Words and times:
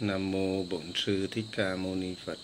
Nam 0.00 0.30
mô 0.30 0.62
Bổn 0.62 0.92
sư 0.94 1.28
Thích 1.30 1.44
Ca 1.52 1.76
Mâu 1.76 1.94
Ni 1.94 2.14
Phật. 2.24 2.38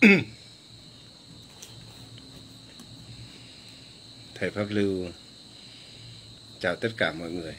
Thầy 4.34 4.50
Pháp 4.50 4.66
Lưu 4.68 5.08
chào 6.60 6.76
tất 6.76 6.88
cả 6.96 7.12
mọi 7.12 7.30
người. 7.30 7.54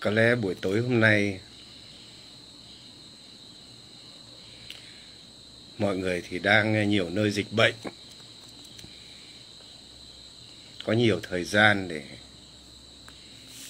Có 0.00 0.10
lẽ 0.10 0.34
buổi 0.34 0.54
tối 0.54 0.80
hôm 0.80 1.00
nay 1.00 1.40
mọi 5.78 5.96
người 5.96 6.22
thì 6.28 6.38
đang 6.38 6.90
nhiều 6.90 7.10
nơi 7.10 7.30
dịch 7.30 7.52
bệnh. 7.52 7.74
Có 10.84 10.92
nhiều 10.92 11.20
thời 11.22 11.44
gian 11.44 11.88
để 11.88 12.02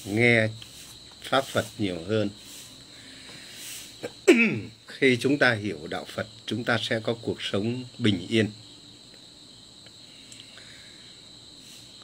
nghe 0.04 0.48
pháp 1.22 1.44
phật 1.44 1.66
nhiều 1.78 1.98
hơn. 2.08 2.30
Khi 4.86 5.16
chúng 5.20 5.38
ta 5.38 5.52
hiểu 5.52 5.86
đạo 5.90 6.04
phật, 6.08 6.26
chúng 6.46 6.64
ta 6.64 6.78
sẽ 6.82 7.00
có 7.00 7.14
cuộc 7.22 7.42
sống 7.42 7.84
bình 7.98 8.26
yên. 8.28 8.50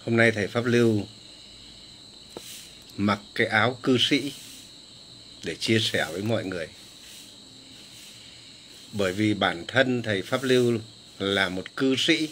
Hôm 0.05 0.17
nay 0.17 0.31
thầy 0.31 0.47
pháp 0.47 0.65
lưu 0.65 1.07
mặc 2.97 3.21
cái 3.35 3.47
áo 3.47 3.79
cư 3.83 3.99
sĩ 4.01 4.33
để 5.45 5.55
chia 5.55 5.79
sẻ 5.79 6.07
với 6.13 6.23
mọi 6.23 6.45
người 6.45 6.69
bởi 8.93 9.13
vì 9.13 9.35
bản 9.35 9.65
thân 9.69 10.03
thầy 10.03 10.23
Pháp 10.23 10.43
Lưu 10.43 10.79
là 11.19 11.49
một 11.49 11.77
cư 11.77 11.97
sĩ, 11.99 12.29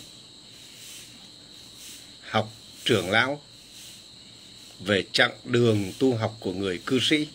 học 2.20 2.52
trưởng 2.84 3.10
lão 3.10 3.40
về 4.80 5.04
chặng 5.12 5.32
đường 5.44 5.92
tu 5.98 6.14
học 6.14 6.36
của 6.40 6.52
người 6.52 6.80
cư 6.86 7.00
sĩ. 7.00 7.28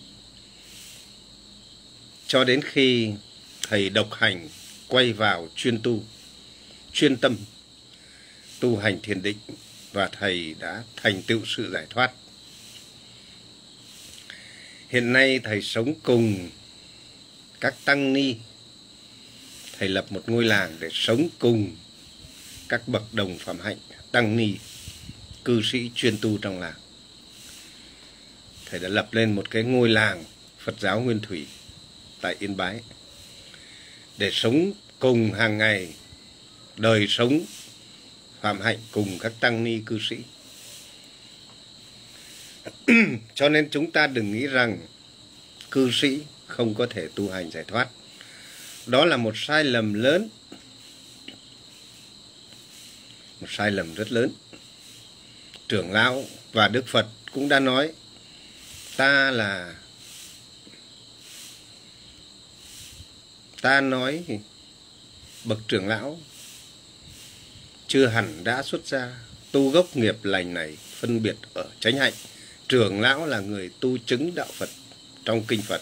Cho 2.28 2.44
đến 2.44 2.62
khi 2.62 3.12
thầy 3.67 3.90
độc 3.90 4.14
hành 4.14 4.50
quay 4.88 5.14
vào 5.14 5.50
chuyên 5.56 5.82
tu, 5.82 6.04
chuyên 6.94 7.17
tâm 7.17 7.38
tu 8.60 8.78
hành 8.78 9.00
thiền 9.02 9.22
định 9.22 9.38
và 9.92 10.10
thầy 10.20 10.56
đã 10.60 10.84
thành 10.95 11.22
tựu 11.23 11.42
sự 11.45 11.72
giải 11.72 11.86
thoát. 11.89 12.12
Hiện 14.89 15.14
nay 15.14 15.39
thầy 15.44 15.62
sống 15.62 15.94
cùng 16.04 16.50
các 17.60 17.76
tăng 17.86 18.14
ni 18.14 18.36
thầy 19.80 19.90
lập 19.90 20.06
một 20.09 20.30
ngôi 20.30 20.45
làng 20.45 20.78
để 20.80 20.90
sống 20.92 21.28
cùng 21.40 21.76
các 22.70 22.88
bậc 22.88 23.14
đồng 23.14 23.38
phạm 23.38 23.59
hạnh, 23.59 23.78
tăng 24.12 24.38
ni, 24.38 24.56
cư 25.45 25.62
sĩ 25.64 25.92
chuyên 25.95 26.17
tu 26.22 26.38
trong 26.38 26.59
làng. 26.59 26.80
Thầy 28.66 28.80
đã 28.80 28.90
lập 28.90 29.14
lên 29.14 29.36
một 29.36 29.52
cái 29.52 29.64
ngôi 29.64 29.90
làng 29.90 30.23
phật 30.59 30.80
giáo 30.80 31.00
nguyên 31.02 31.20
thủy 31.20 31.48
tại 32.22 32.36
yên 32.40 32.58
bái 32.58 32.80
để 34.17 34.32
sống 34.32 34.72
cùng 35.00 35.34
hàng 35.34 35.58
ngày, 35.58 35.94
đời 36.78 37.06
sống 37.10 37.39
phạm 38.42 38.62
hạnh 38.62 38.80
cùng 38.92 39.20
các 39.20 39.34
tăng 39.39 39.64
ni, 39.64 39.80
cư 39.86 40.00
sĩ. 40.10 40.17
Cho 43.36 43.50
nên 43.50 43.70
chúng 43.72 43.92
ta 43.92 44.08
đừng 44.08 44.32
nghĩ 44.32 44.48
rằng 44.48 44.78
cư 45.72 45.92
sĩ 45.92 46.20
không 46.48 46.73
có 46.73 46.88
thể 46.89 47.08
tu 47.16 47.30
hành 47.30 47.52
giải 47.52 47.64
thoát 47.67 47.88
đó 48.86 49.05
là 49.05 49.17
một 49.17 49.33
sai 49.38 49.64
lầm 49.64 49.94
lớn. 49.94 50.30
Một 53.42 53.47
sai 53.50 53.72
lầm 53.72 53.94
rất 53.94 54.11
lớn. 54.11 54.31
Trưởng 55.67 55.92
lão 55.92 56.25
và 56.52 56.67
đức 56.67 56.88
phật 56.88 57.08
cũng 57.31 57.50
đã 57.50 57.59
nói, 57.59 57.92
ta 58.97 59.32
là 59.32 59.76
ta 63.61 63.82
nói 63.82 64.23
bậc 65.43 65.60
trưởng 65.67 65.87
lão 65.87 66.20
chưa 67.87 68.08
hẳn 68.08 68.43
đã 68.43 68.64
xuất 68.64 68.86
ra 68.86 69.15
tu 69.52 69.70
gốc 69.70 69.95
nghiệp 69.98 70.15
lành 70.23 70.54
này 70.54 70.77
phân 70.99 71.23
biệt 71.23 71.36
ở 71.54 71.65
chánh 71.80 71.98
hạnh. 71.98 72.14
Trưởng 72.67 73.02
lão 73.02 73.26
là 73.26 73.39
người 73.39 73.70
tu 73.80 73.98
chứng 73.98 74.36
đạo 74.36 74.48
phật 74.54 74.70
trong 75.26 75.43
kinh 75.43 75.61
phật 75.61 75.81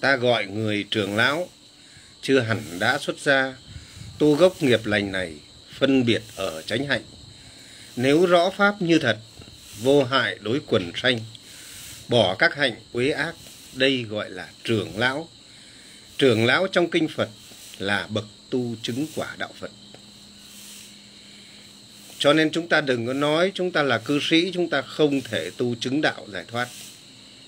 ta 0.00 0.16
gọi 0.16 0.46
người 0.46 0.86
trưởng 0.90 1.16
lão 1.16 1.48
chưa 2.22 2.40
hẳn 2.40 2.78
đã 2.78 2.98
xuất 2.98 3.18
gia, 3.18 3.54
tu 4.18 4.34
gốc 4.34 4.62
nghiệp 4.62 4.86
lành 4.86 5.12
này 5.12 5.34
phân 5.78 6.04
biệt 6.04 6.22
ở 6.36 6.62
chánh 6.62 6.86
hạnh. 6.86 7.02
Nếu 7.96 8.26
rõ 8.26 8.50
pháp 8.50 8.82
như 8.82 8.98
thật, 8.98 9.18
vô 9.82 10.04
hại 10.04 10.38
đối 10.40 10.60
quần 10.66 10.92
sanh, 10.96 11.18
bỏ 12.08 12.34
các 12.34 12.54
hạnh 12.54 12.74
uế 12.92 13.10
ác, 13.10 13.34
đây 13.72 14.02
gọi 14.02 14.30
là 14.30 14.48
trưởng 14.64 14.98
lão. 14.98 15.28
Trưởng 16.18 16.46
lão 16.46 16.66
trong 16.66 16.90
kinh 16.90 17.08
phật 17.08 17.28
là 17.78 18.06
bậc 18.06 18.24
tu 18.50 18.76
chứng 18.82 19.06
quả 19.14 19.36
đạo 19.38 19.52
phật. 19.60 19.70
Cho 22.18 22.32
nên 22.32 22.50
chúng 22.50 22.68
ta 22.68 22.80
đừng 22.80 23.06
có 23.06 23.12
nói 23.12 23.52
chúng 23.54 23.70
ta 23.70 23.82
là 23.82 23.98
cư 23.98 24.20
sĩ, 24.22 24.50
chúng 24.54 24.70
ta 24.70 24.82
không 24.82 25.20
thể 25.20 25.50
tu 25.56 25.74
chứng 25.74 26.00
đạo 26.00 26.26
giải 26.32 26.44
thoát. 26.48 26.68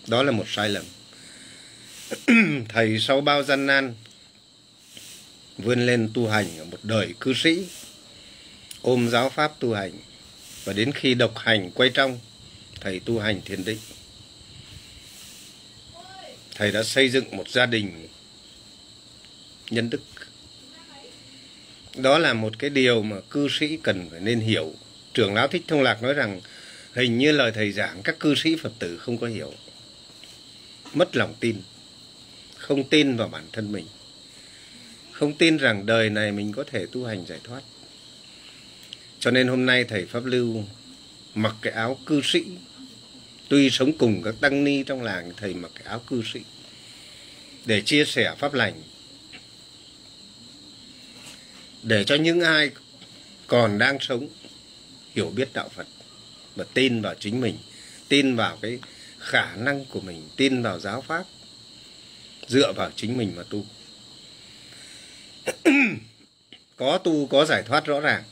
Đó 0.07 0.23
là 0.23 0.33
một 0.33 0.45
sai 0.49 0.69
lầm. 0.69 0.85
thầy 2.69 2.99
sau 2.99 3.21
bao 3.21 3.43
gian 3.43 3.67
nan, 3.67 3.95
vươn 5.59 5.87
lên 5.87 6.11
tu 6.15 6.29
hành 6.29 6.59
ở 6.59 6.65
một 6.65 6.79
đời 6.83 7.15
cư 7.21 7.35
sĩ, 7.35 7.67
ôm 8.83 9.09
giáo 9.09 9.31
pháp 9.31 9.61
tu 9.61 9.75
hành, 9.75 9.93
và 10.65 10.73
đến 10.73 10.93
khi 10.93 11.15
độc 11.15 11.39
hành 11.39 11.71
quay 11.71 11.91
trong, 11.95 12.19
thầy 12.81 13.01
tu 13.01 13.19
hành 13.19 13.41
thiền 13.45 13.65
định. 13.65 13.79
Thầy 16.55 16.73
đã 16.73 16.83
xây 16.83 17.09
dựng 17.09 17.37
một 17.37 17.49
gia 17.49 17.67
đình 17.67 18.09
nhân 19.71 19.91
đức. 19.91 20.03
Đó 21.97 22.19
là 22.19 22.33
một 22.33 22.59
cái 22.59 22.71
điều 22.71 23.03
mà 23.03 23.17
cư 23.31 23.49
sĩ 23.51 23.79
cần 23.83 24.11
phải 24.11 24.21
nên 24.21 24.41
hiểu. 24.41 24.75
Trưởng 25.15 25.35
lão 25.35 25.49
thích 25.49 25.63
thông 25.69 25.83
lạc 25.83 26.03
nói 26.03 26.15
rằng, 26.15 26.41
hình 26.95 27.19
như 27.19 27.33
lời 27.33 27.53
thầy 27.55 27.73
giảng 27.73 28.03
các 28.03 28.21
cư 28.21 28.35
sĩ 28.35 28.57
phật 28.57 28.73
tử 28.79 28.99
không 28.99 29.19
có 29.19 29.27
hiểu. 29.27 29.53
Mất 30.95 31.17
lòng 31.17 31.35
tin 31.41 31.57
không 32.73 32.89
tin 32.89 33.17
vào 33.17 33.29
bản 33.29 33.45
thân 33.53 33.73
mình. 33.73 33.87
Không 35.13 35.35
tin 35.35 35.57
rằng 35.57 35.87
đời 35.87 36.11
này 36.11 36.33
mình 36.33 36.53
có 36.53 36.65
thể 36.65 36.87
tu 36.93 37.05
hành 37.05 37.27
giải 37.27 37.39
thoát. 37.45 37.61
Cho 39.21 39.31
nên 39.31 39.49
hôm 39.49 39.67
nay 39.67 39.85
thầy 39.85 40.07
pháp 40.07 40.25
lưu 40.25 40.65
mặc 41.35 41.55
cái 41.63 41.73
áo 41.73 41.99
cư 42.07 42.21
sĩ. 42.25 42.45
Tuy 43.49 43.71
sống 43.71 43.99
cùng 43.99 44.23
các 44.23 44.35
tăng 44.41 44.65
ni 44.65 44.83
trong 44.83 45.03
làng, 45.03 45.33
thầy 45.37 45.55
mặc 45.55 45.71
cái 45.75 45.85
áo 45.85 46.03
cư 46.07 46.23
sĩ 46.33 46.41
để 47.65 47.81
chia 47.81 48.05
sẻ 48.05 48.35
pháp 48.39 48.55
lành. 48.55 48.83
Để 51.83 52.05
cho 52.05 52.15
những 52.15 52.41
ai 52.41 52.71
còn 53.47 53.79
đang 53.79 53.99
sống 54.01 54.29
hiểu 55.15 55.33
biết 55.37 55.49
đạo 55.53 55.69
phật 55.69 55.87
và 56.57 56.65
tin 56.75 57.03
vào 57.03 57.15
chính 57.21 57.41
mình, 57.41 57.57
tin 58.09 58.37
vào 58.37 58.59
cái 58.63 58.79
khả 59.19 59.57
năng 59.57 59.85
của 59.85 60.01
mình, 60.01 60.29
tin 60.37 60.63
vào 60.63 60.81
giáo 60.81 61.01
pháp 61.01 61.25
dựa 62.49 62.73
vào 62.73 62.91
chính 62.97 63.19
mình 63.19 63.33
mà 63.37 63.43
tu. 63.51 63.65
Có 66.77 66.99
tu, 66.99 67.27
có 67.27 67.45
giải 67.45 67.63
thoát 67.63 67.85
rõ 67.85 68.01
ràng. 68.01 68.23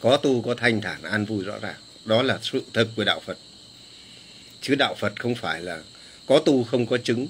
Có 0.00 0.16
tu, 0.16 0.42
có 0.42 0.54
thanh 0.54 0.80
thản, 0.80 1.02
an 1.02 1.24
vui 1.24 1.44
rõ 1.44 1.58
ràng. 1.58 1.76
Đó 2.04 2.22
là 2.22 2.38
sự 2.42 2.62
thật 2.72 2.88
của 2.96 3.04
đạo 3.04 3.20
phật. 3.20 3.38
Chứ 4.60 4.74
đạo 4.74 4.94
phật 4.94 5.20
không 5.20 5.34
phải 5.34 5.62
là 5.62 5.82
có 6.26 6.38
tu, 6.38 6.64
không 6.64 6.86
có 6.86 6.98
chứng. 6.98 7.28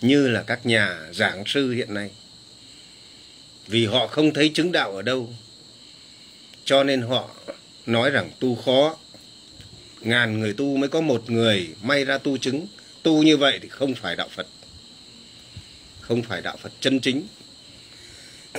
Như 0.00 0.28
là 0.28 0.42
các 0.42 0.66
nhà 0.66 0.98
giảng 1.12 1.42
sư 1.46 1.72
hiện 1.72 1.94
nay. 1.94 2.10
Vì 3.66 3.86
họ 3.86 4.06
không 4.06 4.34
thấy 4.34 4.50
chứng 4.54 4.72
đạo 4.72 4.96
ở 4.96 5.02
đâu. 5.02 5.34
Cho 6.64 6.84
nên 6.84 7.02
họ 7.02 7.30
nói 7.86 8.10
rằng 8.10 8.30
tu 8.40 8.54
khó. 8.54 8.96
Ngàn 10.00 10.40
người 10.40 10.52
tu 10.52 10.76
mới 10.76 10.88
có 10.88 11.00
một 11.00 11.30
người 11.30 11.68
may 11.82 12.04
ra 12.04 12.18
tu 12.18 12.38
chứng 12.38 12.66
tu 13.06 13.22
như 13.22 13.36
vậy 13.36 13.58
thì 13.62 13.68
không 13.68 13.94
phải 13.94 14.16
đạo 14.16 14.28
Phật. 14.28 14.46
Không 16.00 16.22
phải 16.22 16.42
đạo 16.42 16.56
Phật 16.56 16.72
chân 16.80 17.00
chính. 17.00 17.26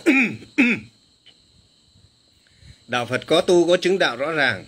Đạo 2.87 3.05
Phật 3.05 3.21
có 3.27 3.41
tu, 3.41 3.67
có 3.67 3.77
chứng 3.77 3.99
đạo 3.99 4.17
rõ 4.17 4.31
ràng. 4.31 4.65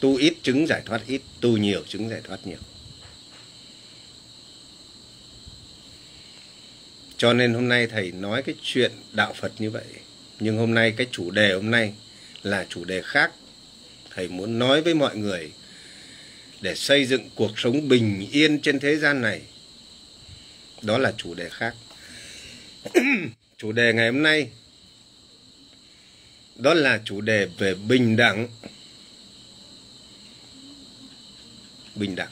Tu 0.00 0.16
ít, 0.16 0.34
chứng 0.42 0.66
giải 0.66 0.82
thoát 0.84 1.00
ít. 1.06 1.22
Tu 1.40 1.56
nhiều, 1.56 1.82
chứng 1.88 2.08
giải 2.08 2.20
thoát 2.24 2.46
nhiều. 2.46 2.58
Cho 7.16 7.32
nên 7.32 7.54
hôm 7.54 7.68
nay 7.68 7.86
thầy 7.86 8.12
nói 8.12 8.42
cái 8.42 8.54
chuyện 8.62 8.92
đạo 9.12 9.32
Phật 9.40 9.52
như 9.58 9.70
vậy. 9.70 9.86
Nhưng 10.40 10.58
hôm 10.58 10.74
nay 10.74 10.94
cái 10.96 11.06
chủ 11.10 11.30
đề 11.30 11.52
hôm 11.52 11.70
nay 11.70 11.94
là 12.42 12.66
chủ 12.68 12.84
đề 12.84 13.02
khác. 13.02 13.32
Thầy 14.14 14.28
muốn 14.28 14.58
nói 14.58 14.82
với 14.82 14.94
mọi 14.94 15.16
người 15.16 15.52
để 16.60 16.74
xây 16.74 17.04
dựng 17.04 17.30
cuộc 17.34 17.58
sống 17.58 17.88
bình 17.88 18.28
yên 18.32 18.60
trên 18.60 18.80
thế 18.80 18.96
gian 18.96 19.22
này. 19.22 19.42
Đó 20.82 20.98
là 20.98 21.12
chủ 21.16 21.34
đề 21.34 21.48
khác. 21.48 21.74
Chủ 23.56 23.72
đề 23.72 23.92
ngày 23.92 24.06
hôm 24.06 24.22
nay, 24.22 24.50
đó 26.56 26.74
là 26.74 27.00
chủ 27.04 27.20
đề 27.20 27.48
về 27.58 27.74
bình 27.74 28.16
đẳng. 28.16 28.48
Bình 31.94 32.16
đẳng. 32.16 32.30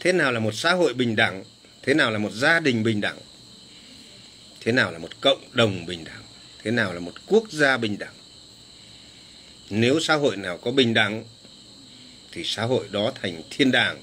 Thế 0.00 0.12
nào 0.12 0.32
là 0.32 0.40
một 0.40 0.54
xã 0.54 0.72
hội 0.72 0.94
bình 0.94 1.16
đẳng? 1.16 1.44
Thế 1.82 1.94
nào 1.94 2.10
là 2.10 2.18
một 2.18 2.32
gia 2.32 2.60
đình 2.60 2.82
bình 2.82 3.00
đẳng? 3.00 3.18
Thế 4.60 4.72
nào 4.72 4.92
là 4.92 4.98
một 4.98 5.20
cộng 5.20 5.40
đồng 5.52 5.86
bình 5.86 6.04
đẳng? 6.04 6.22
Thế 6.62 6.70
nào 6.70 6.92
là 6.92 7.00
một 7.00 7.12
quốc 7.26 7.52
gia 7.52 7.76
bình 7.76 7.98
đẳng? 7.98 8.14
Nếu 9.70 10.00
xã 10.00 10.14
hội 10.14 10.36
nào 10.36 10.58
có 10.58 10.70
bình 10.70 10.94
đẳng 10.94 11.24
thì 12.32 12.42
xã 12.44 12.64
hội 12.64 12.88
đó 12.90 13.12
thành 13.22 13.42
thiên 13.50 13.70
đàng. 13.70 14.02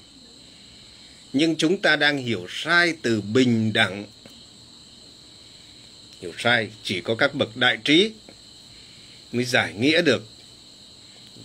Nhưng 1.32 1.56
chúng 1.56 1.82
ta 1.82 1.96
đang 1.96 2.18
hiểu 2.18 2.46
sai 2.50 2.94
từ 3.02 3.20
bình 3.20 3.72
đẳng. 3.72 4.06
Hiểu 6.20 6.32
sai, 6.38 6.68
chỉ 6.82 7.00
có 7.00 7.14
các 7.14 7.34
bậc 7.34 7.56
đại 7.56 7.78
trí 7.84 8.12
mới 9.32 9.44
giải 9.44 9.74
nghĩa 9.74 10.02
được. 10.02 10.28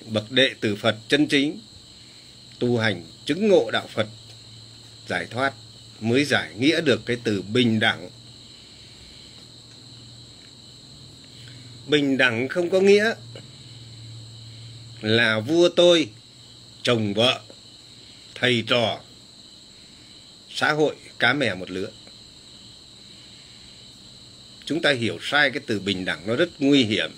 Bậc 0.05 0.31
đệ 0.31 0.49
tử 0.59 0.75
Phật 0.75 0.97
chân 1.07 1.27
chính 1.27 1.59
tu 2.59 2.77
hành 2.77 3.03
chứng 3.25 3.47
ngộ 3.47 3.71
đạo 3.71 3.87
Phật, 3.93 4.07
giải 5.07 5.25
thoát 5.25 5.53
mới 5.99 6.25
giải 6.25 6.53
nghĩa 6.59 6.81
được 6.81 7.05
cái 7.05 7.17
từ 7.23 7.41
bình 7.41 7.79
đẳng. 7.79 8.09
Bình 11.87 12.17
đẳng 12.17 12.47
không 12.47 12.69
có 12.69 12.79
nghĩa 12.79 13.13
là 15.01 15.39
vua 15.39 15.69
tôi 15.69 16.09
chồng 16.83 17.13
vợ, 17.13 17.41
thầy 18.35 18.63
trò, 18.67 18.99
xã 20.49 20.71
hội, 20.71 20.95
cá 21.19 21.33
mè 21.33 21.55
một 21.55 21.71
lứa. 21.71 21.89
Chúng 24.65 24.81
ta 24.81 24.91
hiểu 24.91 25.17
sai 25.21 25.51
cái 25.51 25.61
từ 25.67 25.79
bình 25.79 26.05
đẳng 26.05 26.27
nó 26.27 26.35
rất 26.35 26.49
nguy 26.59 26.83
hiểm. 26.83 27.11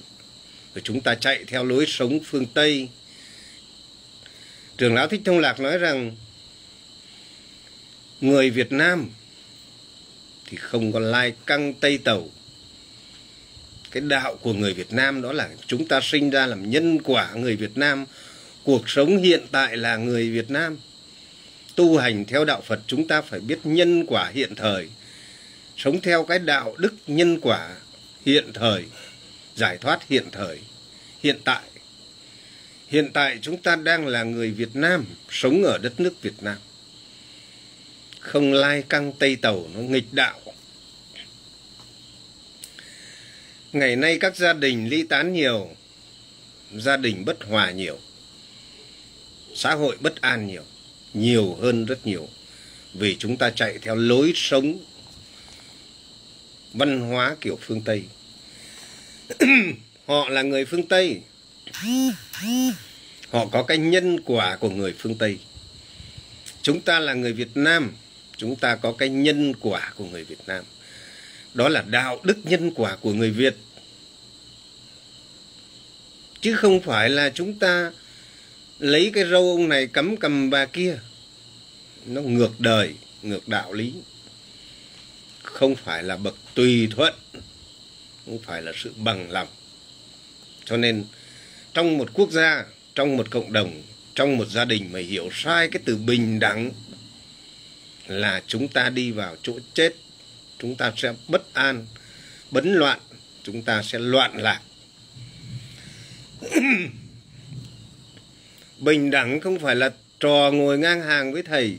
Rồi 0.76 0.82
chúng 0.84 1.02
ta 1.02 1.16
chạy 1.16 1.44
theo 1.48 1.64
lối 1.64 1.86
sống 1.88 2.20
phương 2.24 2.46
tây. 2.46 2.90
Trường 4.78 4.94
lão 4.94 5.08
thích 5.08 5.22
thông 5.26 5.40
lạc 5.40 5.60
nói 5.60 5.78
rằng, 5.78 6.16
người 8.22 8.50
việt 8.50 8.72
nam 8.72 9.10
thì 10.46 10.58
không 10.58 10.92
có 10.92 11.00
lai 11.00 11.34
căng 11.46 11.74
tây 11.74 11.98
tàu. 11.98 12.30
Cái 13.92 14.02
đạo 14.02 14.36
của 14.42 14.54
người 14.54 14.74
việt 14.74 14.94
nam 14.94 15.22
đó 15.22 15.34
là 15.34 15.50
chúng 15.68 15.88
ta 15.88 16.00
sinh 16.04 16.30
ra 16.30 16.46
làm 16.46 16.70
nhân 16.70 17.02
quả 17.04 17.34
người 17.34 17.56
việt 17.56 17.78
nam 17.78 18.06
cuộc 18.66 18.90
sống 18.90 19.18
hiện 19.18 19.46
tại 19.52 19.78
là 19.78 19.98
người 19.98 20.30
việt 20.30 20.50
nam. 20.50 20.78
Tu 21.76 21.98
hành 21.98 22.26
theo 22.26 22.46
đạo 22.46 22.62
phật, 22.62 22.80
chúng 22.88 23.08
ta 23.08 23.22
phải 23.22 23.40
biết 23.40 23.60
nhân 23.64 24.06
quả 24.08 24.32
hiện 24.34 24.56
thời. 24.56 24.90
Sống 25.78 26.02
theo 26.02 26.24
cái 26.24 26.40
đạo 26.40 26.76
đức 26.78 26.94
nhân 27.08 27.40
quả 27.42 27.76
hiện 28.26 28.54
thời, 28.54 28.84
giải 29.56 29.78
thoát 29.78 30.08
hiện 30.10 30.24
thời, 30.32 30.60
hiện 31.24 31.40
tại. 31.44 31.62
Hiện 32.88 33.12
tại 33.14 33.40
chúng 33.42 33.62
ta 33.62 33.76
đang 33.76 34.08
là 34.08 34.24
người 34.24 34.52
việt 34.52 34.76
nam, 34.76 35.06
sống 35.30 35.64
ở 35.64 35.78
đất 35.78 36.00
nước 36.00 36.22
việt 36.22 36.44
nam. 36.44 36.58
Không 38.20 38.54
lai 38.54 38.84
căng 38.90 39.14
tây 39.20 39.36
tàu, 39.36 39.70
nó 39.74 39.80
nghịch 39.80 40.08
đạo. 40.12 40.40
Ngày 43.74 43.96
nay 43.96 44.18
các 44.20 44.36
gia 44.36 44.54
đình 44.54 44.90
ly 44.90 45.04
tán 45.04 45.34
nhiều, 45.34 45.70
gia 46.74 46.98
đình 46.98 47.26
bất 47.26 47.44
hòa 47.44 47.72
nhiều 47.72 48.00
xã 49.56 49.75
hội 49.75 49.98
bất 50.00 50.22
an 50.22 50.48
nhiều 50.48 50.63
nhiều 51.13 51.57
hơn 51.62 51.86
rất 51.86 52.07
nhiều 52.07 52.28
vì 52.94 53.16
chúng 53.19 53.38
ta 53.38 53.50
chạy 53.50 53.80
theo 53.81 53.96
lối 53.96 54.31
sống 54.36 54.78
văn 56.74 57.00
hóa 57.00 57.36
kiểu 57.42 57.60
phương 57.62 57.81
Tây. 57.81 58.04
họ 60.07 60.30
là 60.30 60.42
người 60.42 60.66
phương 60.66 60.88
Tây. 60.88 61.22
Họ 63.31 63.46
có 63.46 63.63
cái 63.63 63.78
nhân 63.78 64.19
quả 64.25 64.56
của 64.56 64.69
người 64.69 64.94
phương 65.00 65.18
Tây. 65.18 65.40
Chúng 66.62 66.81
ta 66.81 67.00
là 67.00 67.13
người 67.13 67.34
Việt 67.34 67.58
Nam, 67.58 67.94
chúng 68.38 68.56
ta 68.56 68.75
có 68.75 68.92
cái 68.92 69.10
nhân 69.10 69.54
quả 69.60 69.94
của 69.96 70.06
người 70.06 70.24
Việt 70.24 70.40
Nam. 70.48 70.63
Đó 71.54 71.69
là 71.69 71.81
đạo 71.81 72.19
đức 72.24 72.38
nhân 72.44 72.72
quả 72.75 72.96
của 72.96 73.13
người 73.13 73.31
Việt. 73.31 73.56
Chứ 76.42 76.56
không 76.56 76.81
phải 76.81 77.10
là 77.10 77.30
chúng 77.30 77.60
ta 77.60 77.92
lấy 78.80 79.12
cái 79.13 79.25
râu 79.25 79.42
ông 79.42 79.69
này 79.69 79.88
cắm 79.88 80.18
cầm 80.18 80.50
bà 80.50 80.66
kia. 80.66 81.00
Nó 82.06 82.22
ngược 82.22 82.60
đời, 82.60 82.95
ngược 83.22 83.48
đạo 83.48 83.74
lý. 83.74 83.94
Không 85.44 85.75
phải 85.75 86.04
là 86.04 86.18
bậc 86.18 86.36
tùy 86.56 86.88
thuận 86.92 87.13
không 88.25 88.39
phải 88.39 88.62
là 88.62 88.72
sự 88.75 88.94
bằng 88.98 89.31
lòng. 89.31 89.48
Cho 90.66 90.77
nên 90.77 91.04
trong 91.74 91.98
một 91.98 92.10
quốc 92.13 92.31
gia 92.31 92.66
trong 92.95 93.18
một 93.18 93.31
cộng 93.31 93.54
đồng 93.54 93.81
trong 94.16 94.38
một 94.38 94.48
gia 94.48 94.66
đình 94.66 94.92
mà 94.92 95.00
hiểu 95.00 95.30
sai 95.33 95.68
cái 95.68 95.81
từ 95.86 95.98
bình 95.98 96.39
đẳng 96.39 96.72
là 98.07 98.44
chúng 98.48 98.68
ta 98.68 98.89
đi 98.89 99.12
vào 99.12 99.36
chỗ 99.44 99.60
chết 99.74 99.95
chúng 100.60 100.75
ta 100.75 100.92
sẽ 100.98 101.13
bất 101.27 101.54
an 101.54 101.86
bấn 102.51 102.74
loạn 102.74 103.00
chúng 103.44 103.62
ta 103.62 103.83
sẽ 103.83 104.00
loạn 104.00 104.38
lạc. 104.38 104.62
bình 108.80 109.12
đẳng 109.12 109.39
không 109.39 109.60
phải 109.60 109.75
là 109.75 109.94
trò 110.19 110.51
ngồi 110.54 110.77
ngang 110.77 111.01
hàng 111.01 111.33
với 111.33 111.44
thầy. 111.44 111.77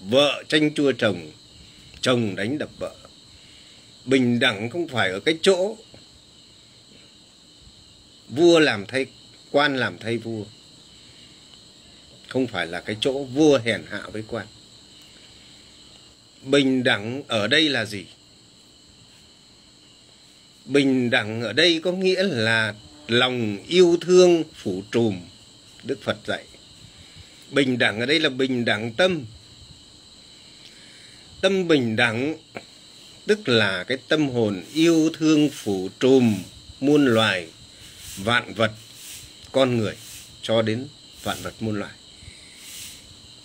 Vợ 0.00 0.42
tranh 0.48 0.74
chua 0.74 0.92
chồng 0.92 1.30
chồng 2.00 2.36
đánh 2.36 2.58
đập 2.58 2.70
vợ. 2.78 2.94
Bình 4.04 4.38
đẳng 4.38 4.70
không 4.70 4.88
phải 4.88 5.10
ở 5.10 5.20
cái 5.20 5.38
chỗ 5.42 5.76
vua 8.28 8.58
làm 8.58 8.86
thay, 8.86 9.06
quan 9.50 9.76
làm 9.76 9.98
thay 9.98 10.18
vua. 10.18 10.44
Không 12.28 12.46
phải 12.46 12.66
là 12.66 12.80
cái 12.80 12.96
chỗ 13.00 13.24
vua 13.24 13.58
hèn 13.58 13.82
hạ 13.90 14.02
với 14.12 14.22
quan. 14.28 14.46
Bình 16.42 16.84
đẳng 16.84 17.22
ở 17.28 17.46
đây 17.46 17.68
là 17.68 17.84
gì? 17.84 18.04
Bình 20.64 21.10
đẳng 21.10 21.42
ở 21.42 21.52
đây 21.52 21.80
có 21.84 21.92
nghĩa 21.92 22.22
là 22.22 22.74
lòng 23.08 23.58
yêu 23.68 23.98
thương 24.00 24.44
phủ 24.54 24.82
trùm 24.92 25.20
đức 25.86 26.02
phật 26.02 26.16
dạy. 26.26 26.44
Bình 27.50 27.78
đẳng, 27.78 28.00
ở 28.00 28.06
đây 28.06 28.20
là 28.20 28.28
bình 28.28 28.64
đẳng 28.64 28.92
tâm. 28.92 29.24
Tâm 31.40 31.68
bình 31.68 31.96
đẳng, 31.96 32.36
tức 33.26 33.48
là 33.48 33.84
cái 33.84 33.98
tâm 34.08 34.28
hồn 34.28 34.62
yêu 34.74 35.10
thương 35.18 35.50
phủ 35.50 35.88
trùm, 36.00 36.42
muôn 36.80 37.06
loài, 37.06 37.48
vạn 38.16 38.54
vật, 38.54 38.72
con 39.52 39.76
người, 39.76 39.94
cho 40.42 40.62
đến 40.62 40.86
vạn 41.22 41.36
vật 41.42 41.54
muôn 41.60 41.78
loài. 41.78 41.92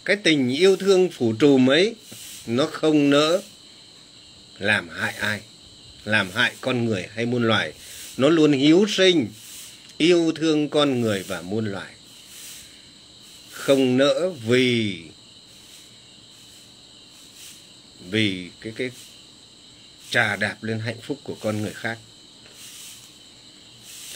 Cái 0.05 0.15
tình 0.15 0.49
yêu 0.49 0.75
thương 0.75 1.09
phủ 1.09 1.33
trùm 1.33 1.69
ấy, 1.69 1.95
nó 2.47 2.65
không 2.65 3.09
nỡ 3.09 3.41
làm 4.59 4.89
hại 4.89 5.13
ai, 5.13 5.41
làm 6.05 6.31
hại 6.31 6.53
con 6.61 6.85
người 6.85 7.07
hay 7.15 7.25
muôn 7.25 7.43
loài. 7.43 7.73
Nó 8.17 8.29
luôn 8.29 8.51
hiếu 8.51 8.85
sinh, 8.89 9.27
yêu 9.97 10.31
thương 10.35 10.69
con 10.69 11.01
người 11.01 11.23
và 11.27 11.41
muôn 11.41 11.65
loài 11.65 11.93
không 13.61 13.97
nỡ 13.97 14.29
vì 14.29 15.03
vì 18.09 18.49
cái 18.61 18.73
cái 18.75 18.91
trà 20.09 20.35
đạp 20.35 20.63
lên 20.63 20.79
hạnh 20.79 21.01
phúc 21.01 21.19
của 21.23 21.35
con 21.41 21.61
người 21.61 21.73
khác. 21.73 21.97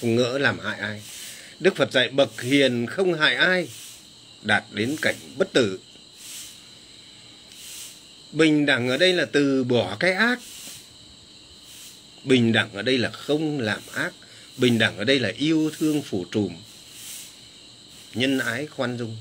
Không 0.02 0.16
ngỡ 0.16 0.38
làm 0.38 0.60
hại 0.60 0.80
ai. 0.80 1.02
Đức 1.60 1.75
phật 1.75 1.92
dạy 1.92 2.10
bậc 2.10 2.42
hiền 2.42 2.86
không 2.88 3.14
hại 3.14 3.36
ai, 3.36 3.68
đạt 4.42 4.64
đến 4.72 4.96
cảnh 5.02 5.16
bất 5.38 5.54
tử. 5.54 5.80
Bình 8.32 8.66
đẳng 8.66 8.90
ở 8.90 8.98
đây 8.98 9.14
là 9.14 9.25
từ 9.25 9.64
bỏ 9.64 9.98
cái 10.00 10.14
ác. 10.14 10.40
Bình 12.24 12.52
đẳng 12.52 12.74
ở 12.74 12.82
đây 12.82 12.98
là 12.98 13.12
không 13.12 13.60
làm 13.60 13.82
ác. 13.94 14.14
Bình 14.58 14.80
đẳng 14.80 14.98
ở 14.98 15.04
đây 15.04 15.20
là 15.20 15.32
yêu 15.38 15.72
thương 15.78 16.02
phủ 16.02 16.25
trùm. 16.32 16.56
Nhân 18.14 18.40
ái 18.40 18.68
khoan 18.68 18.98
dung 18.98 19.18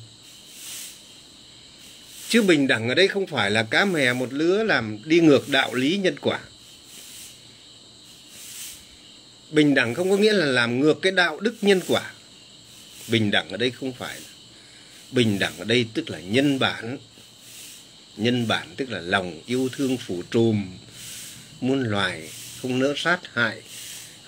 chứ 2.35 2.43
bình 2.43 2.67
đẳng 2.67 2.89
ở 2.89 2.95
đây 2.95 3.09
không 3.09 3.27
phải 3.27 3.51
là 3.51 3.63
cá 3.63 3.85
mè 3.85 4.13
một 4.13 4.33
lứa 4.33 4.63
làm 4.63 4.99
đi 5.05 5.21
ngược 5.21 5.49
đạo 5.49 5.75
lý 5.75 5.97
nhân 5.97 6.17
quả. 6.21 6.41
Bình 9.51 9.75
đẳng 9.75 9.95
không 9.95 10.11
có 10.11 10.17
nghĩa 10.17 10.33
là 10.33 10.47
làm 10.47 10.81
ngược 10.81 11.03
cái 11.03 11.13
đạo 11.13 11.41
đức 11.41 11.55
nhân 11.63 11.81
quả. 11.89 12.13
Bình 13.09 13.31
đẳng 13.31 13.49
ở 13.49 13.57
đây 13.57 13.71
không 13.71 13.93
phải 13.93 14.19
bình 15.11 15.39
đẳng 15.39 15.59
ở 15.59 15.65
đây 15.65 15.87
tức 15.95 16.11
là 16.11 16.21
nhân 16.21 16.59
bản. 16.59 16.99
Nhân 18.17 18.49
bản 18.49 18.69
tức 18.77 18.91
là 18.91 19.01
lòng 19.01 19.41
yêu 19.47 19.69
thương 19.73 19.97
phủ 19.97 20.23
trùm, 20.31 20.77
muôn 21.61 21.83
loài, 21.83 22.29
không 22.63 22.79
nỡ 22.79 22.95
sát 22.97 23.21
hại, 23.35 23.63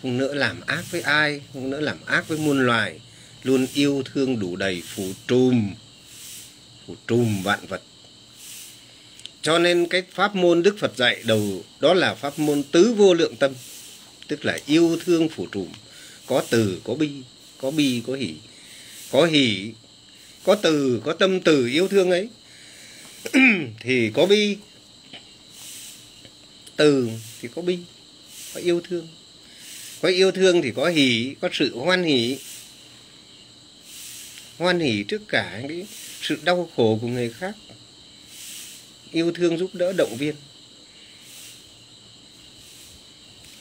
không 0.03 0.19
nỡ 0.19 0.35
làm 0.35 0.61
ác 0.67 0.85
với 0.91 1.01
ai, 1.01 1.41
không 1.53 1.71
nỡ 1.71 1.81
làm 1.81 1.99
ác 2.07 2.29
với 2.29 2.39
muôn 2.39 2.67
loài, 2.67 3.01
luôn 3.43 3.67
yêu 3.75 4.03
thương 4.15 4.39
đủ 4.39 4.57
đầy 4.57 4.83
phủ 4.87 5.13
trùm. 5.29 5.75
Phủ 6.87 6.97
trùm 7.07 7.43
vạn 7.43 7.67
vật 7.67 7.83
cho 9.47 9.59
nên 9.59 9.87
cái 9.87 10.03
pháp 10.13 10.35
môn 10.35 10.63
đức 10.63 10.79
phật 10.79 10.97
dạy 10.97 11.23
đầu, 11.25 11.65
đó 11.81 11.95
là 11.95 12.15
pháp 12.15 12.39
môn 12.39 12.63
tứ 12.63 12.95
vô 12.97 13.15
lượng 13.15 13.37
tâm, 13.37 13.53
tức 14.29 14.45
là 14.45 14.59
yêu 14.67 14.99
thương 15.05 15.29
phủ 15.29 15.47
trùm 15.53 15.69
có 16.27 16.43
từ, 16.51 16.81
có 16.85 16.95
bi 16.95 17.11
có 17.59 17.71
bi, 17.71 18.03
có 18.07 18.15
hỷ 18.15 18.35
có 19.11 19.25
hỷ, 19.27 19.73
có 20.45 20.55
từ, 20.55 21.01
có 21.05 21.13
tâm 21.13 21.41
từ 21.41 21.67
yêu 21.67 21.89
thương 21.89 22.11
ấy. 22.11 22.29
Thì 23.81 24.11
có 24.15 24.27
bi, 24.27 24.57
từ 26.77 27.11
thì 27.43 27.49
có 27.55 27.63
bi, 27.63 27.79
có 28.55 28.61
yêu 28.61 28.81
thương. 28.89 29.09
Có 30.03 30.09
yêu 30.09 30.31
thương 30.33 30.63
thì 30.63 30.73
có 30.77 30.89
hỷ, 30.89 31.35
có 31.41 31.49
sự 31.53 31.79
hoan 31.79 32.03
hỷ. 32.03 32.39
Hoan 34.59 34.81
hỷ 34.81 35.05
trước 35.09 35.23
cả 35.29 35.63
cái 35.69 35.87
sự 36.23 36.39
đau 36.45 36.71
khổ 36.77 36.99
của 37.03 37.09
người 37.09 37.31
khác 37.31 37.55
yêu 39.17 39.33
thương 39.33 39.59
giúp 39.59 39.75
đỡ 39.75 39.93
động 39.93 40.17
viên. 40.19 40.35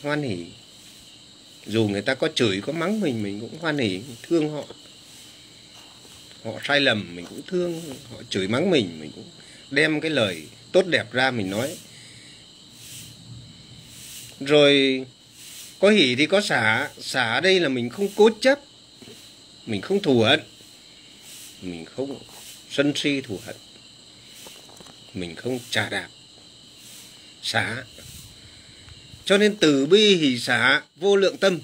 Hoan 0.01 0.23
hỷ. 0.23 0.45
Dù 1.65 1.87
người 1.87 2.01
ta 2.01 2.15
có 2.15 2.29
chửi, 2.35 2.61
có 2.61 2.73
mắng 2.73 3.01
mình 3.01 3.23
mình 3.23 3.39
cũng 3.39 3.59
hoan 3.59 3.77
hỷ, 3.77 4.01
thương 4.23 4.49
họ. 4.49 4.63
Họ 6.43 6.51
sai 6.63 6.79
lầm, 6.79 7.15
mình 7.15 7.25
cũng 7.25 7.41
thương. 7.47 7.81
Họ 8.11 8.17
chửi 8.29 8.47
mắng 8.47 8.69
mình 8.69 8.99
mình 8.99 9.11
cũng 9.15 9.29
đem 9.71 10.01
cái 10.01 10.11
lời 10.11 10.43
tốt 10.71 10.85
đẹp 10.87 11.11
ra 11.11 11.31
mình 11.31 11.49
nói. 11.49 11.77
Rồi, 14.39 15.05
có 15.79 15.89
hỉ 15.89 16.15
thì 16.15 16.25
có 16.25 16.41
xả. 16.41 16.89
Xả 16.99 17.33
ở 17.33 17.41
đây 17.41 17.59
là 17.59 17.69
mình 17.69 17.89
không 17.89 18.07
cố 18.15 18.29
chấp. 18.41 18.59
Mình 19.65 19.81
không 19.81 20.01
thù 20.01 20.21
hận. 20.21 20.39
Mình 21.61 21.85
không 21.85 22.19
sân 22.69 22.93
si 22.95 23.21
thù 23.21 23.39
hận 23.45 23.55
mình 25.15 25.35
không 25.35 25.59
trả 25.69 25.89
đạp. 25.89 26.07
Xả 27.41 27.83
cho 29.25 29.37
nên 29.37 29.55
từ 29.55 29.85
bi 29.85 30.15
hỷ 30.15 30.39
xả 30.39 30.81
vô 30.95 31.15
lượng 31.15 31.37
tâm, 31.37 31.59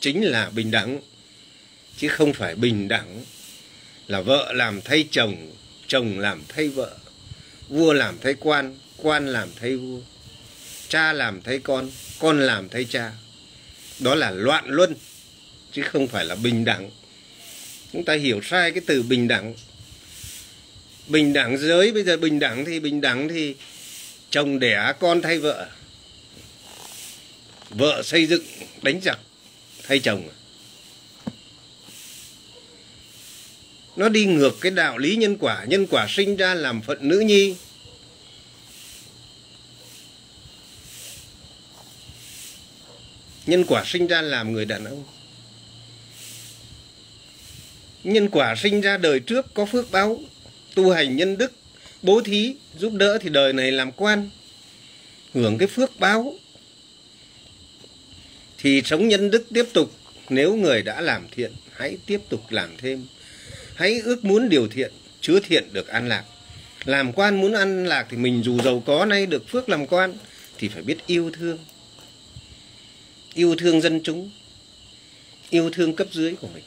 chính 0.00 0.24
là 0.24 0.50
bình 0.50 0.70
đẳng. 0.70 1.00
Chứ 1.96 2.08
không 2.08 2.32
phải 2.32 2.54
bình 2.54 2.88
đẳng 2.88 3.24
là 4.06 4.20
vợ 4.20 4.52
làm 4.52 4.80
thay 4.82 5.08
chồng 5.10 5.52
chồng 5.86 6.18
làm 6.18 6.42
thay 6.48 6.68
vợ, 6.68 6.96
vua 7.68 7.92
làm 7.92 8.18
thay 8.22 8.34
quan 8.40 8.78
quan 8.96 9.26
làm 9.26 9.48
thay 9.60 9.76
vua, 9.76 10.00
cha 10.88 11.12
làm 11.12 11.42
thay 11.42 11.58
con 11.58 11.90
con 12.18 12.40
làm 12.40 12.68
thay 12.68 12.84
cha. 12.84 13.12
Đó 13.98 14.14
là 14.14 14.30
loạn 14.30 14.64
luân, 14.66 14.94
chứ 15.72 15.82
không 15.82 16.08
phải 16.08 16.24
là 16.24 16.34
bình 16.34 16.64
đẳng. 16.64 16.90
Chúng 17.92 18.04
ta 18.04 18.14
hiểu 18.14 18.40
sai 18.42 18.70
cái 18.70 18.82
từ 18.86 19.02
bình 19.02 19.28
đẳng 19.28 19.54
bình 21.06 21.32
đẳng 21.32 21.58
giới, 21.58 21.92
bây 21.92 22.04
giờ 22.04 22.16
bình 22.16 22.38
đẳng 22.38 22.64
thì 22.64 22.80
bình 22.80 23.00
đẳng 23.00 23.28
thì 23.28 23.54
chồng 24.30 24.58
đẻ, 24.58 24.92
con 25.00 25.22
thay 25.22 25.38
vợ. 25.38 25.68
Vợ 27.70 28.02
xây 28.02 28.26
dựng, 28.26 28.44
đánh 28.82 29.00
giặc, 29.04 29.18
thay 29.82 29.98
chồng. 29.98 30.28
Nó 33.96 34.08
đi 34.08 34.24
ngược 34.24 34.60
cái 34.60 34.72
đạo 34.72 34.98
lý 34.98 35.16
nhân 35.16 35.36
quả. 35.40 35.64
Nhân 35.64 35.86
quả 35.86 36.06
sinh 36.08 36.36
ra 36.36 36.54
làm 36.54 36.82
phận 36.82 37.08
nữ 37.08 37.20
nhi. 37.20 37.56
Nhân 43.46 43.64
quả 43.68 43.84
sinh 43.86 44.06
ra 44.06 44.22
làm 44.22 44.52
người 44.52 44.64
đàn 44.64 44.84
ông. 44.84 45.04
Nhân 48.04 48.28
quả 48.28 48.54
sinh 48.56 48.80
ra 48.80 48.96
đời 48.96 49.20
trước 49.20 49.54
có 49.54 49.66
phước 49.66 49.90
báo 49.90 50.20
tu 50.74 50.90
hành 50.90 51.16
nhân 51.16 51.38
đức, 51.38 51.52
bố 52.02 52.20
thí, 52.20 52.54
giúp 52.78 52.92
đỡ 52.92 53.18
thì 53.18 53.28
đời 53.28 53.52
này 53.52 53.72
làm 53.72 53.92
quan, 53.92 54.30
hưởng 55.34 55.58
cái 55.58 55.68
phước 55.68 56.00
báo. 56.00 56.34
Thì 58.58 58.82
sống 58.84 59.08
nhân 59.08 59.30
đức 59.30 59.46
tiếp 59.54 59.64
tục, 59.72 59.92
nếu 60.28 60.56
người 60.56 60.82
đã 60.82 61.00
làm 61.00 61.26
thiện, 61.30 61.52
hãy 61.72 61.98
tiếp 62.06 62.20
tục 62.28 62.40
làm 62.50 62.76
thêm. 62.78 63.06
Hãy 63.74 64.00
ước 64.00 64.24
muốn 64.24 64.48
điều 64.48 64.68
thiện, 64.68 64.92
chứa 65.20 65.40
thiện 65.40 65.72
được 65.72 65.88
an 65.88 66.08
lạc. 66.08 66.24
Làm 66.84 67.12
quan 67.12 67.40
muốn 67.40 67.52
an 67.52 67.86
lạc 67.86 68.06
thì 68.10 68.16
mình 68.16 68.42
dù 68.42 68.62
giàu 68.62 68.82
có 68.86 69.04
nay 69.04 69.26
được 69.26 69.48
phước 69.48 69.68
làm 69.68 69.86
quan, 69.86 70.14
thì 70.58 70.68
phải 70.68 70.82
biết 70.82 70.96
yêu 71.06 71.30
thương. 71.30 71.58
Yêu 73.34 73.54
thương 73.58 73.80
dân 73.80 74.00
chúng, 74.04 74.30
yêu 75.50 75.70
thương 75.70 75.96
cấp 75.96 76.08
dưới 76.12 76.34
của 76.40 76.48
mình, 76.54 76.64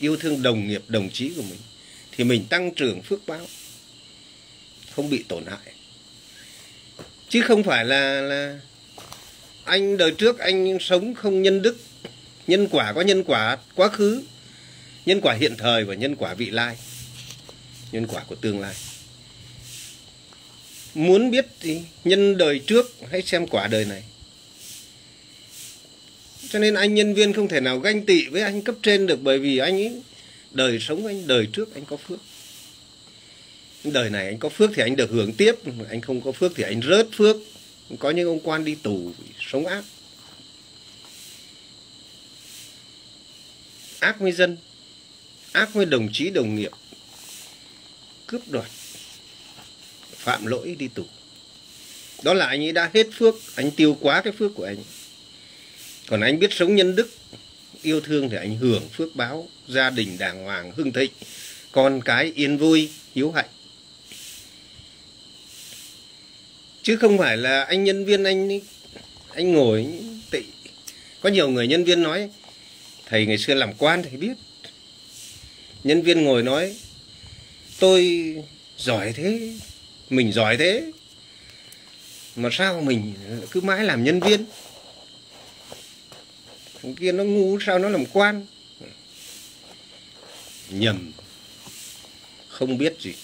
yêu 0.00 0.16
thương 0.16 0.42
đồng 0.42 0.68
nghiệp, 0.68 0.82
đồng 0.88 1.10
chí 1.12 1.32
của 1.36 1.42
mình 1.42 1.58
thì 2.16 2.24
mình 2.24 2.46
tăng 2.50 2.74
trưởng 2.74 3.02
phước 3.02 3.26
báo, 3.26 3.46
không 4.90 5.10
bị 5.10 5.24
tổn 5.28 5.46
hại. 5.46 5.72
Chứ 7.28 7.42
không 7.42 7.62
phải 7.62 7.84
là 7.84 8.20
là 8.20 8.60
anh 9.64 9.96
đời 9.96 10.12
trước 10.18 10.38
anh 10.38 10.78
sống 10.80 11.14
không 11.14 11.42
nhân 11.42 11.62
đức, 11.62 11.76
nhân 12.46 12.68
quả 12.70 12.92
có 12.92 13.00
nhân 13.00 13.24
quả 13.24 13.58
quá 13.74 13.88
khứ, 13.88 14.22
nhân 15.06 15.20
quả 15.20 15.34
hiện 15.34 15.54
thời 15.58 15.84
và 15.84 15.94
nhân 15.94 16.16
quả 16.16 16.34
vị 16.34 16.50
lai, 16.50 16.76
nhân 17.92 18.06
quả 18.06 18.22
của 18.26 18.34
tương 18.34 18.60
lai. 18.60 18.74
Muốn 20.94 21.30
biết 21.30 21.46
thì 21.60 21.80
nhân 22.04 22.36
đời 22.36 22.58
trước, 22.58 22.94
hãy 23.10 23.22
xem 23.22 23.46
quả 23.46 23.66
đời 23.66 23.84
này. 23.84 24.02
Cho 26.48 26.58
nên 26.58 26.74
anh 26.74 26.94
nhân 26.94 27.14
viên 27.14 27.32
không 27.32 27.48
thể 27.48 27.60
nào 27.60 27.78
ganh 27.78 28.06
tị 28.06 28.26
với 28.26 28.42
anh 28.42 28.62
cấp 28.62 28.74
trên 28.82 29.06
được 29.06 29.22
bởi 29.22 29.38
vì 29.38 29.58
anh 29.58 29.74
ấy 29.74 30.02
đời 30.56 30.78
sống 30.80 31.06
anh, 31.06 31.26
đời 31.26 31.48
trước 31.52 31.74
anh 31.74 31.84
có 31.84 31.96
phước. 31.96 32.18
Đời 33.84 34.10
này 34.10 34.26
anh 34.26 34.38
có 34.38 34.48
phước 34.48 34.70
thì 34.74 34.82
anh 34.82 34.96
được 34.96 35.10
hưởng 35.10 35.32
tiếp, 35.32 35.54
anh 35.88 36.00
không 36.00 36.20
có 36.20 36.32
phước 36.32 36.52
thì 36.54 36.62
anh 36.62 36.80
rớt 36.82 37.08
phước. 37.16 37.36
Có 37.98 38.10
những 38.10 38.28
ông 38.28 38.40
quan 38.40 38.64
đi 38.64 38.74
tù, 38.74 39.12
sống 39.40 39.66
ác. 39.66 39.84
Ác 43.98 44.20
với 44.20 44.32
dân, 44.32 44.56
ác 45.52 45.74
với 45.74 45.86
đồng 45.86 46.08
chí, 46.12 46.30
đồng 46.30 46.54
nghiệp. 46.54 46.70
Cướp 48.26 48.48
đoạt, 48.48 48.70
phạm 50.16 50.46
lỗi 50.46 50.76
đi 50.78 50.88
tù. 50.88 51.04
Đó 52.22 52.34
là 52.34 52.46
anh 52.46 52.62
ấy 52.62 52.72
đã 52.72 52.90
hết 52.94 53.06
phước, 53.12 53.34
anh 53.54 53.70
tiêu 53.70 53.98
quá 54.00 54.22
cái 54.22 54.32
phước 54.32 54.54
của 54.54 54.64
anh. 54.64 54.76
Còn 56.06 56.20
anh 56.20 56.38
biết 56.38 56.52
sống 56.52 56.74
nhân 56.74 56.96
đức 56.96 57.10
yêu 57.86 58.00
thương 58.00 58.30
thì 58.30 58.36
ảnh 58.36 58.56
hưởng 58.56 58.88
phước 58.88 59.16
báo, 59.16 59.48
gia 59.68 59.90
đình 59.90 60.18
đàng 60.18 60.44
hoàng, 60.44 60.72
hưng 60.76 60.92
thịnh, 60.92 61.10
con 61.72 62.00
cái 62.04 62.32
yên 62.34 62.58
vui, 62.58 62.90
hiếu 63.14 63.32
hạnh. 63.32 63.48
Chứ 66.82 66.96
không 66.96 67.18
phải 67.18 67.36
là 67.36 67.64
anh 67.64 67.84
nhân 67.84 68.04
viên, 68.04 68.24
anh 68.24 68.60
anh 69.34 69.52
ngồi, 69.52 69.86
tị. 70.30 70.38
Có 71.20 71.28
nhiều 71.28 71.48
người 71.48 71.66
nhân 71.66 71.84
viên 71.84 72.02
nói, 72.02 72.30
thầy 73.06 73.26
ngày 73.26 73.38
xưa 73.38 73.54
làm 73.54 73.72
quan 73.78 74.02
thầy 74.02 74.16
biết. 74.16 74.34
Nhân 75.84 76.02
viên 76.02 76.24
ngồi 76.24 76.42
nói, 76.42 76.76
tôi 77.78 78.34
giỏi 78.78 79.12
thế, 79.12 79.52
mình 80.10 80.32
giỏi 80.32 80.56
thế. 80.56 80.92
Mà 82.36 82.48
sao 82.52 82.80
mình 82.80 83.14
cứ 83.50 83.60
mãi 83.60 83.84
làm 83.84 84.04
nhân 84.04 84.20
viên? 84.20 84.44
Thằng 86.86 86.94
kia 86.94 87.12
nó 87.12 87.24
ngu 87.24 87.58
sao 87.60 87.78
nó 87.78 87.88
làm 87.88 88.06
quan? 88.06 88.46
Nhầm 90.70 91.12
không 92.48 92.78
biết 92.78 92.96
gì. 93.00 93.14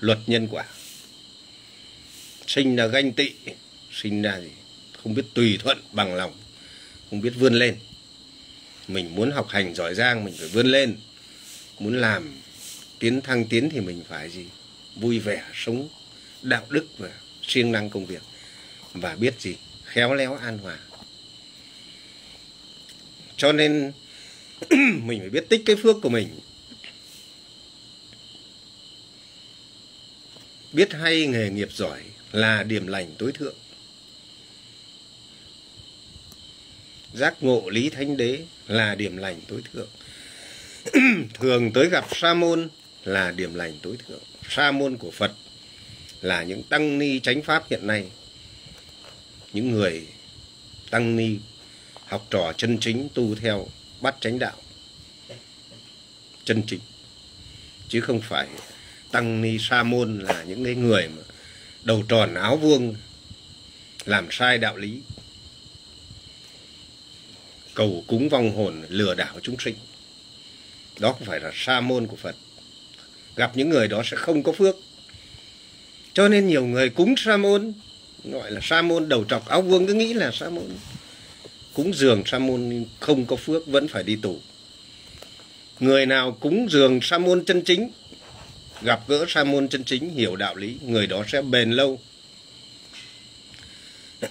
Luật 0.00 0.18
nhân 0.26 0.48
quả. 0.50 0.64
Sinh 2.46 2.76
là 2.76 2.86
ganh 2.86 3.12
tị, 3.12 3.32
sinh 3.92 4.22
ra 4.22 4.40
gì? 4.40 4.50
Không 5.02 5.14
biết 5.14 5.22
tùy 5.34 5.58
thuận, 5.62 5.78
bằng 5.92 6.14
lòng. 6.14 6.32
Không 7.10 7.20
biết 7.20 7.32
vươn 7.38 7.54
lên. 7.54 7.76
Mình 8.88 9.14
muốn 9.14 9.30
học 9.30 9.48
hành 9.48 9.74
giỏi 9.74 9.94
giang, 9.94 10.24
mình 10.24 10.34
phải 10.38 10.48
vươn 10.48 10.66
lên. 10.66 10.96
Muốn 11.78 12.00
làm 12.00 12.36
tiến 12.98 13.20
thăng 13.20 13.44
tiến 13.44 13.70
thì 13.70 13.80
mình 13.80 14.02
phải 14.08 14.30
gì? 14.30 14.46
Vui 14.96 15.18
vẻ, 15.18 15.42
sống 15.54 15.88
đạo 16.42 16.66
đức 16.68 16.86
và 16.98 17.10
siêng 17.42 17.72
năng 17.72 17.90
công 17.90 18.06
việc. 18.06 18.22
Và 18.92 19.16
biết 19.16 19.40
gì? 19.40 19.56
Khéo 19.84 20.14
léo 20.14 20.34
an 20.34 20.58
hòa 20.58 20.78
cho 23.42 23.52
nên 23.52 23.92
mình 25.04 25.20
phải 25.20 25.30
biết 25.30 25.48
tích 25.48 25.62
cái 25.66 25.76
phước 25.76 25.96
của 26.02 26.08
mình. 26.08 26.28
Biết 30.72 30.92
hay 30.92 31.26
nghề 31.26 31.50
nghiệp 31.50 31.68
giỏi 31.72 32.02
là 32.32 32.62
điểm 32.62 32.86
lành 32.86 33.14
tối 33.18 33.32
thượng. 33.32 33.54
Giác 37.14 37.42
ngộ 37.42 37.70
lý 37.70 37.88
thánh 37.90 38.16
đế 38.16 38.44
là 38.68 38.94
điểm 38.94 39.16
lành 39.16 39.40
tối 39.48 39.62
thượng. 39.72 39.88
Thường 41.34 41.72
tới 41.72 41.88
gặp 41.88 42.06
sa 42.16 42.34
môn 42.34 42.68
là 43.04 43.30
điểm 43.30 43.54
lành 43.54 43.78
tối 43.82 43.96
thượng. 44.08 44.22
Sa 44.48 44.70
môn 44.70 44.96
của 44.96 45.10
phật 45.10 45.32
là 46.20 46.42
những 46.42 46.62
tăng 46.62 46.98
ni 46.98 47.20
chánh 47.20 47.42
pháp 47.42 47.64
hiện 47.70 47.86
nay. 47.86 48.10
Những 49.52 49.70
người 49.70 50.06
tăng 50.90 51.16
ni 51.16 51.38
học 52.12 52.26
trò 52.30 52.52
chân 52.56 52.78
chính 52.80 53.08
tu 53.14 53.34
theo 53.34 53.66
bắt 54.00 54.14
chánh 54.20 54.38
đạo. 54.38 54.56
Chân 56.44 56.62
chính. 56.66 56.80
Chứ 57.88 58.00
không 58.00 58.20
phải 58.20 58.48
tăng 59.10 59.42
ni 59.42 59.58
sa 59.60 59.82
môn 59.82 60.18
là 60.18 60.42
những 60.42 60.64
cái 60.64 60.74
người 60.74 61.08
mà 61.08 61.22
đầu 61.82 62.04
tròn 62.08 62.34
áo 62.34 62.56
vuông, 62.56 62.94
làm 64.04 64.28
sai 64.30 64.58
đạo 64.58 64.76
lý. 64.76 65.00
Cầu 67.74 68.04
cúng 68.06 68.28
vong 68.28 68.56
hồn, 68.56 68.84
lừa 68.88 69.14
đảo 69.14 69.40
chúng 69.42 69.56
sinh. 69.58 69.74
Đó 70.98 71.12
không 71.12 71.24
phải 71.24 71.40
là 71.40 71.50
sa 71.54 71.80
môn 71.80 72.06
của 72.06 72.16
phật. 72.16 72.36
Gặp 73.36 73.56
những 73.56 73.68
người 73.68 73.88
đó 73.88 74.02
sẽ 74.04 74.16
không 74.16 74.42
có 74.42 74.52
phước. 74.52 74.76
Cho 76.14 76.28
nên 76.28 76.46
nhiều 76.46 76.66
người 76.66 76.88
cúng 76.88 77.14
sa 77.16 77.36
môn, 77.36 77.72
gọi 78.24 78.50
là 78.50 78.60
sa 78.62 78.82
môn 78.82 79.08
đầu 79.08 79.24
trọc 79.24 79.48
áo 79.48 79.62
vuông, 79.62 79.86
cứ 79.86 79.94
nghĩ 79.94 80.12
là 80.12 80.30
sa 80.32 80.48
môn 80.50 80.68
cúng 81.74 81.94
dường 81.94 82.22
sa 82.26 82.38
môn 82.38 82.84
không 83.00 83.26
có 83.26 83.36
phước 83.36 83.66
vẫn 83.66 83.88
phải 83.88 84.02
đi 84.02 84.16
tù. 84.16 84.40
Người 85.80 86.06
nào 86.06 86.36
cúng 86.40 86.66
dường 86.70 87.00
sa 87.02 87.18
môn 87.18 87.44
chân 87.44 87.62
chính, 87.62 87.90
gặp 88.82 89.00
gỡ 89.08 89.24
sa 89.28 89.44
môn 89.44 89.68
chân 89.68 89.84
chính, 89.84 90.10
hiểu 90.10 90.36
đạo 90.36 90.56
lý, 90.56 90.78
người 90.86 91.06
đó 91.06 91.24
sẽ 91.28 91.42
bền 91.42 91.70
lâu. 91.70 92.00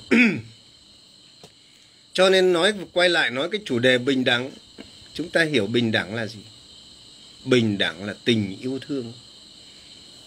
Cho 2.13 2.29
nên 2.29 2.53
nói, 2.53 2.73
quay 2.93 3.09
lại 3.09 3.31
nói 3.31 3.49
cái 3.51 3.61
chủ 3.65 3.79
đề 3.79 3.97
bình 3.97 4.23
đẳng. 4.23 4.51
Chúng 5.13 5.29
ta 5.29 5.43
hiểu 5.43 5.67
bình 5.67 5.91
đẳng 5.91 6.15
là 6.15 6.27
gì? 6.27 6.39
Bình 7.45 7.77
đẳng 7.77 8.03
là 8.03 8.15
tình 8.25 8.57
yêu 8.61 8.79
thương. 8.87 9.13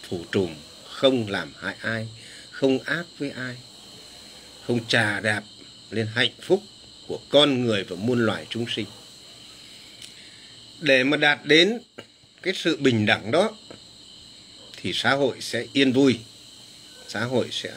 Phủ 0.09 0.25
trùm, 0.33 0.55
không 0.85 1.29
làm 1.29 1.53
hại 1.61 1.75
ai, 1.81 2.09
không 2.51 2.79
ác 2.79 3.05
với 3.19 3.31
ai, 3.31 3.57
không 4.67 4.87
trà 4.89 5.21
đạp 5.21 5.43
lên 5.91 6.07
hạnh 6.15 6.33
phúc 6.41 6.63
của 7.07 7.19
con 7.29 7.65
người 7.65 7.85
và 7.85 7.97
muôn 7.97 8.27
loài 8.27 8.47
chúng 8.51 8.67
sinh. 8.77 8.87
Để 10.81 11.05
mà 11.05 11.17
đạt 11.17 11.39
đến 11.45 11.81
cái 12.43 12.55
sự 12.55 12.77
bình 12.77 13.07
đẳng 13.07 13.31
đó, 13.31 13.57
thì 14.77 14.93
xã 14.93 15.11
hội 15.11 15.37
sẽ 15.41 15.67
yên 15.73 15.93
vui, 15.93 16.19
xã 17.09 17.25
hội 17.25 17.49
sẽ 17.51 17.73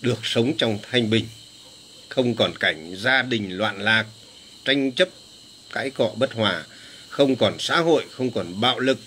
được 0.00 0.18
sống 0.22 0.56
trong 0.58 0.78
thanh 0.90 1.10
bình, 1.10 1.26
không 2.08 2.34
còn 2.34 2.52
cảnh 2.60 2.94
gia 2.96 3.22
đình 3.22 3.56
loạn 3.56 3.80
lạc, 3.80 4.06
tranh 4.64 4.92
chấp, 4.92 5.08
cãi 5.72 5.90
cọ 5.90 6.12
bất 6.16 6.32
hòa, 6.32 6.64
không 7.08 7.36
còn 7.36 7.56
xã 7.58 7.80
hội, 7.80 8.04
không 8.10 8.30
còn 8.30 8.60
bạo 8.60 8.78
lực 8.78 8.98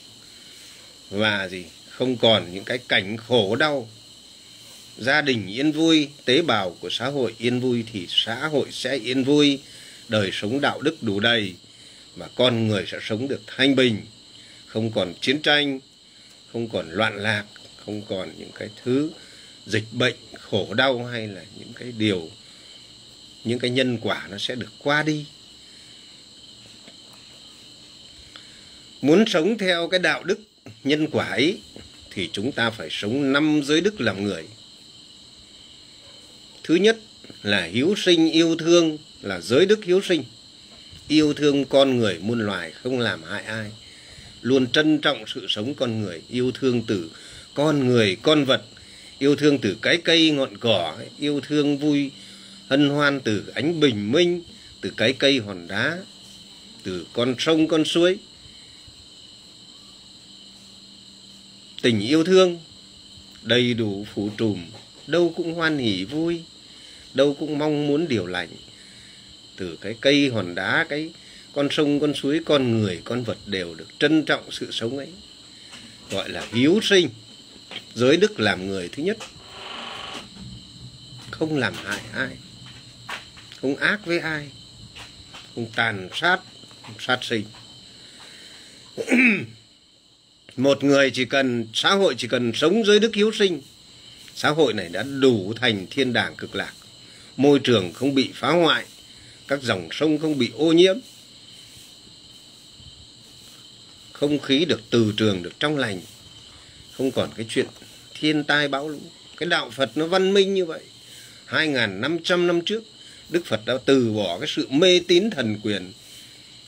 và 1.10 1.48
gì, 1.48 1.65
không 1.89 2.17
còn 2.17 2.53
những 2.53 2.63
cái 2.63 2.77
cảnh 2.77 3.17
khổ 3.17 3.55
đau 3.55 3.89
gia 4.98 5.22
đình 5.22 5.48
yên 5.48 5.72
vui, 5.72 6.10
tế 6.25 6.42
bào 6.42 6.78
của 6.80 6.90
xã 6.90 7.08
hội 7.08 7.36
yên 7.38 7.60
vui 7.60 7.84
thì 7.94 8.08
xã 8.10 8.48
hội 8.48 8.68
sẽ 8.72 8.96
yên 8.98 9.24
vui. 9.24 9.60
Đời 10.08 10.30
sống 10.34 10.62
đạo 10.62 10.82
đức 10.82 11.04
đủ 11.04 11.20
đầy 11.20 11.54
và 12.16 12.30
con 12.36 12.68
người 12.68 12.86
sẽ 12.88 12.98
sống 13.02 13.28
được 13.28 13.42
thanh 13.48 13.75
bình, 13.75 14.02
không 14.66 14.92
còn 14.92 15.14
chiến 15.22 15.42
tranh, 15.42 15.80
không 16.52 16.70
còn 16.70 16.92
loạn 16.92 17.18
lạc, 17.18 17.46
không 17.86 18.02
còn 18.10 18.32
những 18.38 18.52
cái 18.56 18.70
thứ 18.84 19.12
dịch 19.66 19.86
bệnh, 19.92 20.16
khổ 20.40 20.74
đau 20.74 21.06
hay 21.06 21.28
là 21.28 21.42
những 21.60 21.74
cái 21.75 21.94
điều, 21.98 22.30
những 23.44 23.60
cái 23.60 23.70
nhân 23.70 23.98
quả 24.02 24.28
nó 24.32 24.38
sẽ 24.38 24.56
được 24.56 24.72
qua 24.84 25.04
đi. 25.04 25.25
Muốn 29.02 29.25
sống 29.28 29.58
theo 29.58 29.88
cái 29.88 30.00
đạo 30.00 30.24
đức 30.24 30.40
nhân 30.84 31.08
quả 31.12 31.25
ấy 31.25 31.60
thì 32.12 32.30
chúng 32.34 32.52
ta 32.52 32.70
phải 32.70 32.88
sống 32.92 33.34
năm 33.34 33.62
giới 33.64 33.82
đức 33.82 34.02
làm 34.02 34.24
người 34.24 34.44
thứ 36.67 36.75
nhất 36.75 36.98
là 37.43 37.63
hiếu 37.63 37.93
sinh 37.98 38.31
yêu 38.31 38.55
thương 38.55 38.98
là 39.22 39.41
giới 39.41 39.65
đức 39.65 39.86
hiếu 39.86 40.01
sinh. 40.01 40.24
Yêu 41.07 41.34
thương 41.34 41.65
con 41.65 41.98
người 41.98 42.19
muôn 42.19 42.39
loài 42.39 42.72
không 42.72 43.00
làm 43.00 43.24
hại 43.24 43.43
ai. 43.43 43.72
Luôn 44.41 44.67
trân 44.72 45.00
trọng 45.00 45.24
sự 45.27 45.45
sống 45.50 45.74
con 45.74 46.01
người, 46.01 46.22
yêu 46.29 46.51
thương 46.51 46.84
từ 46.88 47.12
con 47.53 47.88
người, 47.88 48.17
con 48.22 48.45
vật. 48.45 48.63
Yêu 49.19 49.36
thương 49.36 49.57
từ 49.57 49.77
cái 49.81 49.98
cây 49.98 50.31
ngọn 50.31 50.57
cỏ, 50.57 50.98
yêu 51.19 51.41
thương 51.48 51.77
vui. 51.77 52.12
Hân 52.67 52.89
hoan 52.89 53.19
từ 53.19 53.43
ánh 53.55 53.79
bình 53.79 54.12
minh, 54.12 54.41
từ 54.81 54.91
cái 54.98 55.13
cây 55.13 55.39
hòn 55.39 55.67
đá, 55.67 55.98
từ 56.84 57.05
con 57.13 57.36
sông, 57.39 57.67
con 57.67 57.86
suối. 57.86 58.17
Tình 61.82 61.99
yêu 61.99 62.23
thương 62.23 62.60
đầy 63.41 63.73
đủ 63.73 64.06
phủ 64.13 64.30
trùm, 64.38 64.65
đâu 65.08 65.34
cũng 65.36 65.54
hoan 65.54 65.78
hỉ 65.78 66.06
vui 66.06 66.41
đâu 67.15 67.36
cũng 67.39 67.58
mong 67.58 67.88
muốn 67.88 68.08
điều 68.08 68.25
lành. 68.25 68.49
Từ 69.56 69.78
cái 69.82 69.95
cây 70.01 70.30
hòn 70.30 70.56
đá, 70.56 70.86
cái 70.89 71.10
con 71.54 71.67
sông, 71.71 71.99
con 71.99 72.13
suối, 72.13 72.41
con 72.45 72.80
người, 72.80 73.01
con 73.04 73.23
vật 73.23 73.38
đều 73.45 73.75
được 73.75 73.88
trân 73.99 74.25
trọng 74.25 74.51
sự 74.51 74.71
sống 74.71 74.97
ấy. 74.97 75.08
Gọi 76.12 76.30
là 76.30 76.47
hiếu 76.54 76.80
sinh, 76.84 77.10
giới 77.93 78.17
đức 78.17 78.39
làm 78.39 78.67
người 78.67 78.89
thứ 78.91 79.04
nhất. 79.04 79.17
Không 81.32 81.58
làm 81.58 81.73
hại 81.73 82.01
ai, 82.13 82.38
không 83.62 83.75
ác 83.75 84.06
với 84.06 84.19
ai, 84.19 84.49
không 85.56 85.65
tàn 85.75 86.10
sát, 86.13 86.39
không 86.82 86.95
sát 86.99 87.19
sinh. 87.21 87.45
Một 90.56 90.84
người 90.84 91.12
chỉ 91.12 91.25
cần, 91.25 91.67
xã 91.73 91.93
hội 91.93 92.15
chỉ 92.17 92.28
cần 92.28 92.51
sống 92.54 92.86
dưới 92.86 92.99
đức 92.99 93.15
hiếu 93.15 93.32
sinh, 93.32 93.62
xã 94.36 94.49
hội 94.49 94.73
này 94.73 94.89
đã 94.89 95.04
đủ 95.04 95.54
thành 95.56 95.88
thiên 95.91 96.13
đàng 96.13 96.36
cực 96.36 96.56
lạc 96.56 96.73
môi 97.38 97.60
trường 97.60 97.93
không 97.93 98.15
bị 98.15 98.30
phá 98.34 98.52
hoại, 98.52 98.86
các 99.48 99.63
dòng 99.63 99.88
sông 99.91 100.17
không 100.17 100.38
bị 100.38 100.52
ô 100.58 100.71
nhiễm, 100.71 100.95
không 104.12 104.39
khí 104.39 104.65
được 104.65 104.82
từ 104.89 105.13
trường, 105.17 105.43
được 105.43 105.60
trong 105.60 105.78
lành, 105.78 106.02
không 106.98 107.12
còn 107.12 107.30
cái 107.36 107.45
chuyện 107.50 107.67
thiên 108.19 108.43
tai 108.43 108.67
bão 108.67 108.89
lũ. 108.89 109.00
Cái 109.38 109.50
đạo 109.50 109.69
phật 109.69 109.98
nó 109.98 110.08
văn 110.08 110.34
minh 110.34 110.54
như 110.54 110.65
vậy. 110.65 110.82
Hai 111.45 111.67
năm 111.88 112.17
trăm 112.24 112.48
năm 112.48 112.62
trước, 112.62 112.84
đức 113.30 113.45
phật 113.45 113.62
đã 113.65 113.74
từ 113.86 114.12
bỏ 114.12 114.39
cái 114.39 114.48
sự 114.56 114.67
mê 114.69 115.02
tín 115.08 115.30
thần 115.30 115.60
quyền. 115.63 115.91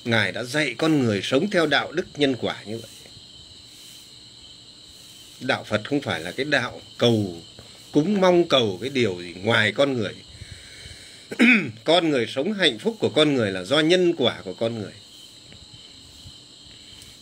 Ngài 0.06 0.32
đã 0.32 0.44
dạy 0.44 0.76
con 0.78 1.04
người 1.04 1.22
sống 1.24 1.50
theo 1.50 1.66
đạo 1.66 1.92
đức 1.92 2.06
nhân 2.18 2.36
quả 2.42 2.64
như 2.64 2.78
vậy. 2.78 2.90
Đạo 5.40 5.64
phật 5.64 5.82
không 5.86 6.02
phải 6.02 6.20
là 6.20 6.32
cái 6.32 6.46
đạo 6.46 6.82
cầu, 6.98 7.42
cúng 7.92 8.22
mong 8.22 8.48
cầu, 8.48 8.78
cái 8.82 8.90
điều 8.90 9.22
gì 9.22 9.34
ngoài 9.44 9.72
con 9.72 9.94
người. 9.98 10.14
con 11.84 12.10
người 12.10 12.28
sống 12.28 12.54
hạnh 12.54 12.80
phúc 12.80 12.96
của 13.00 13.10
con 13.10 13.34
người 13.34 13.52
là 13.52 13.64
do 13.64 13.80
nhân 13.80 14.14
quả 14.18 14.42
của 14.42 14.54
con 14.54 14.80
người. 14.80 14.94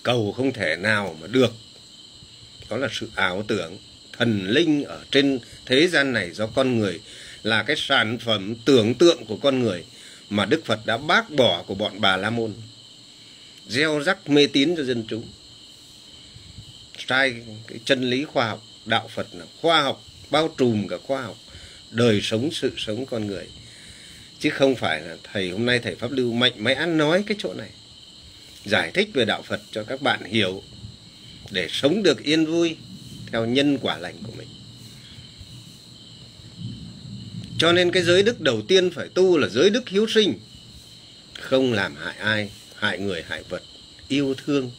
Cầu 0.04 0.32
không 0.32 0.54
thể 0.54 0.76
nào 0.76 1.18
mà 1.22 1.28
được. 1.28 1.54
Đó 2.70 2.78
là 2.78 2.88
sự 2.92 3.10
ảo 3.16 3.44
tưởng, 3.48 3.78
thần 4.18 4.48
linh 4.50 4.84
ở 4.84 5.04
trên 5.12 5.40
thế 5.66 5.88
gian 5.88 6.14
này 6.14 6.32
do 6.32 6.48
con 6.48 6.80
người, 6.80 7.00
là 7.44 7.64
cái 7.64 7.76
sản 7.76 8.18
phẩm 8.20 8.56
tưởng 8.66 8.94
tượng 8.94 9.26
của 9.26 9.38
con 9.38 9.60
người 9.60 9.84
mà 10.30 10.46
Đức 10.46 10.66
Phật 10.66 10.86
đã 10.86 10.98
bác 10.98 11.30
bỏ 11.30 11.64
của 11.68 11.76
bọn 11.76 12.02
Bà 12.02 12.18
La 12.18 12.30
Môn. 12.30 12.54
Gieo 13.68 14.00
rắc 14.00 14.30
mê 14.30 14.48
tín 14.48 14.76
cho 14.78 14.84
dân 14.84 15.06
chúng. 15.08 15.24
Sai 17.08 17.36
cái 17.68 17.80
chân 17.86 18.10
lý 18.10 18.24
khoa 18.24 18.50
học, 18.50 18.64
đạo 18.86 19.10
Phật 19.16 19.28
là 19.34 19.46
khoa 19.62 19.82
học, 19.82 20.04
bao 20.30 20.56
trùm 20.58 20.88
cả 20.88 20.98
khoa 21.08 21.22
học. 21.22 21.38
Đời 21.92 22.22
sống, 22.22 22.50
sự 22.52 22.72
sống 22.78 23.06
con 23.06 23.28
người 23.28 23.48
chứ 24.40 24.50
không 24.50 24.76
phải 24.76 25.02
là 25.02 25.18
thầy 25.24 25.50
hôm 25.50 25.66
nay 25.66 25.80
thầy 25.80 25.96
pháp 25.96 26.12
lưu 26.12 26.34
mạnh 26.34 26.54
mẽ 26.58 26.86
nói 26.86 27.24
cái 27.28 27.38
chỗ 27.40 27.54
này. 27.54 27.70
Giải 28.66 28.92
thích 28.92 29.10
về 29.14 29.26
đạo 29.26 29.42
phật 29.42 29.62
cho 29.72 29.84
các 29.84 30.02
bạn 30.02 30.24
hiểu 30.24 30.64
để 31.52 31.68
sống 31.72 32.04
được 32.04 32.24
yên 32.24 32.46
vui 32.46 32.76
theo 33.32 33.46
nhân 33.46 33.78
quả 33.82 33.98
lành 33.98 34.16
của 34.24 34.32
mình. 34.38 34.48
Cho 37.58 37.72
nên 37.72 37.92
cái 37.92 38.04
giới 38.04 38.24
đức 38.24 38.42
đầu 38.42 38.62
tiên 38.62 38.92
phải 38.92 39.08
tu 39.08 39.38
là 39.38 39.48
giới 39.48 39.70
đức 39.70 39.90
hiếu 39.90 40.08
sinh. 40.08 40.40
Không 41.40 41.74
làm 41.74 41.96
hại 41.96 42.16
ai, 42.18 42.50
hại 42.76 43.00
người, 43.00 43.24
hại 43.28 43.44
vật, 43.50 43.64
yêu 44.08 44.36
thương. 44.46 44.72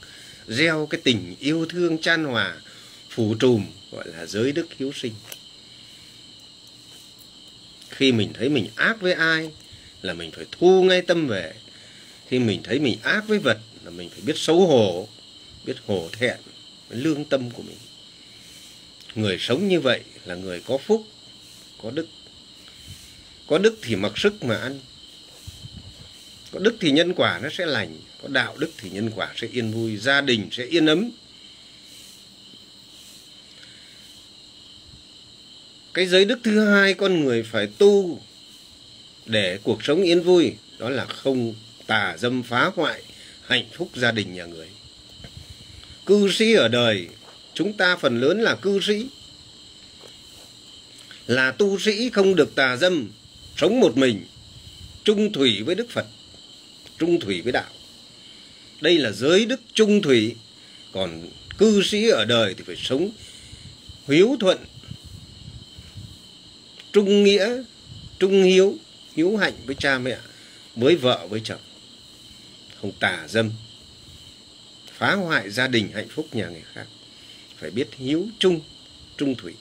Gieo 0.48 0.86
cái 0.86 1.00
tình 1.04 1.34
yêu 1.40 1.66
thương 1.68 1.98
chan 1.98 2.24
hòa 2.24 2.56
phủ 3.10 3.34
trùm 3.34 3.66
gọi 3.92 4.04
là 4.08 4.26
giới 4.26 4.52
đức 4.52 4.66
hiếu 4.78 4.92
sinh 4.94 5.12
khi 7.96 8.12
mình 8.12 8.32
thấy 8.34 8.48
mình 8.48 8.66
ác 8.74 9.00
với 9.00 9.12
ai 9.12 9.50
là 10.02 10.14
mình 10.14 10.30
phải 10.30 10.44
thu 10.52 10.82
ngay 10.82 11.02
tâm 11.02 11.26
về. 11.26 11.52
Khi 12.28 12.38
mình 12.38 12.62
thấy 12.62 12.78
mình 12.78 12.98
ác 13.02 13.28
với 13.28 13.38
vật 13.38 13.58
là 13.84 13.90
mình 13.90 14.08
phải 14.08 14.20
biết 14.20 14.36
xấu 14.36 14.66
hổ, 14.66 15.08
biết 15.64 15.76
hổ 15.86 16.08
thẹn 16.12 16.36
lương 16.90 17.24
tâm 17.24 17.50
của 17.50 17.62
mình. 17.62 17.76
Người 19.14 19.38
sống 19.38 19.68
như 19.68 19.80
vậy 19.80 20.00
là 20.24 20.34
người 20.34 20.60
có 20.66 20.78
phúc, 20.78 21.04
có 21.82 21.90
đức. 21.90 22.08
Có 23.46 23.58
đức 23.58 23.78
thì 23.82 23.96
mặc 23.96 24.12
sức 24.18 24.44
mà 24.44 24.56
ăn. 24.56 24.80
Có 26.50 26.58
đức 26.58 26.76
thì 26.80 26.90
nhân 26.90 27.14
quả 27.14 27.40
nó 27.42 27.48
sẽ 27.52 27.66
lành, 27.66 27.96
có 28.22 28.28
đạo 28.28 28.56
đức 28.56 28.70
thì 28.78 28.90
nhân 28.90 29.10
quả 29.16 29.32
sẽ 29.36 29.48
yên 29.52 29.72
vui, 29.72 29.96
gia 29.96 30.20
đình 30.20 30.48
sẽ 30.52 30.64
yên 30.64 30.86
ấm. 30.86 31.10
Cái 35.96 36.06
giới 36.06 36.24
đức 36.24 36.38
thứ 36.44 36.60
hai 36.60 36.94
con 36.94 37.24
người 37.24 37.42
phải 37.42 37.66
tu 37.66 38.20
để 39.26 39.58
cuộc 39.62 39.84
sống 39.84 40.02
yên 40.02 40.22
vui, 40.22 40.52
đó 40.78 40.90
là 40.90 41.04
không 41.04 41.54
tà 41.86 42.16
dâm 42.18 42.42
phá 42.42 42.70
hoại, 42.76 43.02
hạnh 43.46 43.64
phúc 43.72 43.90
gia 43.94 44.12
đình 44.12 44.34
nhà 44.34 44.44
người. 44.44 44.68
Cư 46.06 46.30
sĩ 46.32 46.52
ở 46.52 46.68
đời, 46.68 47.08
chúng 47.54 47.72
ta 47.72 47.96
phần 47.96 48.20
lớn 48.20 48.40
là 48.40 48.54
cư 48.54 48.80
sĩ. 48.80 49.06
Là 51.26 51.50
tu 51.50 51.78
sĩ 51.78 52.10
không 52.10 52.34
được 52.34 52.54
tà 52.54 52.76
dâm, 52.76 53.08
sống 53.56 53.80
một 53.80 53.96
mình 53.96 54.24
trung 55.04 55.32
thủy 55.32 55.62
với 55.62 55.74
đức 55.74 55.90
phật 55.90 56.06
trung 56.98 57.20
thủy 57.20 57.40
với 57.40 57.52
đạo. 57.52 57.70
Đây 58.80 58.98
là 58.98 59.10
giới 59.12 59.46
đức 59.46 59.60
trung 59.74 60.02
thủy. 60.02 60.34
Còn 60.92 61.28
cư 61.58 61.82
sĩ 61.82 62.08
ở 62.08 62.24
đời 62.24 62.54
thì 62.54 62.64
phải 62.66 62.76
sống 62.76 63.10
hiếu 64.08 64.36
thuận 64.40 64.58
trung 66.96 67.24
nghĩa, 67.24 67.62
trung 68.18 68.42
hiếu 68.42 68.74
hiếu 69.16 69.36
hạnh 69.36 69.52
với 69.66 69.76
cha 69.78 69.98
mẹ 69.98 70.18
với 70.76 70.96
vợ 70.96 71.26
với 71.30 71.40
chồng. 71.44 71.60
Không 72.80 72.92
tà 73.00 73.26
dâm, 73.28 73.50
phá 74.92 75.14
hoại 75.14 75.50
gia 75.50 75.66
đình 75.68 75.88
hạnh 75.94 76.08
phúc 76.08 76.28
nhà 76.32 76.48
người 76.48 76.62
khác. 76.72 76.86
Phải 77.56 77.70
biết 77.70 77.88
hiếu 77.98 78.26
trung 78.38 78.60
trung 79.16 79.34
thủy. 79.34 79.54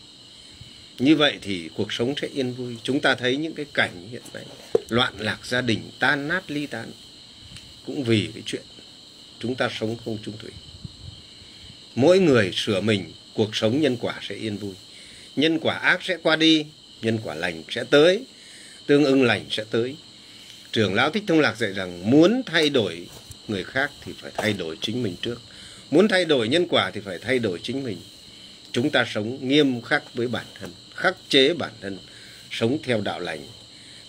Như 1.00 1.16
vậy 1.16 1.38
thì 1.42 1.70
cuộc 1.76 1.94
sống 1.94 2.14
sẽ 2.22 2.28
yên 2.28 2.54
vui. 2.54 2.78
Chúng 2.84 3.00
ta 3.00 3.16
thấy 3.16 3.38
những 3.38 3.54
cái 3.54 3.66
cảnh 3.74 4.08
hiện 4.12 4.24
nay, 4.34 4.46
loạn 4.90 5.14
lạc 5.20 5.46
gia 5.46 5.62
đình, 5.62 5.82
tan 6.00 6.28
nát 6.28 6.52
ly 6.52 6.68
tán, 6.68 6.92
cũng 7.86 8.04
vì 8.04 8.30
cái 8.34 8.44
chuyện 8.46 8.64
chúng 9.40 9.56
ta 9.56 9.70
sống 9.80 9.98
không 10.06 10.18
trung 10.24 10.38
thủy. 10.42 10.52
Mỗi 11.96 12.20
người 12.20 12.52
sửa 12.54 12.82
mình, 12.82 13.12
cuộc 13.34 13.56
sống 13.56 13.82
nhân 13.82 13.98
quả 13.98 14.20
sẽ 14.22 14.36
yên 14.36 14.58
vui. 14.58 14.74
Nhân 15.36 15.60
quả 15.60 15.76
ác 15.76 16.04
sẽ 16.04 16.18
qua 16.24 16.36
đi 16.36 16.66
nhân 17.06 17.20
quả 17.24 17.36
lành 17.36 17.64
sẽ 17.70 17.84
tới, 17.90 18.26
tương 18.86 19.06
ưng 19.06 19.24
lành 19.24 19.46
sẽ 19.50 19.64
tới. 19.72 19.96
Trưởng 20.72 20.94
lão 20.94 21.10
thích 21.10 21.24
thông 21.28 21.40
lạc 21.40 21.58
dạy 21.58 21.72
rằng 21.74 22.12
muốn 22.12 22.42
thay 22.46 22.70
đổi 22.70 23.08
người 23.48 23.64
khác 23.64 23.92
thì 24.06 24.12
phải 24.22 24.32
thay 24.38 24.54
đổi 24.54 24.78
chính 24.82 25.04
mình 25.04 25.16
trước. 25.22 25.42
Muốn 25.92 26.08
thay 26.08 26.26
đổi 26.26 26.48
nhân 26.48 26.68
quả 26.68 26.92
thì 26.92 27.02
phải 27.02 27.20
thay 27.20 27.40
đổi 27.40 27.60
chính 27.64 27.84
mình. 27.84 27.98
Chúng 28.72 28.90
ta 28.90 29.06
sống 29.14 29.48
nghiêm 29.48 29.82
khắc 29.82 30.14
với 30.14 30.28
bản 30.28 30.46
thân, 30.60 30.72
khắc 30.96 31.16
chế 31.30 31.54
bản 31.54 31.72
thân, 31.82 31.98
sống 32.52 32.78
theo 32.84 33.02
đạo 33.02 33.20
lành 33.20 33.48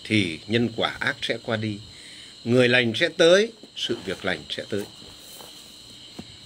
thì 0.03 0.39
nhân 0.47 0.69
quả 0.75 0.97
ác 0.99 1.15
sẽ 1.21 1.37
qua 1.43 1.57
đi. 1.57 1.77
Người 2.43 2.69
lành 2.69 2.93
sẽ 2.95 3.09
tới, 3.17 3.51
sự 3.75 3.97
việc 4.05 4.25
lành 4.25 4.39
sẽ 4.49 4.63
tới. 4.69 4.83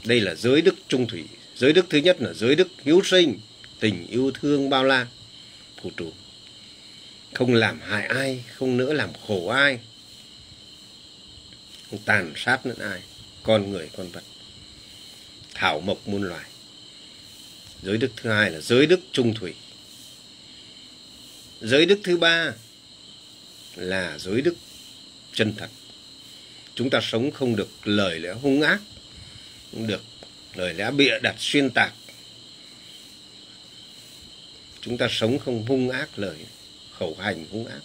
Đây 0.05 0.19
là 0.19 0.35
giới 0.35 0.61
đức 0.61 0.75
trung 0.87 1.07
thủy. 1.07 1.23
Giới 1.55 1.73
đức 1.73 1.85
thứ 1.89 1.97
nhất 1.97 2.21
là 2.21 2.33
giới 2.33 2.55
đức 2.55 2.67
hiếu 2.85 3.01
sinh, 3.03 3.39
tình 3.79 4.07
yêu 4.07 4.31
thương 4.41 4.69
bao 4.69 4.83
la. 4.83 5.07
Phụ 5.81 5.91
trụ 5.97 6.11
không 7.33 7.53
làm 7.53 7.79
hại 7.81 8.07
ai, 8.07 8.43
không 8.55 8.77
nữa 8.77 8.93
làm 8.93 9.09
khổ 9.27 9.47
ai. 9.47 9.79
Không 11.89 11.99
tàn 12.05 12.33
sát 12.35 12.65
nữa 12.65 12.75
ai, 12.79 13.01
con 13.43 13.71
người, 13.71 13.89
con 13.97 14.09
vật. 14.09 14.23
Thảo 15.53 15.79
mộc 15.79 16.07
muôn 16.07 16.23
loài. 16.23 16.45
Giới 17.83 17.97
đức 17.97 18.11
thứ 18.15 18.29
hai 18.29 18.51
là 18.51 18.61
giới 18.61 18.85
đức 18.85 18.99
trung 19.11 19.33
thủy. 19.33 19.53
Giới 21.61 21.85
đức 21.85 21.99
thứ 22.03 22.17
ba 22.17 22.53
là 23.75 24.17
giới 24.17 24.41
đức 24.41 24.55
chân 25.33 25.53
thật. 25.57 25.69
Chúng 26.75 26.89
ta 26.89 26.99
sống 27.01 27.31
không 27.31 27.55
được 27.55 27.69
lời 27.83 28.19
lẽ 28.19 28.33
hung 28.33 28.61
ác, 28.61 28.81
không 29.71 29.87
được 29.87 30.01
lời 30.55 30.73
lẽ 30.73 30.91
bịa 30.91 31.19
đặt 31.19 31.35
xuyên 31.39 31.69
tạc. 31.69 31.93
Chúng 34.81 34.97
ta 34.97 35.07
sống 35.11 35.39
không 35.39 35.65
hung 35.65 35.89
ác 35.89 36.19
lời 36.19 36.37
khẩu 37.01 37.15
hành 37.19 37.45
hung 37.51 37.65
ác 37.65 37.81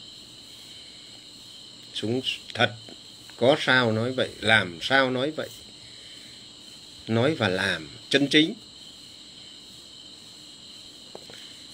chúng 1.92 2.20
thật, 2.54 2.74
có 3.36 3.56
sao 3.60 3.92
nói 3.92 4.12
vậy, 4.12 4.28
làm 4.40 4.78
sao 4.82 5.10
nói 5.10 5.30
vậy? 5.30 5.48
Nói 7.06 7.34
và 7.34 7.48
làm 7.48 7.88
chân 8.10 8.28
chính. 8.28 8.54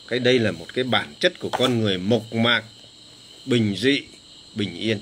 Cái 0.08 0.18
đây 0.18 0.38
là 0.38 0.52
một 0.52 0.66
cái 0.74 0.84
bản 0.84 1.14
chất 1.20 1.38
của 1.38 1.48
con 1.48 1.80
người 1.80 1.98
mộc 1.98 2.32
mạc, 2.32 2.64
bình 3.46 3.76
dị, 3.76 4.00
bình 4.54 4.74
yên. 4.74 4.98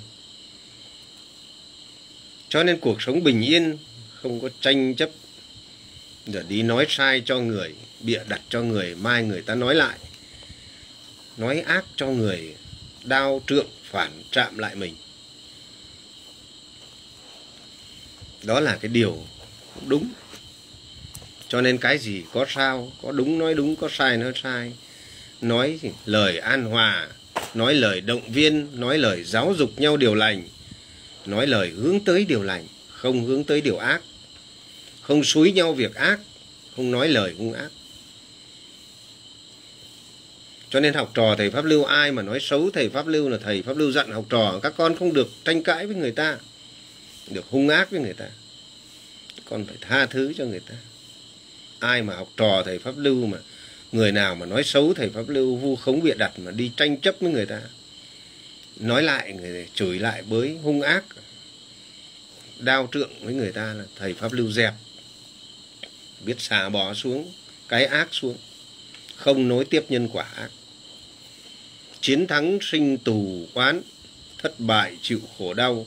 Cho 2.48 2.62
nên 2.62 2.80
cuộc 2.80 3.02
sống 3.02 3.22
bình 3.22 3.40
yên 3.42 3.78
không 4.14 4.40
có 4.40 4.48
tranh 4.60 4.94
chấp. 4.94 5.10
Để 6.26 6.42
đi 6.48 6.62
nói 6.62 6.86
sai 6.88 7.22
cho 7.24 7.38
người, 7.40 7.74
bịa 8.00 8.20
đặt 8.28 8.40
cho 8.48 8.62
người, 8.62 8.94
mai 8.94 9.22
người 9.22 9.42
ta 9.42 9.54
nói 9.54 9.74
lại 9.74 9.98
nói 11.40 11.60
ác 11.60 11.84
cho 11.96 12.06
người, 12.06 12.54
đao 13.04 13.42
trượng 13.46 13.66
phản 13.84 14.10
chạm 14.32 14.58
lại 14.58 14.74
mình. 14.74 14.94
Đó 18.42 18.60
là 18.60 18.76
cái 18.80 18.88
điều 18.88 19.24
đúng. 19.86 20.08
Cho 21.48 21.60
nên 21.60 21.78
cái 21.78 21.98
gì 21.98 22.22
có 22.32 22.46
sao, 22.48 22.92
có 23.02 23.12
đúng 23.12 23.38
nói 23.38 23.54
đúng, 23.54 23.76
có 23.76 23.88
sai 23.92 24.16
nói 24.16 24.32
sai. 24.42 24.72
Nói 25.40 25.80
lời 26.06 26.38
an 26.38 26.64
hòa, 26.64 27.08
nói 27.54 27.74
lời 27.74 28.00
động 28.00 28.32
viên, 28.32 28.80
nói 28.80 28.98
lời 28.98 29.24
giáo 29.24 29.54
dục 29.58 29.70
nhau 29.76 29.96
điều 29.96 30.14
lành. 30.14 30.48
Nói 31.26 31.46
lời 31.46 31.68
hướng 31.68 32.00
tới 32.00 32.24
điều 32.24 32.42
lành, 32.42 32.66
không 32.90 33.24
hướng 33.24 33.44
tới 33.44 33.60
điều 33.60 33.76
ác. 33.76 34.02
Không 35.00 35.24
xúi 35.24 35.52
nhau 35.52 35.72
việc 35.72 35.94
ác, 35.94 36.20
không 36.76 36.90
nói 36.90 37.08
lời 37.08 37.34
hung 37.38 37.52
ác 37.52 37.68
cho 40.70 40.80
nên 40.80 40.94
học 40.94 41.10
trò 41.14 41.34
thầy 41.38 41.50
pháp 41.50 41.64
lưu 41.64 41.84
ai 41.84 42.12
mà 42.12 42.22
nói 42.22 42.38
xấu 42.40 42.70
thầy 42.70 42.88
pháp 42.88 43.06
lưu 43.06 43.28
là 43.28 43.38
thầy 43.38 43.62
pháp 43.62 43.76
lưu 43.76 43.92
dặn 43.92 44.10
học 44.10 44.24
trò, 44.28 44.60
các 44.62 44.74
con 44.76 44.96
không 44.96 45.12
được 45.12 45.30
tranh 45.44 45.62
cãi 45.62 45.86
với 45.86 45.96
người 45.96 46.12
ta, 46.12 46.38
được 47.30 47.44
hung 47.50 47.68
ác 47.68 47.90
với 47.90 48.00
người 48.00 48.14
ta. 48.14 48.26
Con 49.44 49.64
phải 49.64 49.76
tha 49.80 50.06
thứ 50.06 50.32
cho 50.36 50.44
người 50.44 50.60
ta. 50.60 50.74
Ai 51.78 52.02
mà 52.02 52.16
học 52.16 52.28
trò 52.36 52.62
thầy 52.62 52.78
pháp 52.78 52.94
lưu 52.96 53.26
mà, 53.26 53.38
người 53.92 54.12
nào 54.12 54.34
mà 54.34 54.46
nói 54.46 54.64
xấu 54.64 54.94
thầy 54.94 55.10
pháp 55.10 55.28
lưu, 55.28 55.56
vu 55.56 55.76
khống 55.76 56.02
bịa 56.02 56.14
đặt 56.14 56.38
mà 56.38 56.50
đi 56.50 56.72
tranh 56.76 57.00
chấp 57.00 57.14
với 57.20 57.32
người 57.32 57.46
ta, 57.46 57.60
nói 58.76 59.02
lại 59.02 59.32
người, 59.32 59.68
chửi 59.74 59.98
lại 59.98 60.22
với 60.22 60.58
hung 60.62 60.82
ác, 60.82 61.04
đao 62.58 62.88
trượng 62.92 63.10
với 63.20 63.34
người 63.34 63.52
ta 63.52 63.74
là 63.74 63.84
thầy 63.96 64.14
pháp 64.14 64.32
lưu 64.32 64.52
dẹp, 64.52 64.74
biết 66.24 66.40
xả 66.40 66.68
bỏ 66.68 66.94
xuống, 66.94 67.32
cái 67.68 67.84
ác 67.84 68.08
xuống, 68.10 68.36
không 69.16 69.48
nối 69.48 69.64
tiếp 69.64 69.84
nhân 69.88 70.08
quả 70.12 70.24
ác 70.36 70.50
chiến 72.00 72.26
thắng 72.26 72.58
sinh 72.62 72.98
tù 72.98 73.48
oán, 73.54 73.82
thất 74.38 74.60
bại 74.60 74.96
chịu 75.02 75.20
khổ 75.38 75.54
đau, 75.54 75.86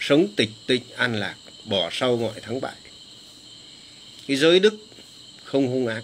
sống 0.00 0.28
tịch 0.36 0.50
tịnh 0.66 0.82
an 0.96 1.14
lạc, 1.14 1.36
bỏ 1.64 1.88
sau 1.92 2.16
mọi 2.16 2.40
thắng 2.40 2.60
bại. 2.60 2.76
Cái 4.26 4.36
giới 4.36 4.60
đức 4.60 4.74
không 5.44 5.68
hung 5.68 5.86
ác. 5.86 6.02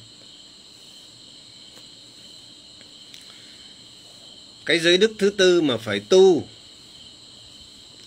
Cái 4.67 4.79
giới 4.79 4.99
đức 4.99 5.13
thứ 5.19 5.31
tư 5.31 5.61
mà 5.61 5.77
phải 5.77 6.01
tu, 6.01 6.49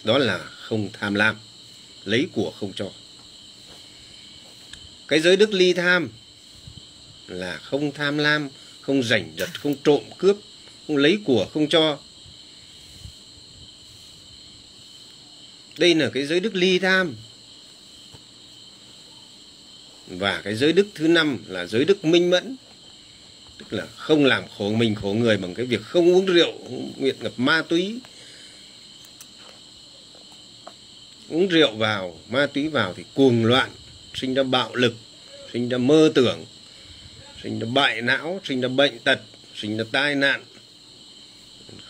đó 0.04 0.18
là 0.18 0.38
không 0.38 0.90
tham 0.94 1.14
lam, 1.14 1.36
lấy 2.06 2.28
của 2.34 2.54
không 2.60 2.74
cho. 2.76 2.92
Cái 5.08 5.20
giới 5.20 5.38
đức 5.38 5.54
ly 5.54 5.74
tham 5.74 6.10
là 7.28 7.58
không 7.58 7.92
tham 7.92 8.18
lam, 8.18 8.50
không 8.82 9.04
giành 9.04 9.34
giật, 9.38 9.50
không 9.54 9.76
trộm 9.84 10.02
cướp 10.18 10.38
không 10.92 10.98
lấy 10.98 11.20
của, 11.26 11.48
không 11.54 11.70
cho. 11.70 11.98
Đây 15.78 15.96
là 15.96 16.10
cái 16.14 16.26
giới 16.26 16.40
đức 16.40 16.56
ly 16.56 16.80
tham. 16.80 17.16
Và 20.08 20.42
cái 20.42 20.56
giới 20.56 20.74
đức 20.74 20.88
thứ 20.96 21.08
năm 21.08 21.38
là 21.48 21.66
giới 21.66 21.86
đức 21.86 22.06
minh 22.06 22.30
mẫn. 22.30 22.56
Tức 23.58 23.74
là 23.74 23.86
không 23.96 24.26
làm 24.26 24.44
khổ 24.58 24.72
mình, 24.72 24.96
khổ 24.96 25.14
người 25.14 25.38
bằng 25.38 25.54
cái 25.54 25.66
việc 25.66 25.82
không 25.82 26.14
uống 26.14 26.26
rượu 26.26 26.54
nguyện 26.98 27.16
ngập 27.20 27.34
ma 27.38 27.64
túy. 27.70 28.00
Uống 31.30 31.48
rượu 31.48 31.76
vào, 31.76 32.20
ma 32.30 32.48
túy 32.54 32.68
vào 32.68 32.94
thì 32.98 33.04
cuồng 33.14 33.46
loạn, 33.46 33.72
sinh 34.14 34.34
ra 34.34 34.44
bạo 34.44 34.76
lực, 34.76 34.94
sinh 35.54 35.70
ra 35.70 35.78
mơ 35.78 36.12
tưởng, 36.16 36.46
sinh 37.44 37.60
ra 37.60 37.68
bại 37.74 38.02
não, 38.02 38.42
sinh 38.44 38.62
ra 38.62 38.68
bệnh 38.68 39.00
tật, 39.00 39.22
sinh 39.56 39.78
ra 39.78 39.84
tai 39.92 40.16
nạn 40.16 40.44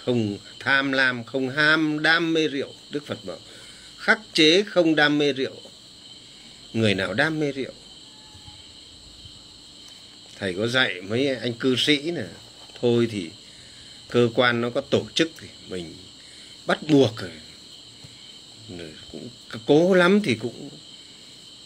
không 0.06 0.38
tham 0.60 0.92
lam 0.92 1.24
không 1.24 1.50
ham 1.50 2.02
đam 2.02 2.34
mê 2.34 2.48
rượu. 2.48 2.74
Đức 2.90 3.06
phật 3.06 3.26
bảo 3.26 3.40
khắc 3.98 4.20
chế 4.34 4.64
không 4.64 4.96
đam 4.96 5.18
mê 5.18 5.34
rượu. 5.34 5.56
Người 6.74 6.96
nào 6.96 7.14
đam 7.14 7.40
mê 7.40 7.52
rượu? 7.52 7.74
Thầy 10.40 10.54
có 10.54 10.68
dạy 10.68 11.02
mấy 11.02 11.28
anh 11.28 11.54
cư 11.54 11.76
sĩ 11.76 12.12
nè 12.12 12.24
thôi 12.82 13.08
thì 13.12 13.30
cơ 14.10 14.30
quan 14.36 14.62
nó 14.62 14.70
có 14.70 14.82
tổ 14.82 15.06
chức 15.14 15.32
thì 15.40 15.48
mình 15.70 15.96
bắt 16.66 16.80
buộc 16.90 17.18
rồi. 17.18 17.32
Cũng 19.12 19.30
cố 19.66 19.94
lắm 19.94 20.22
thì 20.24 20.36
cũng, 20.36 20.70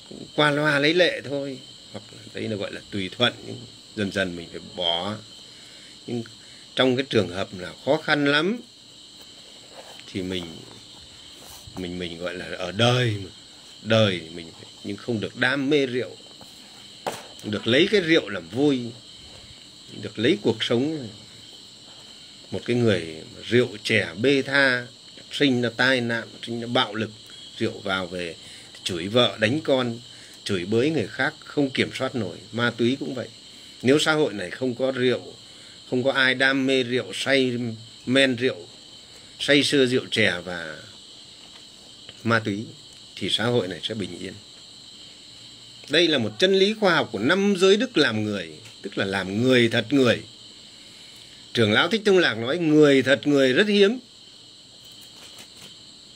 cũng 0.10 0.26
qua 0.36 0.52
loa 0.52 0.80
lấy 0.80 0.94
lệ 0.94 1.22
thôi. 1.30 1.60
Hoặc 1.92 2.04
là 2.12 2.22
đấy 2.34 2.48
là 2.48 2.56
gọi 2.56 2.72
là 2.72 2.82
tùy 2.92 3.10
thuận. 3.18 3.34
Nhưng 3.46 3.58
dần 3.96 4.12
dần 4.12 4.36
mình 4.36 4.48
phải 4.52 4.62
bỏ 4.76 5.16
nhưng 6.08 6.24
trong 6.76 6.96
cái 6.96 7.06
trường 7.10 7.30
hợp 7.30 7.48
là 7.60 7.74
khó 7.86 7.98
khăn 7.98 8.26
lắm, 8.26 8.58
thì 10.12 10.22
mình 10.22 10.46
mình 11.78 12.00
mình 12.00 12.20
gọi 12.20 12.36
là 12.36 12.46
ở 12.58 12.72
đời 12.72 13.16
mà. 13.24 13.30
Đời 13.82 14.22
mình 14.34 14.48
nhưng 14.84 14.98
không 14.98 15.20
được 15.20 15.36
đam 15.38 15.70
mê 15.70 15.86
rượu. 15.86 16.18
Được 17.44 17.68
lấy 17.68 17.88
cái 17.92 18.02
rượu 18.02 18.30
làm 18.30 18.50
vui 18.50 18.80
được 20.02 20.20
lấy 20.20 20.38
cuộc 20.42 20.64
sống. 20.64 21.08
Một 22.52 22.62
cái 22.66 22.76
người 22.76 23.16
rượu 23.48 23.78
trẻ 23.84 24.14
bê 24.22 24.42
tha, 24.42 24.88
sinh 25.32 25.62
ra 25.62 25.70
tai 25.78 26.02
nạn, 26.02 26.28
sinh 26.46 26.62
ra 26.62 26.68
bạo 26.68 26.96
lực, 26.96 27.12
rượu 27.58 27.80
vào 27.80 28.08
về 28.08 28.36
chửi 28.84 29.08
vợ, 29.08 29.38
đánh 29.40 29.62
con, 29.62 30.00
chửi 30.44 30.66
bới 30.66 30.90
người 30.90 31.08
khác, 31.08 31.34
không 31.40 31.70
kiểm 31.70 31.90
soát 31.94 32.16
nổi. 32.16 32.38
Ma 32.52 32.72
túy 32.78 32.98
cũng 33.00 33.16
vậy. 33.16 33.28
Nếu 33.82 34.00
xã 34.00 34.14
hội 34.14 34.34
này 34.34 34.52
không 34.52 34.76
có 34.76 34.92
rượu 34.92 35.34
không 35.90 36.04
có 36.04 36.12
ai 36.12 36.36
đam 36.36 36.68
mê 36.68 36.84
rượu, 36.84 37.14
say 37.14 37.54
men 38.06 38.36
rượu, 38.36 38.68
say 39.40 39.64
sưa 39.64 39.86
rượu 39.86 40.06
chè 40.12 40.34
và 40.46 40.76
ma 42.24 42.40
túy 42.40 42.66
thì 43.16 43.30
xã 43.30 43.46
hội 43.46 43.68
này 43.68 43.80
sẽ 43.84 43.94
bình 43.94 44.20
yên. 44.20 44.34
Đây 45.90 46.08
là 46.08 46.18
một 46.18 46.32
chân 46.40 46.56
lý 46.56 46.74
khoa 46.74 46.96
học 46.96 47.10
của 47.12 47.20
năm 47.20 47.56
giới 47.58 47.78
đức 47.78 47.98
làm 47.98 48.24
người, 48.24 48.52
tức 48.82 48.98
là 48.98 49.06
làm 49.06 49.42
người 49.42 49.70
thật 49.70 49.86
người. 49.90 50.22
Trưởng 51.54 51.72
lão 51.72 51.88
thích 51.88 52.02
tông 52.06 52.18
lạc 52.18 52.38
nói, 52.38 52.58
người 52.58 53.02
thật 53.02 53.28
người 53.28 53.54
rất 53.54 53.68
hiếm. 53.68 54.00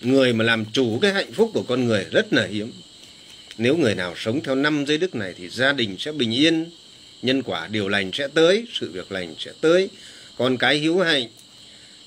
Người 0.02 0.34
mà 0.34 0.44
làm 0.44 0.66
chủ 0.66 1.00
cái 1.02 1.14
hạnh 1.14 1.34
phúc 1.34 1.52
của 1.54 1.64
con 1.64 1.86
người 1.86 2.06
rất 2.12 2.34
là 2.34 2.46
hiếm. 2.46 2.72
Nếu 3.58 3.78
người 3.78 3.96
nào 3.96 4.14
sống 4.18 4.44
theo 4.44 4.56
năm 4.56 4.86
giới 4.88 4.98
đức 4.98 5.16
này 5.16 5.34
thì 5.38 5.50
gia 5.50 5.74
đình 5.74 5.96
sẽ 6.00 6.12
bình 6.12 6.34
yên 6.34 6.70
nhân 7.22 7.44
quả 7.44 7.68
điều 7.68 7.90
lành 7.90 8.12
sẽ 8.14 8.28
tới, 8.28 8.66
sự 8.74 8.92
việc 8.92 9.12
lành 9.12 9.36
sẽ 9.40 9.52
tới. 9.62 9.90
Con 10.38 10.58
cái 10.58 10.76
hiếu 10.76 11.00
hạnh, 11.00 11.28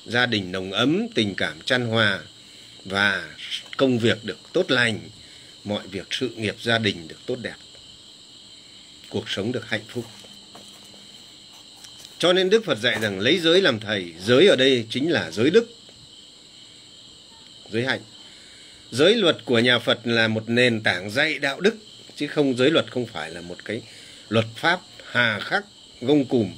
gia 0.07 0.27
đình 0.27 0.53
nồng 0.53 0.73
ấm, 0.73 1.07
tình 1.15 1.35
cảm 1.35 1.61
chăn 1.61 1.87
hòa 1.87 2.21
và 2.85 3.31
công 3.77 3.99
việc 3.99 4.25
được 4.25 4.39
tốt 4.53 4.71
lành, 4.71 5.01
mọi 5.65 5.87
việc, 5.87 6.07
sự 6.11 6.29
nghiệp 6.29 6.57
gia 6.63 6.79
đình 6.79 7.09
được 7.09 7.19
tốt 7.27 7.37
đẹp, 7.43 7.57
cuộc 9.09 9.31
sống 9.31 9.53
được 9.53 9.69
hạnh 9.69 9.85
phúc. 9.89 10.05
Cho 12.19 12.33
nên 12.33 12.51
đức 12.51 12.65
phật 12.65 12.79
dạy 12.79 12.99
rằng 13.01 13.21
lấy 13.21 13.39
giới 13.39 13.63
làm 13.63 13.81
thầy, 13.81 14.13
giới 14.25 14.47
ở 14.47 14.57
đây 14.57 14.87
chính 14.91 15.11
là 15.11 15.31
giới 15.31 15.51
đức, 15.51 15.75
giới 17.71 17.85
hạnh. 17.85 18.01
Giới 18.91 19.15
luật 19.15 19.37
của 19.45 19.59
nhà 19.59 19.79
phật 19.79 20.01
là 20.05 20.29
một 20.29 20.49
nền 20.49 20.83
tảng 20.83 21.11
dạy 21.11 21.39
đạo 21.39 21.61
đức, 21.61 21.75
chứ 22.17 22.27
không, 22.27 22.57
giới 22.57 22.71
luật 22.71 22.93
không 22.93 23.07
phải 23.07 23.31
là 23.31 23.41
một 23.41 23.65
cái 23.65 23.83
luật 24.29 24.47
pháp 24.57 24.81
hà 25.13 25.41
khắc 25.41 25.65
gông 26.01 26.25
cùm, 26.25 26.55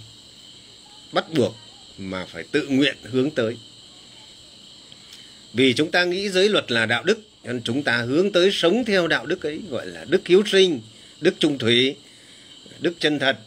bắt 1.13 1.25
buộc 1.33 1.57
mà 1.99 2.27
phải 2.27 2.45
tự 2.53 2.67
nguyện 2.69 2.97
hướng 3.03 3.31
tới. 3.31 3.57
Vì 5.53 5.75
chúng 5.75 5.91
ta 5.91 6.05
nghĩ 6.05 6.29
giới 6.29 6.49
luật 6.49 6.73
là 6.73 6.87
đạo 6.87 7.05
đức, 7.05 7.19
nên 7.45 7.63
chúng 7.65 7.83
ta 7.83 7.97
hướng 7.97 8.33
tới 8.33 8.51
sống 8.53 8.85
theo 8.85 9.07
đạo 9.07 9.27
đức 9.27 9.47
ấy, 9.47 9.61
gọi 9.71 9.87
là 9.87 10.05
đức 10.09 10.27
hiếu 10.27 10.43
sinh, 10.47 10.81
đức 11.21 11.35
trung 11.39 11.59
thủy, 11.59 11.97
đức 12.81 12.95
chân 13.01 13.19
thật, 13.19 13.39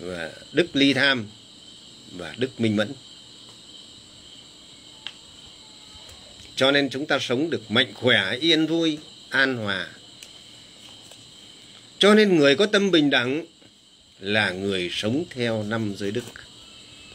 và 0.00 0.30
đức 0.52 0.76
ly 0.76 0.92
tham, 0.92 1.26
và 2.12 2.34
đức 2.38 2.60
minh 2.60 2.76
mẫn. 2.76 2.92
Cho 6.56 6.70
nên 6.70 6.90
chúng 6.90 7.06
ta 7.06 7.18
sống 7.18 7.50
được 7.50 7.70
mạnh 7.70 7.94
khỏe, 7.94 8.36
yên 8.40 8.66
vui, 8.66 8.98
an 9.28 9.56
hòa. 9.56 9.88
Cho 11.98 12.14
nên 12.14 12.36
người 12.36 12.56
có 12.56 12.66
tâm 12.66 12.90
bình 12.90 13.10
đẳng 13.10 13.44
là 14.20 14.50
người 14.50 14.90
sống 14.92 15.24
theo 15.30 15.62
năm 15.62 15.94
giới 15.96 16.10
đức. 16.10 16.24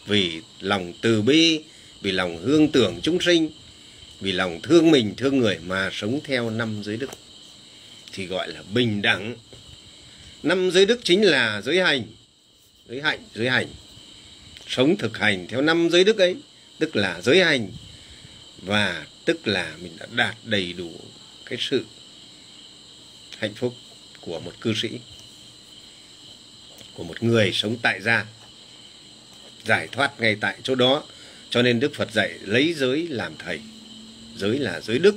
Vì 0.08 0.42
lòng 0.60 0.94
từ 1.02 1.22
bi, 1.22 1.64
vì 2.02 2.12
lòng 2.12 2.38
hương 2.44 2.72
tưởng 2.72 3.00
chúng 3.04 3.22
sinh, 3.22 3.50
vì 4.20 4.32
lòng 4.32 4.62
thương 4.62 4.92
mình, 4.92 5.14
thương 5.18 5.38
người 5.38 5.60
mà 5.66 5.90
sống 5.94 6.20
theo 6.24 6.50
năm 6.50 6.82
giới 6.84 6.98
đức. 6.98 7.10
Thì 8.14 8.26
gọi 8.26 8.52
là 8.52 8.64
bình 8.74 9.02
đẳng. 9.02 9.36
Năm 10.44 10.72
giới 10.72 10.86
đức 10.86 11.00
chính 11.04 11.22
là 11.22 11.62
giới 11.62 11.82
hành. 11.82 12.04
Giới 12.90 13.02
hạnh, 13.02 13.20
giới 13.36 13.50
hành. 13.50 13.68
Sống 14.68 14.98
thực 14.98 15.18
hành 15.18 15.48
theo 15.48 15.62
năm 15.62 15.90
giới 15.92 16.04
đức 16.04 16.18
ấy, 16.18 16.36
tức 16.80 16.96
là 16.96 17.22
giới 17.22 17.44
hành, 17.44 17.72
và 18.58 19.06
tức 19.26 19.48
là 19.48 19.76
mình 19.82 19.92
đã 20.00 20.06
đạt 20.16 20.36
đầy 20.44 20.74
đủ 20.74 20.92
cái 21.46 21.58
sự 21.62 21.86
hạnh 23.38 23.54
phúc 23.54 23.74
của 24.22 24.40
một 24.40 24.54
cư 24.62 24.74
sĩ 24.74 24.90
của 26.96 27.04
một 27.04 27.24
người 27.24 27.52
sống 27.54 27.78
tại 27.82 28.02
gia. 28.02 28.26
Giải 29.66 29.88
thoát 29.92 30.22
ngay 30.22 30.38
tại 30.42 30.58
chỗ 30.64 30.76
đó, 30.76 31.04
cho 31.50 31.62
nên 31.62 31.80
đức 31.80 31.96
phật 31.96 32.12
dạy 32.12 32.34
lấy 32.42 32.74
giới 32.74 33.08
làm 33.08 33.34
thầy. 33.38 33.60
Giới 34.38 34.60
là 34.60 34.82
giới 34.82 35.00
đức, 35.00 35.16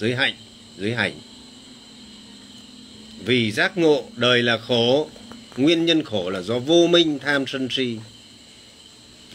giới 0.00 0.14
hạnh, 0.14 0.34
giới 0.78 0.94
hành. 0.94 1.12
Vì 3.24 3.52
giác 3.52 3.78
ngộ, 3.78 4.04
đời 4.16 4.42
là 4.42 4.58
khổ. 4.58 5.10
Nguyên 5.56 5.86
nhân 5.86 6.04
khổ 6.04 6.30
là 6.30 6.40
do 6.40 6.58
vô 6.58 6.86
minh 6.86 7.18
tham 7.18 7.44
sân 7.46 7.68
si. 7.70 7.98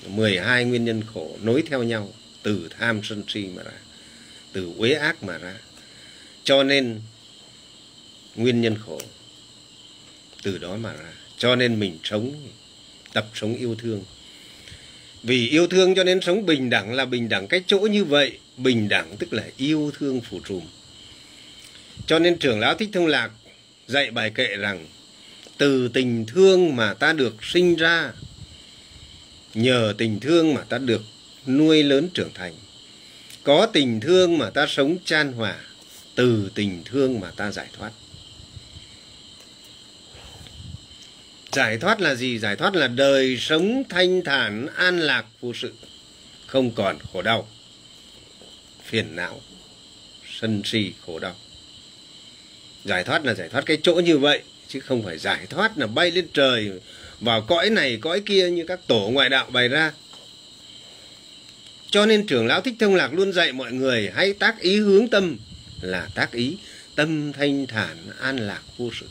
12 0.07 0.65
nguyên 0.65 0.85
nhân 0.85 1.03
khổ 1.13 1.37
nối 1.41 1.63
theo 1.69 1.83
nhau, 1.83 2.13
từ 2.43 2.69
tham 2.79 3.01
sân 3.03 3.23
si 3.27 3.47
mà 3.55 3.63
ra, 3.63 3.71
từ 4.53 4.71
uế 4.77 4.93
ác 4.93 5.23
mà 5.23 5.37
ra. 5.37 5.55
Cho 6.43 6.63
nên, 6.63 7.01
nguyên 8.35 8.61
nhân 8.61 8.75
khổ 8.85 9.01
từ 10.43 10.57
đó 10.57 10.77
mà 10.77 10.93
ra 10.93 11.18
cho 11.39 11.55
nên 11.55 11.79
mình 11.79 11.97
sống, 12.03 12.33
tập 13.13 13.27
sống 13.35 13.55
yêu 13.55 13.75
thương. 13.75 14.03
Vì 15.23 15.49
yêu 15.49 15.67
thương 15.67 15.95
cho 15.95 16.03
nên 16.03 16.21
sống 16.21 16.45
bình 16.45 16.69
đẳng 16.69 16.93
là 16.93 17.05
bình 17.05 17.29
đẳng 17.29 17.47
cái 17.47 17.63
chỗ 17.67 17.79
như 17.79 18.03
vậy. 18.03 18.37
Bình 18.57 18.89
đẳng 18.89 19.17
tức 19.19 19.33
là 19.33 19.43
yêu 19.57 19.91
thương 19.99 20.21
phủ 20.21 20.39
trùm. 20.47 20.61
Cho 22.07 22.19
nên 22.19 22.37
trưởng 22.37 22.59
lão 22.59 22.75
thích 22.75 22.89
thông 22.93 23.07
lạc 23.07 23.31
dạy 23.87 24.11
bài 24.11 24.31
kệ 24.35 24.47
rằng, 24.57 24.87
từ 25.57 25.87
tình 25.87 26.25
thương 26.25 26.75
mà 26.75 26.93
ta 26.93 27.13
được 27.13 27.43
sinh 27.43 27.75
ra, 27.75 28.11
nhờ 29.53 29.93
tình 29.97 30.19
thương 30.19 30.53
mà 30.53 30.61
ta 30.61 30.77
được 30.77 31.01
nuôi 31.47 31.83
lớn 31.83 32.09
trưởng 32.13 32.33
thành. 32.33 32.53
Có 33.43 33.65
tình 33.73 33.99
thương 33.99 34.37
mà 34.37 34.49
ta 34.49 34.67
sống 34.67 34.97
chan 35.05 35.33
hòa, 35.33 35.55
từ 36.15 36.51
tình 36.55 36.81
thương 36.85 37.19
mà 37.19 37.31
ta 37.31 37.51
giải 37.51 37.67
thoát. 37.77 37.91
Giải 41.51 41.77
thoát 41.77 42.01
là 42.01 42.15
gì? 42.15 42.39
Giải 42.39 42.55
thoát 42.55 42.75
là 42.75 42.87
đời 42.87 43.37
sống 43.37 43.83
thanh 43.89 44.23
thản, 44.23 44.67
an 44.75 44.99
lạc, 44.99 45.25
vô 45.41 45.53
sự. 45.53 45.73
Không 46.47 46.71
còn 46.71 46.97
khổ 47.13 47.21
đau, 47.21 47.47
phiền 48.85 49.15
não, 49.15 49.41
sân 50.39 50.61
si, 50.65 50.93
khổ 51.05 51.19
đau. 51.19 51.35
Giải 52.85 53.03
thoát 53.03 53.25
là 53.25 53.33
giải 53.33 53.49
thoát 53.49 53.65
cái 53.65 53.77
chỗ 53.83 53.93
như 53.93 54.17
vậy, 54.17 54.41
chứ 54.67 54.79
không 54.79 55.03
phải 55.03 55.17
giải 55.17 55.45
thoát 55.49 55.77
là 55.77 55.87
bay 55.87 56.11
lên 56.11 56.27
trời, 56.33 56.71
vào 57.19 57.41
cõi 57.41 57.69
này, 57.69 57.97
cõi 58.01 58.21
kia 58.25 58.49
như 58.49 58.65
các 58.67 58.79
tổ 58.87 59.09
ngoại 59.09 59.29
đạo 59.29 59.49
bày 59.51 59.67
ra. 59.67 59.91
Cho 61.91 62.05
nên 62.05 62.27
trưởng 62.27 62.47
lão 62.47 62.61
thích 62.61 62.73
thông 62.79 62.95
lạc 62.95 63.13
luôn 63.13 63.33
dạy 63.33 63.53
mọi 63.53 63.71
người, 63.71 64.11
hãy 64.15 64.33
tác 64.33 64.59
ý 64.59 64.79
hướng 64.79 65.07
tâm, 65.07 65.37
là 65.81 66.07
tác 66.15 66.31
ý 66.31 66.57
tâm 66.95 67.33
thanh 67.33 67.67
thản, 67.67 67.97
an 68.19 68.37
lạc, 68.37 68.61
vô 68.77 68.89
sự 68.99 69.05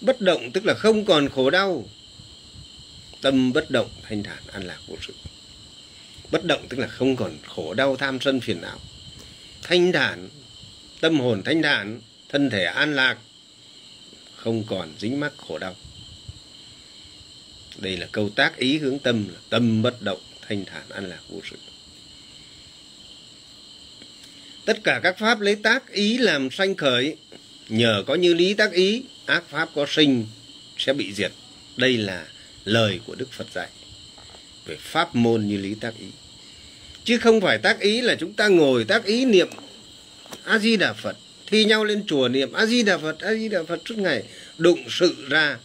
bất 0.00 0.20
động 0.20 0.50
tức 0.52 0.66
là 0.66 0.74
không 0.74 1.04
còn 1.04 1.28
khổ 1.28 1.50
đau. 1.50 1.84
Tâm 3.20 3.52
bất 3.52 3.70
động 3.70 3.90
thanh 4.02 4.22
thản 4.22 4.42
an 4.52 4.62
lạc 4.62 4.78
vô 4.86 4.96
sự. 5.06 5.14
Bất 6.30 6.44
động 6.44 6.66
tức 6.68 6.78
là 6.78 6.86
không 6.86 7.16
còn 7.16 7.38
khổ 7.46 7.74
đau 7.74 7.96
tham 7.96 8.18
sân 8.20 8.40
phiền 8.40 8.60
não. 8.60 8.78
Thanh 9.62 9.92
thản, 9.92 10.28
tâm 11.00 11.20
hồn 11.20 11.42
thanh 11.44 11.62
thản, 11.62 12.00
thân 12.28 12.50
thể 12.50 12.64
an 12.64 12.94
lạc, 12.94 13.18
không 14.36 14.64
còn 14.64 14.92
dính 14.98 15.20
mắc 15.20 15.32
khổ 15.36 15.58
đau. 15.58 15.76
Đây 17.78 17.96
là 17.96 18.06
câu 18.12 18.30
tác 18.30 18.56
ý 18.56 18.78
hướng 18.78 18.98
tâm 18.98 19.28
là 19.28 19.38
tâm 19.50 19.82
bất 19.82 20.02
động 20.02 20.20
thanh 20.48 20.64
thản 20.64 20.82
an 20.88 21.08
lạc 21.08 21.20
vô 21.28 21.40
sự. 21.50 21.56
Tất 24.64 24.80
cả 24.84 25.00
các 25.02 25.18
pháp 25.18 25.40
lấy 25.40 25.54
tác 25.54 25.92
ý 25.92 26.18
làm 26.18 26.50
sanh 26.50 26.74
khởi, 26.76 27.16
nhờ 27.68 28.04
có 28.06 28.14
như 28.14 28.34
lý 28.34 28.54
tác 28.54 28.72
ý 28.72 29.02
ác 29.28 29.44
pháp 29.50 29.68
có 29.74 29.86
sinh 29.88 30.26
sẽ 30.78 30.92
bị 30.92 31.12
diệt. 31.14 31.32
Đây 31.76 31.96
là 31.96 32.26
lời 32.64 33.00
của 33.06 33.14
đức 33.14 33.32
phật 33.32 33.46
dạy 33.54 33.68
về 34.66 34.76
pháp 34.80 35.14
môn 35.14 35.46
như 35.46 35.56
lý 35.56 35.74
tác 35.74 35.94
ý. 35.98 36.06
Chứ 37.04 37.18
không 37.18 37.40
phải 37.40 37.58
tác 37.58 37.80
ý 37.80 38.00
là 38.00 38.14
chúng 38.20 38.32
ta 38.32 38.48
ngồi 38.48 38.84
tác 38.84 39.04
ý 39.04 39.24
niệm 39.24 39.48
a 40.44 40.58
di 40.58 40.76
đà 40.76 40.92
phật, 40.92 41.16
thi 41.46 41.64
nhau 41.64 41.84
lên 41.84 42.04
chùa 42.06 42.28
niệm 42.28 42.52
a 42.52 42.66
di 42.66 42.82
đà 42.82 42.98
phật 42.98 43.20
a 43.20 43.34
di 43.34 43.48
đà 43.48 43.62
phật 43.62 43.82
suốt 43.88 43.98
ngày, 43.98 44.22
đụng 44.58 44.84
sự 44.88 45.26
ra 45.28 45.58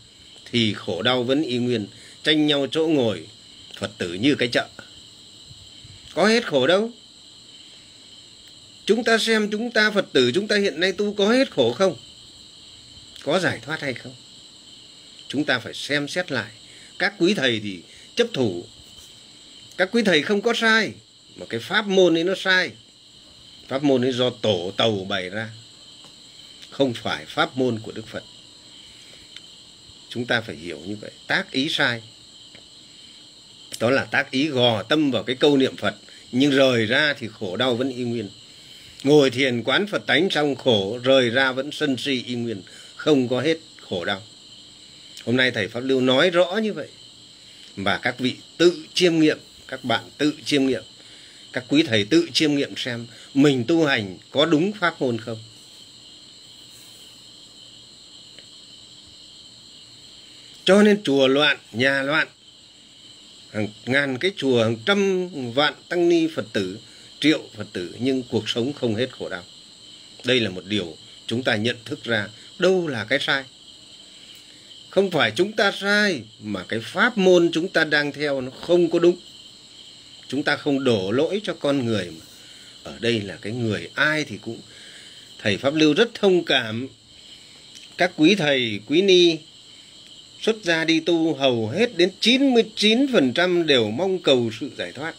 thì 0.52 0.74
khổ 0.74 1.02
đau 1.02 1.24
vẫn 1.24 1.44
y 1.44 1.58
nguyên, 1.58 1.88
tranh 2.24 2.48
nhau 2.48 2.68
chỗ 2.72 2.88
ngồi, 2.88 3.28
phật 3.80 3.92
tử 3.98 4.14
như 4.14 4.36
cái 4.36 4.48
chợ. 4.48 4.68
Có 6.14 6.28
hết 6.28 6.48
khổ 6.48 6.68
đâu? 6.68 6.92
Chúng 8.86 9.04
ta 9.04 9.18
xem 9.18 9.50
chúng 9.52 9.72
ta 9.72 9.92
phật 9.92 10.06
tử 10.14 10.32
chúng 10.32 10.48
ta 10.48 10.56
hiện 10.58 10.80
nay 10.80 10.92
tu 10.92 11.14
có 11.14 11.30
hết 11.30 11.52
khổ 11.52 11.74
không? 11.74 11.96
Có 13.24 13.40
giải 13.40 13.60
thoát 13.62 13.82
hay 13.82 13.94
không? 13.94 14.16
Chúng 15.28 15.44
ta 15.44 15.60
phải 15.60 15.74
xem 15.74 16.08
xét 16.08 16.32
lại. 16.32 16.52
Các 17.00 17.14
quý 17.18 17.34
thầy 17.34 17.60
thì 17.64 17.80
chấp 18.16 18.28
thủ. 18.34 18.66
Các 19.78 19.90
quý 19.92 20.04
thầy 20.06 20.22
không 20.22 20.42
có 20.42 20.54
sai, 20.54 20.92
mà 21.36 21.46
cái 21.50 21.60
pháp 21.60 21.88
môn 21.88 22.18
ấy 22.18 22.24
nó 22.24 22.34
sai. 22.38 22.72
Pháp 23.68 23.84
môn 23.84 24.06
ấy 24.06 24.12
do 24.12 24.30
tổ 24.30 24.72
tàu 24.78 25.06
bày 25.10 25.30
ra, 25.30 25.50
không 26.70 26.94
phải 26.94 27.26
pháp 27.26 27.58
môn 27.58 27.80
của 27.80 27.92
đức 27.92 28.08
phật. 28.08 28.24
Chúng 30.10 30.26
ta 30.26 30.42
phải 30.42 30.56
hiểu 30.56 30.80
như 30.86 30.96
vậy. 30.96 31.12
Tác 31.28 31.52
ý 31.52 31.70
sai. 31.70 32.02
Đó 33.80 33.90
là 33.90 34.06
tác 34.06 34.32
ý 34.32 34.48
gò 34.48 34.84
tâm 34.84 35.12
vào 35.12 35.24
cái 35.24 35.36
câu 35.36 35.58
niệm 35.58 35.78
phật, 35.78 35.96
nhưng 36.32 36.52
rời 36.52 36.86
ra 36.86 37.14
thì 37.20 37.28
khổ 37.40 37.58
đau 37.58 37.76
vẫn 37.76 37.90
y 37.90 38.04
nguyên. 38.04 38.30
Ngồi 39.04 39.30
thiền 39.30 39.64
quán 39.64 39.88
phật 39.88 40.06
tánh 40.06 40.30
xong 40.30 40.56
khổ, 40.56 41.00
rời 41.04 41.30
ra 41.30 41.52
vẫn 41.52 41.72
sân 41.72 41.98
si 41.98 42.24
y 42.26 42.36
nguyên 42.36 42.62
không 43.04 43.28
có 43.28 43.42
hết 43.42 43.58
khổ 43.82 44.06
đau. 44.06 44.22
Hôm 45.26 45.38
nay 45.38 45.52
thầy 45.52 45.68
pháp 45.68 45.80
lưu 45.80 46.02
nói 46.02 46.30
rõ 46.30 46.60
như 46.64 46.74
vậy. 46.74 46.88
Và 47.76 47.98
các 47.98 48.20
vị 48.20 48.36
tự 48.58 48.86
chiêm 48.94 49.20
nghiệm, 49.20 49.38
các 49.68 49.84
bạn 49.84 50.04
tự 50.18 50.34
chiêm 50.46 50.66
nghiệm, 50.66 50.84
các 51.54 51.64
quý 51.68 51.84
thầy 51.84 52.06
tự 52.06 52.28
chiêm 52.34 52.56
nghiệm 52.56 52.74
xem 52.78 53.08
mình 53.34 53.66
tu 53.68 53.86
hành 53.86 54.18
có 54.32 54.46
đúng 54.46 54.72
pháp 54.80 55.02
môn 55.02 55.18
không? 55.18 55.38
Cho 60.66 60.82
nên 60.82 61.04
chùa 61.04 61.28
loạn, 61.28 61.58
nhà 61.72 62.04
loạn, 62.04 62.28
hàng 63.52 63.68
ngàn 63.86 64.18
cái 64.18 64.32
chùa, 64.38 64.64
hàng 64.64 64.78
trăm 64.86 65.30
vạn 65.54 65.74
tăng 65.90 66.10
ni 66.10 66.28
phật 66.36 66.46
tử, 66.54 66.80
triệu 67.20 67.42
phật 67.58 67.68
tử, 67.74 67.96
nhưng 68.00 68.24
cuộc 68.24 68.50
sống 68.50 68.74
không 68.74 68.96
hết 68.96 69.08
khổ 69.18 69.30
đau. 69.30 69.44
Đây 70.24 70.40
là 70.40 70.50
một 70.50 70.66
điều 70.66 70.98
chúng 71.28 71.44
ta 71.44 71.56
nhận 71.56 71.78
thức 71.86 72.04
ra 72.04 72.28
đâu 72.60 72.88
là 72.88 73.06
cái 73.10 73.20
sai? 73.22 73.44
Không 74.90 75.12
phải 75.12 75.32
chúng 75.36 75.52
ta 75.52 75.72
sai, 75.72 76.22
mà 76.42 76.64
cái 76.64 76.80
pháp 76.80 77.18
môn 77.18 77.50
chúng 77.54 77.70
ta 77.70 77.84
đang 77.84 78.12
theo 78.12 78.42
nó 78.42 78.52
không 78.52 78.90
có 78.90 79.00
đúng. 79.00 79.18
Chúng 80.28 80.44
ta 80.44 80.56
không 80.56 80.84
đổ 80.84 81.12
lỗi 81.12 81.42
cho 81.44 81.54
con 81.54 81.86
người 81.86 82.12
mà. 82.12 82.26
Ở 82.84 82.98
đây 83.00 83.22
là 83.22 83.38
cái 83.42 83.54
người 83.54 83.90
ai 83.94 84.24
thì 84.24 84.38
cũng, 84.42 84.60
thầy 85.40 85.58
pháp 85.58 85.74
lưu 85.76 85.94
rất 85.94 86.14
thông 86.14 86.46
cảm. 86.46 86.88
Các 87.98 88.12
quý 88.16 88.36
thầy, 88.36 88.80
quý 88.88 89.02
ni 89.02 89.38
xuất 90.42 90.56
gia 90.64 90.86
đi 90.86 91.00
tu 91.00 91.34
hầu 91.34 91.68
hết 91.68 91.98
đến 91.98 92.10
99% 92.22 93.66
đều 93.66 93.92
mong 93.92 94.20
cầu 94.20 94.52
sự 94.60 94.72
giải 94.78 94.92
thoát 94.92 95.16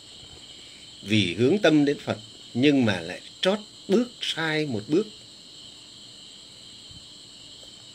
vì 1.02 1.34
hướng 1.34 1.58
tâm 1.58 1.84
đến 1.84 1.98
Phật, 2.04 2.18
nhưng 2.54 2.84
mà 2.84 3.00
lại 3.00 3.20
trót 3.40 3.58
bước 3.88 4.10
sai 4.20 4.66
một 4.66 4.82
bước 4.88 5.06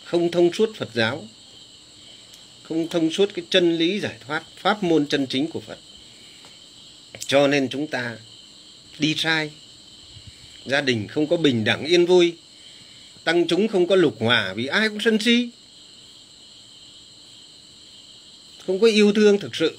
không 0.10 0.32
thông 0.32 0.54
suốt 0.54 0.76
Phật 0.76 0.90
giáo, 0.94 1.28
không 2.64 2.88
thông 2.90 3.12
suốt 3.12 3.30
cái 3.34 3.46
chân 3.50 3.78
lý 3.78 4.00
giải 4.00 4.16
thoát, 4.28 4.44
pháp 4.58 4.84
môn 4.84 5.08
chân 5.08 5.28
chính 5.28 5.48
của 5.48 5.60
Phật. 5.60 5.78
Cho 7.28 7.48
nên 7.48 7.70
chúng 7.70 7.88
ta 7.88 8.18
đi 9.00 9.16
sai. 9.18 9.52
Gia 10.66 10.82
đình 10.82 11.08
không 11.08 11.28
có 11.28 11.38
bình 11.38 11.64
đẳng 11.64 11.86
yên 11.86 12.06
vui. 12.06 12.34
Tăng 13.24 13.48
chúng 13.48 13.68
không 13.68 13.88
có 13.88 13.96
lục 13.96 14.16
hòa 14.20 14.54
vì 14.54 14.66
ai 14.66 14.90
cũng 14.90 15.00
sân 15.00 15.20
si. 15.20 15.50
Không 18.66 18.80
có 18.80 18.88
yêu 18.88 19.14
thương 19.14 19.40
thực 19.40 19.56
sự. 19.56 19.78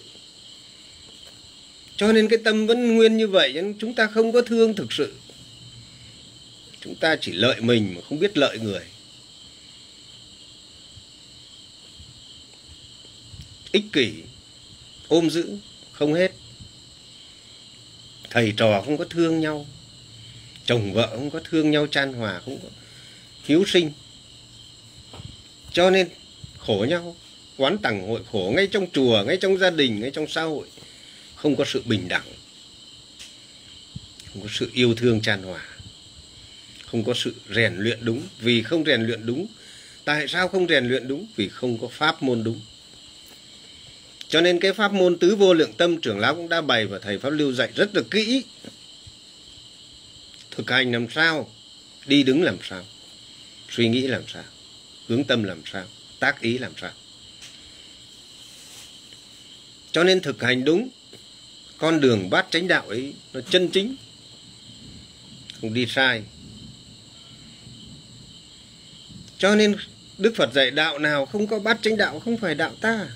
Cho 1.96 2.12
nên 2.12 2.28
cái 2.28 2.38
tâm 2.44 2.66
vẫn 2.66 2.96
nguyên 2.96 3.16
như 3.16 3.28
vậy 3.28 3.54
chúng 3.78 3.94
ta 3.94 4.06
không 4.06 4.32
có 4.32 4.42
thương 4.42 4.74
thực 4.74 4.92
sự. 4.92 5.14
Chúng 6.80 6.94
ta 6.94 7.16
chỉ 7.20 7.32
lợi 7.32 7.60
mình 7.60 7.94
mà 7.94 8.00
không 8.08 8.18
biết 8.18 8.38
lợi 8.38 8.58
người. 8.58 8.82
Ích 13.72 13.85
kỷ, 13.92 14.12
ôm 15.09 15.30
giữ, 15.30 15.56
không 15.92 16.14
hết. 16.14 16.33
Thầy 18.30 18.52
trò 18.56 18.83
không 18.83 18.98
có 18.98 19.04
thương 19.04 19.40
nhau, 19.40 19.66
chồng 20.64 20.92
vợ 20.92 21.09
không 21.11 21.30
có 21.30 21.40
thương 21.44 21.70
nhau, 21.70 21.87
chan 21.87 22.12
hòa 22.12 22.40
không 22.44 22.59
có 22.62 22.68
hiếu 23.44 23.64
sinh. 23.66 23.92
Cho 25.72 25.90
nên 25.90 26.09
khổ 26.59 26.87
nhau, 26.88 27.16
quán 27.56 27.78
tầng 27.78 28.09
hội 28.09 28.20
khổ 28.33 28.52
ngay 28.56 28.66
trong 28.66 28.87
chùa, 28.92 29.24
ngay 29.26 29.37
trong 29.37 29.59
gia 29.59 29.70
đình, 29.70 30.00
ngay 30.00 30.11
trong 30.11 30.28
xã 30.28 30.42
hội. 30.42 30.68
Không 31.35 31.56
có 31.56 31.64
sự 31.66 31.83
bình 31.85 32.09
đẳng, 32.09 32.26
không 34.33 34.42
có 34.42 34.48
sự 34.52 34.70
yêu 34.74 34.94
thương, 34.94 35.20
chan 35.20 35.42
hòa. 35.42 35.66
Không 36.87 37.04
có 37.04 37.14
sự 37.14 37.35
rèn 37.54 37.76
luyện 37.76 37.98
đúng. 38.04 38.22
Vì 38.38 38.62
không 38.62 38.85
rèn 38.85 39.02
luyện 39.02 39.26
đúng, 39.26 39.46
tại 40.04 40.28
sao 40.28 40.48
không 40.48 40.68
rèn 40.68 40.88
luyện 40.88 41.09
đúng? 41.09 41.26
Vì 41.37 41.48
không 41.48 41.78
có 41.78 41.88
pháp 41.88 42.22
môn 42.22 42.44
đúng 42.44 42.61
cho 44.30 44.40
nên 44.40 44.60
cái 44.60 44.72
pháp 44.72 44.92
môn 44.92 45.18
tứ 45.18 45.36
vô 45.36 45.54
lượng 45.54 45.72
tâm 45.72 46.00
trưởng 46.00 46.18
lão 46.18 46.34
cũng 46.34 46.48
đã 46.48 46.60
bày 46.60 46.86
và 46.86 46.98
thầy 46.98 47.18
pháp 47.18 47.30
lưu 47.30 47.52
dạy 47.52 47.68
rất 47.74 47.94
là 47.94 48.02
kỹ. 48.10 48.44
Thực 50.50 50.70
hành 50.70 50.92
làm 50.92 51.06
sao? 51.10 51.50
Đi 52.06 52.22
đứng 52.22 52.42
làm 52.42 52.56
sao? 52.62 52.84
Suy 53.70 53.88
nghĩ 53.88 54.06
làm 54.06 54.22
sao? 54.28 54.44
Hướng 55.08 55.24
tâm 55.24 55.44
làm 55.44 55.62
sao? 55.72 55.84
Tác 56.18 56.40
ý 56.40 56.58
làm 56.58 56.72
sao? 56.76 56.90
Cho 59.92 60.04
nên 60.04 60.20
thực 60.20 60.42
hành 60.42 60.64
đúng, 60.64 60.88
con 61.78 62.00
đường 62.00 62.30
bát 62.30 62.46
chánh 62.50 62.68
đạo 62.68 62.88
ấy 62.88 63.14
nó 63.32 63.40
chân 63.50 63.68
chính, 63.68 63.96
không 65.60 65.74
đi 65.74 65.86
sai. 65.86 66.22
Cho 69.38 69.54
nên 69.54 69.76
đức 70.18 70.32
phật 70.36 70.52
dạy 70.52 70.70
đạo 70.70 70.98
nào 70.98 71.26
không 71.26 71.46
có 71.46 71.58
bát 71.58 71.78
chánh 71.82 71.96
đạo 71.96 72.20
không 72.20 72.36
phải 72.36 72.54
đạo 72.54 72.74
ta 72.80 73.08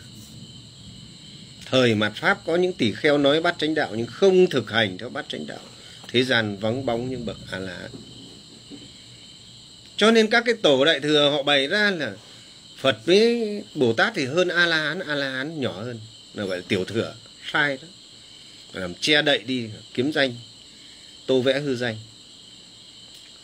thời 1.75 1.95
mạt 1.95 2.13
pháp 2.15 2.39
có 2.47 2.57
những 2.57 2.73
tỷ 2.73 2.93
kheo 2.93 3.19
nói 3.19 3.41
bát 3.41 3.55
chánh 3.59 3.75
đạo 3.75 3.91
nhưng 3.97 4.07
không 4.07 4.47
thực 4.51 4.71
hành 4.71 4.99
theo 4.99 5.09
bát 5.09 5.27
chánh 5.29 5.47
đạo, 5.47 5.61
thế 6.09 6.25
gian 6.25 6.57
vắng 6.57 6.87
bóng 6.87 7.11
những 7.11 7.27
bậc 7.27 7.37
a 7.51 7.59
la 7.59 7.89
cho 9.97 10.11
nên 10.11 10.31
các 10.31 10.43
cái 10.47 10.55
tổ 10.63 10.85
đại 10.85 11.01
thừa 11.01 11.31
họ 11.31 11.43
bày 11.43 11.67
ra 11.67 11.91
là 11.91 12.13
phật 12.77 12.99
với 13.07 13.63
bồ 13.75 13.93
tát 13.93 14.13
thì 14.17 14.25
hơn 14.25 14.49
a 14.49 14.67
la 14.67 14.77
hán, 14.77 14.99
a 14.99 15.15
la 15.15 15.31
hán 15.31 15.61
nhỏ 15.61 15.73
hơn, 15.73 16.01
là 16.35 16.45
gọi 16.45 16.57
là 16.57 16.65
tiểu 16.69 16.85
thừa, 16.85 17.15
sai 17.53 17.79
đó. 17.83 17.89
Làm 18.73 18.95
che 18.95 19.23
đậy 19.23 19.39
đi, 19.39 19.69
kiếm 19.95 20.13
danh, 20.13 20.35
tô 21.27 21.41
vẽ 21.41 21.61
hư 21.61 21.77
danh. 21.77 21.97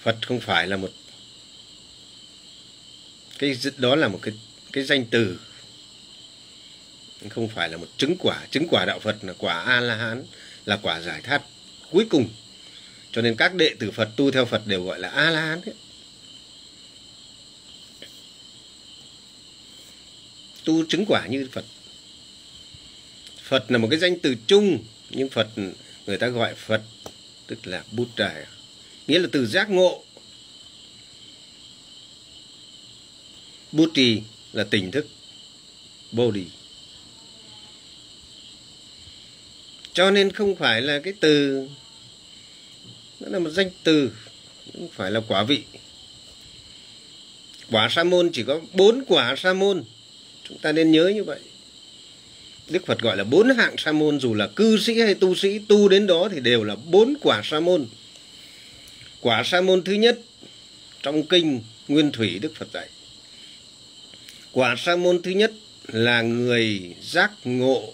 Phật 0.03 0.17
không 0.27 0.41
phải 0.41 0.67
là 0.67 0.77
một 0.77 0.91
cái, 3.39 3.57
đó 3.77 3.97
là 3.97 4.09
một 4.09 4.19
cái 4.23 4.35
cái 4.73 4.85
danh 4.85 5.05
từ 5.11 5.39
không 7.29 7.49
phải 7.49 7.69
là 7.69 7.77
một 7.77 7.89
chứng 7.97 8.17
quả 8.19 8.47
chứng 8.51 8.67
quả 8.71 8.85
đạo 8.85 9.01
phật, 9.01 9.17
là 9.25 9.33
quả 9.39 9.61
a 9.61 9.81
la 9.81 9.95
hán 9.97 10.25
là 10.65 10.77
quả 10.77 11.01
giải 11.01 11.21
thoát 11.23 11.43
cuối 11.91 12.07
cùng. 12.11 12.29
Cho 13.13 13.23
nên 13.23 13.37
các 13.37 13.55
đệ 13.55 13.75
tử 13.79 13.91
phật 13.91 14.09
tu 14.17 14.31
theo 14.31 14.45
phật 14.45 14.67
đều 14.67 14.85
gọi 14.85 14.99
là 14.99 15.09
a 15.09 15.31
la 15.31 15.41
hán 15.41 15.61
tu 20.65 20.85
chứng 20.89 21.05
quả 21.09 21.27
như 21.27 21.49
phật. 21.53 21.65
Phật 23.43 23.71
là 23.71 23.79
một 23.79 23.89
cái 23.91 23.99
danh 23.99 24.19
từ 24.19 24.35
chung, 24.47 24.85
nhưng 25.11 25.29
phật 25.29 25.49
người 26.07 26.19
ta 26.19 26.27
gọi 26.29 26.55
phật, 26.55 26.83
tức 27.47 27.67
là 27.67 27.85
buddha 27.93 28.47
nghĩa 29.07 29.19
là 29.19 29.29
từ 29.33 29.47
giác 29.47 29.71
ngộ. 29.71 30.05
Buddhi 33.73 34.23
là 34.53 34.65
tỉnh 34.65 34.91
thức 34.91 35.07
Bodhi 36.13 36.47
cho 39.93 40.11
nên 40.11 40.33
không 40.33 40.57
phải 40.57 40.83
là 40.83 40.99
cái 40.99 41.13
từ, 41.21 41.67
nó 43.21 43.29
là 43.29 43.39
một 43.39 43.51
danh 43.51 43.71
từ, 43.85 44.11
không 44.73 44.89
phải 44.89 45.11
là 45.11 45.21
quả 45.29 45.43
vị. 45.43 45.63
Quả 47.71 47.89
sa 47.91 48.05
môn 48.05 48.31
chỉ 48.33 48.43
có 48.43 48.61
bốn 48.73 49.05
quả 49.09 49.35
sa 49.37 49.53
môn. 49.53 49.85
Chúng 50.49 50.59
ta 50.59 50.73
nên 50.73 50.91
nhớ 50.91 51.13
như 51.15 51.25
vậy. 51.25 51.41
Đức 52.69 52.87
phật 52.87 52.99
gọi 53.01 53.17
là 53.17 53.25
bốn 53.25 53.49
hạng 53.57 53.75
sa 53.79 53.93
môn, 53.93 54.21
dù 54.21 54.35
là 54.35 54.47
cư 54.47 54.79
sĩ 54.79 55.01
hay 55.01 55.15
tu 55.15 55.35
sĩ, 55.35 55.59
tu 55.59 55.89
đến 55.89 56.07
đó 56.07 56.29
thì 56.33 56.41
đều 56.41 56.65
là 56.65 56.77
bốn 56.77 57.15
quả 57.23 57.41
sa 57.45 57.61
môn. 57.61 57.87
Quả 59.21 59.43
sa 59.45 59.61
môn 59.61 59.83
thứ 59.83 59.93
nhất, 59.93 60.19
trong 61.03 61.27
kinh 61.27 61.61
nguyên 61.89 62.13
thủy 62.13 62.39
đức 62.39 62.53
phật 62.57 62.69
dạy. 62.73 62.89
Quả 64.53 64.77
sa 64.79 64.97
môn 64.97 65.23
thứ 65.23 65.31
nhất 65.31 65.53
là 65.87 66.23
người 66.23 66.95
giác 67.03 67.33
ngộ 67.45 67.93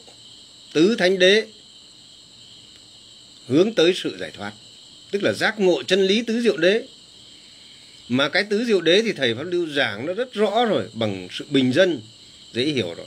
tứ 0.73 0.97
thánh 0.99 1.18
đế 1.18 1.47
hướng 3.49 3.75
tới 3.75 3.93
sự 3.95 4.17
giải 4.21 4.31
thoát. 4.31 4.53
Tức 5.11 5.23
là 5.23 5.33
giác 5.33 5.61
ngộ 5.61 5.83
chân 5.83 6.07
lý 6.07 6.23
tứ 6.23 6.41
diệu 6.41 6.57
đế. 6.57 6.83
Mà 8.09 8.29
cái 8.29 8.45
tứ 8.45 8.65
diệu 8.65 8.81
đế 8.81 9.03
thì 9.03 9.13
thầy 9.13 9.35
pháp 9.35 9.43
lưu 9.43 9.69
giảng 9.69 10.07
nó 10.07 10.15
rất 10.15 10.35
rõ 10.35 10.65
rồi, 10.65 10.89
bằng 10.93 11.29
sự 11.31 11.45
bình 11.51 11.73
dân, 11.73 12.01
dễ 12.53 12.65
hiểu 12.65 12.95
rồi. 12.95 13.07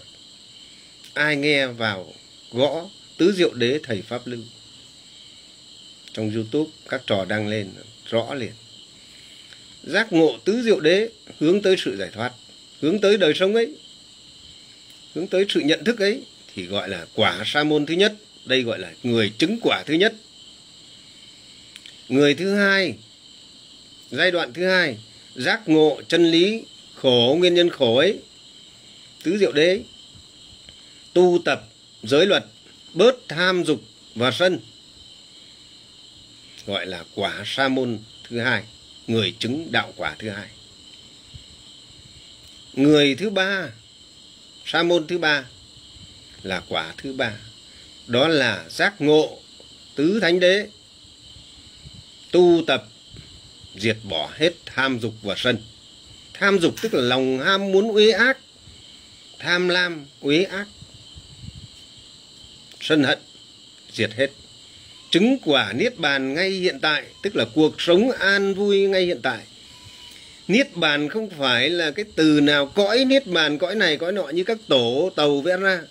Ai 1.13 1.35
nghe 1.35 1.67
vào 1.67 2.13
gõ 2.51 2.89
tứ 3.17 3.33
diệu 3.33 3.53
đế 3.53 3.79
thầy 3.83 4.01
pháp 4.01 4.27
lưu. 4.27 4.41
Trong 6.13 6.33
youtube, 6.33 6.71
các 6.89 7.01
trò 7.07 7.25
đăng 7.25 7.47
lên 7.47 7.69
rõ 8.09 8.33
liền. 8.33 8.51
Giác 9.83 10.13
ngộ 10.13 10.37
tứ 10.45 10.61
diệu 10.63 10.79
đế 10.79 11.09
hướng 11.39 11.61
tới 11.61 11.75
sự 11.77 11.97
giải 11.97 12.09
thoát, 12.13 12.33
hướng 12.81 13.01
tới 13.01 13.17
đời 13.17 13.33
sống 13.35 13.55
ấy. 13.55 13.75
Hướng 15.15 15.27
tới 15.27 15.45
sự 15.49 15.59
nhận 15.59 15.83
thức 15.83 15.99
ấy 15.99 16.21
thì 16.55 16.65
gọi 16.65 16.89
là 16.89 17.05
quả 17.13 17.43
sa 17.45 17.63
môn 17.63 17.85
thứ 17.85 17.93
nhất, 17.93 18.13
đây 18.45 18.63
gọi 18.63 18.79
là 18.79 18.93
người 19.03 19.31
chứng 19.37 19.57
quả 19.61 19.83
thứ 19.85 19.93
nhất 19.93 20.13
người 22.09 22.33
thứ 22.33 22.55
hai, 22.55 22.95
giai 24.11 24.31
đoạn 24.31 24.53
thứ 24.53 24.67
hai, 24.67 24.97
giác 25.35 25.61
ngộ 25.69 26.01
chân 26.07 26.31
lý, 26.31 26.63
khổ, 26.95 27.35
nguyên 27.39 27.53
nhân 27.53 27.69
khổ 27.69 27.97
ấy. 27.97 28.19
Tứ 29.23 29.37
diệu 29.37 29.51
đế, 29.51 29.81
tu 31.13 31.39
tập, 31.45 31.63
giới 32.03 32.25
luật, 32.25 32.45
bớt 32.93 33.15
tham 33.27 33.63
dục 33.63 33.81
và 34.15 34.31
sân. 34.31 34.59
Gọi 36.65 36.85
là 36.85 37.03
quả 37.15 37.43
sa 37.45 37.67
môn 37.67 37.99
thứ 38.29 38.39
hai, 38.39 38.63
người 39.07 39.35
chứng 39.39 39.71
đạo 39.71 39.93
quả 39.95 40.15
thứ 40.19 40.29
hai. 40.29 40.47
Người 42.73 43.15
thứ 43.15 43.29
ba, 43.29 43.69
sa 44.65 44.83
môn 44.83 45.07
thứ 45.07 45.17
ba 45.17 45.45
là 46.43 46.61
quả 46.69 46.93
thứ 46.97 47.13
ba. 47.13 47.33
Đó 48.07 48.27
là 48.27 48.65
giác 48.69 49.01
ngộ 49.01 49.39
tứ 49.95 50.19
thánh 50.21 50.39
đế 50.39 50.67
tu 52.31 52.63
tập, 52.67 52.83
diệt 53.75 53.97
bỏ 54.03 54.29
hết 54.33 54.53
tham 54.65 54.99
dục 54.99 55.13
và 55.21 55.35
sân. 55.37 55.57
Tham 56.33 56.59
dục 56.59 56.75
tức 56.81 56.93
là 56.93 57.01
lòng 57.01 57.39
ham 57.39 57.71
muốn 57.71 57.91
uế 57.91 58.11
ác, 58.11 58.37
tham 59.39 59.69
lam 59.69 60.05
uế 60.21 60.43
ác. 60.43 60.67
Sân 62.81 63.03
hận, 63.03 63.19
diệt 63.93 64.13
hết. 64.13 64.27
Chứng 65.11 65.37
quả 65.45 65.73
niết 65.73 65.97
bàn 65.97 66.33
ngay 66.33 66.49
hiện 66.49 66.79
tại, 66.79 67.03
tức 67.23 67.35
là 67.35 67.45
cuộc 67.53 67.81
sống 67.81 68.11
an 68.11 68.53
vui 68.53 68.87
ngay 68.87 69.05
hiện 69.05 69.19
tại. 69.21 69.39
Niết 70.47 70.75
bàn 70.75 71.09
không 71.09 71.29
phải 71.29 71.69
là 71.69 71.91
cái 71.91 72.05
từ 72.15 72.41
nào 72.41 72.65
cõi 72.65 73.05
niết 73.05 73.27
bàn, 73.27 73.57
cõi 73.57 73.75
này, 73.75 73.97
cõi 73.97 74.11
nọ 74.11 74.27
như 74.27 74.43
các 74.43 74.57
tổ 74.67 75.11
tàu 75.15 75.41
vẽ 75.41 75.57
ra 75.57 75.81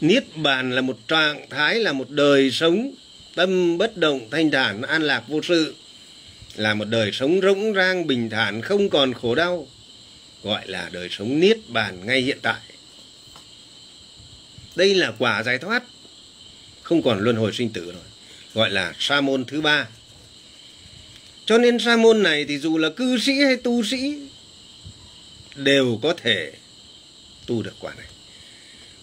niết 0.00 0.24
bàn 0.36 0.72
là 0.72 0.80
một 0.80 0.98
trạng 1.08 1.48
thái, 1.50 1.74
là 1.74 1.92
một 1.92 2.10
đời 2.10 2.50
sống 2.50 2.90
tâm 3.38 3.78
bất 3.78 3.96
động 3.96 4.28
thanh 4.30 4.50
thản 4.50 4.82
an 4.82 5.02
lạc 5.02 5.24
vô 5.28 5.40
sự, 5.42 5.74
là 6.54 6.74
một 6.74 6.84
đời 6.84 7.12
sống 7.12 7.40
rỗng 7.40 7.74
rang 7.74 8.06
bình 8.06 8.30
thản 8.30 8.62
không 8.62 8.88
còn 8.88 9.14
khổ 9.14 9.34
đau, 9.34 9.66
gọi 10.42 10.68
là 10.68 10.88
đời 10.92 11.08
sống 11.10 11.40
niết 11.40 11.58
bàn 11.68 12.06
ngay 12.06 12.20
hiện 12.20 12.38
tại. 12.42 12.60
Đây 14.76 14.94
là 14.94 15.12
quả 15.18 15.42
giải 15.42 15.58
thoát, 15.58 15.84
không 16.82 17.02
còn 17.02 17.20
luân 17.20 17.36
hồi 17.36 17.52
sinh 17.52 17.70
tử 17.70 17.84
rồi, 17.84 18.02
gọi 18.54 18.70
là 18.70 18.94
sa 18.98 19.20
môn 19.20 19.44
thứ 19.44 19.60
ba. 19.60 19.88
Cho 21.46 21.58
nên 21.58 21.78
sa 21.78 21.96
môn 21.96 22.22
này 22.22 22.44
thì 22.48 22.58
dù 22.58 22.78
là 22.78 22.90
cư 22.90 23.18
sĩ 23.18 23.32
hay 23.32 23.56
tu 23.56 23.84
sĩ, 23.84 24.18
đều 25.56 25.98
có 26.02 26.14
thể 26.14 26.52
tu 27.46 27.62
được 27.62 27.74
quả 27.80 27.94
này. 27.94 28.06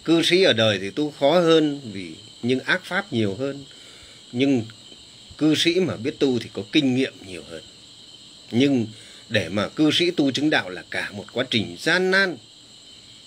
Cư 0.06 0.24
sĩ 0.24 0.44
ở 0.44 0.54
đời 0.54 0.80
thì 0.82 0.90
tu 0.90 1.12
khó 1.20 1.40
hơn 1.40 1.82
vì 1.94 2.16
nhưng 2.42 2.60
ác 2.60 2.86
pháp 2.86 3.14
nhiều 3.14 3.36
hơn 3.40 3.66
nhưng 4.32 4.66
cư 5.38 5.56
sĩ 5.56 5.80
mà 5.80 5.98
biết 5.98 6.20
tu 6.20 6.40
thì 6.40 6.50
có 6.54 6.64
kinh 6.72 6.96
nghiệm 6.96 7.14
nhiều 7.28 7.44
hơn. 7.50 7.64
Nhưng 8.52 8.88
để 9.30 9.50
mà 9.50 9.70
cư 9.70 9.92
sĩ 9.92 10.12
tu 10.12 10.32
chứng 10.32 10.50
đạo 10.50 10.70
là 10.70 10.84
cả 10.90 11.12
một 11.12 11.26
quá 11.34 11.46
trình 11.50 11.76
gian 11.80 12.12
nan, 12.12 12.38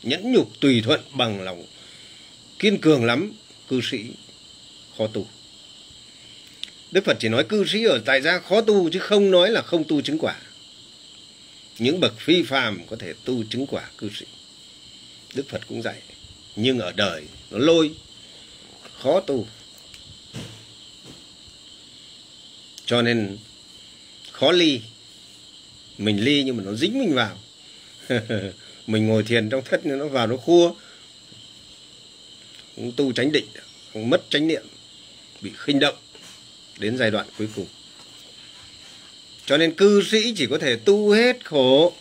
nhẫn 0.03 0.33
nhục, 0.33 0.61
tùy 0.61 0.83
thuận, 0.85 1.01
bằng 1.13 1.41
lòng, 1.41 1.67
kiên 2.59 2.81
cường 2.81 3.05
lắm, 3.05 3.33
cư 3.69 3.81
sĩ 3.91 4.05
khó 4.99 5.07
tu. 5.07 5.27
Đức 6.91 7.05
phật 7.05 7.17
chỉ 7.21 7.29
nói 7.29 7.45
cư 7.45 7.65
sĩ 7.67 7.85
ở 7.85 8.03
tại 8.05 8.21
gia 8.21 8.39
khó 8.39 8.61
tu 8.61 8.91
chứ 8.91 8.99
không 8.99 9.31
nói 9.31 9.51
là 9.51 9.63
không 9.63 9.85
tu 9.85 10.01
chứng 10.01 10.19
quả. 10.19 10.37
Những 11.79 12.01
bậc 12.01 12.15
phi 12.19 12.43
phàm 12.43 12.87
có 12.87 12.97
thể 12.97 13.15
tu 13.25 13.45
chứng 13.51 13.67
quả 13.67 13.91
cư 13.99 14.11
sĩ. 14.15 14.27
Đức 15.35 15.49
phật 15.49 15.61
cũng 15.69 15.83
dạy, 15.83 16.03
nhưng 16.57 16.79
ở 16.79 16.93
đời 16.93 17.25
nó 17.51 17.59
lôi, 17.59 17.91
khó 19.03 19.21
tu. 19.21 19.47
Cho 22.89 23.03
nên 23.03 23.39
khó 24.33 24.53
ly. 24.53 24.81
Mình 25.99 26.25
ly 26.25 26.43
nhưng 26.43 26.57
mà 26.57 26.63
nó 26.67 26.75
dính 26.75 26.99
mình 26.99 27.15
vào. 27.15 27.39
Mình 28.87 29.07
ngồi 29.07 29.23
thiền 29.23 29.51
trong 29.51 29.63
thất 29.65 29.87
nó 29.87 30.07
vào 30.07 30.27
nó 30.27 30.37
khua. 30.37 30.75
Không 32.77 32.93
tu 32.93 33.13
tránh 33.13 33.33
định, 33.33 33.47
không 33.93 34.11
mất 34.11 34.23
tránh 34.31 34.47
niệm, 34.47 34.63
bị 35.41 35.51
khinh 35.59 35.79
động 35.79 35.95
đến 36.79 36.99
giai 36.99 37.11
đoạn 37.11 37.27
cuối 37.39 37.49
cùng. 37.57 37.67
Cho 39.47 39.57
nên 39.57 39.75
cư 39.75 40.03
sĩ 40.11 40.35
chỉ 40.37 40.47
có 40.47 40.59
thể 40.59 40.77
tu 40.77 41.11
hết 41.11 41.45
khổ 41.45 41.93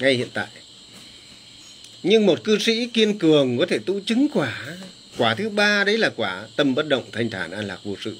ngay 0.00 0.14
hiện 0.14 0.28
tại. 0.34 0.48
Nhưng 2.02 2.26
một 2.26 2.44
cư 2.44 2.58
sĩ 2.58 2.86
kiên 2.86 3.18
cường 3.18 3.58
có 3.58 3.66
thể 3.66 3.78
tu 3.86 4.00
chứng 4.00 4.28
quả. 4.34 4.76
Quả 5.16 5.34
thứ 5.34 5.48
ba 5.48 5.84
đấy 5.84 5.98
là 5.98 6.10
quả 6.16 6.46
tâm 6.56 6.74
bất 6.74 6.88
động 6.88 7.04
thanh 7.12 7.30
thản 7.30 7.50
an 7.50 7.66
lạc 7.66 7.78
vô 7.84 7.96
sự 8.04 8.16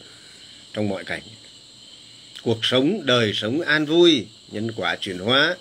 trong 0.72 0.88
mọi 0.88 1.04
cảnh. 1.04 1.22
Cuộc 2.42 2.58
sống, 2.62 3.06
đời 3.06 3.32
sống 3.34 3.60
an 3.60 3.86
vui, 3.86 4.26
nhân 4.50 4.72
quả 4.72 4.96
chuyển 4.96 5.18
hóa, 5.18 5.56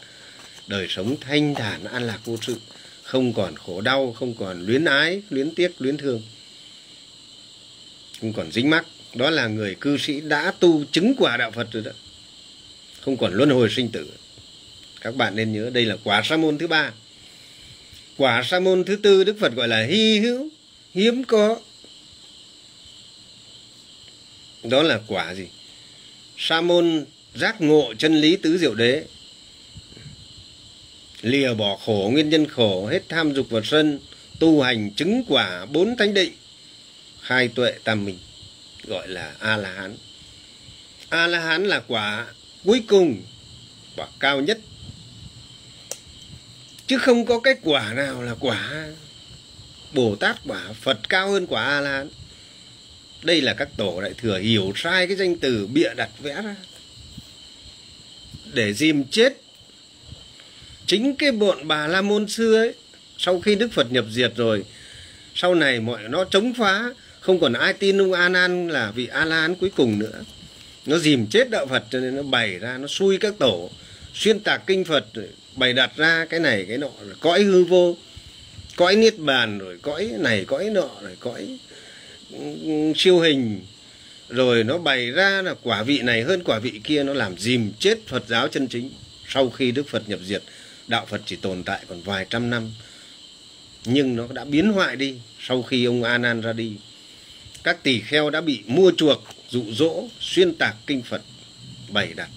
đời 0.67 0.87
sống 0.89 1.15
thanh 1.21 1.55
thản 1.55 1.83
an 1.83 2.03
lạc 2.03 2.19
vô 2.25 2.37
sự, 2.41 2.55
không 3.03 3.33
còn 3.33 3.55
khổ 3.55 3.81
đau, 3.81 4.13
không 4.13 4.33
còn 4.35 4.65
luyến 4.65 4.85
ái, 4.85 5.21
luyến 5.29 5.55
tiếc, 5.55 5.71
luyến 5.79 5.97
thương. 5.97 6.21
Không 8.21 8.33
còn 8.33 8.51
dính 8.51 8.69
mắc, 8.69 8.85
đó 9.15 9.29
là 9.29 9.47
người 9.47 9.75
cư 9.75 9.97
sĩ 9.97 10.21
đã 10.21 10.53
tu 10.59 10.85
chứng 10.91 11.13
quả 11.17 11.37
đạo 11.37 11.51
phật 11.51 11.67
rồi 11.71 11.83
đó. 11.83 11.91
Không 13.01 13.17
còn 13.17 13.33
luân 13.33 13.49
hồi 13.49 13.69
sinh 13.69 13.89
tử. 13.89 14.07
Các 15.01 15.15
bạn 15.15 15.35
nên 15.35 15.53
nhớ, 15.53 15.69
đây 15.73 15.85
là 15.85 15.97
quả 16.03 16.21
sa 16.23 16.37
môn 16.37 16.57
thứ 16.57 16.67
ba. 16.67 16.91
Quả 18.17 18.43
sa 18.43 18.59
môn 18.59 18.83
thứ 18.83 18.95
tư, 18.95 19.23
đức 19.23 19.35
phật 19.39 19.55
gọi 19.55 19.67
là 19.67 19.85
hy 19.85 20.19
hữu, 20.19 20.49
hiếm 20.93 21.23
có 21.23 21.59
đó 24.63 24.83
là 24.83 24.99
quả 25.07 25.33
gì? 25.33 25.47
Sa 26.37 26.61
môn 26.61 27.05
giác 27.35 27.61
ngộ 27.61 27.93
chân 27.97 28.21
lý 28.21 28.35
tứ 28.35 28.57
diệu 28.57 28.75
đế. 28.75 29.03
Lìa 31.21 31.53
bỏ 31.53 31.77
khổ, 31.85 32.09
nguyên 32.13 32.29
nhân 32.29 32.47
khổ, 32.47 32.87
hết 32.87 33.01
tham 33.09 33.33
dục 33.33 33.47
và 33.49 33.61
sân, 33.63 33.99
tu 34.39 34.61
hành 34.61 34.91
chứng 34.91 35.23
quả 35.27 35.65
bốn 35.65 35.97
thánh 35.97 36.13
định, 36.13 36.33
khai 37.21 37.47
tuệ 37.47 37.73
tam 37.83 38.05
minh, 38.05 38.17
gọi 38.83 39.07
là 39.07 39.35
a 39.39 39.57
la 39.57 39.69
hán 39.73 39.97
a 41.09 41.27
la 41.27 41.39
hán 41.39 41.65
là 41.65 41.81
quả 41.87 42.27
cuối 42.65 42.83
cùng, 42.87 43.21
quả 43.95 44.07
cao 44.19 44.41
nhất. 44.41 44.59
Chứ 46.87 46.97
không 46.97 47.25
có 47.25 47.39
cái 47.39 47.55
quả 47.63 47.93
nào 47.93 48.23
là 48.23 48.35
quả 48.39 48.87
bồ 49.93 50.15
tát, 50.15 50.37
quả 50.45 50.73
phật 50.73 51.09
cao 51.09 51.31
hơn 51.31 51.47
quả 51.47 51.63
a 51.65 51.81
la 51.81 51.91
hán 51.91 52.09
đây 53.23 53.41
là 53.41 53.53
các 53.53 53.69
tổ 53.77 54.01
đại 54.01 54.13
thừa 54.17 54.37
hiểu 54.37 54.73
sai 54.75 55.07
cái 55.07 55.15
danh 55.15 55.35
từ 55.35 55.67
bịa 55.67 55.93
đặt 55.97 56.09
vẽ 56.19 56.41
ra. 56.41 56.55
Để 58.53 58.73
dìm 58.73 59.03
chết 59.03 59.33
chính 60.85 61.15
cái 61.15 61.31
bọn 61.31 61.67
bà 61.67 61.87
la 61.87 62.01
môn 62.01 62.27
xưa 62.27 62.57
ấy, 62.57 62.73
sau 63.17 63.39
khi 63.39 63.55
đức 63.55 63.71
phật 63.73 63.91
nhập 63.91 64.05
diệt 64.11 64.31
rồi, 64.35 64.63
sau 65.35 65.55
này 65.55 65.79
mọi 65.79 66.01
nó 66.09 66.25
chống 66.25 66.53
phá, 66.53 66.83
không 67.19 67.39
còn 67.39 67.53
ai 67.53 67.73
tin 67.73 68.01
ông 68.01 68.13
an 68.13 68.33
an 68.33 68.67
là 68.67 68.91
vị 68.91 69.07
a 69.07 69.25
la 69.25 69.41
hán 69.41 69.55
cuối 69.55 69.69
cùng 69.75 69.99
nữa. 69.99 70.21
Nó 70.85 70.97
dìm 70.97 71.27
chết 71.27 71.49
đạo 71.49 71.65
phật 71.67 71.83
cho 71.89 71.99
nên 71.99 72.15
nó 72.15 72.23
bày 72.23 72.59
ra, 72.59 72.77
nó 72.77 72.87
xui 72.87 73.17
các 73.17 73.33
tổ, 73.39 73.69
xuyên 74.13 74.39
tạc 74.39 74.61
kinh 74.67 74.85
phật, 74.85 75.05
bày 75.55 75.73
đặt 75.73 75.91
ra 75.95 76.25
cái 76.29 76.39
này, 76.39 76.65
cái 76.67 76.77
nọ, 76.77 76.89
rồi 77.05 77.15
cõi 77.19 77.43
hư 77.43 77.63
vô, 77.63 77.97
cõi 78.75 78.95
niết 78.95 79.17
bàn, 79.17 79.59
rồi 79.59 79.77
cõi 79.81 80.11
này, 80.19 80.45
cõi 80.47 80.69
nọ, 80.69 80.89
rồi 81.01 81.15
cõi 81.19 81.59
siêu 82.95 83.19
hình, 83.19 83.61
rồi 84.29 84.63
nó 84.63 84.77
bày 84.77 85.11
ra 85.11 85.41
là 85.41 85.55
quả 85.63 85.83
vị 85.83 86.01
này 86.01 86.23
hơn 86.23 86.43
quả 86.43 86.59
vị 86.59 86.81
kia, 86.83 87.03
nó 87.03 87.13
làm 87.13 87.37
dìm 87.37 87.71
chết 87.79 88.07
Phật 88.07 88.23
giáo 88.27 88.47
chân 88.47 88.67
chính. 88.67 88.89
Sau 89.27 89.49
khi 89.49 89.71
Đức 89.71 89.87
Phật 89.89 90.09
nhập 90.09 90.19
diệt, 90.23 90.43
đạo 90.87 91.05
Phật 91.05 91.21
chỉ 91.25 91.35
tồn 91.35 91.63
tại 91.63 91.85
còn 91.87 92.01
vài 92.01 92.25
trăm 92.29 92.49
năm. 92.49 92.71
Nhưng 93.85 94.15
nó 94.15 94.27
đã 94.33 94.45
biến 94.45 94.69
hoại 94.69 94.95
đi. 94.95 95.15
Sau 95.39 95.61
khi 95.61 95.85
ông 95.85 96.03
A 96.03 96.17
Nan 96.17 96.41
ra 96.41 96.53
đi, 96.53 96.73
các 97.63 97.83
tỳ 97.83 97.99
kheo 97.99 98.29
đã 98.29 98.41
bị 98.41 98.59
mua 98.65 98.91
chuộc, 98.97 99.23
dụ 99.49 99.63
dỗ, 99.71 100.03
xuyên 100.19 100.55
tạc 100.55 100.75
kinh 100.87 101.01
Phật 101.01 101.21
bày 101.89 102.13
đặt. 102.15 102.29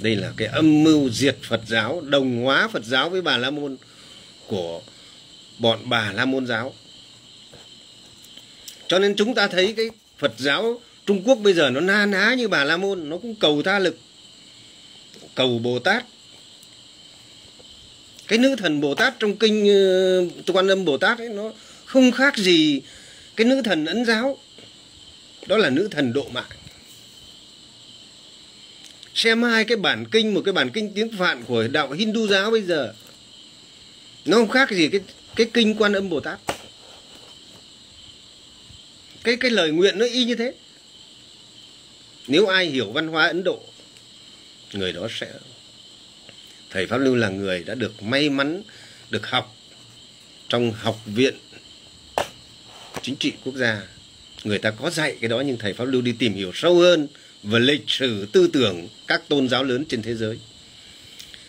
Đây 0.00 0.16
là 0.16 0.32
cái 0.36 0.48
âm 0.48 0.84
mưu 0.84 1.10
diệt 1.10 1.36
Phật 1.42 1.60
giáo, 1.66 2.00
đồng 2.00 2.42
hóa 2.42 2.68
Phật 2.68 2.84
giáo 2.84 3.10
với 3.10 3.22
bà 3.22 3.36
La 3.36 3.50
Môn 3.50 3.76
của 4.46 4.82
bọn 5.58 5.78
bà 5.84 6.12
La 6.12 6.24
Môn 6.24 6.46
giáo 6.46 6.74
cho 8.90 8.98
nên 8.98 9.16
chúng 9.16 9.34
ta 9.34 9.46
thấy 9.46 9.74
cái 9.76 9.90
Phật 10.18 10.32
giáo 10.38 10.80
Trung 11.06 11.22
Quốc 11.24 11.34
bây 11.34 11.52
giờ 11.52 11.70
nó 11.70 11.80
na 11.80 12.06
ná 12.06 12.34
như 12.34 12.48
bà 12.48 12.64
La 12.64 12.76
Môn 12.76 13.08
nó 13.08 13.18
cũng 13.18 13.34
cầu 13.34 13.62
tha 13.62 13.78
lực 13.78 13.98
cầu 15.34 15.58
Bồ 15.58 15.78
Tát. 15.78 16.04
Cái 18.28 18.38
nữ 18.38 18.56
thần 18.56 18.80
Bồ 18.80 18.94
Tát 18.94 19.14
trong 19.18 19.36
kinh 19.36 19.64
uh, 20.48 20.56
quan 20.56 20.68
âm 20.68 20.84
Bồ 20.84 20.98
Tát 20.98 21.18
ấy 21.18 21.28
nó 21.28 21.52
không 21.84 22.12
khác 22.12 22.36
gì 22.36 22.80
cái 23.36 23.44
nữ 23.44 23.62
thần 23.64 23.86
ấn 23.86 24.04
giáo. 24.04 24.38
Đó 25.46 25.56
là 25.56 25.70
nữ 25.70 25.88
thần 25.90 26.12
độ 26.12 26.28
mạng 26.32 26.50
xem 29.14 29.42
hai 29.42 29.64
cái 29.64 29.76
bản 29.76 30.04
kinh 30.10 30.34
một 30.34 30.40
cái 30.44 30.52
bản 30.52 30.70
kinh 30.70 30.94
tiếng 30.94 31.16
phạn 31.18 31.44
của 31.44 31.68
đạo 31.68 31.90
Hindu 31.90 32.26
giáo 32.26 32.50
bây 32.50 32.62
giờ 32.62 32.94
nó 34.24 34.36
không 34.36 34.48
khác 34.48 34.70
gì 34.70 34.88
cái 34.88 35.00
cái 35.36 35.46
kinh 35.54 35.74
quan 35.74 35.92
âm 35.92 36.08
Bồ 36.08 36.20
Tát 36.20 36.38
cái 39.24 39.36
cái 39.36 39.50
lời 39.50 39.70
nguyện 39.70 39.98
nó 39.98 40.06
y 40.06 40.24
như 40.24 40.34
thế. 40.34 40.54
Nếu 42.26 42.46
ai 42.46 42.66
hiểu 42.66 42.92
văn 42.92 43.08
hóa 43.08 43.26
ấn 43.26 43.44
độ, 43.44 43.60
người 44.72 44.92
đó 44.92 45.08
sẽ, 45.10 45.32
thầy 46.70 46.86
pháp 46.86 46.98
lưu 46.98 47.16
là 47.16 47.28
người 47.28 47.64
đã 47.64 47.74
được 47.74 48.02
may 48.02 48.30
mắn, 48.30 48.62
được 49.10 49.26
học 49.26 49.56
trong 50.48 50.72
học 50.72 51.00
viện 51.06 51.34
chính 53.02 53.16
trị 53.16 53.32
quốc 53.44 53.54
gia. 53.54 53.82
Người 54.44 54.58
ta 54.58 54.70
có 54.70 54.90
dạy 54.90 55.16
cái 55.20 55.28
đó 55.28 55.40
nhưng 55.40 55.58
thầy 55.58 55.72
pháp 55.72 55.84
lưu 55.84 56.02
đi 56.02 56.12
tìm 56.18 56.34
hiểu 56.34 56.50
sâu 56.54 56.78
hơn 56.78 57.08
về 57.42 57.60
lịch 57.60 57.84
sử 57.86 58.26
tư 58.32 58.50
tưởng 58.52 58.88
các 59.06 59.28
tôn 59.28 59.48
giáo 59.48 59.64
lớn 59.64 59.84
trên 59.84 60.02
thế 60.02 60.14
giới. 60.14 60.38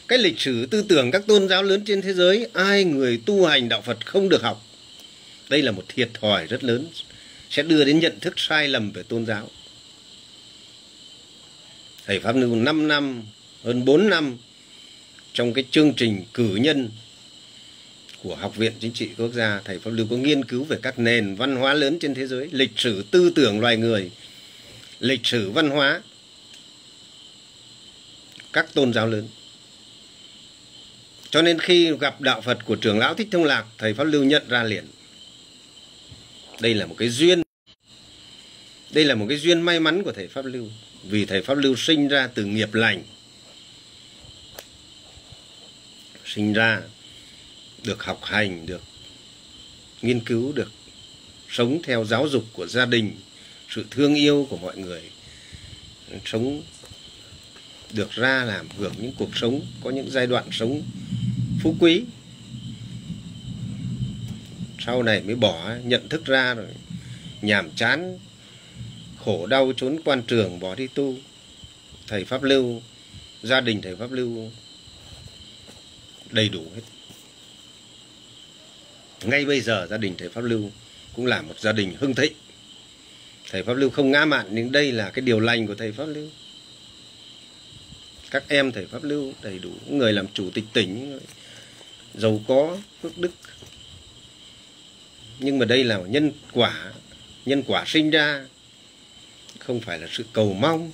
Cái 0.08 0.20
lịch 0.20 0.40
sử 0.40 0.66
tư 0.66 0.86
tưởng 0.90 1.12
các 1.12 1.28
tôn 1.28 1.50
giáo 1.50 1.64
lớn 1.64 1.84
trên 1.86 2.02
thế 2.02 2.14
giới, 2.14 2.48
ai 2.54 2.84
người 2.84 3.22
tu 3.26 3.46
hành 3.46 3.70
đạo 3.70 3.82
phật 3.82 4.06
không 4.06 4.30
được 4.30 4.42
học? 4.42 4.66
Đây 5.50 5.62
là 5.62 5.72
một 5.72 5.84
thiệt 5.88 6.10
thòi 6.14 6.48
rất 6.48 6.64
lớn 6.64 6.88
sẽ 7.52 7.64
đưa 7.64 7.84
đến 7.84 8.00
nhận 8.00 8.20
thức 8.20 8.34
sai 8.38 8.68
lầm 8.68 8.92
về 8.92 9.04
tôn 9.04 9.26
giáo 9.26 9.50
thầy 12.06 12.20
pháp 12.20 12.36
lưu 12.36 12.56
5 12.56 12.88
năm 12.88 13.24
hơn 13.64 13.86
4 13.86 14.10
năm 14.10 14.38
trong 15.34 15.54
cái 15.54 15.64
chương 15.72 15.94
trình 15.94 16.24
cử 16.34 16.56
nhân 16.56 16.90
của 18.24 18.36
Học 18.36 18.56
viện 18.56 18.74
Chính 18.80 18.92
trị 18.92 19.10
Quốc 19.18 19.34
gia, 19.34 19.62
thầy 19.66 19.80
Pháp 19.80 19.92
Lưu 19.92 20.08
có 20.10 20.16
nghiên 20.16 20.46
cứu 20.46 20.64
về 20.64 20.78
các 20.82 21.00
nền 21.00 21.36
văn 21.36 21.56
hóa 21.56 21.74
lớn 21.74 22.00
trên 22.00 22.14
thế 22.14 22.28
giới, 22.28 22.50
lịch 22.52 22.72
sử 22.76 23.04
tư 23.12 23.32
tưởng 23.36 23.60
loài 23.60 23.78
người, 23.78 24.12
lịch 25.00 25.26
sử 25.26 25.52
văn 25.52 25.70
hóa, 25.70 26.02
các 28.54 28.74
tôn 28.74 28.94
giáo 28.94 29.08
lớn. 29.08 29.28
Cho 31.30 31.42
nên 31.42 31.60
khi 31.60 31.92
gặp 32.00 32.22
đạo 32.22 32.42
Phật 32.42 32.58
của 32.66 32.76
trưởng 32.76 33.00
lão 33.00 33.14
Thích 33.14 33.28
Thông 33.32 33.44
Lạc, 33.44 33.66
thầy 33.78 33.94
Pháp 33.94 34.04
Lưu 34.04 34.24
nhận 34.24 34.48
ra 34.48 34.64
liền. 34.64 34.86
Đây 36.62 36.74
là 36.74 36.86
một 36.86 36.96
cái 36.98 37.10
duyên. 37.10 37.42
Đây 38.92 39.06
là 39.06 39.16
một 39.16 39.26
cái 39.30 39.38
duyên 39.38 39.62
may 39.62 39.80
mắn 39.80 40.04
của 40.04 40.12
thầy 40.12 40.28
Pháp 40.28 40.46
Lưu. 40.46 40.68
Vì 41.04 41.26
thầy 41.26 41.42
Pháp 41.42 41.58
Lưu 41.58 41.76
sinh 41.76 42.08
ra 42.08 42.28
từ 42.28 42.46
nghiệp 42.46 42.74
lành. 42.74 43.04
Sinh 46.26 46.54
ra 46.54 46.82
được 47.84 48.04
học 48.04 48.20
hành, 48.24 48.66
được 48.66 48.82
nghiên 50.02 50.20
cứu, 50.20 50.54
được 50.54 50.72
sống 51.50 51.82
theo 51.84 52.06
giáo 52.06 52.28
dục 52.28 52.46
của 52.54 52.68
gia 52.68 52.86
đình, 52.86 53.12
sự 53.70 53.86
thương 53.92 54.16
yêu 54.16 54.48
của 54.50 54.58
mọi 54.58 54.78
người, 54.78 55.02
sống 56.26 56.64
được 57.94 58.12
ra 58.12 58.46
làm 58.46 58.68
hưởng 58.78 58.94
những 59.00 59.14
cuộc 59.18 59.38
sống, 59.38 59.62
có 59.84 59.90
những 59.90 60.12
giai 60.12 60.28
đoạn 60.28 60.46
sống 60.52 60.82
phú 61.64 61.76
quý. 61.80 62.04
Sau 64.86 65.04
này 65.04 65.22
mới 65.22 65.36
bỏ, 65.36 65.72
nhận 65.84 66.10
thức 66.10 66.26
ra 66.26 66.54
rồi, 66.54 66.68
nhàm 67.42 67.70
chán, 67.76 68.20
khổ 69.18 69.48
đau 69.48 69.74
trốn 69.78 70.00
quan 70.06 70.24
trường, 70.24 70.60
bỏ 70.60 70.76
đi 70.76 70.88
tu. 70.88 71.16
Thầy 72.08 72.26
Pháp 72.26 72.44
Lưu, 72.44 72.82
gia 73.44 73.62
đình 73.62 73.82
thầy 73.82 73.96
Pháp 73.96 74.12
Lưu 74.12 74.52
đầy 76.32 76.50
đủ 76.50 76.64
hết. 76.76 76.82
Ngay 79.24 79.46
bây 79.46 79.62
giờ 79.62 79.88
gia 79.90 79.98
đình 79.98 80.16
thầy 80.18 80.30
pháp 80.30 80.42
lưu 80.42 80.72
cũng 81.16 81.26
là 81.26 81.42
một 81.42 81.60
gia 81.60 81.72
đình 81.72 81.96
hưng 82.00 82.16
thịnh. 82.16 82.34
Thầy 83.52 83.64
pháp 83.64 83.74
lưu 83.74 83.90
không 83.90 84.12
ngã 84.12 84.26
mạn 84.26 84.48
nhưng 84.52 84.72
đây 84.72 84.92
là 84.92 85.10
cái 85.10 85.22
điều 85.22 85.40
lành 85.40 85.68
của 85.68 85.76
thầy 85.76 85.92
pháp 85.92 86.06
lưu. 86.06 86.30
Các 88.32 88.44
em 88.48 88.72
thầy 88.72 88.86
pháp 88.86 89.04
lưu 89.04 89.34
đầy 89.42 89.60
đủ 89.60 89.72
người 89.90 90.14
làm 90.14 90.28
chủ 90.34 90.50
tịch 90.54 90.64
tỉnh 90.74 91.20
giàu 92.16 92.42
có 92.48 92.78
phước 93.02 93.18
đức 93.18 93.32
nhưng 95.42 95.60
mà 95.60 95.66
đây 95.66 95.84
là 95.84 95.98
nhân 95.98 96.32
quả 96.54 96.92
nhân 97.46 97.64
quả 97.68 97.84
sinh 97.88 98.10
ra, 98.10 98.46
không 99.60 99.82
phải 99.82 100.00
là 100.00 100.08
sự 100.12 100.26
cầu 100.34 100.54
mong. 100.54 100.92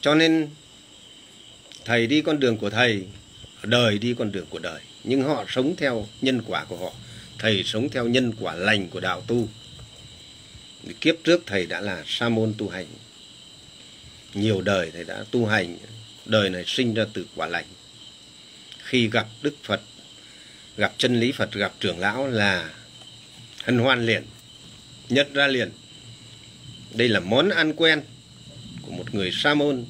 Cho 0.00 0.14
nên, 0.14 0.48
thầy 1.84 2.06
đi 2.06 2.20
con 2.20 2.40
đường 2.40 2.56
của 2.56 2.70
thầy, 2.70 3.06
đời 3.62 3.98
đi 3.98 4.14
con 4.14 4.32
đường 4.32 4.46
của 4.50 4.58
đời. 4.58 4.80
Nhưng 5.04 5.22
họ 5.22 5.44
sống 5.48 5.76
theo 5.76 6.06
nhân 6.20 6.42
quả 6.46 6.64
của 6.64 6.76
họ. 6.76 6.92
Thầy 7.38 7.62
sống 7.64 7.88
theo 7.88 8.06
nhân 8.08 8.32
quả 8.40 8.54
lành 8.54 8.88
của 8.88 9.00
đạo 9.00 9.20
tu. 9.26 9.48
Kiếp 11.00 11.14
trước 11.24 11.42
thầy 11.46 11.66
đã 11.66 11.80
là 11.80 12.04
sa 12.06 12.28
môn 12.28 12.54
tu 12.58 12.68
hành. 12.68 12.86
Nhiều 14.34 14.60
đời 14.60 14.90
thầy 14.90 15.04
đã 15.04 15.24
tu 15.30 15.46
hành. 15.46 15.76
Đời 16.24 16.50
này 16.50 16.64
sinh 16.66 16.94
ra 16.94 17.06
từ 17.12 17.26
quả 17.34 17.46
lành. 17.46 17.66
Khi 18.78 19.08
gặp 19.08 19.26
đức 19.42 19.54
phật 19.62 19.80
gặp 20.76 20.94
chân 20.98 21.20
lý 21.20 21.32
phật, 21.32 21.52
gặp 21.52 21.72
trưởng 21.80 21.98
lão 21.98 22.28
là 22.28 22.70
hân 23.64 23.78
hoan 23.78 24.06
liền 24.06 24.22
nhận 25.08 25.32
ra 25.32 25.46
liền. 25.46 25.70
Đây 26.94 27.08
là 27.08 27.20
món 27.20 27.48
ăn 27.48 27.72
quen 27.76 28.02
của 28.82 28.90
một 28.92 29.14
người 29.14 29.30
sa 29.32 29.54
môn. 29.54 29.84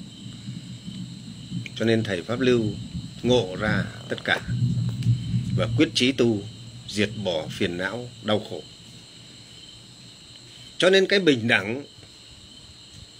Cho 1.76 1.84
nên 1.84 2.02
thầy 2.02 2.22
pháp 2.22 2.40
lưu 2.40 2.64
ngộ 3.22 3.56
ra 3.60 3.84
tất 4.08 4.24
cả 4.24 4.40
và 5.56 5.68
quyết 5.76 5.88
chí 5.94 6.12
tu, 6.12 6.42
diệt 6.88 7.10
bỏ 7.24 7.46
phiền 7.50 7.76
não, 7.76 8.10
đau 8.22 8.46
khổ. 8.50 8.62
Cho 10.78 10.90
nên 10.90 11.06
cái 11.06 11.20
bình 11.20 11.48
đẳng 11.48 11.84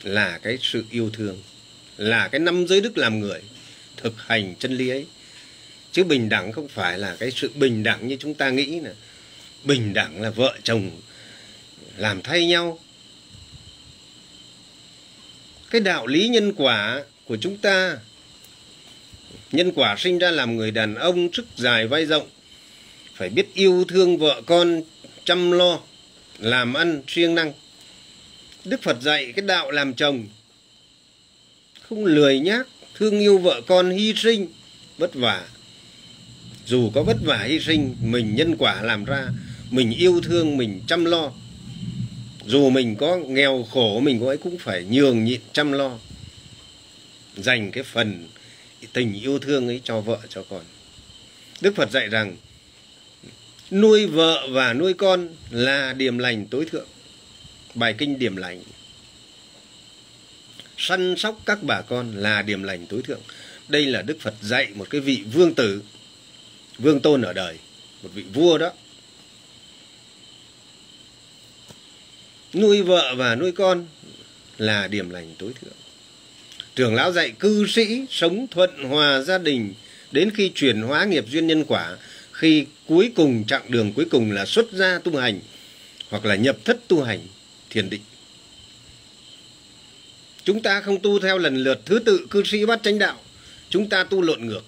là 0.03 0.39
cái 0.39 0.59
sự 0.63 0.85
yêu 0.91 1.11
thương, 1.13 1.43
là 1.97 2.29
cái 2.29 2.39
năm 2.41 2.67
giới 2.67 2.81
đức 2.81 2.99
làm 2.99 3.21
người 3.21 3.41
thực 3.97 4.23
hành 4.23 4.55
chân 4.59 4.73
lý 4.73 4.89
ấy 4.89 5.07
chứ 5.97 6.05
bình 6.05 6.29
đẳng 6.29 6.53
không 6.53 6.69
phải 6.69 6.99
là 6.99 7.17
cái 7.19 7.31
sự 7.31 7.51
bình 7.55 7.83
đẳng 7.83 8.09
như 8.09 8.17
chúng 8.21 8.35
ta 8.35 8.51
nghĩ 8.51 8.81
là 8.81 8.91
bình 9.65 9.95
đẳng 9.95 10.23
là 10.23 10.31
vợ 10.31 10.55
chồng 10.63 10.91
làm 11.97 12.23
thay 12.23 12.47
nhau 12.47 12.79
cái 15.71 15.81
đạo 15.81 16.07
lý 16.07 16.29
nhân 16.29 16.53
quả 16.53 17.03
của 17.25 17.37
chúng 17.41 17.57
ta 17.59 17.99
Nhân 19.53 19.73
quả 19.75 19.97
sinh 19.99 20.19
ra 20.19 20.31
làm 20.31 20.57
người 20.57 20.71
đàn 20.71 20.95
ông 20.95 21.29
sức 21.33 21.47
dài 21.57 21.87
vai 21.87 22.07
rộng, 22.07 22.29
phải 23.15 23.29
biết 23.29 23.55
yêu 23.55 23.85
thương 23.89 24.19
vợ 24.19 24.43
con, 24.47 24.83
chăm 25.25 25.51
lo, 25.51 25.81
làm 26.39 26.75
ăn 26.75 27.03
siêng 27.09 27.35
năng. 27.35 27.53
Đức 28.65 28.83
Phật 28.83 29.01
dạy 29.01 29.33
cái 29.37 29.45
đạo 29.47 29.71
làm 29.71 29.95
chồng, 29.95 30.27
không 31.89 32.05
lười 32.05 32.41
nhác, 32.41 32.67
thương 32.95 33.21
yêu 33.21 33.39
vợ 33.39 33.61
con 33.67 33.91
hy 33.91 34.15
sinh, 34.17 34.47
vất 34.99 35.15
vả. 35.15 35.45
Dù 36.67 36.91
có 36.95 37.03
vất 37.03 37.17
vả 37.23 37.43
hy 37.43 37.61
sinh, 37.61 37.97
mình 38.01 38.35
nhân 38.35 38.57
quả 38.59 38.83
làm 38.83 39.05
ra, 39.05 39.29
mình 39.71 39.91
yêu 39.91 40.21
thương, 40.21 40.57
mình 40.57 40.81
chăm 40.87 41.05
lo. 41.05 41.33
Dù 42.47 42.71
mình 42.71 42.97
có 42.97 43.17
nghèo 43.17 43.67
khổ, 43.71 44.01
mình 44.01 44.19
cũng 44.19 44.29
ấy 44.29 44.37
cũng 44.37 44.59
phải 44.59 44.85
nhường 44.85 45.25
nhịn 45.25 45.41
chăm 45.53 45.73
lo. 45.73 45.99
Dành 47.37 47.71
cái 47.71 47.85
phần 47.85 48.29
tình 48.93 49.21
yêu 49.21 49.39
thương 49.39 49.69
ấy 49.69 49.81
cho 49.85 50.01
vợ 50.01 50.19
cho 50.29 50.45
con. 50.51 50.63
Đức 51.61 51.77
phật 51.77 51.91
dạy 51.91 52.09
rằng 52.09 52.37
nuôi 53.71 54.07
vợ 54.07 54.49
và 54.51 54.73
nuôi 54.73 54.95
con 54.95 55.29
là 55.51 55.93
điểm 55.93 56.19
lành 56.19 56.47
tối 56.47 56.67
thượng. 56.71 56.87
Bài 57.75 57.95
kinh 57.99 58.19
điểm 58.19 58.37
lành. 58.37 58.63
Săn 60.77 61.15
sóc 61.17 61.41
các 61.47 61.63
bà 61.63 61.81
con 61.81 62.13
là 62.17 62.43
điểm 62.43 62.63
lành 62.63 62.87
tối 62.87 63.03
thượng. 63.03 63.21
Đây 63.69 63.87
là 63.87 64.03
đức 64.03 64.17
phật 64.21 64.35
dạy 64.43 64.67
một 64.75 64.91
cái 64.91 65.01
vị 65.01 65.23
vương 65.33 65.55
tử 65.55 65.83
vương 66.79 67.01
tôn 67.01 67.23
ở 67.23 67.33
đời 67.33 67.59
một 68.03 68.11
vị 68.15 68.25
vua 68.35 68.59
đó 68.59 68.73
nuôi 72.55 72.83
vợ 72.83 73.15
và 73.17 73.35
nuôi 73.35 73.53
con 73.53 73.87
là 74.59 74.89
điểm 74.89 75.11
lành 75.11 75.35
tối 75.39 75.53
thượng 75.61 75.73
Trưởng 76.77 76.95
lão 76.95 77.13
dạy 77.13 77.31
cư 77.31 77.67
sĩ 77.67 78.05
sống 78.11 78.47
thuận 78.51 78.85
hòa 78.85 79.21
gia 79.21 79.39
đình 79.39 79.75
đến 80.13 80.31
khi 80.35 80.49
chuyển 80.55 80.83
hóa 80.83 81.05
nghiệp 81.05 81.25
duyên 81.29 81.47
nhân 81.47 81.65
quả, 81.65 81.97
khi 82.33 82.67
cuối 82.87 83.13
cùng 83.17 83.45
chặng 83.47 83.63
đường 83.69 83.93
cuối 83.93 84.05
cùng 84.11 84.33
là 84.33 84.47
xuất 84.47 84.73
gia 84.73 84.99
tu 84.99 85.17
hành 85.17 85.41
hoặc 86.11 86.25
là 86.25 86.35
nhập 86.35 86.57
thất 86.65 86.89
tu 86.89 87.03
hành 87.03 87.21
thiền 87.71 87.91
định. 87.91 88.01
Chúng 90.45 90.63
ta 90.63 90.81
không 90.81 91.01
tu 91.01 91.19
theo 91.21 91.39
lần 91.39 91.57
lượt 91.57 91.81
thứ 91.87 91.99
tự 91.99 92.27
cư 92.31 92.43
sĩ 92.45 92.67
bắt 92.67 92.81
chánh 92.83 92.99
đạo, 92.99 93.21
chúng 93.71 93.89
ta 93.89 94.05
tu 94.05 94.23
lộn 94.23 94.47
ngược. 94.47 94.63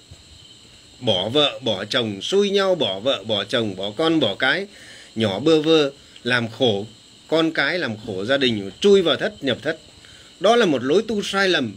Bỏ 1.01 1.29
vợ, 1.29 1.61
bỏ 1.63 1.85
chồng, 1.85 2.23
xui 2.23 2.51
nhau, 2.51 2.75
bỏ 2.75 3.01
vợ, 3.01 3.25
bỏ 3.27 3.45
chồng, 3.45 3.77
bỏ 3.77 3.91
con, 3.91 4.21
bỏ 4.21 4.35
cái, 4.35 4.67
nhỏ 5.15 5.41
bơ 5.41 5.63
vơ, 5.63 5.91
làm 6.25 6.49
khổ 6.49 6.87
con 7.29 7.53
cái, 7.53 7.79
làm 7.79 7.97
khổ 8.07 8.25
gia 8.25 8.37
đình, 8.37 8.71
chui 8.81 9.03
vào 9.03 9.17
thất, 9.17 9.45
nhập 9.45 9.59
thất. 9.63 9.79
Đó 10.41 10.57
là 10.57 10.67
một 10.67 10.83
lối 10.83 11.03
tu 11.09 11.23
sai 11.23 11.49
lầm. 11.49 11.75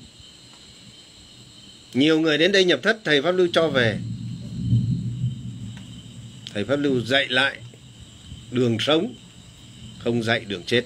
Nhiều 1.94 2.20
người 2.20 2.38
đến 2.38 2.52
đây 2.52 2.64
nhập 2.64 2.80
thất 2.84 2.98
thầy 3.04 3.22
pháp 3.22 3.32
lưu 3.32 3.48
cho 3.54 3.68
về. 3.68 3.98
Thầy 6.54 6.66
pháp 6.66 6.76
lưu 6.76 7.02
dạy 7.02 7.26
lại 7.30 7.58
đường 8.52 8.78
sống 8.80 9.14
không 10.00 10.24
dạy 10.24 10.40
đường 10.40 10.64
chết. 10.64 10.84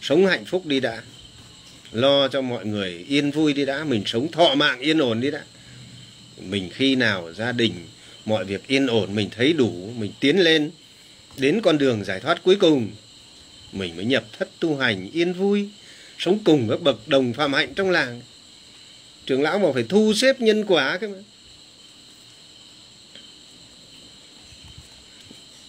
Sống 0.00 0.26
hạnh 0.26 0.44
phúc 0.44 0.66
đi 0.66 0.80
đã. 0.80 1.02
Lo 1.92 2.28
cho 2.28 2.40
mọi 2.40 2.66
người 2.66 3.04
yên 3.08 3.30
vui 3.30 3.52
đi 3.52 3.64
đã 3.64 3.84
mình 3.84 4.02
sống 4.06 4.32
thọ 4.32 4.54
mạng 4.54 4.80
yên 4.80 4.98
ổn 4.98 5.20
đi 5.20 5.30
đã 5.30 5.44
mình 6.50 6.70
khi 6.72 6.94
nào 6.94 7.32
gia 7.32 7.52
đình, 7.52 7.72
mọi 8.24 8.44
việc 8.44 8.66
yên 8.66 8.86
ổn, 8.86 9.14
mình 9.14 9.28
thấy 9.36 9.52
đủ, 9.52 9.92
mình 9.98 10.12
tiến 10.20 10.38
lên, 10.38 10.70
đến 11.36 11.60
con 11.62 11.78
đường 11.78 12.04
giải 12.04 12.20
thoát 12.20 12.42
cuối 12.42 12.56
cùng, 12.56 12.90
mình 13.72 13.96
mới 13.96 14.04
nhập 14.04 14.24
thất 14.38 14.48
tu 14.60 14.76
hành 14.76 15.10
yên 15.12 15.32
vui, 15.32 15.68
sống 16.18 16.38
cùng 16.44 16.68
các 16.68 16.80
bậc 16.82 17.08
đồng 17.08 17.32
phạm 17.32 17.52
hạnh 17.52 17.74
trong 17.74 17.90
làng. 17.90 18.20
Trưởng 19.26 19.42
lão 19.42 19.58
mà 19.58 19.68
phải 19.74 19.84
thu 19.88 20.12
xếp 20.14 20.40
nhân 20.40 20.64
quả 20.64 20.98
cơ 20.98 21.08
mà. 21.08 21.18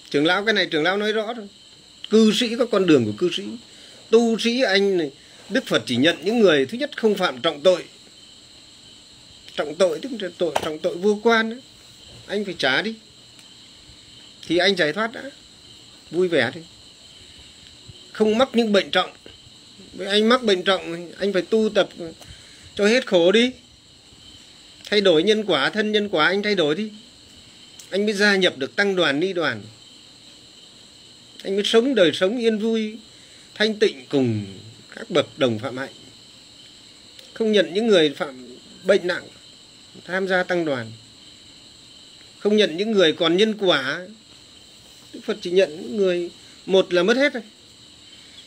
Trưởng 0.10 0.26
lão, 0.26 0.46
cái 0.46 0.54
này 0.54 0.66
trưởng 0.66 0.84
lão 0.84 0.98
nói 0.98 1.14
rõ 1.14 1.34
rồi 1.34 1.48
cư 2.10 2.32
sĩ, 2.34 2.56
có 2.60 2.66
con 2.66 2.86
đường 2.86 3.06
của 3.06 3.14
cư 3.18 3.30
sĩ. 3.38 3.44
Tu 4.10 4.40
sĩ 4.40 4.62
anh 4.62 4.98
này, 4.98 5.12
đức 5.50 5.66
phật 5.66 5.84
chỉ 5.86 5.96
nhận 5.96 6.18
những 6.24 6.40
người 6.40 6.66
thứ 6.66 6.78
nhất 6.78 6.92
không 6.98 7.16
phạm 7.16 7.42
trọng 7.42 7.62
tội 7.62 7.84
trọng 9.56 9.76
tội, 9.76 10.00
tức 10.00 10.12
là 10.20 10.30
tội, 10.38 10.54
trọng 10.64 10.80
tội 10.80 10.96
vô 10.96 11.20
quan 11.24 11.50
đó. 11.50 11.56
anh 12.28 12.46
phải 12.46 12.56
trả 12.58 12.82
đi. 12.82 12.96
Thì 14.48 14.58
anh 14.58 14.76
giải 14.76 14.94
thoát 14.94 15.12
đã. 15.12 15.24
Vui 16.12 16.28
vẻ 16.28 16.52
đi 16.56 16.62
không 18.16 18.38
mắc 18.38 18.50
những 18.54 18.72
bệnh 18.72 18.92
trọng. 18.92 19.10
Với 19.94 20.08
anh 20.08 20.30
mắc 20.30 20.44
bệnh 20.44 20.64
trọng, 20.64 21.12
anh 21.18 21.34
phải 21.34 21.42
tu 21.42 21.70
tập 21.76 21.90
cho 22.76 22.88
hết 22.88 23.08
khổ 23.08 23.32
đi. 23.32 23.52
Thay 24.90 25.02
đổi 25.02 25.24
nhân 25.24 25.44
quả, 25.46 25.70
thân 25.70 25.92
nhân 25.92 26.10
quả 26.10 26.26
anh 26.26 26.44
thay 26.44 26.56
đổi 26.56 26.76
đi. 26.76 26.90
Anh 27.90 28.06
mới 28.06 28.14
gia 28.14 28.36
nhập 28.36 28.58
được 28.58 28.76
tăng 28.76 28.96
đoàn 28.96 29.20
ni 29.20 29.34
đoàn. 29.34 29.62
Anh 31.44 31.56
mới 31.56 31.64
sống 31.66 31.96
đời 31.96 32.12
sống 32.14 32.38
yên 32.38 32.58
vui, 32.58 32.98
thanh 33.56 33.80
tịnh 33.80 34.06
cùng 34.10 34.46
các 34.96 35.10
bậc 35.10 35.40
đồng 35.40 35.60
phạm 35.60 35.78
hạnh. 35.78 35.94
Không 37.34 37.52
nhận 37.52 37.74
những 37.74 37.88
người 37.88 38.10
phạm 38.10 38.58
bệnh 38.84 39.08
nặng 39.08 39.24
tham 40.06 40.28
gia 40.28 40.44
tăng 40.44 40.66
đoàn. 40.66 40.92
Không 42.40 42.58
nhận 42.58 42.78
những 42.78 42.92
người 42.92 43.14
còn 43.14 43.38
nhân 43.38 43.58
quả. 43.58 44.08
Đức 45.14 45.20
Phật 45.26 45.38
chỉ 45.42 45.52
nhận 45.52 45.82
những 45.82 45.98
người, 45.98 46.30
một 46.66 46.94
là 46.94 47.04
mất 47.04 47.18
hết 47.18 47.34
rồi 47.34 47.44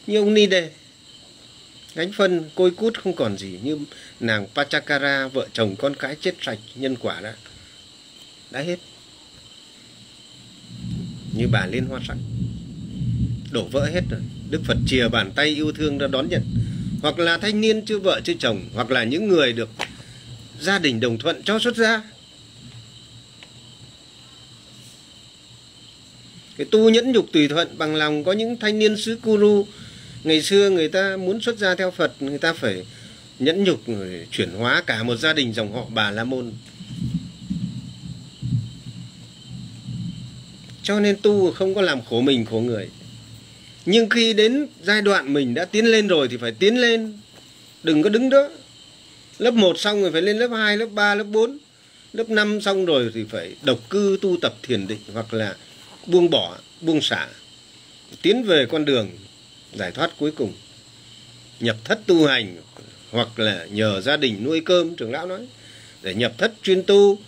như 0.07 0.19
ông 0.19 0.35
ni 0.35 0.47
đề 0.47 0.71
gánh 1.95 2.13
phân, 2.13 2.51
côi 2.55 2.71
cút 2.71 2.99
không 2.99 3.13
còn 3.13 3.39
gì 3.39 3.59
như 3.63 3.79
nàng 4.21 4.47
Pachakara, 4.55 5.29
vợ 5.29 5.49
chồng 5.53 5.77
con 5.77 5.97
cái 5.97 6.17
chết 6.21 6.35
sạch, 6.41 6.59
nhân 6.75 6.97
quả 6.97 7.21
đã 7.21 7.35
đã 8.51 8.61
hết. 8.61 8.77
Như 11.37 11.49
bà 11.53 11.67
liên 11.67 11.85
hoa 11.85 12.01
sắc, 12.09 12.17
đổ 13.51 13.65
vỡ 13.73 13.91
hết 13.95 14.03
rồi. 14.11 14.21
Đức 14.51 14.61
phật 14.65 14.77
chìa 14.87 15.09
bàn 15.09 15.33
tay 15.37 15.47
yêu 15.47 15.73
thương 15.73 15.99
ra 15.99 16.07
đón 16.07 16.29
nhận. 16.29 16.43
Hoặc 17.03 17.19
là 17.19 17.39
thanh 17.39 17.61
niên 17.61 17.85
chưa 17.85 17.99
vợ 17.99 18.21
chưa 18.25 18.35
chồng, 18.39 18.69
hoặc 18.75 18.91
là 18.91 19.05
những 19.05 19.29
người 19.29 19.53
được 19.53 19.69
gia 20.61 20.79
đình 20.79 21.01
đồng 21.01 21.19
thuận 21.19 21.43
cho 21.43 21.59
xuất 21.59 21.77
gia. 21.77 22.03
Cái 26.57 26.67
tu 26.71 26.91
nhẫn 26.91 27.13
nhục 27.13 27.33
tùy 27.33 27.49
thuận 27.49 27.79
bằng 27.79 27.95
lòng 27.95 28.25
có 28.25 28.33
những 28.33 28.57
thanh 28.57 28.79
niên 28.79 28.97
sứ 28.97 29.19
Kuru. 29.23 29.67
Ngày 30.25 30.43
xưa 30.43 30.71
người 30.71 30.89
ta 30.89 31.17
muốn 31.17 31.41
xuất 31.41 31.59
gia 31.59 31.75
theo 31.75 31.91
Phật, 31.91 32.23
người 32.23 32.39
ta 32.39 32.53
phải 32.53 32.85
nhẫn 33.39 33.65
nhục 33.65 33.89
người, 33.89 34.27
chuyển 34.31 34.51
hóa 34.51 34.83
cả 34.87 35.03
một 35.03 35.17
gia 35.17 35.33
đình 35.33 35.53
dòng 35.53 35.73
họ 35.73 35.87
bà 35.95 36.11
la 36.11 36.25
môn. 36.25 36.53
Cho 40.83 41.01
nên 41.01 41.17
tu 41.23 41.53
không 41.53 41.75
có 41.75 41.83
làm 41.83 42.05
khổ 42.05 42.21
mình, 42.21 42.45
khổ 42.45 42.61
người. 42.61 42.89
Nhưng 43.87 44.09
khi 44.09 44.33
đến 44.33 44.67
giai 44.83 45.03
đoạn 45.03 45.33
mình 45.33 45.55
đã 45.55 45.65
tiến 45.65 45.87
lên 45.87 46.07
rồi 46.09 46.29
thì 46.29 46.37
phải 46.37 46.53
tiến 46.53 46.81
lên. 46.81 47.19
Đừng 47.83 48.03
có 48.03 48.11
đứng 48.11 48.31
đó 48.31 48.49
lớp 49.39 49.55
1 49.55 49.79
xong 49.79 50.03
rồi 50.03 50.13
phải 50.13 50.23
lên 50.23 50.39
lớp 50.39 50.49
2, 50.49 50.77
lớp 50.77 50.87
3, 50.87 51.15
lớp 51.15 51.25
4 51.25 51.59
lớp 52.13 52.31
5 52.31 52.61
xong 52.61 52.85
rồi 52.85 53.11
thì 53.15 53.25
phải 53.25 53.55
độc 53.63 53.91
cư 53.91 54.19
tu 54.23 54.37
tập 54.43 54.55
thiền 54.63 54.87
định 54.87 55.01
hoặc 55.13 55.35
là 55.35 55.57
buông 56.07 56.31
bỏ 56.31 56.59
buông 56.81 57.01
xả. 57.01 57.29
Tiến 58.23 58.43
về 58.43 58.67
con 58.71 58.85
đường 58.85 59.11
giải 59.75 59.91
thoát 59.93 60.11
cuối 60.19 60.31
cùng. 60.31 60.53
Nhập 61.61 61.77
thất 61.85 62.01
tu 62.07 62.27
hành 62.27 62.57
hoặc 63.11 63.39
là 63.39 63.67
nhờ 63.67 64.01
gia 64.01 64.17
đình 64.17 64.45
nuôi 64.45 64.61
cơm 64.61 64.97
trưởng 64.97 65.13
lão 65.13 65.27
nói 65.27 65.47
để 66.03 66.15
nhập 66.15 66.33
thất 66.39 66.53
chuyên 66.63 66.83
tu 66.83 67.19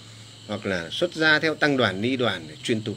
hoặc 0.47 0.67
là 0.67 0.91
xuất 0.91 1.15
gia 1.15 1.39
theo 1.39 1.55
tăng 1.55 1.77
đoàn 1.77 2.01
ni 2.01 2.17
đoàn 2.17 2.45
để 2.49 2.55
chuyên 2.63 2.83
tu. 2.83 2.97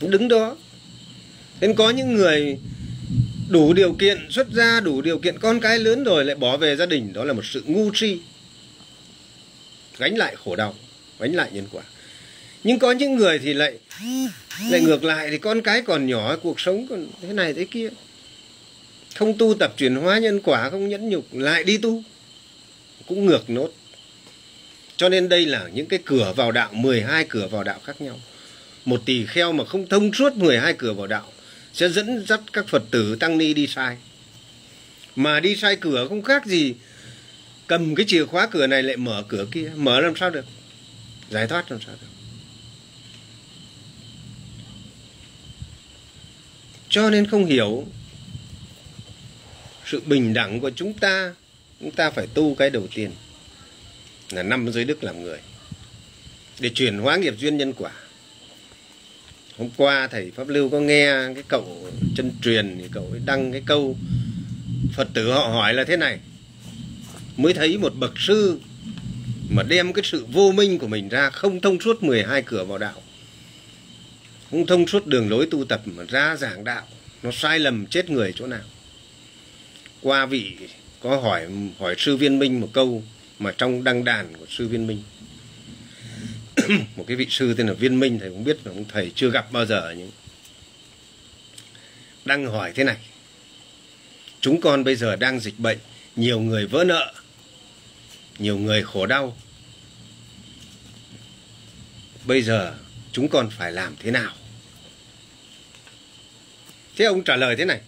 Đứng 0.00 0.28
đó. 0.28 0.56
Nên 1.60 1.74
có 1.74 1.90
những 1.90 2.14
người 2.14 2.58
đủ 3.48 3.72
điều 3.72 3.92
kiện 3.92 4.26
xuất 4.30 4.50
gia, 4.50 4.80
đủ 4.80 5.02
điều 5.02 5.18
kiện 5.18 5.38
con 5.38 5.60
cái 5.60 5.78
lớn 5.78 6.04
rồi 6.04 6.24
lại 6.24 6.36
bỏ 6.36 6.56
về 6.56 6.76
gia 6.76 6.86
đình. 6.86 7.12
Đó 7.12 7.24
là 7.24 7.32
một 7.32 7.44
sự 7.44 7.62
ngu 7.66 7.90
si. 7.94 8.18
Gánh 9.98 10.18
lại 10.18 10.36
khổ 10.44 10.56
đau, 10.56 10.74
gánh 11.18 11.34
lại 11.34 11.50
nhân 11.52 11.66
quả. 11.72 11.82
Nhưng 12.64 12.78
có 12.78 12.92
những 12.92 13.16
người 13.16 13.38
thì 13.38 13.54
lại 13.54 13.78
lại 14.70 14.80
ngược 14.80 15.04
lại. 15.04 15.28
Thì 15.30 15.38
con 15.38 15.62
cái 15.62 15.82
còn 15.82 16.06
nhỏ, 16.06 16.36
cuộc 16.36 16.60
sống 16.60 16.86
còn 16.88 17.06
thế 17.22 17.32
này 17.32 17.52
thế 17.52 17.64
kia. 17.64 17.88
Không 19.14 19.38
tu 19.38 19.54
tập 19.54 19.74
chuyển 19.76 19.94
hóa 19.94 20.18
nhân 20.18 20.40
quả, 20.40 20.70
không 20.70 20.88
nhẫn 20.88 21.08
nhục, 21.08 21.26
lại 21.32 21.64
đi 21.64 21.78
tu. 21.78 22.02
Cũng 23.06 23.26
ngược 23.26 23.50
nốt. 23.50 23.70
Cho 24.96 25.08
nên 25.08 25.28
đây 25.28 25.46
là 25.46 25.68
những 25.74 25.86
cái 25.86 25.98
cửa 26.04 26.32
vào 26.36 26.52
đạo 26.52 26.70
12 26.72 27.26
cửa 27.28 27.48
vào 27.50 27.64
đạo 27.64 27.80
khác 27.84 28.00
nhau. 28.00 28.20
Một 28.84 29.02
tỳ 29.06 29.26
kheo 29.26 29.52
mà 29.52 29.64
không 29.64 29.86
thông 29.88 30.12
suốt 30.12 30.36
12 30.36 30.72
cửa 30.72 30.92
vào 30.92 31.06
đạo 31.06 31.32
sẽ 31.74 31.88
dẫn 31.88 32.26
dắt 32.28 32.40
các 32.52 32.68
Phật 32.68 32.82
tử 32.90 33.16
tăng 33.16 33.38
ni 33.38 33.54
đi 33.54 33.66
sai. 33.66 33.96
Mà 35.16 35.40
đi 35.40 35.56
sai 35.56 35.76
cửa 35.76 36.06
không 36.08 36.22
khác 36.22 36.46
gì 36.46 36.74
cầm 37.66 37.94
cái 37.94 38.06
chìa 38.08 38.24
khóa 38.24 38.48
cửa 38.50 38.66
này 38.66 38.82
lại 38.82 38.96
mở 38.96 39.24
cửa 39.28 39.46
kia. 39.52 39.72
Mở 39.76 40.00
làm 40.00 40.16
sao 40.16 40.30
được? 40.30 40.44
Giải 41.30 41.46
thoát 41.46 41.70
làm 41.70 41.80
sao 41.80 41.94
được? 42.00 42.08
Cho 46.88 47.10
nên 47.10 47.26
không 47.26 47.46
hiểu 47.46 47.86
sự 49.86 50.00
bình 50.06 50.34
đẳng 50.34 50.60
của 50.60 50.70
chúng 50.76 50.92
ta 50.94 51.34
chúng 51.80 51.90
ta 51.90 52.10
phải 52.10 52.26
tu 52.26 52.54
cái 52.54 52.70
đầu 52.70 52.86
tiên 52.94 53.10
là 54.30 54.42
năm 54.42 54.72
giới 54.72 54.84
đức 54.84 55.04
làm 55.04 55.22
người, 55.22 55.38
để 56.60 56.70
chuyển 56.74 56.98
hóa 56.98 57.16
nghiệp 57.16 57.34
duyên 57.38 57.56
nhân 57.56 57.72
quả 57.72 57.92
hôm 59.58 59.70
qua 59.76 60.08
thầy 60.08 60.30
pháp 60.30 60.48
lưu 60.48 60.68
có 60.68 60.80
nghe 60.80 61.12
cái 61.34 61.44
cậu 61.48 61.90
chân 62.16 62.32
truyền, 62.42 62.78
thì 62.80 62.88
cậu 62.92 63.08
ấy 63.10 63.20
đăng 63.24 63.52
cái 63.52 63.62
câu, 63.66 63.96
phật 64.92 65.08
tử 65.14 65.32
họ 65.32 65.48
hỏi 65.48 65.74
là 65.74 65.84
thế 65.84 65.96
này, 65.96 66.18
mới 67.36 67.54
thấy 67.54 67.78
một 67.78 67.92
bậc 67.94 68.12
sư 68.18 68.60
mà 69.50 69.62
đem 69.62 69.92
cái 69.92 70.04
sự 70.04 70.26
vô 70.32 70.52
minh 70.52 70.78
của 70.78 70.86
mình 70.86 71.08
ra 71.08 71.30
không 71.30 71.60
thông 71.60 71.80
suốt 71.80 72.02
12 72.02 72.42
cửa 72.42 72.64
vào 72.64 72.78
đạo, 72.78 73.02
không 74.50 74.66
thông 74.66 74.86
suốt 74.86 75.06
đường 75.06 75.30
lối 75.30 75.48
tu 75.50 75.64
tập 75.64 75.82
mà 75.84 76.04
ra 76.08 76.36
giảng 76.36 76.64
đạo, 76.64 76.86
nó 77.22 77.30
sai 77.32 77.58
lầm 77.58 77.86
chết 77.86 78.10
người 78.10 78.32
chỗ 78.36 78.46
nào? 78.46 78.64
Qua 80.00 80.26
vị 80.26 80.56
có 81.00 81.16
hỏi 81.16 81.46
hỏi 81.78 81.94
sư 81.98 82.16
viên 82.16 82.38
minh 82.38 82.60
một 82.60 82.68
câu 82.72 83.02
mà 83.38 83.52
trong 83.58 83.84
đăng 83.84 84.04
đàn 84.04 84.32
của 84.34 84.46
sư 84.48 84.68
viên 84.68 84.86
minh 84.86 85.02
một 86.96 87.04
cái 87.06 87.16
vị 87.16 87.26
sư 87.30 87.54
tên 87.54 87.66
là 87.66 87.72
viên 87.72 88.00
minh 88.00 88.18
thầy 88.18 88.30
cũng 88.30 88.44
biết 88.44 88.58
là 88.64 88.72
ông 88.72 88.84
thầy 88.88 89.12
chưa 89.14 89.30
gặp 89.30 89.52
bao 89.52 89.66
giờ 89.66 89.94
nhưng 89.98 90.10
đang 92.24 92.46
hỏi 92.46 92.72
thế 92.74 92.84
này. 92.84 92.96
Chúng 94.40 94.60
con 94.60 94.84
bây 94.84 94.96
giờ 94.96 95.16
đang 95.16 95.40
dịch 95.40 95.58
bệnh, 95.58 95.78
nhiều 96.16 96.40
người 96.40 96.66
vỡ 96.66 96.84
nợ, 96.84 97.14
nhiều 98.38 98.58
người 98.58 98.82
khổ 98.82 99.06
đau. 99.06 99.36
Bây 102.24 102.42
giờ 102.42 102.74
chúng 103.12 103.28
con 103.28 103.50
phải 103.50 103.72
làm 103.72 103.96
thế 103.98 104.10
nào? 104.10 104.34
Thế 106.96 107.04
ông 107.04 107.24
trả 107.24 107.36
lời 107.36 107.56
thế 107.56 107.64
này. 107.64 107.80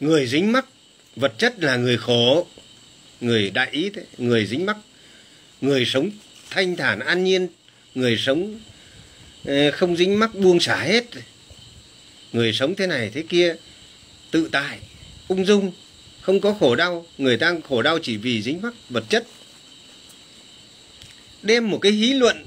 Người 0.00 0.26
dính 0.26 0.52
mắc, 0.52 0.66
vật 1.16 1.34
chất 1.38 1.54
là 1.58 1.76
người 1.76 1.98
khổ, 1.98 2.46
người 3.20 3.50
đại 3.50 3.68
ý 3.70 3.90
thế, 3.90 4.04
người 4.18 4.46
dính 4.46 4.66
mắc, 4.66 4.76
người 5.60 5.84
sống 5.86 6.10
thanh 6.50 6.76
thản 6.76 7.00
an 7.00 7.24
nhiên, 7.24 7.48
người 7.94 8.16
sống 8.16 8.60
ờ, 9.44 9.70
không 9.70 9.96
dính 9.96 10.18
mắc 10.18 10.34
buông 10.34 10.60
xả 10.60 10.82
hết. 10.82 11.04
Người 12.32 12.52
sống 12.52 12.74
thế 12.74 12.86
này 12.86 13.10
thế 13.14 13.24
kia, 13.28 13.54
tự 14.30 14.48
tại, 14.52 14.78
ung 15.28 15.46
dung, 15.46 15.72
không 16.20 16.40
có 16.40 16.54
khổ 16.60 16.76
đau. 16.76 17.06
Người 17.18 17.36
ta 17.36 17.54
khổ 17.68 17.82
đau 17.82 17.98
chỉ 18.02 18.16
vì 18.16 18.42
dính 18.42 18.62
mắc 18.62 18.74
vật 18.88 19.04
chất. 19.08 19.26
Đem 21.42 21.70
một 21.70 21.78
cái 21.78 21.92
hí 21.92 22.12
luận 22.12 22.44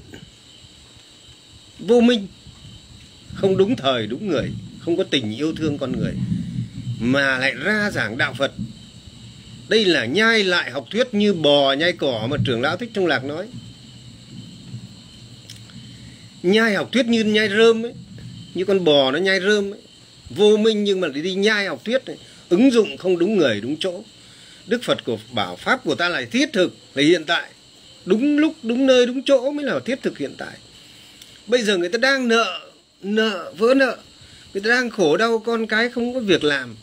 vô 1.78 2.00
minh, 2.00 2.26
không 3.34 3.56
đúng 3.56 3.76
thời, 3.76 4.06
đúng 4.06 4.28
người, 4.28 4.50
không 4.80 4.96
có 4.96 5.04
tình 5.04 5.36
yêu 5.36 5.54
thương 5.56 5.78
con 5.78 5.92
người, 5.92 6.12
mà 7.00 7.38
lại 7.38 7.54
ra 7.54 7.90
giảng 7.90 8.18
đạo 8.18 8.34
phật. 8.34 8.52
Đây 9.68 9.84
là 9.84 10.04
nhai 10.04 10.44
lại 10.44 10.70
học 10.70 10.86
thuyết 10.90 11.14
như 11.14 11.34
bò 11.34 11.72
nhai 11.72 11.92
cỏ 11.92 12.26
mà 12.30 12.36
trưởng 12.44 12.60
lão 12.60 12.76
thích 12.76 12.90
trong 12.94 13.06
lạc 13.06 13.24
nói 13.24 13.46
nhai 16.42 16.74
học 16.74 16.88
thuyết 16.92 17.06
như 17.06 17.24
nhai 17.24 17.48
rơm 17.48 17.86
ấy 17.86 17.92
như 18.54 18.64
con 18.64 18.84
bò 18.84 19.10
nó 19.10 19.18
nhai 19.18 19.40
rơm 19.40 19.72
ấy. 19.72 19.80
Vô 20.30 20.56
minh 20.56 20.84
nhưng 20.84 21.00
mà 21.00 21.08
đi 21.08 21.34
nhai 21.34 21.66
học 21.66 21.82
thuyết 21.84 22.06
ấy, 22.06 22.16
ứng 22.48 22.70
dụng 22.70 22.96
không 22.96 23.18
đúng 23.18 23.36
người 23.36 23.60
đúng 23.60 23.76
chỗ. 23.80 24.02
Đức 24.66 24.82
phật 24.82 25.04
của 25.04 25.18
bảo 25.32 25.56
pháp 25.56 25.84
của 25.84 25.94
ta 25.94 26.08
là 26.08 26.22
thiết 26.30 26.52
thực 26.52 26.76
là 26.94 27.02
hiện 27.02 27.24
tại. 27.24 27.50
Đúng 28.04 28.38
lúc 28.38 28.54
đúng 28.62 28.86
nơi 28.86 29.06
đúng 29.06 29.22
chỗ 29.22 29.50
mới 29.50 29.64
là 29.64 29.80
thiết 29.84 30.02
thực 30.02 30.18
hiện 30.18 30.34
tại. 30.38 30.56
Bây 31.46 31.62
giờ 31.62 31.76
người 31.76 31.88
ta 31.88 31.98
đang 31.98 32.28
nợ 32.28 32.60
nợ 33.02 33.52
vỡ 33.58 33.74
nợ. 33.74 33.96
Người 34.52 34.62
ta 34.62 34.70
đang 34.70 34.90
khổ 34.90 35.16
đau 35.16 35.38
con 35.38 35.66
cái 35.66 35.88
không 35.88 36.14
có 36.14 36.20
việc 36.20 36.44
làm. 36.44 36.76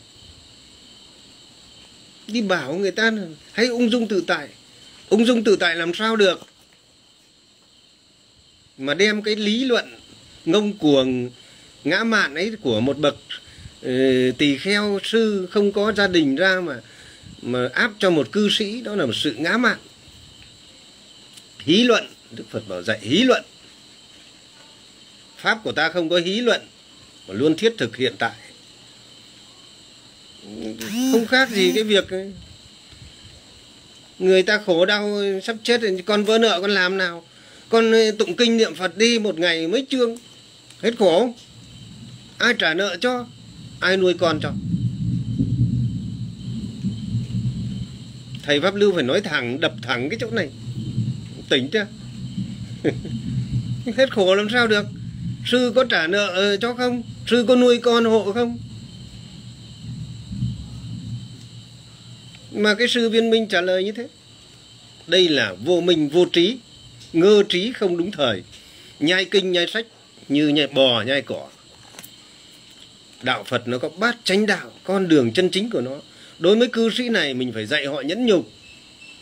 Đi 2.26 2.42
bảo 2.42 2.74
người 2.74 2.90
ta 2.90 3.12
hãy 3.52 3.66
ung 3.66 3.90
dung 3.90 4.08
tự 4.08 4.24
tại. 4.26 4.48
Ung 5.08 5.26
dung 5.26 5.44
tự 5.44 5.56
tại 5.56 5.76
làm 5.76 5.94
sao 5.94 6.16
được? 6.16 6.49
Mà 8.80 8.94
đem 8.94 9.22
cái 9.22 9.36
lý 9.36 9.64
luận 9.64 9.94
ngông 10.44 10.78
cuồng 10.78 11.30
ngã 11.84 12.04
mạn 12.04 12.34
ấy 12.34 12.52
của 12.62 12.80
một 12.80 12.98
bậc 12.98 13.16
uh, 13.86 14.38
tỳ 14.38 14.58
kheo 14.58 14.98
sư 15.04 15.48
không 15.50 15.72
có 15.72 15.92
gia 15.92 16.06
đình 16.06 16.36
ra 16.36 16.60
mà 16.60 16.80
mà 17.42 17.68
áp 17.72 17.92
cho 17.98 18.10
một 18.10 18.32
cư 18.32 18.48
sĩ 18.50 18.80
đó 18.80 18.94
là 18.94 19.06
một 19.06 19.16
sự 19.16 19.34
ngã 19.38 19.56
mạn. 19.56 19.78
Hí 21.58 21.84
luận 21.84 22.06
đức 22.30 22.44
phật 22.50 22.68
bảo 22.68 22.82
dạy 22.82 22.98
hí 23.02 23.18
luận. 23.22 23.42
Pháp 25.36 25.58
của 25.64 25.72
ta 25.72 25.88
không 25.88 26.08
có 26.08 26.18
hí 26.18 26.40
luận 26.40 26.60
mà 27.28 27.34
luôn 27.34 27.56
thiết 27.56 27.74
thực 27.78 27.96
hiện 27.96 28.14
tại. 28.18 28.36
Không 31.12 31.26
khác 31.26 31.50
gì 31.50 31.72
cái 31.74 31.84
việc 31.84 32.04
người 34.18 34.42
ta 34.42 34.60
khổ 34.66 34.86
đau 34.86 35.20
sắp 35.42 35.56
chết 35.62 35.80
con 36.06 36.24
vỡ 36.24 36.38
nợ 36.38 36.60
con 36.60 36.70
làm 36.70 36.98
nào? 36.98 37.24
Con 37.70 37.92
ờ, 37.92 38.10
tụng 38.18 38.36
kinh 38.36 38.56
niệm 38.56 38.74
phật 38.74 38.96
đi 38.96 39.18
một 39.18 39.38
ngày 39.38 39.68
mấy 39.68 39.86
chương 39.90 40.16
hết 40.82 40.94
khổ. 40.98 41.34
Ai 42.38 42.54
trả 42.58 42.74
nợ 42.74 42.96
cho? 43.00 43.26
Ai 43.80 43.96
nuôi 43.96 44.14
con 44.14 44.40
cho? 44.42 44.52
Thầy 48.42 48.60
pháp 48.60 48.74
lưu 48.74 48.92
phải 48.92 49.02
nói 49.02 49.20
thẳng, 49.20 49.60
đập 49.60 49.74
thẳng 49.82 50.08
cái 50.08 50.18
chỗ 50.20 50.30
này. 50.30 50.48
Tỉnh 51.48 51.68
chưa? 51.70 51.86
Hết 53.96 54.12
khổ 54.12 54.34
làm 54.34 54.48
sao 54.52 54.66
được? 54.66 54.86
Sư 55.46 55.72
có 55.74 55.84
trả 55.84 56.06
nợ 56.06 56.26
ờ, 56.26 56.56
cho 56.56 56.74
không? 56.74 57.02
Sư 57.26 57.44
có 57.48 57.56
nuôi 57.56 57.78
con 57.78 58.04
hộ 58.04 58.32
không? 58.32 58.58
Mà 62.52 62.74
cái 62.74 62.88
sư 62.88 63.10
viên 63.10 63.30
minh 63.30 63.48
trả 63.48 63.60
lời 63.60 63.84
như 63.84 63.92
thế. 63.92 64.08
Đây 65.06 65.28
là 65.28 65.54
vô 65.64 65.80
minh 65.80 66.08
vô 66.08 66.24
trí 66.24 66.56
ngơ 67.12 67.42
trí 67.48 67.72
không 67.72 67.96
đúng 67.96 68.10
thời. 68.10 68.42
Nhai 69.00 69.24
kinh, 69.24 69.52
nhai 69.52 69.66
sách, 69.66 69.86
như 70.28 70.48
nhai 70.48 70.66
bò, 70.66 71.02
nhai 71.02 71.22
cỏ. 71.22 71.48
Đạo 73.22 73.44
phật 73.44 73.68
nó 73.68 73.78
có 73.78 73.88
bát 73.88 74.16
chánh 74.24 74.46
đạo, 74.46 74.70
con 74.84 75.08
đường 75.08 75.32
chân 75.32 75.50
chính 75.50 75.70
của 75.70 75.80
nó. 75.80 76.00
Đối 76.38 76.56
với 76.56 76.68
cư 76.68 76.90
sĩ 76.90 77.08
này, 77.08 77.34
mình 77.34 77.52
phải 77.52 77.66
dạy 77.66 77.86
họ 77.86 78.00
nhẫn 78.00 78.26
nhục, 78.26 78.50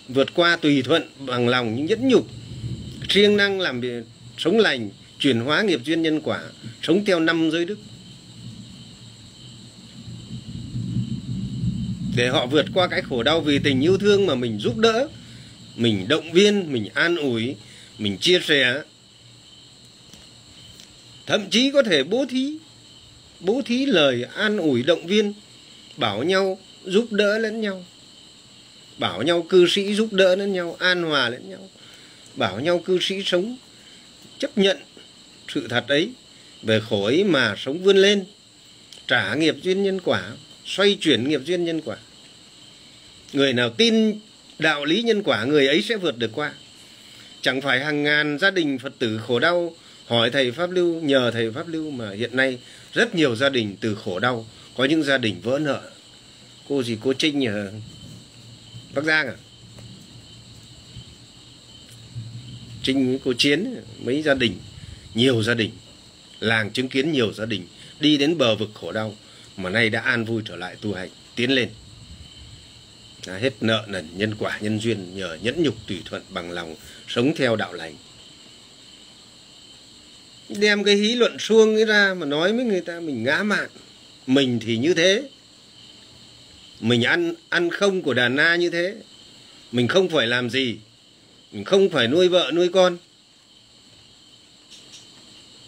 vượt 0.08 0.34
qua 0.34 0.56
tùy 0.56 0.82
thuận, 0.82 1.02
bằng 1.18 1.48
lòng 1.48 1.76
những 1.76 1.86
nhẫn 1.86 2.08
nhục. 2.08 2.26
Siêng 3.08 3.36
năng 3.36 3.60
làm 3.60 3.80
việc 3.80 4.04
sống 4.38 4.58
lành, 4.58 4.90
chuyển 5.18 5.40
hóa 5.40 5.62
nghiệp 5.62 5.80
duyên 5.84 6.02
nhân 6.02 6.20
quả, 6.20 6.40
sống 6.82 7.04
theo 7.04 7.20
năm 7.20 7.50
giới 7.50 7.64
đức. 7.64 7.78
Để 12.16 12.28
họ 12.28 12.46
vượt 12.46 12.66
qua 12.74 12.88
cái 12.88 13.02
khổ 13.02 13.22
đau 13.22 13.40
vì 13.40 13.58
tình 13.58 13.80
yêu 13.80 13.98
thương 13.98 14.26
mà 14.26 14.34
mình 14.34 14.58
giúp 14.58 14.76
đỡ, 14.76 15.08
mình 15.76 16.08
động 16.08 16.32
viên, 16.32 16.72
mình 16.72 16.88
an 16.94 17.16
ủi 17.16 17.54
mình 17.98 18.18
chia 18.18 18.40
sẻ. 18.40 18.82
Thậm 21.26 21.50
chí 21.50 21.70
có 21.70 21.82
thể 21.82 22.04
bố 22.04 22.26
thí 22.30 22.58
bố 23.40 23.62
thí 23.64 23.86
lời 23.86 24.24
an 24.34 24.56
ủi 24.56 24.82
động 24.82 25.06
viên, 25.06 25.32
bảo 25.96 26.22
nhau 26.22 26.58
giúp 26.84 27.12
đỡ 27.12 27.38
lẫn 27.38 27.60
nhau. 27.60 27.84
Bảo 28.98 29.22
nhau 29.22 29.46
cư 29.48 29.66
sĩ 29.68 29.94
giúp 29.94 30.12
đỡ 30.12 30.36
lẫn 30.36 30.52
nhau, 30.52 30.76
an 30.78 31.02
hòa 31.02 31.28
lẫn 31.28 31.50
nhau. 31.50 31.68
Bảo 32.34 32.60
nhau 32.60 32.78
cư 32.78 32.98
sĩ 33.00 33.22
sống, 33.24 33.56
chấp 34.38 34.58
nhận 34.58 34.76
sự 35.48 35.68
thật 35.68 35.84
ấy 35.88 36.10
về 36.62 36.80
khổ 36.80 37.04
ấy 37.04 37.24
mà 37.24 37.54
sống 37.58 37.78
vươn 37.78 37.96
lên. 37.96 38.24
Trả 39.06 39.34
nghiệp 39.34 39.56
duyên 39.62 39.82
nhân 39.82 40.00
quả, 40.00 40.32
xoay 40.66 40.98
chuyển 41.00 41.28
nghiệp 41.28 41.40
duyên 41.44 41.64
nhân 41.64 41.80
quả. 41.80 41.96
Người 43.32 43.52
nào 43.52 43.70
tin 43.70 44.18
đạo 44.58 44.84
lý 44.84 45.02
nhân 45.02 45.22
quả, 45.22 45.44
người 45.44 45.66
ấy 45.66 45.82
sẽ 45.82 45.96
vượt 45.96 46.18
được 46.18 46.30
qua 46.34 46.52
chẳng 47.42 47.60
phải 47.60 47.84
hàng 47.84 48.02
ngàn 48.02 48.38
gia 48.38 48.50
đình 48.50 48.78
phật 48.78 48.92
tử 48.98 49.18
khổ 49.18 49.38
đau, 49.38 49.74
hỏi 50.06 50.30
thầy 50.30 50.52
pháp 50.52 50.70
lưu, 50.70 51.00
nhờ 51.00 51.30
thầy 51.30 51.52
pháp 51.52 51.68
lưu 51.68 51.90
mà 51.90 52.10
hiện 52.10 52.36
nay 52.36 52.58
rất 52.92 53.14
nhiều 53.14 53.36
gia 53.36 53.48
đình 53.48 53.76
từ 53.80 53.94
khổ 53.94 54.18
đau, 54.18 54.46
có 54.76 54.84
những 54.84 55.02
gia 55.02 55.18
đình 55.18 55.40
vỡ 55.42 55.58
nợ. 55.58 55.90
Cô 56.68 56.82
gì 56.82 56.98
cô 57.00 57.12
trinh 57.12 57.46
ở 57.46 57.72
bắc 58.94 59.04
giang 59.04 59.26
à? 59.26 59.34
Trinh 62.82 63.08
với 63.08 63.20
cô 63.24 63.32
chiến, 63.38 63.74
mấy 63.98 64.22
gia 64.22 64.34
đình, 64.34 64.58
nhiều 65.14 65.42
gia 65.42 65.54
đình, 65.54 65.70
làng 66.40 66.70
chứng 66.70 66.88
kiến 66.88 67.12
nhiều 67.12 67.32
gia 67.32 67.46
đình 67.46 67.66
đi 68.00 68.16
đến 68.16 68.38
bờ 68.38 68.56
vực 68.56 68.70
khổ 68.74 68.92
đau, 68.92 69.14
mà 69.56 69.70
nay 69.70 69.90
đã 69.90 70.00
an 70.00 70.24
vui 70.24 70.42
trở 70.44 70.56
lại 70.56 70.76
tu 70.80 70.94
hành, 70.94 71.08
tiến 71.34 71.50
lên 71.50 71.68
hết 73.36 73.52
nợ 73.60 73.84
nần, 73.88 74.08
nhân 74.16 74.34
quả, 74.38 74.58
nhân 74.60 74.80
duyên 74.80 75.16
nhờ 75.16 75.38
nhẫn 75.42 75.62
nhục 75.62 75.74
tùy 75.86 76.02
thuận 76.04 76.22
bằng 76.28 76.50
lòng 76.50 76.74
sống 77.08 77.34
theo 77.36 77.56
đạo 77.56 77.72
lành. 77.72 77.94
Đem 80.48 80.84
cái 80.84 80.96
hí 80.96 81.14
luận 81.14 81.38
suông 81.38 81.74
ấy 81.74 81.84
ra 81.84 82.14
mà 82.14 82.26
nói 82.26 82.52
với 82.52 82.64
người 82.64 82.80
ta 82.80 83.00
mình 83.00 83.22
ngã 83.22 83.42
mạn 83.42 83.68
mình 84.26 84.58
thì 84.66 84.76
như 84.76 84.94
thế. 84.94 85.22
Mình 86.80 87.02
ăn 87.02 87.34
ăn 87.48 87.70
không 87.70 88.02
của 88.02 88.14
đàn 88.14 88.36
na 88.36 88.56
như 88.56 88.70
thế. 88.70 88.94
Mình 89.72 89.88
không 89.88 90.08
phải 90.08 90.26
làm 90.26 90.50
gì. 90.50 90.76
Mình 91.52 91.64
không 91.64 91.88
phải 91.88 92.08
nuôi 92.08 92.28
vợ, 92.28 92.50
nuôi 92.54 92.68
con. 92.68 92.96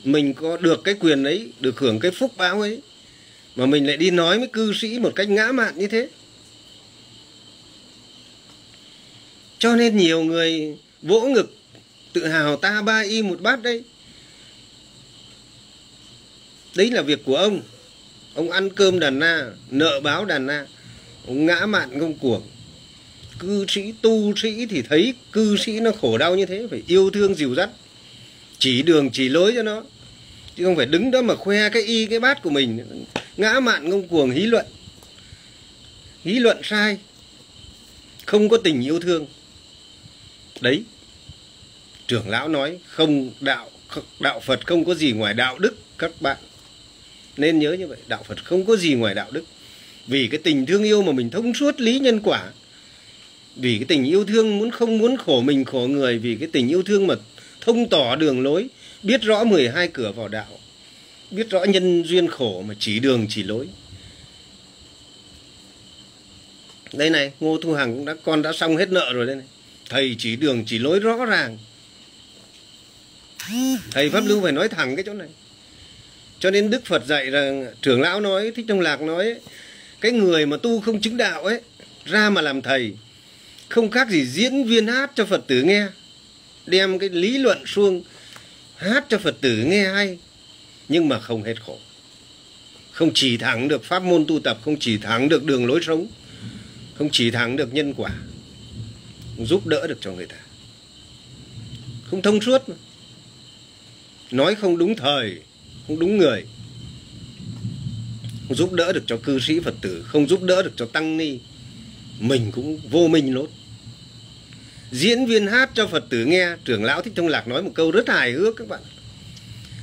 Mình 0.04 0.34
có 0.34 0.56
được 0.56 0.80
cái 0.84 0.94
quyền 1.00 1.24
ấy, 1.24 1.52
được 1.60 1.78
hưởng 1.78 2.00
cái 2.00 2.10
phúc 2.10 2.32
báo 2.36 2.60
ấy, 2.60 2.80
mà 3.56 3.66
mình 3.66 3.86
lại 3.86 3.96
đi 3.96 4.10
nói 4.10 4.38
với 4.38 4.48
cư 4.48 4.72
sĩ 4.74 4.98
một 4.98 5.12
cách 5.16 5.28
ngã 5.28 5.52
mạn 5.52 5.78
như 5.78 5.86
thế. 5.86 6.08
Cho 9.60 9.76
nên 9.76 9.96
nhiều 9.96 10.22
người 10.22 10.76
vỗ 11.02 11.20
ngực, 11.20 11.54
tự 12.12 12.26
hào 12.26 12.56
ta 12.56 12.82
ba 12.82 13.00
y 13.00 13.22
một 13.22 13.40
bát 13.40 13.62
đấy. 13.62 13.82
Đấy 16.74 16.90
là 16.90 17.02
việc 17.02 17.24
của 17.24 17.36
ông. 17.36 17.60
Ông 18.34 18.50
ăn 18.50 18.70
cơm 18.70 18.98
đàn 18.98 19.18
na, 19.18 19.46
nợ 19.70 20.00
báo 20.00 20.24
đàn 20.24 20.46
na. 20.46 20.66
Ông 21.26 21.46
ngã 21.46 21.66
mạn 21.66 21.98
ngông 21.98 22.18
cuồng 22.18 22.42
cư 23.40 23.64
sĩ 23.68 23.92
tu 24.02 24.32
sĩ 24.36 24.66
thì 24.66 24.82
thấy 24.82 25.14
cư 25.32 25.56
sĩ 25.56 25.80
nó 25.80 25.90
khổ 26.00 26.18
đau 26.18 26.36
như 26.36 26.46
thế, 26.46 26.66
phải 26.70 26.82
yêu 26.86 27.10
thương 27.10 27.34
dìu 27.34 27.54
dắt. 27.54 27.70
Chỉ 28.58 28.82
đường 28.82 29.10
chỉ 29.12 29.28
lối 29.28 29.52
cho 29.56 29.62
nó. 29.62 29.82
Chứ 30.56 30.64
không 30.64 30.76
phải 30.76 30.86
đứng 30.86 31.10
đó 31.10 31.22
mà 31.22 31.34
khoe 31.34 31.68
cái 31.68 31.82
y, 31.82 32.06
cái 32.06 32.20
bát 32.20 32.42
của 32.42 32.50
mình. 32.50 33.04
Ngã 33.36 33.60
mạn 33.60 33.88
ngông 33.88 34.08
cuồng 34.08 34.30
hí 34.30 34.40
luận. 34.40 34.66
Hí 36.24 36.32
luận 36.32 36.60
sai. 36.62 36.98
Không 38.26 38.48
có 38.48 38.56
tình 38.56 38.84
yêu 38.84 39.00
thương 39.00 39.26
đấy. 40.60 40.82
Trưởng 42.06 42.28
lão 42.28 42.48
nói, 42.48 42.78
không 42.86 43.30
đạo 43.40 43.70
đạo 44.20 44.40
phật 44.40 44.66
không 44.66 44.84
có 44.84 44.94
gì 44.94 45.12
ngoài 45.12 45.34
đạo 45.34 45.58
đức, 45.58 45.74
các 45.98 46.10
bạn. 46.20 46.36
Nên 47.36 47.58
nhớ 47.58 47.72
như 47.72 47.86
vậy, 47.86 47.98
đạo 48.06 48.22
phật 48.22 48.44
không 48.44 48.66
có 48.66 48.76
gì 48.76 48.94
ngoài 48.94 49.14
đạo 49.14 49.30
đức. 49.30 49.44
Vì 50.06 50.28
cái 50.28 50.40
tình 50.44 50.66
thương 50.66 50.82
yêu 50.82 51.02
mà 51.02 51.12
mình 51.12 51.30
thông 51.30 51.54
suốt 51.54 51.80
lý 51.80 51.98
nhân 51.98 52.20
quả, 52.20 52.50
vì 53.56 53.78
cái 53.78 53.84
tình 53.88 54.04
yêu 54.04 54.24
thương 54.24 54.58
muốn 54.58 54.70
không 54.70 54.98
muốn 54.98 55.16
khổ 55.16 55.40
mình, 55.40 55.64
khổ 55.64 55.86
người, 55.86 56.18
vì 56.18 56.36
cái 56.36 56.48
tình 56.52 56.68
yêu 56.68 56.82
thương 56.82 57.06
mà 57.06 57.14
thông 57.60 57.88
tỏ 57.88 58.16
đường 58.16 58.42
lối, 58.42 58.68
biết 59.02 59.22
rõ 59.22 59.44
12 59.44 59.88
cửa 59.88 60.12
vào 60.12 60.28
đạo, 60.28 60.58
biết 61.30 61.50
rõ 61.50 61.64
nhân 61.64 62.02
duyên 62.04 62.28
khổ 62.28 62.62
mà 62.68 62.74
chỉ 62.78 62.98
đường 62.98 63.26
chỉ 63.28 63.42
lối. 63.42 63.68
Đây 66.92 67.10
này, 67.10 67.32
ngô 67.40 67.58
thu 67.62 67.72
hằng 67.72 67.94
cũng 67.94 68.04
đã, 68.04 68.14
con 68.24 68.42
đã 68.42 68.52
xong 68.52 68.76
hết 68.76 68.90
nợ 68.90 69.12
rồi 69.12 69.26
đây 69.26 69.36
này 69.36 69.46
thầy 69.90 70.16
chỉ 70.18 70.36
đường 70.36 70.64
chỉ 70.66 70.78
lối 70.78 71.00
rõ 71.00 71.24
ràng. 71.24 71.58
Thầy 73.90 74.10
pháp 74.10 74.20
lưu 74.26 74.42
phải 74.42 74.52
nói 74.52 74.68
thẳng 74.68 74.96
cái 74.96 75.04
chỗ 75.06 75.14
này. 75.14 75.28
Cho 76.38 76.50
nên 76.50 76.70
đức 76.70 76.84
phật 76.84 77.06
dạy 77.06 77.30
rằng, 77.30 77.66
trưởng 77.82 78.00
lão 78.00 78.20
nói, 78.20 78.52
thích 78.56 78.64
trong 78.68 78.80
lạc 78.80 79.00
nói, 79.00 79.34
cái 80.00 80.12
người 80.12 80.46
mà 80.46 80.56
tu 80.56 80.80
không 80.80 81.00
chứng 81.00 81.16
đạo 81.16 81.44
ấy, 81.44 81.60
ra 82.04 82.30
mà 82.30 82.40
làm 82.40 82.62
thầy, 82.62 82.96
không 83.68 83.90
khác 83.90 84.08
gì 84.10 84.26
diễn 84.26 84.64
viên 84.64 84.86
hát 84.86 85.10
cho 85.14 85.24
phật 85.24 85.46
tử 85.46 85.62
nghe, 85.62 85.86
đem 86.66 86.98
cái 86.98 87.08
lý 87.08 87.38
luận 87.38 87.62
xuông 87.66 88.02
hát 88.76 89.04
cho 89.08 89.18
phật 89.18 89.40
tử 89.40 89.56
nghe 89.56 89.84
hay, 89.88 90.18
nhưng 90.88 91.08
mà 91.08 91.20
không 91.20 91.42
hết 91.42 91.62
khổ. 91.66 91.78
Không 92.92 93.10
chỉ 93.14 93.36
thẳng 93.36 93.68
được 93.68 93.84
pháp 93.84 94.02
môn 94.02 94.24
tu 94.28 94.40
tập, 94.40 94.58
không 94.64 94.76
chỉ 94.78 94.98
thẳng 94.98 95.28
được 95.28 95.44
đường 95.44 95.66
lối 95.66 95.80
sống, 95.82 96.06
không 96.94 97.08
chỉ 97.12 97.30
thẳng 97.30 97.56
được 97.56 97.74
nhân 97.74 97.94
quả 97.94 98.10
giúp 99.46 99.66
đỡ 99.66 99.86
được 99.86 99.98
cho 100.00 100.12
người 100.12 100.26
ta. 100.26 100.36
Không 102.04 102.22
thông 102.22 102.40
suốt 102.40 102.68
mà. 102.68 102.74
Nói 104.30 104.54
không 104.54 104.78
đúng 104.78 104.96
thời, 104.96 105.40
không 105.86 105.98
đúng 105.98 106.18
người. 106.18 106.44
Không 108.48 108.56
giúp 108.56 108.72
đỡ 108.72 108.92
được 108.92 109.04
cho 109.06 109.16
cư 109.16 109.38
sĩ 109.40 109.60
phật 109.60 109.74
tử, 109.80 110.04
không 110.06 110.28
giúp 110.28 110.42
đỡ 110.42 110.62
được 110.62 110.72
cho 110.76 110.86
tăng 110.86 111.16
ni. 111.16 111.38
Mình 112.20 112.52
cũng 112.52 112.80
vô 112.90 113.08
minh 113.08 113.34
lốt. 113.34 113.50
Diễn 114.90 115.26
viên 115.26 115.46
hát 115.46 115.70
cho 115.74 115.86
phật 115.86 116.04
tử 116.10 116.24
nghe, 116.24 116.48
trưởng 116.64 116.84
lão 116.84 117.02
thích 117.02 117.12
thông 117.16 117.28
lạc 117.28 117.48
nói 117.48 117.62
một 117.62 117.72
câu 117.74 117.90
rất 117.90 118.08
hài 118.08 118.32
hước 118.32 118.56
các 118.56 118.68
bạn 118.68 118.80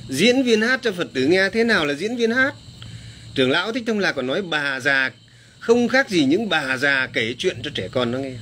diễn 0.08 0.42
viên 0.42 0.60
hát 0.60 0.80
cho 0.82 0.92
phật 0.92 1.08
tử 1.12 1.26
nghe 1.26 1.50
thế 1.52 1.64
nào 1.64 1.86
là 1.86 1.94
diễn 1.94 2.16
viên 2.16 2.30
hát? 2.30 2.54
Trưởng 3.34 3.50
lão 3.50 3.72
thích 3.72 3.84
thông 3.86 3.98
lạc 3.98 4.12
còn 4.12 4.26
nói 4.26 4.42
bà 4.42 4.80
già, 4.80 5.10
không 5.58 5.88
khác 5.88 6.10
gì 6.10 6.24
những 6.24 6.48
bà 6.48 6.76
già 6.76 7.08
kể 7.12 7.34
chuyện 7.38 7.56
cho 7.62 7.70
trẻ 7.74 7.88
con 7.92 8.12
nó 8.12 8.18
nghe 8.18 8.34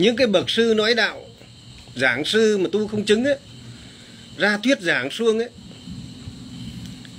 những 0.00 0.16
cái 0.16 0.26
bậc 0.26 0.50
sư 0.50 0.74
nói 0.76 0.94
đạo 0.94 1.26
giảng 1.96 2.24
sư 2.24 2.58
mà 2.58 2.68
tu 2.72 2.88
không 2.88 3.04
chứng 3.04 3.24
ấy 3.24 3.36
ra 4.38 4.58
thuyết 4.62 4.80
giảng 4.80 5.10
xuông 5.10 5.38
ấy 5.38 5.48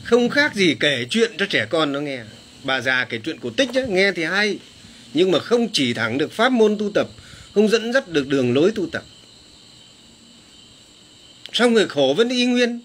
không 0.03 0.29
khác 0.29 0.55
gì 0.55 0.75
kể 0.79 1.05
chuyện 1.09 1.31
cho 1.37 1.45
trẻ 1.45 1.65
con 1.69 1.91
nó 1.91 1.99
nghe. 1.99 2.23
Bà 2.63 2.81
già 2.81 3.05
kể 3.05 3.19
chuyện 3.25 3.39
cổ 3.39 3.49
tích 3.49 3.69
ấy, 3.73 3.87
nghe 3.87 4.11
thì 4.11 4.23
hay 4.23 4.59
nhưng 5.13 5.31
mà 5.31 5.39
không 5.39 5.67
chỉ 5.73 5.93
thẳng 5.93 6.17
được 6.17 6.31
pháp 6.31 6.51
môn 6.51 6.77
tu 6.79 6.91
tập 6.93 7.07
không 7.53 7.69
dẫn 7.69 7.93
dắt 7.93 8.07
được 8.07 8.27
đường 8.27 8.53
lối 8.53 8.71
tu 8.75 8.87
tập. 8.91 9.03
Xong 11.53 11.73
người 11.73 11.87
khổ 11.87 12.13
vẫn 12.17 12.29
y 12.29 12.45
nguyên 12.45 12.79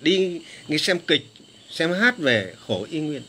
đi 0.00 0.40
nghe 0.68 0.78
xem 0.78 0.98
kịch 0.98 1.26
xem 1.70 1.92
hát 1.92 2.18
về 2.18 2.54
khổ 2.66 2.86
y 2.90 3.00
nguyên. 3.00 3.22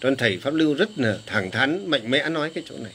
Cho 0.00 0.08
nên 0.08 0.16
thầy 0.16 0.38
pháp 0.38 0.54
lưu 0.54 0.74
rất 0.74 0.98
là 0.98 1.18
thẳng 1.26 1.50
thắn 1.50 1.90
mạnh 1.90 2.10
mẽ 2.10 2.28
nói 2.28 2.50
cái 2.54 2.64
chỗ 2.68 2.78
này 2.78 2.92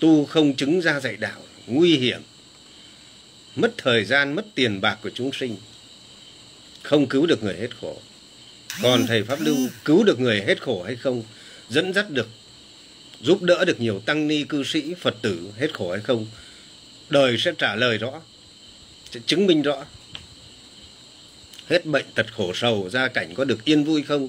tu 0.00 0.24
không 0.24 0.56
chứng 0.56 0.80
ra 0.80 1.00
dạy 1.00 1.16
đạo, 1.16 1.40
nguy 1.66 1.96
hiểm. 1.96 2.20
Mất 3.56 3.74
thời 3.76 4.04
gian, 4.04 4.34
mất 4.34 4.46
tiền 4.54 4.80
bạc 4.80 4.98
của 5.02 5.10
chúng 5.14 5.32
sinh. 5.32 5.56
Không 6.82 7.06
cứu 7.06 7.26
được 7.26 7.42
người 7.42 7.56
hết 7.60 7.68
khổ. 7.80 8.00
Còn 8.82 9.06
thầy 9.06 9.22
pháp 9.22 9.40
lưu 9.40 9.56
cứu 9.84 10.04
được 10.04 10.20
người 10.20 10.42
hết 10.46 10.62
khổ 10.62 10.82
hay 10.82 10.96
không, 10.96 11.22
dẫn 11.68 11.92
dắt 11.92 12.10
được, 12.10 12.28
giúp 13.20 13.42
đỡ 13.42 13.64
được 13.64 13.80
nhiều 13.80 14.00
tăng 14.00 14.28
ni, 14.28 14.44
cư 14.44 14.64
sĩ, 14.64 14.94
phật 15.00 15.16
tử 15.22 15.50
hết 15.58 15.74
khổ 15.74 15.90
hay 15.90 16.00
không, 16.00 16.26
đời 17.08 17.36
sẽ 17.38 17.52
trả 17.58 17.74
lời 17.74 17.98
rõ, 17.98 18.20
sẽ 19.10 19.20
chứng 19.26 19.46
minh 19.46 19.62
rõ. 19.62 19.84
Hết 21.66 21.86
bệnh 21.86 22.04
tật 22.14 22.26
khổ 22.36 22.52
sầu, 22.54 22.88
gia 22.90 23.08
cảnh 23.08 23.34
có 23.34 23.44
được 23.44 23.64
yên 23.64 23.84
vui 23.84 24.02
không? 24.02 24.28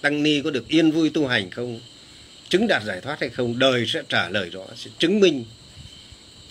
Tăng 0.00 0.22
ni 0.22 0.40
có 0.40 0.50
được 0.50 0.68
yên 0.68 0.90
vui 0.90 1.10
tu 1.10 1.26
hành 1.26 1.50
không? 1.50 1.80
Chứng 2.52 2.68
đạt 2.68 2.82
giải 2.84 3.00
thoát 3.00 3.20
hay 3.20 3.30
không, 3.30 3.58
đời 3.58 3.86
sẽ 3.86 4.02
trả 4.08 4.28
lời 4.28 4.50
rõ, 4.50 4.66
sẽ 4.76 4.90
chứng 4.98 5.20
minh 5.20 5.44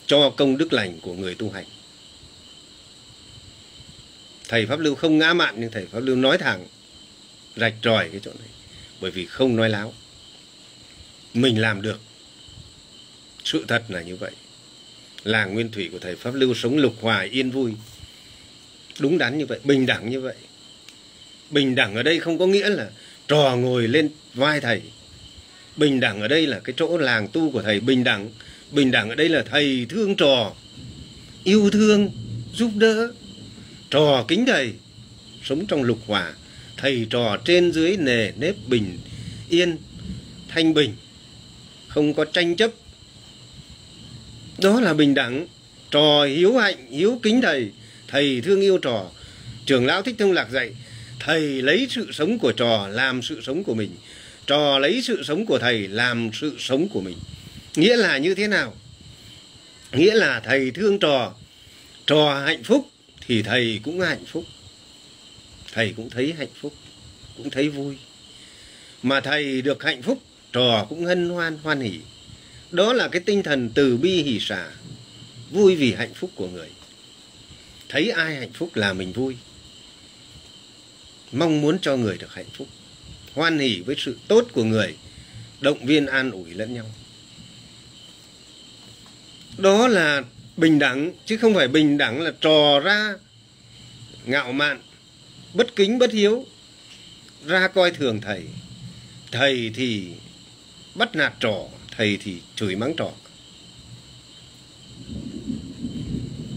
cho 0.08 0.30
công 0.30 0.58
đức 0.58 0.74
lành 0.74 1.00
của 1.02 1.14
người 1.14 1.36
tu 1.36 1.50
hành. 1.50 1.66
Thầy 4.48 4.66
pháp 4.66 4.80
lưu 4.80 4.96
không 4.96 5.18
ngã 5.18 5.34
mạn, 5.34 5.56
nhưng 5.58 5.72
thầy 5.72 5.86
pháp 5.86 6.00
lưu 6.00 6.16
nói 6.16 6.38
thẳng, 6.38 6.66
rạch 7.56 7.74
ròi 7.84 8.10
cái 8.10 8.22
chỗ 8.24 8.32
này, 8.40 8.48
bởi 9.02 9.12
vì 9.12 9.26
không 9.26 9.56
nói 9.56 9.70
láo. 9.70 9.94
Mình 11.34 11.62
làm 11.62 11.82
được 11.82 12.00
sự 13.44 13.66
thật 13.68 13.84
là 13.90 14.02
như 14.02 14.16
vậy. 14.16 14.32
Làng 15.24 15.54
nguyên 15.54 15.72
thủy 15.72 15.90
của 15.92 16.00
thầy 16.00 16.16
pháp 16.16 16.34
lưu 16.34 16.54
sống 16.54 16.78
lục 16.78 16.96
hòa, 17.02 17.28
yên 17.32 17.52
vui, 17.52 17.72
đúng 19.00 19.18
đắn 19.18 19.38
như 19.38 19.46
vậy, 19.46 19.60
bình 19.64 19.86
đẳng 19.86 20.10
như 20.10 20.22
vậy. 20.22 20.36
Bình 21.50 21.76
đẳng 21.76 21.96
ở 21.96 22.04
đây 22.04 22.20
không 22.20 22.38
có 22.38 22.48
nghĩa 22.48 22.70
là 22.70 22.90
trò 23.28 23.56
ngồi 23.56 23.88
lên 23.88 24.10
vai 24.34 24.62
thầy 24.62 24.82
bình 25.78 26.00
đẳng 26.00 26.22
ở 26.22 26.28
đây 26.28 26.48
là 26.48 26.60
cái 26.60 26.74
chỗ 26.78 26.98
làng 26.98 27.28
tu 27.28 27.52
của 27.52 27.62
thầy 27.62 27.80
bình 27.80 28.04
đẳng. 28.04 28.30
Bình 28.72 28.92
đẳng 28.92 29.10
ở 29.10 29.16
đây 29.16 29.30
là 29.30 29.44
thầy 29.52 29.86
thương 29.90 30.16
trò, 30.16 30.54
yêu 31.44 31.70
thương, 31.70 32.10
giúp 32.54 32.72
đỡ, 32.76 33.12
trò 33.90 34.26
kính 34.28 34.46
thầy. 34.46 34.74
Sống 35.44 35.66
trong 35.66 35.84
lục 35.84 36.00
hòa 36.08 36.34
thầy 36.78 37.08
trò 37.10 37.38
trên 37.46 37.72
dưới 37.72 37.98
nề 37.98 38.32
nếp 38.32 38.56
bình, 38.68 38.98
yên, 39.50 39.78
thanh 40.48 40.74
bình. 40.74 40.96
Không 41.88 42.14
có 42.14 42.26
tranh 42.26 42.56
chấp. 42.56 42.72
Đó 44.58 44.82
là 44.82 44.94
bình 44.94 45.14
đẳng. 45.14 45.48
Trò 45.92 46.26
hiếu 46.26 46.58
hạnh, 46.58 46.88
hiếu 46.92 47.20
kính 47.24 47.42
thầy. 47.42 47.72
Thầy 48.08 48.42
thương 48.42 48.62
yêu 48.62 48.78
trò. 48.78 49.10
Trưởng 49.66 49.86
lão 49.86 50.02
thích 50.02 50.16
thông 50.20 50.32
lạc 50.32 50.48
dạy, 50.52 50.72
thầy 51.20 51.62
lấy 51.62 51.88
sự 51.90 52.12
sống 52.12 52.40
của 52.40 52.52
trò 52.52 52.88
làm 52.88 53.22
sự 53.22 53.42
sống 53.42 53.64
của 53.64 53.74
mình 53.74 53.92
trò 54.52 54.80
lấy 54.80 55.02
sự 55.02 55.24
sống 55.24 55.46
của 55.46 55.60
thầy 55.60 55.88
làm 55.88 56.30
sự 56.34 56.56
sống 56.60 56.90
của 56.90 57.02
mình. 57.02 57.18
Nghĩa 57.76 57.98
là 57.98 58.18
như 58.18 58.36
thế 58.36 58.48
nào? 58.48 58.74
Nghĩa 59.92 60.14
là 60.14 60.40
thầy 60.40 60.72
thương 60.72 61.00
trò. 61.00 61.34
Trò 62.08 62.42
hạnh 62.46 62.64
phúc 62.64 62.90
thì 63.28 63.44
thầy 63.44 63.80
cũng 63.84 64.00
hạnh 64.00 64.26
phúc. 64.26 64.44
Thầy 65.74 65.94
cũng 65.98 66.10
thấy 66.10 66.34
hạnh 66.38 66.54
phúc, 66.62 66.74
cũng 67.38 67.50
thấy 67.50 67.70
vui. 67.70 67.98
Mà 69.04 69.22
thầy 69.22 69.62
được 69.62 69.84
hạnh 69.84 70.02
phúc, 70.02 70.22
trò 70.54 70.86
cũng 70.90 71.06
hân 71.06 71.30
hoan 71.30 71.58
hoan 71.64 71.82
hỉ 71.82 72.00
đó 72.72 72.94
là 72.94 73.08
cái 73.08 73.22
tinh 73.26 73.44
thần 73.44 73.70
từ 73.76 73.98
bi 73.98 74.24
hỷ 74.24 74.40
xả, 74.40 74.72
vui 75.52 75.76
vì 75.76 75.94
hạnh 75.94 76.14
phúc 76.14 76.32
của 76.36 76.48
người. 76.48 76.70
Thấy 77.90 78.10
ai 78.10 78.36
hạnh 78.36 78.54
phúc 78.54 78.76
là 78.76 78.94
mình 78.94 79.14
vui. 79.14 79.36
Mong 81.32 81.62
muốn 81.62 81.78
cho 81.82 81.98
người 81.98 82.18
được 82.18 82.34
hạnh 82.34 82.50
phúc 82.58 82.68
hoan 83.34 83.60
hỉ 83.60 83.82
với 83.86 83.96
sự 84.00 84.18
tốt 84.28 84.48
của 84.54 84.64
người, 84.64 84.96
động 85.62 85.86
viên 85.86 86.06
an 86.06 86.32
ủi 86.32 86.54
lẫn 86.54 86.74
nhau. 86.74 86.86
Đó 89.58 89.88
là 89.88 90.24
bình 90.58 90.80
đẳng, 90.80 91.12
chứ 91.26 91.38
không 91.38 91.54
phải 91.54 91.68
bình 91.68 91.98
đẳng 91.98 92.22
là 92.22 92.32
trò 92.42 92.80
ra 92.80 93.16
ngạo 94.26 94.52
mạn, 94.52 94.82
bất 95.54 95.76
kính, 95.76 96.00
bất 96.00 96.12
hiếu, 96.12 96.46
ra 97.46 97.68
coi 97.68 97.92
thường 97.92 98.22
thầy. 98.22 98.44
Thầy 99.32 99.72
thì 99.76 100.08
bắt 100.96 101.16
nạt 101.16 101.34
trò, 101.40 101.64
thầy 101.98 102.18
thì 102.24 102.38
chửi 102.56 102.76
mắng 102.76 102.94
trò. 102.98 103.12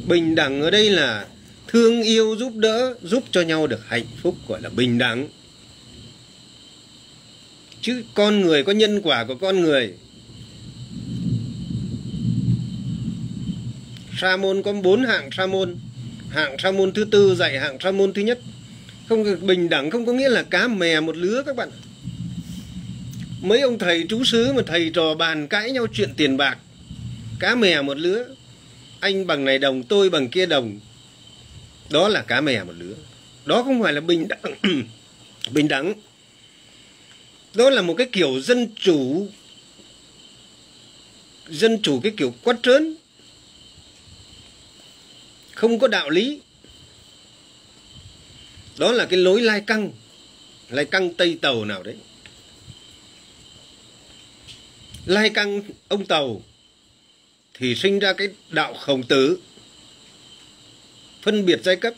Bình 0.09 0.35
đẳng 0.35 0.61
ở 0.61 0.70
đây 0.70 0.91
là 0.91 1.27
thương 1.68 2.03
yêu 2.03 2.37
giúp 2.39 2.53
đỡ, 2.57 2.95
giúp 3.03 3.25
cho 3.31 3.41
nhau 3.41 3.66
được 3.66 3.81
hạnh 3.89 4.07
phúc, 4.22 4.37
gọi 4.49 4.62
là 4.62 4.68
bình 4.68 4.99
đẳng 4.99 5.29
chứ 7.85 8.03
con 8.14 8.41
người, 8.41 8.62
có 8.62 8.72
nhân 8.72 9.01
quả 9.03 9.24
của 9.24 9.35
con 9.35 9.61
người. 9.61 9.93
Sa 14.20 14.37
môn 14.37 14.62
có 14.62 14.72
bốn 14.72 15.05
hạng 15.05 15.28
sa 15.32 15.47
môn 15.47 15.76
hạng 16.30 16.57
sa 16.59 16.70
môn 16.70 16.93
thứ 16.93 17.05
tư 17.05 17.35
dạy 17.35 17.59
hạng 17.59 17.78
sa 17.80 17.91
môn 17.91 18.12
thứ 18.12 18.22
nhất. 18.22 18.39
Không 19.09 19.24
bình 19.47 19.68
đẳng, 19.68 19.91
không 19.91 20.07
có 20.07 20.12
nghĩa 20.12 20.28
là 20.28 20.43
cá 20.43 20.68
mè 20.68 21.01
một 21.01 21.16
lứa 21.16 21.43
các 21.47 21.57
bạn. 21.57 21.70
Mấy 23.43 23.61
ông 23.61 23.78
thầy 23.78 24.05
chú 24.09 24.24
xứ 24.24 24.53
mà 24.53 24.62
thầy 24.66 24.91
trò 24.95 25.14
bàn 25.14 25.49
cãi 25.49 25.70
nhau 25.70 25.87
chuyện 25.93 26.11
tiền 26.16 26.37
bạc, 26.37 26.59
cá 27.39 27.55
mè 27.55 27.82
một 27.82 27.99
lứa. 27.99 28.24
Anh 29.01 29.26
bằng 29.26 29.45
này 29.45 29.59
đồng, 29.59 29.82
tôi 29.82 30.11
bằng 30.11 30.28
kia 30.28 30.47
đồng. 30.47 30.80
Đó 31.91 32.09
là 32.09 32.22
cá 32.22 32.41
mè 32.41 32.64
một 32.64 32.74
lứa. 32.78 32.95
Đó 33.45 33.62
không 33.62 33.82
phải 33.82 33.93
là 33.93 34.01
bình 34.01 34.28
đẳng. 34.28 34.55
Bình 35.51 35.68
đẳng 35.68 35.95
đó 37.55 37.71
là 37.71 37.83
một 37.83 37.95
cái 37.99 38.09
kiểu 38.13 38.41
dân 38.41 38.69
chủ 38.81 39.29
dân 41.49 41.83
chủ 41.83 42.01
cái 42.01 42.13
kiểu 42.17 42.35
quát 42.43 42.57
trớn. 42.63 42.97
Không 45.55 45.79
có 45.79 45.89
đạo 45.89 46.11
lý. 46.11 46.41
Đó 48.79 48.93
là 48.93 49.07
cái 49.07 49.19
lối 49.19 49.43
lai 49.43 49.61
căng 49.67 49.93
lai 50.69 50.85
căng 50.85 51.15
tây 51.15 51.39
tàu 51.43 51.65
nào 51.65 51.83
đấy. 51.83 51.97
Lai 55.07 55.31
căng 55.31 55.63
ông 55.89 56.07
tàu 56.07 56.43
thì 57.55 57.75
sinh 57.75 57.99
ra 57.99 58.13
cái 58.13 58.29
đạo 58.49 58.75
khổng 58.75 59.03
tử, 59.03 59.39
phân 61.23 61.47
biệt 61.47 61.61
giai 61.65 61.77
cấp. 61.77 61.95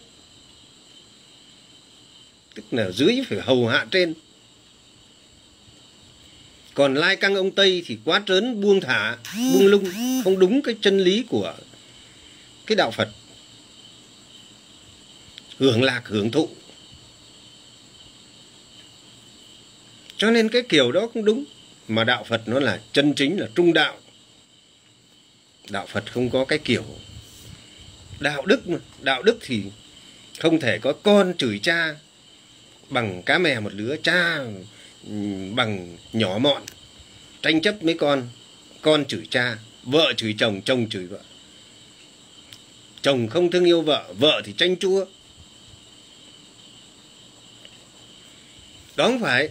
Tức 2.55 2.65
là 2.71 2.91
dưới 2.91 3.23
phải 3.29 3.41
hầu 3.41 3.69
hạ 3.69 3.87
trên 3.91 4.15
còn 6.77 6.95
lai 6.95 7.17
căng 7.17 7.35
ông 7.35 7.51
tây 7.51 7.83
thì 7.87 7.99
quá 8.05 8.23
trớn, 8.27 8.61
buông 8.61 8.81
thả, 8.81 9.17
buông 9.53 9.67
lung, 9.67 9.91
không 10.25 10.39
đúng 10.39 10.63
cái 10.63 10.77
chân 10.81 10.99
lý 10.99 11.25
của 11.29 11.55
cái 12.67 12.77
đạo 12.77 12.91
phật. 12.91 13.09
Hưởng 15.59 15.83
lạc, 15.83 16.03
hưởng 16.05 16.31
thụ. 16.31 16.49
Cho 20.17 20.31
nên 20.31 20.49
cái 20.49 20.63
kiểu 20.63 20.93
đó 20.93 21.09
cũng 21.15 21.25
đúng, 21.25 21.45
mà 21.89 22.05
đạo 22.05 22.25
phật 22.29 22.49
nó 22.49 22.61
là 22.61 22.81
chân 22.93 23.15
chính, 23.15 23.41
là 23.41 23.49
trung 23.55 23.73
đạo. 23.73 23.99
Đạo 25.71 25.87
phật 25.87 26.13
không 26.13 26.31
có 26.31 26.45
cái 26.45 26.59
kiểu 26.59 26.85
đạo 28.21 28.47
đức 28.47 28.69
mà. 28.69 28.79
Đạo 29.03 29.23
đức 29.23 29.39
thì 29.41 29.63
không 30.39 30.61
thể 30.61 30.79
có 30.79 30.93
con 30.93 31.35
chửi 31.39 31.61
cha 31.63 31.97
bằng 32.89 33.23
cá 33.23 33.39
mè 33.39 33.61
một 33.61 33.75
lứa, 33.75 33.97
cha 34.03 34.45
bằng 35.55 35.97
nhỏ 36.13 36.39
mọn. 36.39 36.63
Tranh 37.43 37.61
chấp 37.61 37.83
mấy 37.83 37.95
con 37.95 38.29
con 38.83 39.05
chửi 39.05 39.27
cha, 39.31 39.57
vợ 39.83 40.13
chửi 40.17 40.35
chồng 40.39 40.61
chồng 40.65 40.89
chửi 40.89 41.07
vợ. 41.07 41.21
Chồng 43.03 43.29
không 43.29 43.51
thương 43.51 43.65
yêu 43.65 43.83
vợ 43.83 44.13
vợ 44.19 44.43
thì 44.45 44.53
tranh 44.57 44.77
chua 44.77 45.07
đó 48.97 49.07
không 49.07 49.21
phải, 49.21 49.49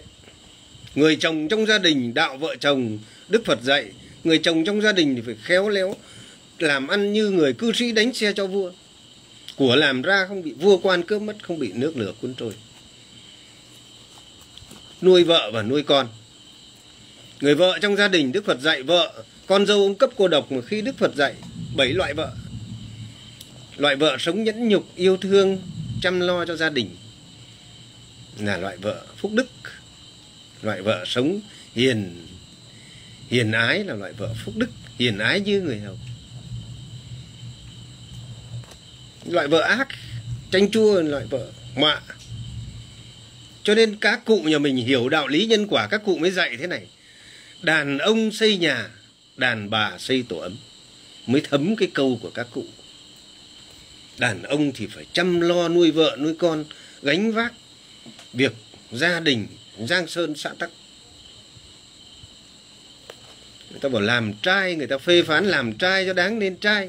người 0.94 1.16
chồng 1.16 1.48
trong 1.48 1.66
gia 1.66 1.78
đình 1.78 2.14
đạo 2.14 2.36
vợ 2.36 2.56
chồng, 2.60 2.98
đức 3.28 3.44
phật 3.44 3.62
dạy, 3.62 3.84
người 4.24 4.38
chồng 4.38 4.64
trong 4.64 4.80
gia 4.80 4.92
đình 4.92 5.16
thì 5.16 5.22
phải 5.26 5.34
khéo 5.42 5.68
léo 5.68 5.96
làm 6.58 6.88
ăn 6.88 7.12
như 7.12 7.30
người 7.30 7.52
cư 7.52 7.72
sĩ 7.72 7.92
đánh 7.92 8.14
xe 8.14 8.32
cho 8.32 8.46
vua. 8.46 8.72
Của 9.56 9.76
làm 9.76 10.02
ra 10.02 10.26
không 10.28 10.42
bị, 10.42 10.52
vua 10.52 10.78
quan 10.78 11.02
cướp 11.02 11.22
mất, 11.22 11.36
không 11.42 11.58
bị 11.58 11.72
nước 11.72 11.96
lửa 11.96 12.12
cuốn 12.20 12.34
trôi 12.34 12.52
nuôi 15.06 15.24
vợ 15.24 15.50
và 15.52 15.62
nuôi 15.62 15.82
con. 15.82 16.08
Người 17.40 17.54
vợ 17.54 17.78
trong 17.82 17.96
gia 17.96 18.08
đình 18.08 18.32
đức 18.32 18.44
phật 18.44 18.60
dạy 18.60 18.82
vợ, 18.82 19.24
con 19.46 19.66
dâu 19.66 19.82
ông 19.82 19.94
cấp 19.94 20.10
cô 20.16 20.28
độc 20.28 20.52
mà 20.52 20.60
khi 20.66 20.82
đức 20.82 20.98
phật 20.98 21.14
dạy, 21.14 21.34
bảy 21.76 21.88
loại 21.88 22.14
vợ. 22.14 22.32
Loại 23.76 23.96
vợ 23.96 24.16
sống 24.18 24.44
nhẫn 24.44 24.68
nhục, 24.68 24.96
yêu 24.96 25.16
thương, 25.16 25.58
chăm 26.02 26.20
lo 26.20 26.44
cho 26.44 26.56
gia 26.56 26.70
đình 26.70 26.96
là 28.38 28.56
loại 28.56 28.76
vợ 28.76 29.02
phúc 29.16 29.32
đức. 29.34 29.46
Loại 30.62 30.82
vợ 30.82 31.04
sống 31.06 31.40
hiền 31.74 32.26
hiền 33.30 33.52
ái 33.52 33.84
là 33.84 33.94
loại 33.94 34.12
vợ 34.12 34.34
phúc 34.44 34.54
đức, 34.56 34.70
hiền 34.98 35.18
ái 35.18 35.40
như 35.40 35.60
người 35.60 35.78
hầu. 35.78 35.98
Loại 39.24 39.48
vợ 39.48 39.60
ác 39.60 39.88
tranh 40.50 40.70
chua 40.70 41.00
là 41.00 41.08
loại 41.08 41.26
vợ 41.30 41.46
mạ 41.76 42.00
cho 43.66 43.74
nên 43.74 43.96
các 43.96 44.24
cụ 44.24 44.42
nhà 44.42 44.58
mình 44.58 44.76
hiểu 44.76 45.08
đạo 45.08 45.28
lý 45.28 45.46
nhân 45.46 45.66
quả, 45.66 45.86
các 45.90 46.02
cụ 46.04 46.16
mới 46.18 46.30
dạy 46.30 46.56
thế 46.58 46.66
này. 46.66 46.86
Đàn 47.62 47.98
ông 47.98 48.32
xây 48.32 48.56
nhà, 48.56 48.88
đàn 49.36 49.70
bà 49.70 49.98
xây 49.98 50.24
tổ 50.28 50.36
ấm. 50.38 50.56
Mới 51.26 51.42
thấm 51.50 51.76
cái 51.76 51.88
câu 51.94 52.18
của 52.22 52.30
các 52.30 52.46
cụ. 52.50 52.64
Đàn 54.18 54.42
ông 54.42 54.72
thì 54.72 54.86
phải 54.86 55.06
chăm 55.12 55.40
lo 55.40 55.68
nuôi 55.68 55.90
vợ, 55.90 56.16
nuôi 56.20 56.34
con, 56.38 56.64
gánh 57.02 57.32
vác 57.32 57.52
việc 58.32 58.52
gia 58.92 59.20
đình, 59.20 59.46
giang 59.78 60.06
sơn, 60.06 60.34
xã 60.34 60.50
tắc. 60.58 60.70
Người 63.70 63.80
ta 63.80 63.88
bảo 63.88 64.02
làm 64.02 64.32
trai, 64.42 64.74
người 64.74 64.86
ta 64.86 64.98
phê 64.98 65.22
phán 65.22 65.46
làm 65.46 65.78
trai 65.78 66.06
cho 66.06 66.12
đáng 66.12 66.38
nên 66.38 66.56
trai. 66.56 66.88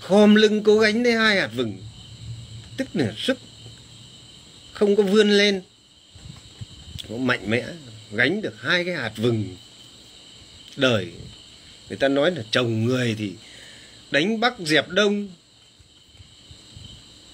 Khom 0.00 0.34
lưng 0.34 0.62
cố 0.62 0.78
gánh 0.78 1.02
lấy 1.02 1.12
hai 1.12 1.40
hạt 1.40 1.50
vừng. 1.56 1.78
Tức 2.76 2.88
là 2.94 3.12
sức 3.16 3.38
không 4.80 4.96
có 4.96 5.02
vươn 5.02 5.30
lên. 5.30 5.62
Có 7.08 7.16
mạnh 7.16 7.50
mẽ 7.50 7.64
gánh 8.12 8.42
được 8.42 8.54
hai 8.60 8.84
cái 8.84 8.94
hạt 8.94 9.12
vừng. 9.16 9.56
Đời 10.76 11.08
người 11.88 11.98
ta 11.98 12.08
nói 12.08 12.30
là 12.30 12.42
chồng 12.50 12.84
người 12.84 13.14
thì 13.18 13.32
đánh 14.10 14.40
bắc 14.40 14.54
dẹp 14.58 14.88
đông. 14.88 15.28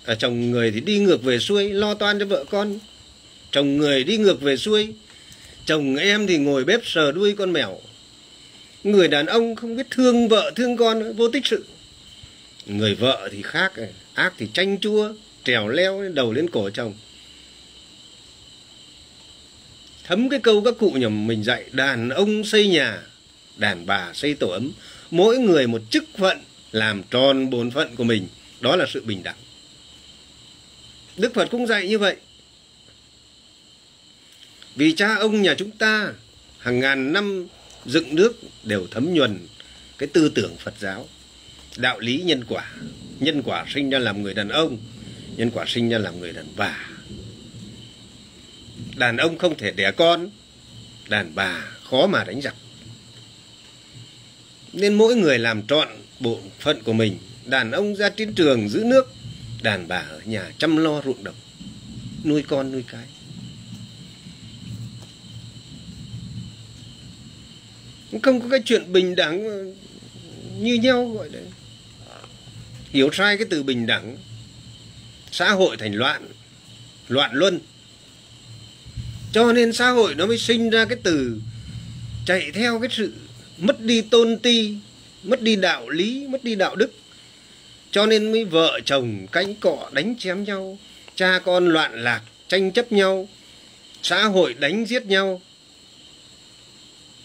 À, 0.04 0.14
chồng 0.14 0.50
người 0.50 0.70
thì 0.70 0.80
đi 0.80 0.98
ngược 0.98 1.22
về 1.22 1.38
xuôi 1.38 1.70
lo 1.70 1.94
toan 1.94 2.18
cho 2.18 2.26
vợ 2.26 2.44
con. 2.50 2.78
Chồng 3.50 3.76
người 3.76 4.04
đi 4.04 4.16
ngược 4.16 4.40
về 4.40 4.56
xuôi 4.56 4.94
chồng 5.64 5.96
em 5.96 6.26
thì 6.26 6.38
ngồi 6.38 6.64
bếp 6.64 6.80
sờ 6.84 7.12
đuôi 7.12 7.34
con 7.38 7.52
mèo. 7.52 7.80
Người 8.84 9.08
đàn 9.08 9.26
ông 9.26 9.56
không 9.56 9.76
biết 9.76 9.86
thương 9.90 10.28
vợ 10.28 10.52
thương 10.56 10.76
con 10.76 11.16
vô 11.16 11.28
tích 11.28 11.46
sự. 11.46 11.64
Người 12.66 12.94
vợ 12.94 13.28
thì 13.32 13.42
khác 13.42 13.72
ác 14.14 14.34
thì 14.38 14.48
chanh 14.52 14.80
chua 14.80 15.12
trèo 15.44 15.68
leo 15.68 16.08
đầu 16.08 16.32
lên 16.32 16.50
cổ 16.50 16.70
chồng 16.70 16.94
thấm 20.06 20.28
cái 20.28 20.40
câu 20.40 20.62
các 20.64 20.74
cụ 20.78 20.90
nhà 20.90 21.08
mình 21.08 21.44
dạy, 21.44 21.64
đàn 21.72 22.08
ông 22.08 22.44
xây 22.44 22.68
nhà, 22.68 23.02
đàn 23.56 23.86
bà 23.86 24.12
xây 24.14 24.34
tổ 24.34 24.48
ấm. 24.48 24.72
Mỗi 25.10 25.38
người 25.38 25.66
một 25.66 25.82
chức 25.90 26.04
phận 26.18 26.38
làm 26.72 27.02
tròn 27.10 27.50
bổn 27.50 27.70
phận 27.70 27.96
của 27.96 28.04
mình. 28.04 28.28
Đó 28.60 28.76
là 28.76 28.86
sự 28.88 29.02
bình 29.04 29.22
đẳng. 29.22 29.36
Đức 31.16 31.34
phật 31.34 31.50
cũng 31.50 31.66
dạy 31.66 31.88
như 31.88 31.98
vậy. 31.98 32.16
Vì 34.74 34.92
cha 34.92 35.14
ông 35.14 35.42
nhà 35.42 35.54
chúng 35.54 35.70
ta, 35.70 36.12
hàng 36.58 36.80
ngàn 36.80 37.12
năm 37.12 37.46
dựng 37.86 38.14
nước 38.14 38.40
đều 38.64 38.86
thấm 38.90 39.14
nhuần 39.14 39.38
cái 39.98 40.08
tư 40.12 40.28
tưởng 40.34 40.56
phật 40.56 40.74
giáo. 40.80 41.08
Đạo 41.76 42.00
lý 42.00 42.22
nhân 42.22 42.44
quả 42.48 42.72
nhân 43.20 43.42
quả 43.42 43.64
sinh 43.74 43.90
ra 43.90 43.98
làm 43.98 44.22
người 44.22 44.34
đàn 44.34 44.48
ông, 44.48 44.78
nhân 45.36 45.50
quả 45.50 45.64
sinh 45.68 45.88
ra 45.88 45.98
làm 45.98 46.20
người 46.20 46.32
đàn 46.32 46.46
bà 46.56 46.88
đàn 48.96 49.16
ông 49.16 49.38
không 49.38 49.56
thể 49.58 49.70
đẻ 49.70 49.92
con. 49.92 50.30
Đàn 51.08 51.34
bà 51.34 51.64
khó 51.90 52.06
mà 52.06 52.24
đánh 52.24 52.40
giặc. 52.40 52.54
Nên 54.72 54.94
mỗi 54.94 55.14
người 55.16 55.38
làm 55.38 55.66
trọn 55.66 55.88
bộ 56.20 56.40
phận 56.60 56.82
của 56.82 56.92
mình. 56.92 57.18
Đàn 57.44 57.70
ông 57.70 57.96
ra 57.96 58.08
chiến 58.08 58.34
trường 58.34 58.68
giữ 58.68 58.84
nước. 58.84 59.14
Đàn 59.62 59.88
bà 59.88 59.98
ở 59.98 60.20
nhà 60.24 60.50
chăm 60.58 60.76
lo 60.76 61.02
ruộng 61.02 61.24
đồng. 61.24 61.34
Nuôi 62.24 62.42
con 62.48 62.72
nuôi 62.72 62.84
cái. 62.92 63.04
Không 68.22 68.40
có 68.40 68.48
cái 68.50 68.60
chuyện 68.64 68.92
bình 68.92 69.14
đẳng 69.14 69.72
như 70.60 70.74
nhau 70.74 71.08
gọi 71.08 71.28
đấy. 71.28 71.44
Hiểu 72.90 73.10
sai 73.12 73.36
cái 73.36 73.46
từ 73.50 73.62
bình 73.62 73.86
đẳng. 73.86 74.16
Xã 75.32 75.52
hội 75.52 75.76
thành 75.76 75.94
loạn. 75.94 76.28
Loạn 77.08 77.30
luân 77.34 77.60
cho 79.36 79.52
nên 79.52 79.72
xã 79.72 79.90
hội 79.90 80.14
nó 80.14 80.26
mới 80.26 80.38
sinh 80.38 80.70
ra 80.70 80.84
cái 80.84 80.98
từ 81.02 81.40
chạy 82.26 82.50
theo 82.54 82.80
cái 82.80 82.90
sự 82.92 83.12
mất 83.58 83.80
đi 83.80 84.02
tôn 84.02 84.38
ti, 84.38 84.74
mất 85.22 85.42
đi 85.42 85.56
đạo 85.56 85.88
lý, 85.88 86.26
mất 86.28 86.44
đi 86.44 86.54
đạo 86.54 86.76
đức. 86.76 86.92
Cho 87.90 88.06
nên 88.06 88.32
mới 88.32 88.44
vợ 88.44 88.80
chồng 88.84 89.26
cánh 89.32 89.54
cọ 89.54 89.90
đánh 89.92 90.14
chém 90.18 90.44
nhau, 90.44 90.78
cha 91.14 91.38
con 91.44 91.68
loạn 91.68 92.02
lạc 92.02 92.22
tranh 92.48 92.72
chấp 92.72 92.92
nhau, 92.92 93.28
xã 94.02 94.24
hội 94.24 94.54
đánh 94.54 94.86
giết 94.86 95.06
nhau. 95.06 95.40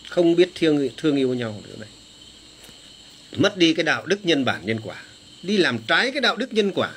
Không 0.09 0.35
biết 0.35 0.49
thương 0.55 0.89
thương 0.97 1.15
yêu 1.15 1.33
nhau 1.33 1.61
nữa 1.67 1.75
này. 1.79 1.89
Mất 3.37 3.57
đi 3.57 3.73
cái 3.73 3.83
đạo 3.83 4.05
đức 4.05 4.25
nhân 4.25 4.45
bản 4.45 4.61
nhân 4.65 4.79
quả. 4.83 5.01
Đi 5.43 5.57
làm 5.57 5.79
trái 5.87 6.11
cái 6.11 6.21
đạo 6.21 6.35
đức 6.35 6.53
nhân 6.53 6.71
quả. 6.71 6.91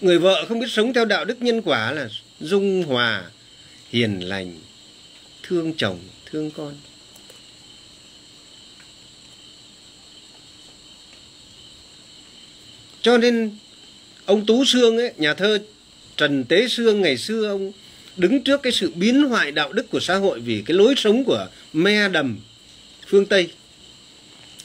Người 0.00 0.18
vợ 0.18 0.44
không 0.48 0.60
biết 0.60 0.70
sống 0.70 0.92
theo 0.92 1.04
đạo 1.04 1.24
đức 1.24 1.42
nhân 1.42 1.62
quả 1.62 1.92
là 1.92 2.08
dung 2.40 2.82
hòa 2.82 3.24
hiền 3.92 4.20
lành, 4.20 4.58
thương 5.42 5.72
chồng, 5.76 5.98
thương 6.26 6.50
con. 6.50 6.74
Cho 13.02 13.18
nên, 13.18 13.56
ông 14.24 14.46
tú 14.46 14.64
sương 14.64 14.96
ấy, 14.96 15.12
nhà 15.16 15.34
thơ 15.34 15.58
trần 16.16 16.44
tế 16.44 16.68
sương 16.68 17.00
ngày 17.00 17.16
xưa 17.18 17.48
ông 17.48 17.72
đứng 18.16 18.42
trước 18.42 18.62
cái 18.62 18.72
sự 18.72 18.92
biến 18.94 19.22
hoại 19.22 19.52
đạo 19.52 19.72
đức 19.72 19.90
của 19.90 20.00
xã 20.00 20.16
hội 20.16 20.40
vì 20.40 20.62
cái 20.66 20.76
lối 20.76 20.94
sống 20.96 21.24
của 21.24 21.48
me 21.72 22.08
đầm, 22.08 22.38
phương 23.06 23.26
tây. 23.26 23.50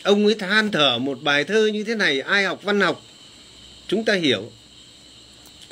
Ông 0.04 0.26
ấy 0.26 0.36
than 0.36 0.72
thở 0.72 0.98
một 0.98 1.24
bài 1.24 1.44
thơ 1.44 1.68
như 1.68 1.84
thế 1.84 1.96
này, 1.96 2.22
ai 2.22 2.44
học 2.44 2.64
văn 2.64 2.82
học, 2.82 3.06
chúng 3.88 4.06
ta 4.06 4.14
hiểu. 4.14 4.52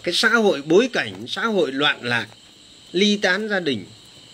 Cái 0.04 0.14
xã 0.14 0.30
hội 0.30 0.62
bối 0.62 0.90
cảnh, 0.94 1.14
xã 1.28 1.46
hội 1.46 1.72
loạn 1.72 2.04
lạc 2.04 2.28
ly 2.96 3.18
tán 3.18 3.50
gia 3.50 3.60
đình. 3.60 3.86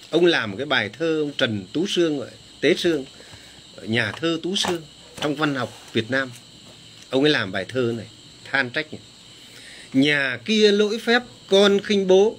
Ông 0.09 0.26
làm 0.26 0.51
một 0.51 0.57
cái 0.57 0.66
bài 0.66 0.89
thơ 0.99 1.20
ông 1.22 1.32
trần 1.38 1.66
tú 1.74 1.88
sương 1.88 2.20
gọi 2.20 2.30
tế 2.59 2.74
sương, 2.78 3.05
nhà 3.84 4.12
thơ 4.12 4.39
tú 4.43 4.55
sương 4.55 4.82
trong 5.22 5.36
văn 5.36 5.55
học 5.55 5.89
việt 5.93 6.12
nam. 6.12 6.32
Ông 7.09 7.24
ấy 7.24 7.32
làm 7.32 7.51
bài 7.51 7.66
thơ 7.70 7.93
này, 7.97 8.05
than 8.51 8.70
trách 8.70 8.93
này. 8.93 9.01
nhà 9.93 10.39
kia 10.45 10.72
lỗi 10.72 10.99
phép, 10.99 11.24
con 11.47 11.80
khinh 11.84 12.07
bố. 12.07 12.38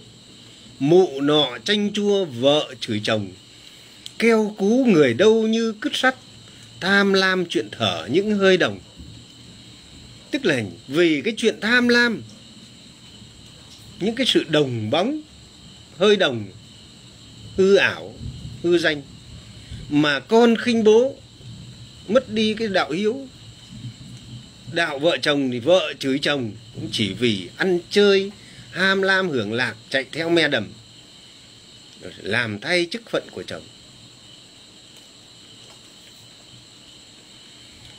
Mụ 0.79 1.21
nọ 1.21 1.59
tranh 1.65 1.93
chua, 1.93 2.25
vợ 2.25 2.75
chửi 2.81 3.01
chồng. 3.05 3.29
Keo 4.19 4.55
cú 4.59 4.85
người 4.89 5.15
đâu 5.15 5.47
như 5.47 5.75
cứt 5.81 5.97
sắt, 5.97 6.17
tham 6.81 7.13
lam 7.13 7.47
chuyện 7.47 7.69
thở 7.73 8.07
những 8.11 8.39
hơi 8.39 8.57
đồng. 8.57 8.79
Tức 10.31 10.45
là 10.45 10.63
vì 10.89 11.23
cái 11.25 11.35
chuyện 11.37 11.61
tham 11.61 11.89
lam, 11.89 12.23
những 14.01 14.15
cái 14.15 14.27
sự 14.27 14.45
đồng 14.49 14.91
bóng 14.91 15.21
hơi 15.99 16.17
đồng, 16.17 16.45
hư 17.57 17.75
ảo, 17.75 18.15
hư 18.63 18.79
danh, 18.79 19.03
mà 19.89 20.21
con 20.21 20.57
khinh 20.57 20.85
bố, 20.85 21.17
mất 22.09 22.29
đi 22.29 22.55
cái 22.55 22.69
đạo 22.69 22.91
hiếu. 22.91 23.29
Đạo 24.73 24.99
vợ 24.99 25.17
chồng 25.23 25.51
thì 25.51 25.59
vợ 25.59 25.93
chửi 25.99 26.19
chồng, 26.23 26.53
cũng 26.75 26.89
chỉ 26.93 27.15
vì 27.15 27.49
ăn 27.57 27.79
chơi, 27.91 28.31
ham 28.71 29.03
lam 29.03 29.29
hưởng 29.29 29.53
lạc, 29.53 29.75
chạy 29.91 30.05
theo 30.13 30.31
me 30.31 30.49
đầm, 30.49 30.69
làm 32.23 32.59
thay 32.61 32.87
chức 32.91 33.11
phận 33.11 33.23
của 33.31 33.43
chồng. 33.43 33.63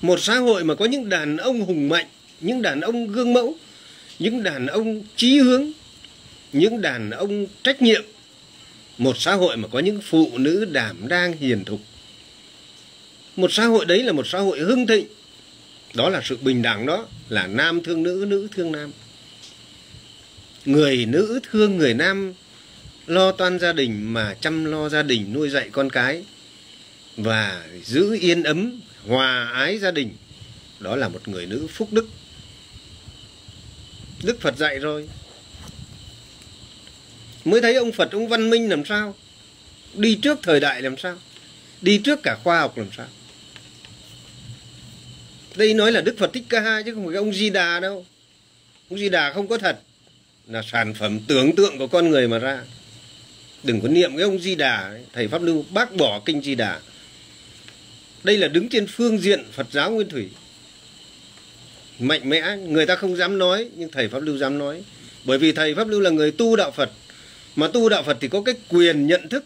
Một 0.02 0.20
xã 0.20 0.38
hội 0.38 0.64
mà 0.64 0.76
có 0.76 0.86
những 0.86 1.10
đàn 1.10 1.38
ông 1.38 1.62
hùng 1.62 1.90
mạnh, 1.90 2.08
những 2.42 2.62
đàn 2.62 2.82
ông 2.82 3.08
gương 3.08 3.34
mẫu, 3.34 3.56
những 4.20 4.44
đàn 4.44 4.68
ông 4.68 5.04
chí 5.16 5.38
hướng 5.38 5.72
những 6.54 6.82
đàn 6.82 7.10
ông 7.10 7.46
trách 7.64 7.82
nhiệm, 7.82 8.04
một 8.98 9.18
xã 9.18 9.34
hội 9.34 9.58
mà 9.58 9.68
có 9.68 9.80
những 9.80 10.02
phụ 10.02 10.38
nữ 10.38 10.66
đảm 10.66 11.08
đang 11.08 11.38
hiền 11.38 11.66
thục. 11.66 11.82
Một 13.36 13.54
xã 13.54 13.66
hội 13.66 13.86
đấy 13.86 14.04
là 14.04 14.12
một 14.12 14.28
xã 14.28 14.40
hội 14.40 14.60
hưng 14.60 14.88
thịnh. 14.88 15.08
Đó 15.94 16.10
là 16.10 16.22
sự 16.24 16.38
bình 16.38 16.62
đẳng 16.62 16.86
đó, 16.86 17.08
là 17.30 17.48
nam 17.48 17.84
thương 17.84 18.04
nữ 18.04 18.26
nữ 18.28 18.48
thương 18.52 18.72
nam. 18.72 18.92
Người 20.66 21.06
nữ 21.06 21.40
thương 21.52 21.78
người 21.78 21.94
nam 21.94 22.34
lo 23.08 23.32
toan 23.32 23.60
gia 23.60 23.74
đình 23.74 24.14
mà 24.14 24.36
chăm 24.42 24.66
lo 24.66 24.90
gia 24.90 25.04
đình, 25.04 25.34
nuôi 25.34 25.50
dạy 25.50 25.70
con 25.72 25.90
cái 25.90 26.24
và 27.18 27.66
giữ 27.84 28.18
yên 28.20 28.44
ấm, 28.44 28.82
hòa 29.08 29.50
ái 29.54 29.78
gia 29.78 29.92
đình, 29.92 30.16
đó 30.80 30.96
là 30.96 31.10
một 31.10 31.28
người 31.28 31.46
nữ 31.46 31.68
phúc 31.70 31.88
đức. 31.92 32.08
Đức 34.24 34.42
phật 34.42 34.58
dạy 34.58 34.80
rồi 34.80 35.10
mới 37.46 37.62
thấy 37.62 37.76
ông 37.76 37.92
phật, 37.92 38.12
ông 38.12 38.28
văn 38.28 38.50
minh 38.50 38.70
làm 38.70 38.86
sao? 38.86 39.16
Đi 39.94 40.16
trước 40.16 40.40
thời 40.44 40.60
đại 40.60 40.82
làm 40.82 40.98
sao? 40.98 41.18
Đi 41.82 41.98
trước 41.98 42.20
cả 42.24 42.38
khoa 42.44 42.60
học 42.60 42.78
làm 42.78 42.88
sao? 42.98 43.08
Đây 45.56 45.74
nói 45.74 45.92
là 45.92 46.02
đức 46.02 46.16
phật 46.18 46.34
thích 46.34 46.44
ca 46.50 46.82
chứ 46.86 46.94
không 46.94 47.06
phải 47.06 47.16
ông 47.16 47.34
di 47.34 47.50
đà 47.50 47.80
đâu. 47.80 48.06
Ông 48.90 49.00
di 49.00 49.10
đà 49.10 49.34
không 49.34 49.48
có 49.48 49.58
thật. 49.58 49.80
Là 50.48 50.62
sản 50.72 50.94
phẩm 50.94 51.20
tưởng 51.28 51.56
tượng 51.56 51.78
của 51.78 51.88
con 51.88 52.10
người 52.10 52.28
mà 52.28 52.40
ra. 52.40 52.62
Đừng 53.64 53.82
có 53.82 53.88
niệm 53.88 54.18
cái 54.18 54.24
ông 54.24 54.40
di 54.40 54.56
đà 54.56 55.00
thầy 55.14 55.28
pháp 55.28 55.42
lưu 55.42 55.66
bác 55.70 55.96
bỏ 55.96 56.22
kinh 56.26 56.42
di 56.42 56.56
đà. 56.56 56.80
Đây 58.24 58.38
là 58.38 58.48
đứng 58.48 58.70
trên 58.70 58.88
phương 58.88 59.18
diện 59.18 59.44
phật 59.52 59.68
giáo 59.72 59.92
nguyên 59.92 60.10
thủy. 60.10 60.30
Mạnh 62.00 62.30
mẽ, 62.30 62.58
người 62.58 62.86
ta 62.86 62.96
không 62.96 63.16
dám 63.16 63.38
nói, 63.38 63.70
nhưng 63.76 63.92
thầy 63.92 64.08
pháp 64.08 64.20
lưu 64.20 64.38
dám 64.38 64.58
nói. 64.58 64.84
Bởi 65.24 65.38
vì 65.38 65.52
thầy 65.52 65.76
pháp 65.76 65.88
lưu 65.88 66.00
là 66.00 66.10
người 66.10 66.32
tu 66.32 66.56
đạo 66.56 66.72
phật 66.72 66.92
mà 67.56 67.68
tu 67.68 67.90
đạo 67.90 68.04
phật 68.04 68.18
thì 68.22 68.28
có 68.28 68.42
cái 68.42 68.56
quyền 68.70 69.08
nhận 69.08 69.30
thức. 69.30 69.46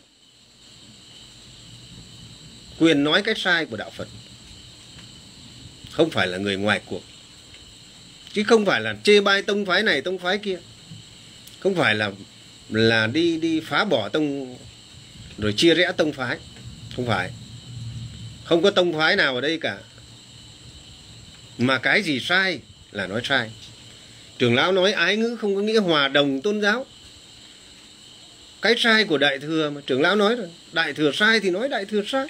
Quyền 2.80 3.04
nói 3.04 3.22
cái 3.22 3.36
sai 3.38 3.66
của 3.66 3.78
đạo 3.78 3.90
phật. 3.90 4.08
Không 5.92 6.10
phải 6.10 6.28
là 6.28 6.38
người 6.38 6.58
ngoài 6.58 6.82
cuộc. 6.86 7.04
Chứ 8.34 8.44
không 8.44 8.66
phải 8.66 8.82
là 8.82 8.96
chê 9.04 9.22
bai 9.22 9.42
tông 9.42 9.66
phái 9.66 9.84
này, 9.84 10.02
tông 10.02 10.18
phái 10.18 10.38
kia. 10.38 10.60
Không 11.60 11.76
phải 11.76 11.96
là 11.96 12.12
là 12.70 13.08
đi 13.08 13.38
đi 13.38 13.60
phá 13.60 13.86
bỏ 13.86 14.10
tông, 14.10 14.58
rồi 15.38 15.54
chia 15.58 15.76
rẽ 15.76 15.92
tông 15.98 16.14
phái. 16.14 16.38
Không 16.96 17.06
phải. 17.06 17.32
Không 18.44 18.62
có 18.62 18.72
tông 18.72 18.94
phái 18.94 19.16
nào 19.16 19.36
ở 19.36 19.42
đây 19.42 19.58
cả. 19.58 19.80
Mà 21.58 21.78
cái 21.78 22.02
gì 22.02 22.20
sai 22.20 22.60
là 22.92 23.08
nói 23.08 23.22
sai. 23.24 23.52
Trưởng 24.38 24.56
lão 24.56 24.72
nói 24.72 24.94
ái 24.94 25.18
ngữ 25.18 25.36
không 25.42 25.56
có 25.56 25.62
nghĩa 25.62 25.80
hòa 25.80 26.08
đồng 26.08 26.42
tôn 26.42 26.62
giáo 26.62 26.86
cái 28.62 28.76
sai 28.78 29.04
của 29.04 29.18
đại 29.18 29.40
thừa 29.40 29.70
mà 29.70 29.82
trưởng 29.88 30.02
lão 30.02 30.16
nói 30.16 30.36
rồi 30.36 30.48
đại 30.72 30.94
thừa 30.94 31.12
sai 31.14 31.40
thì 31.40 31.50
nói 31.50 31.70
đại 31.70 31.86
thừa 31.86 32.02
sai. 32.08 32.28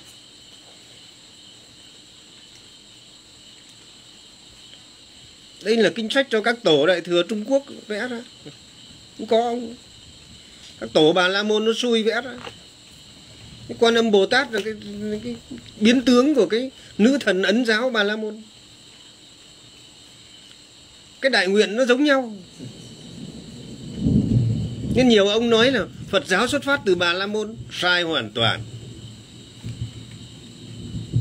Đây 5.64 5.78
là 5.78 5.90
kinh 5.96 6.10
sách 6.10 6.28
cho 6.30 6.42
các 6.42 6.56
tổ 6.64 6.88
đại 6.88 7.02
thừa 7.02 7.24
trung 7.24 7.44
quốc 7.48 7.64
vẽ 7.88 8.08
ra. 8.08 8.22
Cũng 9.18 9.28
có 9.28 9.42
ông. 9.42 9.76
Các 10.80 10.90
tổ 10.94 11.14
bà 11.14 11.28
la 11.28 11.44
môn 11.44 11.66
nó 11.66 11.72
xui 11.76 12.04
vẽ 12.04 12.22
ra. 12.22 12.34
Cái 13.68 13.78
quan 13.80 13.96
âm 13.96 14.12
bồ 14.12 14.26
tát 14.26 14.52
là 14.52 14.60
cái, 14.66 14.74
cái 15.24 15.36
biến 15.80 16.02
tướng 16.02 16.36
của 16.36 16.46
cái 16.46 16.72
nữ 16.98 17.18
thần 17.22 17.44
ấn 17.44 17.66
giáo 17.66 17.90
bà 17.90 18.04
la 18.04 18.16
môn. 18.16 18.42
Cái 21.22 21.30
đại 21.30 21.48
nguyện 21.48 21.76
nó 21.76 21.86
giống 21.86 22.04
nhau 22.04 22.36
nên 24.98 25.10
nhiều 25.10 25.28
ông 25.28 25.50
nói 25.50 25.72
là 25.72 25.86
phật 26.10 26.28
giáo 26.28 26.48
xuất 26.48 26.64
phát 26.64 26.82
từ 26.86 26.96
bà 26.96 27.14
la 27.14 27.28
môn 27.28 27.56
sai 27.72 28.04
hoàn 28.04 28.32
toàn 28.32 28.60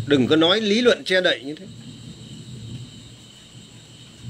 đừng 0.06 0.26
có 0.26 0.36
nói 0.36 0.60
lý 0.60 0.80
luận 0.80 1.04
che 1.04 1.20
đậy 1.20 1.40
như 1.44 1.54
thế 1.54 1.66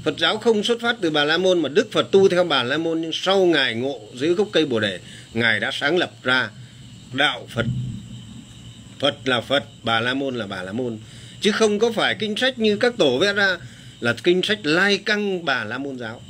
Phật 0.03 0.17
giáo 0.17 0.37
không 0.37 0.63
xuất 0.63 0.81
phát 0.81 0.95
từ 1.01 1.09
Bà 1.11 1.25
La 1.25 1.37
Môn 1.37 1.61
mà 1.61 1.69
Đức 1.69 1.91
Phật 1.91 2.11
tu 2.11 2.29
theo 2.29 2.43
Bà 2.43 2.63
La 2.63 2.77
Môn 2.77 3.01
nhưng 3.01 3.11
sau 3.13 3.45
ngài 3.45 3.75
ngộ 3.75 3.99
dưới 4.15 4.33
gốc 4.33 4.47
cây 4.51 4.65
Bồ 4.65 4.79
đề, 4.79 4.99
ngài 5.33 5.59
đã 5.59 5.69
sáng 5.73 5.97
lập 5.97 6.11
ra 6.23 6.49
đạo 7.13 7.47
Phật. 7.49 7.65
Phật 8.99 9.15
là 9.25 9.41
Phật, 9.41 9.63
Bà 9.83 9.99
La 9.99 10.13
Môn 10.13 10.35
là 10.35 10.47
Bà 10.47 10.63
La 10.63 10.71
Môn, 10.71 10.99
chứ 11.41 11.51
không 11.51 11.79
có 11.79 11.91
phải 11.91 12.15
kinh 12.19 12.35
sách 12.35 12.59
như 12.59 12.77
các 12.77 12.93
tổ 12.97 13.17
vẽ 13.17 13.33
ra 13.33 13.57
là 13.99 14.13
kinh 14.23 14.41
sách 14.43 14.59
lai 14.63 14.97
căng 14.97 15.45
Bà 15.45 15.63
La 15.63 15.77
Môn 15.77 15.97
giáo. 15.97 16.21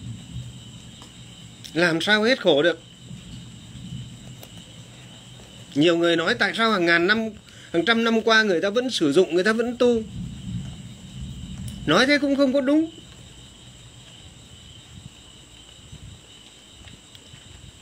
Làm 1.73 2.01
sao 2.01 2.23
hết 2.23 2.41
khổ 2.41 2.63
được? 2.63 2.79
Nhiều 5.77 5.97
người 5.97 6.15
nói 6.15 6.35
tại 6.39 6.53
sao 6.57 6.71
hàng 6.71 6.85
ngàn 6.85 7.07
năm, 7.07 7.29
hàng 7.73 7.85
trăm 7.85 8.03
năm 8.03 8.21
qua 8.21 8.43
người 8.43 8.61
ta 8.61 8.69
vẫn 8.69 8.89
sử 8.89 9.11
dụng, 9.11 9.35
người 9.35 9.43
ta 9.43 9.53
vẫn 9.53 9.77
tu. 9.77 10.03
Nói 11.85 12.05
thế 12.05 12.17
cũng 12.17 12.35
không 12.35 12.53
có 12.53 12.61
đúng. 12.61 12.89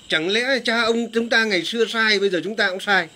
Chẳng 0.07 0.29
lẽ 0.29 0.59
cha 0.63 0.81
ông 0.81 1.11
chúng 1.11 1.29
ta 1.29 1.45
ngày 1.45 1.63
xưa 1.63 1.85
sai 1.85 2.19
Bây 2.19 2.29
giờ 2.29 2.41
chúng 2.43 2.55
ta 2.55 2.69
cũng 2.69 2.79
sai 2.79 3.07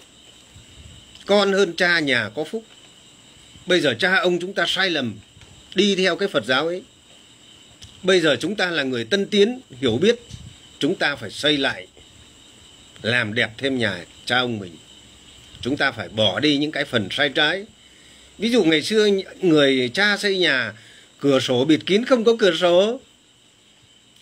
Con 1.26 1.54
hơn 1.54 1.74
cha 1.78 2.00
nhà 2.00 2.30
có 2.36 2.44
phúc 2.44 2.64
Bây 3.66 3.82
giờ 3.82 3.96
cha 4.00 4.16
ông 4.16 4.40
chúng 4.40 4.54
ta 4.54 4.66
sai 4.68 4.90
lầm 4.90 5.16
Đi 5.76 5.96
theo 5.96 6.16
cái 6.16 6.28
Phật 6.28 6.46
giáo 6.46 6.68
ấy 6.68 6.84
Bây 8.04 8.22
giờ 8.22 8.36
chúng 8.40 8.56
ta 8.56 8.66
là 8.66 8.84
người 8.84 9.04
tân 9.04 9.26
tiến 9.26 9.60
Hiểu 9.82 9.98
biết 10.02 10.20
Chúng 10.80 10.96
ta 10.96 11.16
phải 11.16 11.30
xây 11.30 11.58
lại 11.58 11.88
làm 13.02 13.34
đẹp 13.34 13.50
thêm 13.58 13.78
nhà 13.78 14.06
cha 14.26 14.40
ông 14.40 14.60
mình 14.60 14.76
Chúng 15.62 15.78
ta 15.78 15.92
phải 15.92 16.10
bỏ 16.10 16.40
đi 16.40 16.58
những 16.58 16.72
cái 16.72 16.86
phần 16.86 17.08
sai 17.12 17.30
trái 17.30 17.66
Ví 18.38 18.50
dụ 18.50 18.64
ngày 18.64 18.82
xưa 18.82 19.08
người 19.42 19.90
cha 19.94 20.18
xây 20.18 20.38
nhà 20.38 20.74
Cửa 21.20 21.40
sổ 21.40 21.66
bịt 21.66 21.80
kín 21.86 22.06
không 22.06 22.24
có 22.24 22.36
cửa 22.40 22.56
sổ 22.56 23.00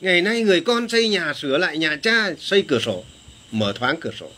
Ngày 0.01 0.21
nay 0.21 0.41
người 0.41 0.61
con 0.61 0.89
xây 0.89 1.09
nhà 1.09 1.33
sửa 1.33 1.57
lại 1.57 1.77
nhà 1.77 1.95
cha 2.03 2.33
xây 2.39 2.61
cửa 2.61 2.79
sổ, 2.79 3.03
mở 3.51 3.73
thoáng 3.73 3.95
cửa 4.01 4.11
sổ. 4.19 4.29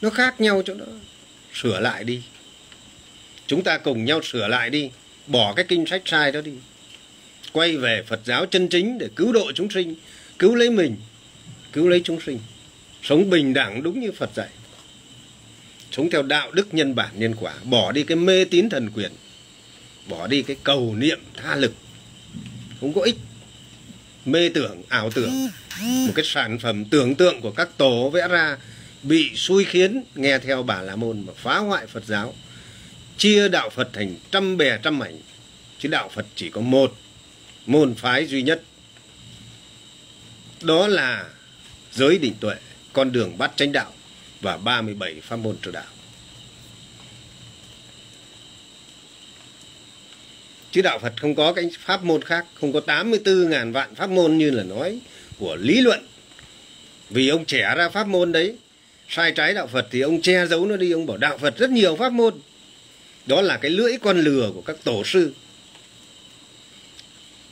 Nó 0.00 0.10
khác 0.10 0.40
nhau 0.40 0.62
chỗ 0.66 0.74
đó. 0.74 0.86
Sửa 1.54 1.80
lại 1.80 2.04
đi. 2.04 2.22
Chúng 3.46 3.64
ta 3.64 3.78
cùng 3.78 4.04
nhau 4.04 4.22
sửa 4.22 4.48
lại 4.48 4.70
đi, 4.70 4.90
bỏ 5.26 5.52
cái 5.52 5.64
kinh 5.68 5.86
sách 5.86 6.02
sai 6.04 6.32
đó 6.32 6.40
đi. 6.40 6.52
Quay 7.52 7.76
về 7.76 8.02
Phật 8.06 8.20
giáo 8.24 8.46
chân 8.46 8.68
chính 8.68 8.98
để 8.98 9.08
cứu 9.16 9.32
độ 9.32 9.52
chúng 9.54 9.70
sinh, 9.70 9.94
cứu 10.38 10.54
lấy 10.54 10.70
mình, 10.70 10.96
cứu 11.72 11.88
lấy 11.88 12.00
chúng 12.04 12.20
sinh. 12.20 12.38
Sống 13.02 13.30
bình 13.30 13.54
đẳng 13.54 13.82
đúng 13.82 14.00
như 14.00 14.12
Phật 14.12 14.30
dạy. 14.34 14.48
Sống 15.92 16.10
theo 16.10 16.22
đạo 16.22 16.50
đức 16.50 16.74
nhân 16.74 16.94
bản 16.94 17.10
nhân 17.14 17.34
quả, 17.40 17.54
bỏ 17.64 17.92
đi 17.92 18.04
cái 18.04 18.16
mê 18.16 18.44
tín 18.44 18.68
thần 18.68 18.90
quyền, 18.94 19.12
bỏ 20.08 20.26
đi 20.26 20.42
cái 20.42 20.56
cầu 20.64 20.94
niệm 20.98 21.20
tha 21.36 21.56
lực. 21.56 21.74
Không 22.80 22.92
có 22.92 23.00
ích. 23.00 23.16
Mê 24.24 24.48
tưởng 24.48 24.82
ảo 24.88 25.10
tưởng. 25.10 25.48
Một 25.82 26.12
cái 26.14 26.24
sản 26.24 26.58
phẩm 26.58 26.84
tưởng 26.84 27.14
tượng 27.14 27.40
của 27.40 27.50
các 27.50 27.68
tổ 27.76 28.10
vẽ 28.10 28.28
ra 28.28 28.56
bị 29.02 29.36
xui 29.36 29.64
khiến 29.64 30.04
nghe 30.14 30.38
theo 30.38 30.62
bà 30.62 30.82
la 30.82 30.96
môn 30.96 31.26
mà 31.26 31.32
phá 31.36 31.58
hoại 31.58 31.86
phật 31.86 32.04
giáo. 32.06 32.34
Chia 33.18 33.48
đạo 33.48 33.70
phật 33.70 33.90
thành 33.92 34.16
trăm 34.30 34.56
bè 34.56 34.78
trăm 34.82 34.98
mảnh. 34.98 35.18
Chứ 35.78 35.88
đạo 35.88 36.10
phật 36.14 36.26
chỉ 36.34 36.50
có 36.50 36.60
một 36.60 36.96
môn 37.66 37.94
phái 37.94 38.26
duy 38.26 38.42
nhất. 38.42 38.62
Đó 40.62 40.88
là 40.88 41.24
giới 41.92 42.18
định 42.18 42.34
tuệ 42.40 42.54
con 42.92 43.12
đường 43.12 43.38
bát 43.38 43.52
chánh 43.56 43.72
đạo 43.72 43.92
và 44.40 44.56
37 44.56 45.20
pháp 45.22 45.36
môn 45.36 45.56
trợ 45.62 45.70
đạo. 45.70 45.84
Chứ 50.72 50.82
đạo 50.82 50.98
Phật 50.98 51.12
không 51.20 51.34
có 51.34 51.52
cái 51.52 51.70
pháp 51.78 52.04
môn 52.04 52.22
khác, 52.22 52.46
không 52.54 52.72
có 52.72 52.80
84 52.80 53.50
ngàn 53.50 53.72
vạn 53.72 53.94
pháp 53.94 54.10
môn 54.10 54.38
như 54.38 54.50
là 54.50 54.62
nói 54.62 55.00
của 55.38 55.56
lý 55.56 55.80
luận. 55.80 56.06
Vì 57.10 57.28
ông 57.28 57.44
trẻ 57.44 57.74
ra 57.76 57.88
pháp 57.88 58.06
môn 58.06 58.32
đấy, 58.32 58.56
sai 59.08 59.32
trái 59.32 59.54
đạo 59.54 59.66
Phật 59.66 59.86
thì 59.90 60.00
ông 60.00 60.22
che 60.22 60.46
giấu 60.46 60.66
nó 60.66 60.76
đi, 60.76 60.92
ông 60.92 61.06
bảo 61.06 61.16
đạo 61.16 61.38
Phật 61.38 61.58
rất 61.58 61.70
nhiều 61.70 61.96
pháp 61.96 62.12
môn. 62.12 62.34
Đó 63.26 63.42
là 63.42 63.56
cái 63.56 63.70
lưỡi 63.70 63.92
con 64.02 64.20
lừa 64.20 64.50
của 64.54 64.62
các 64.62 64.76
tổ 64.84 65.04
sư. 65.04 65.32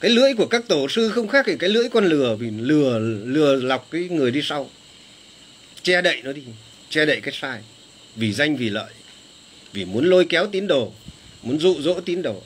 Cái 0.00 0.10
lưỡi 0.10 0.34
của 0.34 0.46
các 0.46 0.68
tổ 0.68 0.88
sư 0.88 1.08
không 1.08 1.28
khác 1.28 1.44
thì 1.48 1.56
cái 1.58 1.70
lưỡi 1.70 1.88
con 1.88 2.04
lừa, 2.04 2.36
vì 2.36 2.50
lừa 2.50 2.98
lừa 3.24 3.56
lọc 3.56 3.88
cái 3.90 4.08
người 4.08 4.30
đi 4.30 4.42
sau 4.42 4.70
che 5.88 6.02
đậy 6.02 6.20
nó 6.22 6.32
đi, 6.32 6.42
che 6.90 7.06
đậy 7.06 7.20
cái 7.20 7.34
sai. 7.34 7.60
Vì 8.16 8.32
danh, 8.32 8.56
vì 8.56 8.70
lợi, 8.70 8.92
vì 9.72 9.84
muốn 9.84 10.04
lôi 10.04 10.26
kéo 10.28 10.46
tín 10.46 10.66
đồ, 10.66 10.92
muốn 11.42 11.58
dụ 11.58 11.80
dỗ 11.80 12.00
tín 12.00 12.22
đồ. 12.22 12.42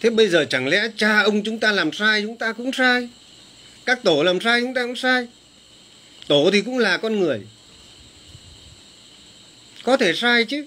Thế 0.00 0.10
bây 0.10 0.28
giờ 0.28 0.44
chẳng 0.50 0.68
lẽ 0.68 0.88
cha 0.96 1.22
ông 1.22 1.44
chúng 1.44 1.58
ta 1.58 1.72
làm 1.72 1.92
sai, 1.92 2.22
chúng 2.22 2.36
ta 2.36 2.52
cũng 2.52 2.72
sai? 2.72 3.08
Các 3.84 4.02
tổ 4.02 4.22
làm 4.22 4.40
sai, 4.40 4.60
chúng 4.60 4.74
ta 4.74 4.82
cũng 4.82 4.96
sai. 4.96 5.26
Tổ 6.26 6.50
thì 6.52 6.60
cũng 6.60 6.78
là 6.78 6.96
con 6.96 7.20
người. 7.20 7.40
Có 9.82 9.96
thể 9.96 10.14
sai 10.14 10.44
chứ. 10.44 10.66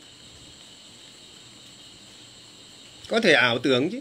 Có 3.08 3.20
thể 3.20 3.34
ảo 3.34 3.60
tưởng 3.60 3.90
chứ. 3.90 4.00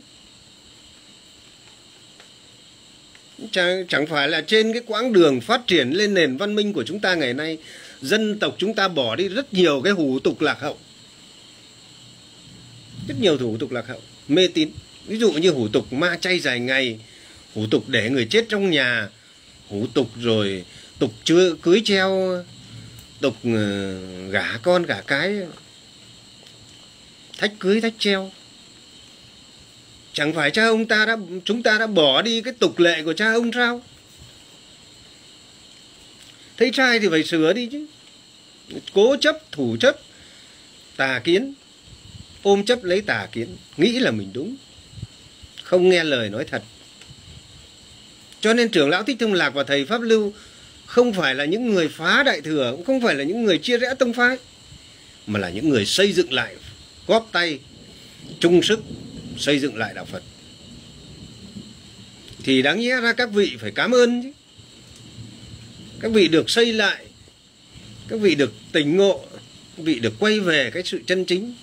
Chẳng, 3.52 3.86
chẳng 3.88 4.06
phải 4.06 4.28
là 4.28 4.40
trên 4.40 4.72
cái 4.72 4.82
quãng 4.86 5.12
đường 5.12 5.40
phát 5.40 5.66
triển 5.66 5.90
lên 5.90 6.14
nền 6.14 6.36
văn 6.36 6.54
minh 6.54 6.72
của 6.72 6.84
chúng 6.84 7.00
ta 7.00 7.14
ngày 7.14 7.34
nay 7.34 7.58
Dân 8.02 8.38
tộc 8.38 8.54
chúng 8.58 8.74
ta 8.74 8.88
bỏ 8.88 9.16
đi 9.16 9.28
rất 9.28 9.54
nhiều 9.54 9.80
cái 9.84 9.92
hủ 9.92 10.18
tục 10.18 10.40
lạc 10.40 10.60
hậu. 10.60 10.78
Rất 13.08 13.14
nhiều 13.20 13.38
hủ 13.38 13.56
tục 13.56 13.72
lạc 13.72 13.86
hậu 13.86 14.00
Mê 14.28 14.48
tín. 14.48 14.70
Ví 15.06 15.18
dụ 15.18 15.32
như 15.32 15.50
hủ 15.50 15.68
tục 15.68 15.92
ma 15.92 16.16
chay 16.20 16.40
dài 16.40 16.60
ngày 16.60 16.98
hủ 17.54 17.66
tục 17.70 17.84
để 17.88 18.10
người 18.10 18.26
chết 18.30 18.46
trong 18.48 18.70
nhà 18.70 19.08
hủ 19.68 19.86
tục 19.94 20.10
rồi 20.20 20.64
tục 20.98 21.12
chưa 21.24 21.54
cưới 21.62 21.82
treo 21.84 22.42
tục 23.20 23.36
ờ, 23.44 23.98
gả 24.30 24.56
con 24.62 24.82
gả 24.82 25.00
cái. 25.00 25.36
Thách 27.38 27.52
cưới 27.58 27.80
thách 27.80 27.94
treo 27.98 28.30
chẳng 30.12 30.32
phải 30.32 30.50
cha 30.50 30.66
ông 30.66 30.86
ta 30.86 31.06
đã 31.06 31.16
chúng 31.44 31.62
ta 31.62 31.78
đã 31.78 31.86
bỏ 31.86 32.22
đi 32.22 32.42
cái 32.42 32.54
tục 32.58 32.78
lệ 32.78 33.02
của 33.02 33.12
cha 33.12 33.32
ông 33.32 33.52
sao? 33.52 33.82
Thấy 36.56 36.70
sai 36.74 36.98
thì 36.98 37.08
phải 37.10 37.24
sửa 37.24 37.52
đi 37.52 37.68
chứ. 37.72 37.86
Cố 38.92 39.16
chấp, 39.20 39.52
thủ 39.52 39.76
chấp, 39.80 39.96
tà 40.96 41.18
kiến. 41.24 41.54
Ôm 42.42 42.64
chấp 42.64 42.84
lấy 42.84 43.00
tà 43.00 43.28
kiến. 43.32 43.56
Nghĩ 43.76 43.98
là 43.98 44.10
mình 44.10 44.30
đúng. 44.32 44.56
Không 45.62 45.88
nghe 45.88 46.04
lời 46.04 46.28
nói 46.28 46.44
thật. 46.50 46.62
Cho 48.40 48.54
nên 48.54 48.68
trưởng 48.68 48.88
lão 48.88 49.02
thích 49.02 49.16
thông 49.20 49.34
lạc 49.34 49.50
và 49.50 49.64
thầy 49.64 49.84
pháp 49.84 50.00
lưu 50.00 50.32
không 50.86 51.12
phải 51.12 51.34
là 51.34 51.44
những 51.44 51.74
người 51.74 51.88
phá 51.88 52.22
đại 52.22 52.40
thừa, 52.40 52.72
cũng 52.76 52.84
không 52.84 53.00
phải 53.00 53.14
là 53.14 53.24
những 53.24 53.44
người 53.44 53.58
chia 53.58 53.78
rẽ 53.78 53.94
tông 53.98 54.12
phái, 54.12 54.36
mà 55.26 55.40
là 55.40 55.50
những 55.50 55.68
người 55.68 55.86
xây 55.86 56.12
dựng 56.12 56.32
lại, 56.32 56.54
góp 57.06 57.28
tay, 57.32 57.58
chung 58.40 58.62
sức 58.62 58.80
xây 59.40 59.58
dựng 59.58 59.76
lại 59.76 59.94
đạo 59.94 60.04
phật. 60.04 60.22
Thì 62.44 62.62
đáng 62.62 62.80
nhẽ 62.80 63.00
ra 63.00 63.12
các 63.12 63.30
vị 63.32 63.56
phải 63.60 63.70
cảm 63.70 63.94
ơn 63.94 64.22
chứ. 64.22 64.32
Các 66.00 66.12
vị 66.12 66.28
được 66.28 66.50
xây 66.50 66.72
lại, 66.72 67.04
các 68.08 68.20
vị 68.20 68.34
được 68.34 68.52
tỉnh 68.72 68.96
ngộ, 68.96 69.24
các 69.76 69.82
vị 69.82 69.98
được 69.98 70.14
quay 70.18 70.40
về 70.40 70.70
cái 70.70 70.82
sự 70.86 71.00
chân 71.06 71.24
chính, 71.24 71.54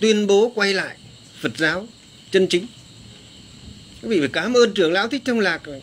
tuyên 0.00 0.26
bố 0.26 0.52
quay 0.54 0.74
lại 0.74 0.96
phật 1.40 1.58
giáo 1.58 1.88
chân 2.30 2.46
chính. 2.46 2.66
Các 4.02 4.08
vị 4.08 4.18
phải 4.18 4.28
cảm 4.28 4.56
ơn 4.56 4.74
trưởng 4.74 4.92
lão 4.92 5.08
thích 5.08 5.22
thông 5.24 5.40
lạc 5.40 5.64
rồi. 5.64 5.82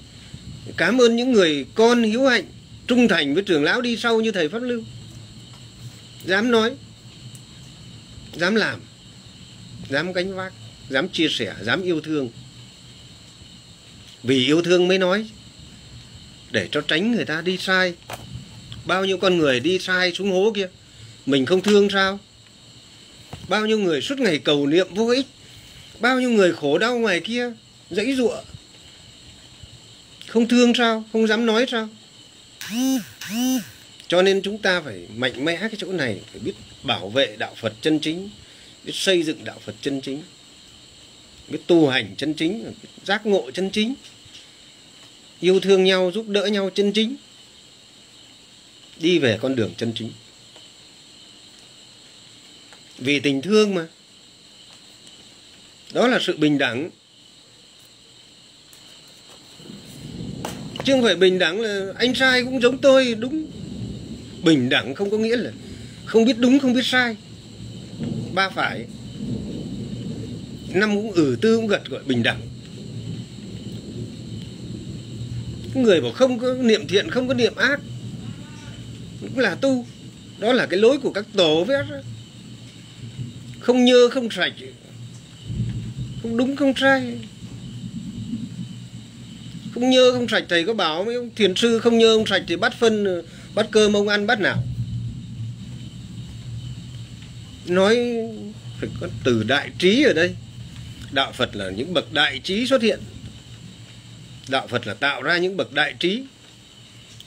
Cảm 0.77 1.01
ơn 1.01 1.15
những 1.15 1.31
người 1.31 1.65
con 1.75 2.03
hiếu 2.03 2.25
hạnh, 2.25 2.45
trung 2.87 3.07
thành 3.07 3.33
với 3.33 3.43
trưởng 3.43 3.63
lão 3.63 3.81
đi 3.81 3.97
sau 3.97 4.21
như 4.21 4.31
thầy 4.31 4.49
pháp 4.49 4.61
lưu. 4.61 4.83
Dám 6.25 6.51
nói, 6.51 6.71
dám 8.35 8.55
làm, 8.55 8.79
dám 9.89 10.13
gánh 10.13 10.35
vác 10.35 10.53
dám 10.89 11.09
chia 11.09 11.27
sẻ, 11.29 11.55
dám 11.61 11.81
yêu 11.81 12.01
thương. 12.01 12.29
Vì 14.23 14.45
yêu 14.45 14.61
thương 14.61 14.87
mới 14.87 14.97
nói, 14.97 15.29
để 16.51 16.67
cho 16.71 16.81
tránh 16.81 17.11
người 17.11 17.25
ta 17.25 17.41
đi 17.41 17.57
sai. 17.57 17.93
Bao 18.85 19.05
nhiêu 19.05 19.17
con 19.17 19.37
người 19.37 19.59
đi 19.59 19.79
sai 19.79 20.13
xuống 20.13 20.31
hố 20.31 20.51
kia, 20.55 20.69
mình 21.25 21.45
không 21.45 21.61
thương 21.61 21.89
sao? 21.89 22.19
Bao 23.47 23.65
nhiêu 23.65 23.79
người 23.79 24.01
suốt 24.01 24.19
ngày 24.19 24.37
cầu 24.37 24.67
niệm 24.67 24.87
vô 24.93 25.07
ích, 25.07 25.25
bao 25.99 26.19
nhiêu 26.19 26.29
người 26.29 26.53
khổ 26.53 26.77
đau 26.77 26.97
ngoài 26.97 27.19
kia, 27.19 27.51
dãy 27.89 28.15
giụa 28.15 28.41
không 30.29 30.47
thương 30.47 30.73
sao? 30.73 31.03
Không 31.13 31.27
dám 31.27 31.45
nói 31.45 31.65
sao? 31.71 31.89
Cho 34.07 34.21
nên 34.21 34.41
chúng 34.41 34.57
ta 34.57 34.81
phải 34.81 35.07
mạnh 35.15 35.45
mẽ 35.45 35.57
cái 35.57 35.75
chỗ 35.77 35.91
này, 35.91 36.21
phải 36.31 36.39
biết 36.39 36.53
bảo 36.83 37.09
vệ 37.09 37.35
đạo 37.37 37.55
phật 37.61 37.73
chân 37.81 37.99
chính, 37.99 38.29
biết 38.83 38.95
xây 38.95 39.23
dựng 39.23 39.43
đạo 39.43 39.59
phật 39.65 39.75
chân 39.81 40.01
chính 40.01 40.21
biết 41.49 41.59
tu 41.67 41.87
hành 41.87 42.15
chân 42.17 42.33
chính 42.33 42.63
biết 42.63 42.71
giác 43.05 43.25
ngộ 43.25 43.51
chân 43.51 43.69
chính. 43.69 43.93
Yêu 45.39 45.59
thương 45.59 45.83
nhau, 45.83 46.11
giúp 46.13 46.27
đỡ 46.27 46.45
nhau 46.45 46.69
chân 46.75 46.91
chính. 46.91 47.15
Đi 48.99 49.19
về 49.19 49.37
con 49.41 49.55
đường 49.55 49.73
chân 49.77 49.91
chính. 49.95 50.11
Vì 52.97 53.19
tình 53.19 53.41
thương 53.41 53.75
mà. 53.75 53.87
Đó 55.93 56.07
là 56.07 56.19
sự 56.21 56.37
bình 56.37 56.57
đẳng. 56.57 56.89
Chứ 60.83 60.93
không 60.93 61.03
phải 61.03 61.15
bình 61.15 61.39
đẳng 61.39 61.61
là 61.61 61.93
anh 61.97 62.15
sai 62.15 62.43
cũng 62.43 62.61
giống 62.61 62.77
tôi, 62.77 63.15
đúng. 63.19 63.47
Bình 64.43 64.69
đẳng 64.69 64.95
không 64.95 65.09
có 65.11 65.17
nghĩa 65.17 65.37
là 65.37 65.51
không 66.05 66.25
biết 66.25 66.37
đúng, 66.37 66.59
không 66.59 66.73
biết 66.73 66.85
sai. 66.85 67.15
Ba 68.33 68.49
phải 68.49 68.85
năm 70.73 70.95
cũng 70.95 71.11
ử 71.11 71.37
tư 71.41 71.57
cũng 71.57 71.67
gật 71.67 71.85
gọi 71.89 72.03
bình 72.05 72.23
đẳng. 72.23 72.41
Người 75.73 76.01
bảo 76.01 76.11
không 76.11 76.39
có 76.39 76.53
niệm 76.53 76.87
thiện, 76.87 77.09
không 77.09 77.27
có 77.27 77.33
niệm 77.33 77.55
ác, 77.55 77.79
cũng 79.21 79.39
là 79.39 79.55
tu. 79.55 79.85
Đó 80.39 80.53
là 80.53 80.65
cái 80.65 80.79
lối 80.79 80.97
của 80.97 81.11
các 81.11 81.25
tổ 81.33 81.63
viết 81.63 81.85
không 83.59 83.85
nhơ, 83.85 84.09
không 84.11 84.29
sạch 84.31 84.53
không 86.23 86.37
đúng, 86.37 86.55
không 86.55 86.73
sai. 86.77 87.13
Không 89.73 89.89
nhơ, 89.89 90.11
không 90.11 90.27
sạch 90.27 90.43
thầy 90.49 90.65
có 90.65 90.73
bảo 90.73 91.03
mấy 91.03 91.15
ông 91.15 91.29
thiền 91.35 91.55
sư 91.55 91.79
không 91.79 91.97
nhơ, 91.97 92.15
không 92.15 92.25
sạch 92.25 92.43
thì 92.47 92.55
bắt 92.55 92.73
phân, 92.79 93.23
bắt 93.55 93.67
cơm 93.71 93.93
ông 93.93 94.07
ăn, 94.07 94.27
bắt 94.27 94.39
nào. 94.39 94.63
Nói 97.65 97.97
phải 98.79 98.89
có 99.01 99.07
từ 99.23 99.43
đại 99.43 99.69
trí 99.79 100.03
ở 100.03 100.13
đây 100.13 100.35
đạo 101.11 101.31
phật 101.31 101.55
là 101.55 101.69
những 101.69 101.93
bậc 101.93 102.13
đại 102.13 102.39
trí 102.39 102.67
xuất 102.67 102.81
hiện. 102.81 102.99
Đạo 104.47 104.67
phật 104.67 104.87
là 104.87 104.93
tạo 104.93 105.21
ra 105.21 105.37
những 105.37 105.57
bậc 105.57 105.73
đại 105.73 105.95
trí. 105.99 106.23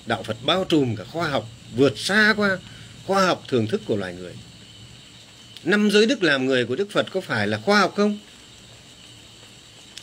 Đạo 0.07 0.23
phật 0.23 0.37
bao 0.43 0.65
trùm 0.65 0.97
cả 0.97 1.05
khoa 1.05 1.29
học, 1.29 1.49
vượt 1.77 1.99
xa 1.99 2.35
qua 2.37 2.59
khoa 3.07 3.27
học 3.27 3.45
thường 3.49 3.67
thức 3.67 3.81
của 3.87 3.97
loài 3.97 4.15
người. 4.15 4.33
Năm 5.65 5.91
giới 5.91 6.07
đức 6.07 6.23
làm 6.23 6.47
người 6.47 6.67
của 6.67 6.77
đức 6.77 6.91
phật 6.91 7.07
có 7.13 7.21
phải 7.21 7.47
là 7.47 7.59
khoa 7.59 7.81
học 7.81 7.93
không? 7.97 8.19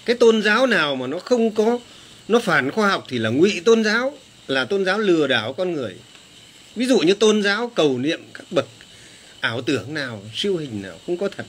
Cái 0.05 0.15
tôn 0.15 0.41
giáo 0.41 0.67
nào 0.67 0.95
mà 0.95 1.07
nó 1.07 1.19
không 1.19 1.51
có, 1.51 1.79
nó 2.27 2.39
phản 2.39 2.71
khoa 2.71 2.89
học 2.89 3.05
thì 3.09 3.17
là 3.17 3.29
ngụy 3.29 3.61
tôn 3.65 3.83
giáo, 3.83 4.17
là 4.47 4.65
tôn 4.65 4.85
giáo 4.85 4.99
lừa 4.99 5.27
đảo 5.27 5.53
con 5.53 5.73
người. 5.73 5.95
Ví 6.75 6.85
dụ 6.85 6.99
như 6.99 7.13
tôn 7.13 7.43
giáo 7.43 7.71
cầu 7.75 7.97
niệm 7.97 8.21
các 8.33 8.43
bậc 8.51 8.67
ảo 9.39 9.61
tưởng 9.61 9.93
nào, 9.93 10.23
siêu 10.35 10.57
hình 10.57 10.81
nào, 10.81 10.99
không 11.05 11.17
có 11.17 11.29
thật 11.37 11.45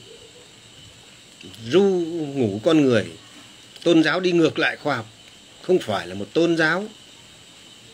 ru 1.67 1.83
ngủ 2.35 2.61
con 2.65 2.83
người. 2.83 3.07
Tôn 3.83 4.03
giáo 4.03 4.21
đi 4.21 4.33
ngược 4.33 4.59
lại 4.59 4.77
khoa 4.77 4.97
học, 4.97 5.07
không 5.63 5.79
phải 5.79 6.07
là 6.07 6.15
một 6.15 6.27
tôn 6.33 6.57
giáo 6.57 6.89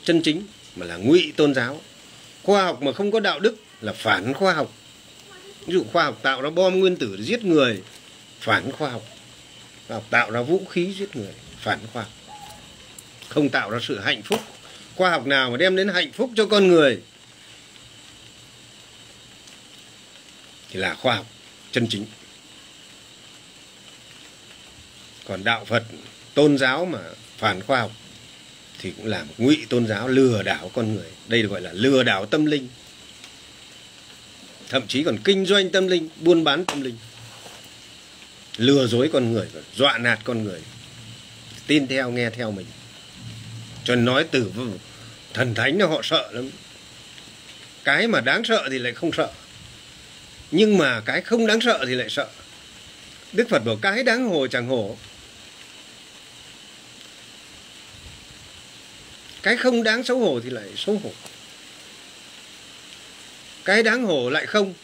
chân 0.05 0.23
chính, 0.23 0.47
mà 0.77 0.86
là 0.86 0.97
ngụy 0.97 1.32
tôn 1.36 1.55
giáo. 1.55 1.81
Khoa 2.43 2.64
học 2.64 2.82
mà 2.82 2.93
không 2.93 3.10
có 3.10 3.20
đạo 3.20 3.40
đức 3.40 3.56
là 3.81 3.93
phản 3.93 4.35
khoa 4.35 4.52
học. 4.52 4.73
Ví 5.66 5.73
dụ 5.73 5.85
khoa 5.93 6.05
học 6.05 6.20
tạo 6.23 6.43
ra 6.43 6.51
bom 6.51 6.81
nguyên 6.81 6.97
tử 6.97 7.16
để 7.18 7.24
giết 7.24 7.44
người, 7.44 7.82
phản 8.40 8.73
khoa 8.73 8.90
học. 8.90 9.02
Khoa 9.89 9.97
học 9.97 10.05
tạo 10.10 10.31
ra 10.31 10.43
vũ 10.43 10.64
khí 10.70 10.94
giết 10.98 11.16
người, 11.16 11.35
phản 11.60 11.78
khoa 11.93 12.02
học. 12.02 12.12
Không 13.28 13.48
tạo 13.48 13.70
ra 13.70 13.78
sự 13.82 13.98
hạnh 14.01 14.23
phúc. 14.23 14.40
Khoa 14.97 15.10
học 15.10 15.27
nào 15.27 15.51
mà 15.51 15.56
đem 15.56 15.77
đến 15.77 15.89
hạnh 15.89 16.12
phúc 16.12 16.31
cho 16.36 16.47
con 16.47 16.68
người 16.68 17.01
thì 20.70 20.81
là 20.81 20.94
khoa 20.94 21.16
học 21.16 21.27
chân 21.73 21.86
chính 21.90 22.06
còn 25.28 25.44
đạo 25.44 25.65
phật, 25.65 25.82
tôn 26.35 26.59
giáo 26.59 26.85
mà 26.85 26.98
phản 27.39 27.62
khoa 27.62 27.81
học 27.81 27.93
thì 28.81 28.93
cũng 28.97 29.07
là 29.07 29.24
một 29.24 29.35
ngụy 29.39 29.66
tôn 29.69 29.86
giáo 29.86 30.09
lừa 30.09 30.43
đảo 30.43 30.70
con 30.74 30.94
người. 30.94 31.11
Đây 31.28 31.43
được 31.43 31.48
gọi 31.48 31.61
là 31.61 31.73
lừa 31.73 32.03
đảo 32.03 32.27
tâm 32.27 32.47
linh. 32.47 32.69
Thậm 34.69 34.86
chí 34.89 35.03
còn 35.03 35.19
kinh 35.24 35.47
doanh 35.47 35.70
tâm 35.70 35.86
linh, 35.86 36.09
buôn 36.20 36.44
bán 36.44 36.65
tâm 36.65 36.81
linh. 36.81 36.97
Lừa 38.57 38.86
dối 38.86 39.11
con 39.12 39.32
người 39.32 39.48
và 39.53 39.61
dọa 39.77 39.98
nạt 39.98 40.19
con 40.24 40.44
người. 40.44 40.61
Tin 41.66 41.86
theo, 41.86 42.11
nghe 42.11 42.31
theo 42.31 42.51
mình. 42.51 42.66
Cho 43.85 43.94
nên 43.94 44.05
nói 44.05 44.24
từ 44.31 44.53
thần 45.35 45.55
thánh 45.55 45.81
họ 45.81 46.01
sợ 46.03 46.31
lắm. 46.32 46.51
Cái 47.85 48.09
mà 48.09 48.20
đáng 48.20 48.44
sợ 48.44 48.69
thì 48.70 48.78
lại 48.78 48.93
không 48.93 49.12
sợ. 49.12 49.31
Nhưng 50.51 50.78
mà 50.78 51.01
cái 51.01 51.20
không 51.20 51.47
đáng 51.47 51.61
sợ 51.61 51.85
thì 51.86 51.94
lại 51.94 52.11
sợ. 52.11 52.28
Đức 53.32 53.48
phật 53.48 53.65
bảo, 53.65 53.77
cái 53.82 54.03
đáng 54.03 54.28
hồ 54.28 54.47
chẳng 54.47 54.66
hổ 54.66 54.97
cái 59.47 59.56
không 59.56 59.82
đáng 59.82 60.05
xấu 60.05 60.18
hổ 60.18 60.40
thì 60.40 60.51
lại 60.51 60.64
xấu 60.77 61.01
hổ. 61.05 61.10
Cái 63.64 63.82
đáng 63.82 64.05
hổ 64.05 64.31
lại 64.31 64.47
không. 64.47 64.74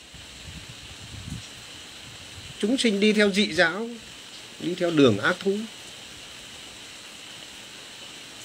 Chúng 2.58 2.78
sinh 2.78 3.00
đi 3.00 3.12
theo 3.12 3.30
dị 3.30 3.52
giáo, 3.52 3.88
đi 4.60 4.74
theo 4.74 4.90
đường 4.90 5.18
ác 5.18 5.36
thú. 5.40 5.56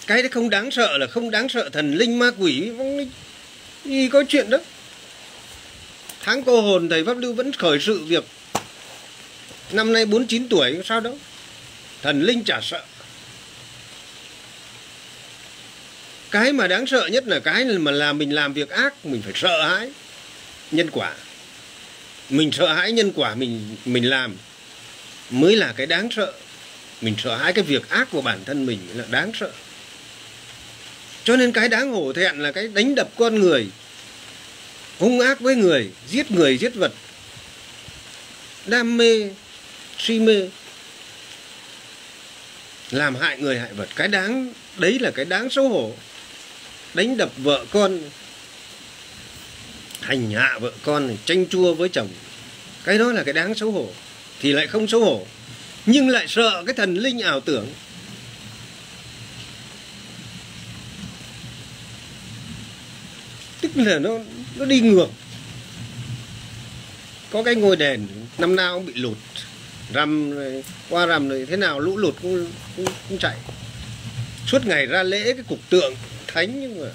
Cái 0.07 0.22
đấy 0.22 0.30
không 0.30 0.49
đáng 0.49 0.72
sợ 0.72 0.98
là 0.98 1.07
không 1.07 1.31
đáng 1.31 1.49
sợ 1.49 1.69
thần 1.69 1.94
linh 1.94 2.19
ma 2.19 2.31
quỷ 2.38 2.69
vâng, 2.69 3.10
gì 3.85 4.10
có 4.10 4.23
chuyện 4.27 4.49
đó. 4.49 4.57
Tháng 6.22 6.44
cô 6.44 6.61
hồn 6.61 6.89
thầy 6.89 7.03
pháp 7.03 7.18
lưu 7.18 7.34
vẫn 7.34 7.52
khởi 7.53 7.80
sự 7.80 8.03
việc. 8.03 8.23
Năm 9.72 9.94
nay 9.94 10.06
49 10.06 10.49
tuổi, 10.49 10.81
sao 10.85 10.99
đâu 10.99 11.18
thần 12.02 12.22
linh 12.22 12.44
chả 12.44 12.60
sợ. 12.64 12.84
Cái 16.31 16.53
mà 16.53 16.67
đáng 16.67 16.87
sợ 16.87 17.07
nhất 17.11 17.27
là 17.27 17.39
cái 17.39 17.65
mà 17.65 17.91
làm 17.91 18.17
mình 18.17 18.35
làm 18.35 18.53
việc 18.53 18.69
ác, 18.69 19.05
mình 19.05 19.21
phải 19.21 19.33
sợ 19.35 19.67
hãi 19.67 19.89
nhân 20.71 20.89
quả. 20.91 21.13
Mình 22.29 22.51
sợ 22.51 22.73
hãi 22.73 22.91
nhân 22.91 23.11
quả 23.15 23.35
mình 23.35 23.75
mình 23.85 24.09
làm 24.09 24.35
mới 25.29 25.55
là 25.55 25.73
cái 25.77 25.85
đáng 25.85 26.09
sợ. 26.11 26.33
Mình 27.01 27.15
sợ 27.23 27.35
hãi 27.35 27.53
cái 27.53 27.63
việc 27.63 27.89
ác 27.89 28.07
của 28.11 28.21
bản 28.21 28.39
thân 28.45 28.65
mình 28.65 28.79
là 28.95 29.05
đáng 29.11 29.31
sợ. 29.33 29.51
Cho 31.23 31.35
nên 31.35 31.51
cái 31.51 31.69
đáng 31.69 31.91
hổ 31.91 32.13
thẹn 32.13 32.39
là 32.39 32.51
cái 32.51 32.67
đánh 32.67 32.95
đập 32.95 33.09
con 33.17 33.39
người, 33.39 33.67
hung 34.99 35.19
ác 35.19 35.39
với 35.39 35.55
người, 35.55 35.91
giết 36.07 36.31
người, 36.31 36.57
giết 36.57 36.75
vật, 36.75 36.91
đam 38.65 38.97
mê, 38.97 39.29
si 39.97 40.19
mê, 40.19 40.49
làm 42.91 43.15
hại 43.15 43.37
người, 43.37 43.59
hại 43.59 43.73
vật. 43.73 43.89
Cái 43.95 44.07
đáng, 44.07 44.53
đấy 44.77 44.99
là 44.99 45.11
cái 45.11 45.25
đáng 45.25 45.49
xấu 45.49 45.69
hổ 45.69 45.95
đánh 46.93 47.18
đập 47.18 47.30
vợ 47.38 47.65
con 47.72 47.99
hành 50.01 50.31
hạ 50.31 50.59
vợ 50.61 50.72
con 50.84 51.18
tranh 51.26 51.45
chua 51.49 51.73
với 51.73 51.89
chồng. 51.89 52.09
Cái 52.84 52.97
đó 52.97 53.11
là 53.11 53.23
cái 53.23 53.34
đáng 53.34 53.55
xấu 53.55 53.72
hổ 53.72 53.89
thì 54.41 54.53
lại 54.53 54.68
không 54.68 54.88
xấu 54.88 55.01
hổ 55.01 55.26
nhưng 55.85 56.09
lại 56.09 56.26
sợ 56.27 56.64
cái 56.65 56.73
thần 56.73 56.95
linh 56.95 57.19
ảo 57.19 57.39
tưởng. 57.39 57.68
Tức 63.61 63.72
là 63.76 63.99
nó 63.99 64.19
nó 64.55 64.65
đi 64.65 64.80
ngược. 64.80 65.07
Có 67.31 67.43
cái 67.43 67.55
ngôi 67.55 67.76
đền 67.76 68.07
năm 68.38 68.55
nào 68.55 68.77
cũng 68.77 68.85
bị 68.85 68.93
lụt. 68.95 69.18
Rằm 69.93 70.34
qua 70.89 71.05
rằm 71.05 71.30
rồi 71.30 71.45
thế 71.49 71.57
nào 71.57 71.80
lũ 71.80 71.97
lụt 71.97 72.15
cũng, 72.22 72.51
cũng, 72.77 72.85
cũng 73.09 73.18
chạy. 73.18 73.35
Suốt 74.47 74.65
ngày 74.65 74.85
ra 74.85 75.03
lễ 75.03 75.34
cái 75.34 75.43
cục 75.47 75.59
tượng 75.69 75.93
thánh 76.27 76.61
nhưng 76.61 76.81
mà 76.81 76.87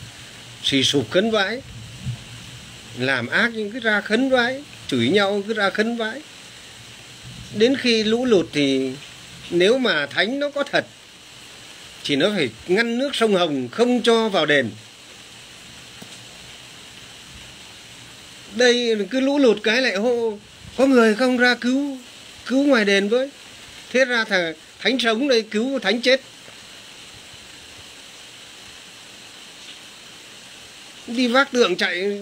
xì 0.63 0.83
sụp 0.83 1.11
khấn 1.11 1.31
vãi, 1.31 1.63
làm 2.99 3.27
ác 3.27 3.51
nhưng 3.55 3.71
cứ 3.71 3.81
ra 3.81 4.01
khấn 4.01 4.31
vãi, 4.31 4.63
chửi 4.89 5.09
nhau 5.09 5.43
cứ 5.49 5.55
ra 5.55 5.71
khấn 5.71 5.97
vãi. 5.97 6.23
Đến 7.55 7.77
khi 7.77 8.05
lũ 8.05 8.25
lụt 8.25 8.47
thì 8.53 8.93
nếu 9.51 9.79
mà 9.79 10.07
thánh 10.07 10.41
nó 10.41 10.51
có 10.51 10.65
thật, 10.73 10.87
thì 12.05 12.17
nó 12.17 12.31
phải 12.37 12.51
ngăn 12.67 12.99
nước 12.99 13.15
sông 13.15 13.35
Hồng 13.35 13.69
không 13.69 14.03
cho 14.03 14.29
vào 14.29 14.47
đền. 14.47 14.71
Đây 18.55 18.97
cứ 19.11 19.21
lũ 19.21 19.39
lụt 19.39 19.59
cái 19.63 19.83
lại 19.83 19.97
hô, 19.97 20.39
có 20.77 20.87
người 20.87 21.15
không 21.15 21.37
ra 21.37 21.55
cứu 21.55 21.99
cứu 22.47 22.65
ngoài 22.65 22.85
đền 22.85 23.09
với? 23.09 23.31
Thế 23.93 24.05
ra 24.05 24.25
thằng 24.25 24.55
thánh 24.79 24.99
sống 24.99 25.29
đây, 25.29 25.43
cứu 25.43 25.79
thánh 25.79 26.03
chết. 26.03 26.21
Đi 31.07 31.27
vác 31.27 31.53
tượng 31.53 31.77
chạy. 31.77 32.21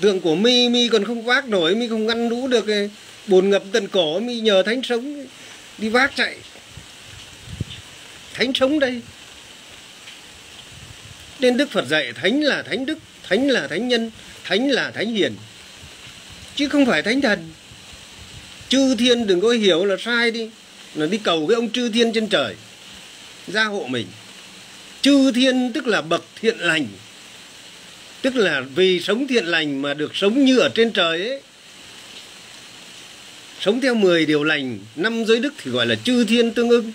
Tượng 0.00 0.20
của 0.20 0.34
mi 0.34 0.68
mi 0.68 0.88
còn 0.88 1.04
không 1.04 1.22
vác 1.22 1.48
nổi, 1.48 1.74
mi 1.74 1.88
không 1.88 2.06
ngăn 2.06 2.28
lũ 2.28 2.48
được. 2.48 2.66
Bồn 3.26 3.50
ngập 3.50 3.62
tận 3.72 3.88
cổ, 3.88 4.20
mi 4.20 4.40
nhờ 4.40 4.62
thánh 4.62 4.82
sống. 4.82 5.26
Đi 5.78 5.88
vác 5.88 6.16
chạy. 6.16 6.36
Thánh 8.34 8.52
sống 8.54 8.78
đây. 8.78 9.00
Nên 11.40 11.56
đức 11.56 11.70
phật 11.70 11.86
dạy 11.86 12.12
thánh 12.12 12.40
là 12.40 12.62
thánh 12.62 12.86
đức, 12.86 12.98
thánh 13.28 13.48
là 13.48 13.68
thánh 13.68 13.88
nhân, 13.88 14.10
thánh 14.44 14.68
là 14.68 14.90
thánh 14.90 15.14
hiền. 15.14 15.34
Chứ 16.56 16.68
không 16.68 16.86
phải 16.86 17.02
thánh 17.02 17.20
thần. 17.20 17.50
Chư 18.68 18.94
thiên 18.94 19.26
đừng 19.26 19.40
có 19.40 19.48
hiểu 19.48 19.84
là 19.84 19.96
sai 19.98 20.30
đi. 20.30 20.50
Là 20.94 21.06
đi 21.06 21.18
cầu 21.18 21.46
cái 21.46 21.54
ông 21.54 21.70
chư 21.70 21.88
thiên 21.88 22.12
trên 22.12 22.28
trời, 22.28 22.54
gia 23.48 23.64
hộ 23.64 23.86
mình. 23.88 24.06
Chư 25.02 25.32
thiên 25.32 25.72
tức 25.74 25.86
là 25.86 26.00
bậc 26.00 26.24
thiện 26.40 26.58
lành 26.58 26.86
tức 28.22 28.36
là 28.36 28.60
vì 28.74 29.00
sống 29.00 29.26
thiện 29.26 29.44
lành 29.44 29.82
mà 29.82 29.94
được 29.94 30.16
sống 30.16 30.44
như 30.44 30.58
ở 30.58 30.68
trên 30.68 30.90
trời 30.90 31.28
ấy. 31.28 31.40
Sống 33.60 33.80
theo 33.80 33.94
10 33.94 34.26
điều 34.26 34.44
lành, 34.44 34.78
năm 34.96 35.24
giới 35.24 35.38
đức 35.38 35.54
thì 35.62 35.70
gọi 35.70 35.86
là 35.86 35.94
chư 35.94 36.24
thiên 36.24 36.50
tương 36.50 36.70
ưng. 36.70 36.92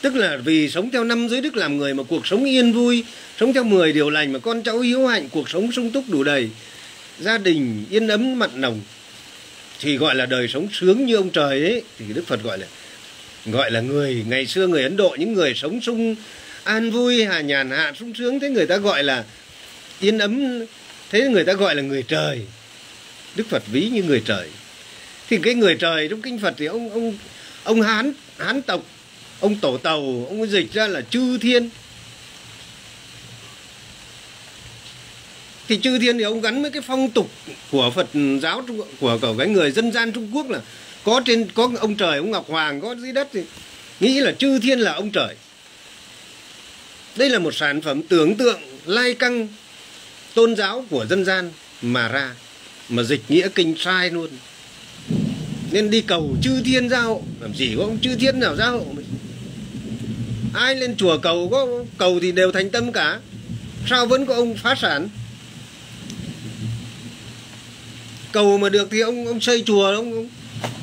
Tức 0.00 0.16
là 0.16 0.36
vì 0.36 0.70
sống 0.70 0.90
theo 0.90 1.04
năm 1.04 1.28
giới 1.28 1.40
đức 1.40 1.56
làm 1.56 1.76
người 1.76 1.94
mà 1.94 2.02
cuộc 2.02 2.26
sống 2.26 2.44
yên 2.44 2.72
vui, 2.72 3.04
sống 3.40 3.52
theo 3.52 3.64
10 3.64 3.92
điều 3.92 4.10
lành 4.10 4.32
mà 4.32 4.38
con 4.38 4.62
cháu 4.62 4.78
hiếu 4.78 5.06
hạnh, 5.06 5.28
cuộc 5.28 5.50
sống 5.50 5.72
sung 5.72 5.90
túc 5.90 6.04
đủ 6.08 6.24
đầy. 6.24 6.48
Gia 7.18 7.38
đình 7.38 7.84
yên 7.90 8.08
ấm, 8.08 8.38
mặn 8.38 8.50
nồng. 8.60 8.80
Thì 9.80 9.96
gọi 9.96 10.14
là 10.14 10.26
đời 10.26 10.48
sống 10.48 10.68
sướng 10.72 11.06
như 11.06 11.16
ông 11.16 11.30
trời 11.30 11.62
ấy. 11.62 11.82
Thì 11.98 12.04
đức 12.14 12.26
phật 12.26 12.42
gọi 12.42 12.58
là 12.58 12.66
gọi 13.46 13.70
là 13.70 13.80
người, 13.80 14.24
ngày 14.28 14.46
xưa 14.46 14.66
người 14.66 14.82
ấn 14.82 14.96
độ, 14.96 15.16
những 15.18 15.32
người 15.32 15.54
sống 15.54 15.80
sung 15.80 16.16
an 16.64 16.90
vui, 16.90 17.24
hà 17.24 17.40
nhàn, 17.40 17.70
hạ 17.70 17.92
sung 17.98 18.12
sướng, 18.14 18.40
thế 18.40 18.48
người 18.48 18.66
ta 18.66 18.76
gọi 18.76 19.04
là 19.04 19.24
yên 20.00 20.18
ấm, 20.18 20.64
thế 21.10 21.20
người 21.20 21.44
ta 21.44 21.52
gọi 21.52 21.74
là 21.74 21.82
người 21.82 22.02
trời. 22.02 22.40
Đức 23.36 23.44
phật 23.50 23.62
ví 23.66 23.88
như 23.88 24.02
người 24.02 24.22
trời. 24.24 24.48
Thì 25.30 25.38
cái 25.42 25.54
người 25.54 25.74
trời 25.74 26.08
trong 26.08 26.22
kinh 26.22 26.38
phật 26.38 26.54
thì 26.58 26.66
ông 26.66 26.90
ông 26.90 27.18
ông 27.64 27.82
hán 27.82 28.12
hán 28.38 28.62
tộc, 28.62 28.82
ông 29.40 29.56
tổ 29.56 29.76
tàu, 29.76 30.26
ông 30.28 30.50
dịch 30.50 30.72
ra 30.72 30.86
là 30.86 31.00
chư 31.00 31.38
thiên. 31.38 31.70
Thì 35.68 35.78
chư 35.82 35.98
thiên 35.98 36.18
thì 36.18 36.24
ông 36.24 36.40
gắn 36.40 36.62
với 36.62 36.70
cái 36.70 36.82
phong 36.86 37.10
tục 37.10 37.30
của 37.70 37.90
Phật 37.94 38.06
giáo 38.42 38.64
của 39.00 39.18
của 39.20 39.34
cái 39.38 39.48
người 39.48 39.70
dân 39.70 39.92
gian 39.92 40.12
Trung 40.12 40.30
Quốc 40.32 40.50
là 40.50 40.60
có 41.04 41.22
trên, 41.24 41.48
có 41.54 41.70
ông 41.80 41.96
trời, 41.96 42.18
ông 42.18 42.30
Ngọc 42.30 42.48
Hoàng, 42.48 42.80
có 42.80 42.94
dưới 42.94 43.12
đất 43.12 43.28
thì 43.32 43.40
nghĩ 44.00 44.20
là 44.20 44.32
chư 44.32 44.58
thiên 44.58 44.78
là 44.80 44.92
ông 44.92 45.10
trời. 45.10 45.34
Đây 47.16 47.30
là 47.30 47.38
một 47.38 47.54
sản 47.54 47.80
phẩm 47.80 48.02
tưởng 48.02 48.34
tượng 48.34 48.60
lai 48.86 49.14
căng 49.14 49.48
tôn 50.36 50.56
giáo 50.56 50.84
của 50.90 51.06
dân 51.06 51.24
gian 51.24 51.50
mà 51.82 52.08
ra 52.08 52.34
mà 52.88 53.02
dịch 53.02 53.20
nghĩa 53.28 53.48
kinh 53.54 53.74
sai 53.78 54.10
luôn. 54.10 54.30
Nên 55.72 55.90
đi 55.90 56.00
cầu 56.00 56.36
chư 56.42 56.62
thiên 56.64 56.88
giao 56.88 57.22
làm 57.40 57.54
gì 57.54 57.74
có 57.76 57.82
ông 57.82 57.98
chư 58.02 58.16
thiên 58.16 58.40
nào 58.40 58.56
giao? 58.56 58.86
Mình 58.96 59.04
ai 60.54 60.76
lên 60.76 60.96
chùa 60.96 61.18
cầu 61.18 61.48
có 61.52 61.66
cầu 61.98 62.18
thì 62.22 62.32
đều 62.32 62.52
thành 62.52 62.70
tâm 62.70 62.92
cả. 62.92 63.20
Sao 63.86 64.06
vẫn 64.06 64.26
có 64.26 64.34
ông 64.34 64.56
phá 64.56 64.74
sản? 64.74 65.08
Cầu 68.32 68.58
mà 68.58 68.68
được 68.68 68.88
thì 68.90 69.00
ông 69.00 69.26
ông 69.26 69.40
xây 69.40 69.62
chùa 69.66 69.86
ông 69.86 70.28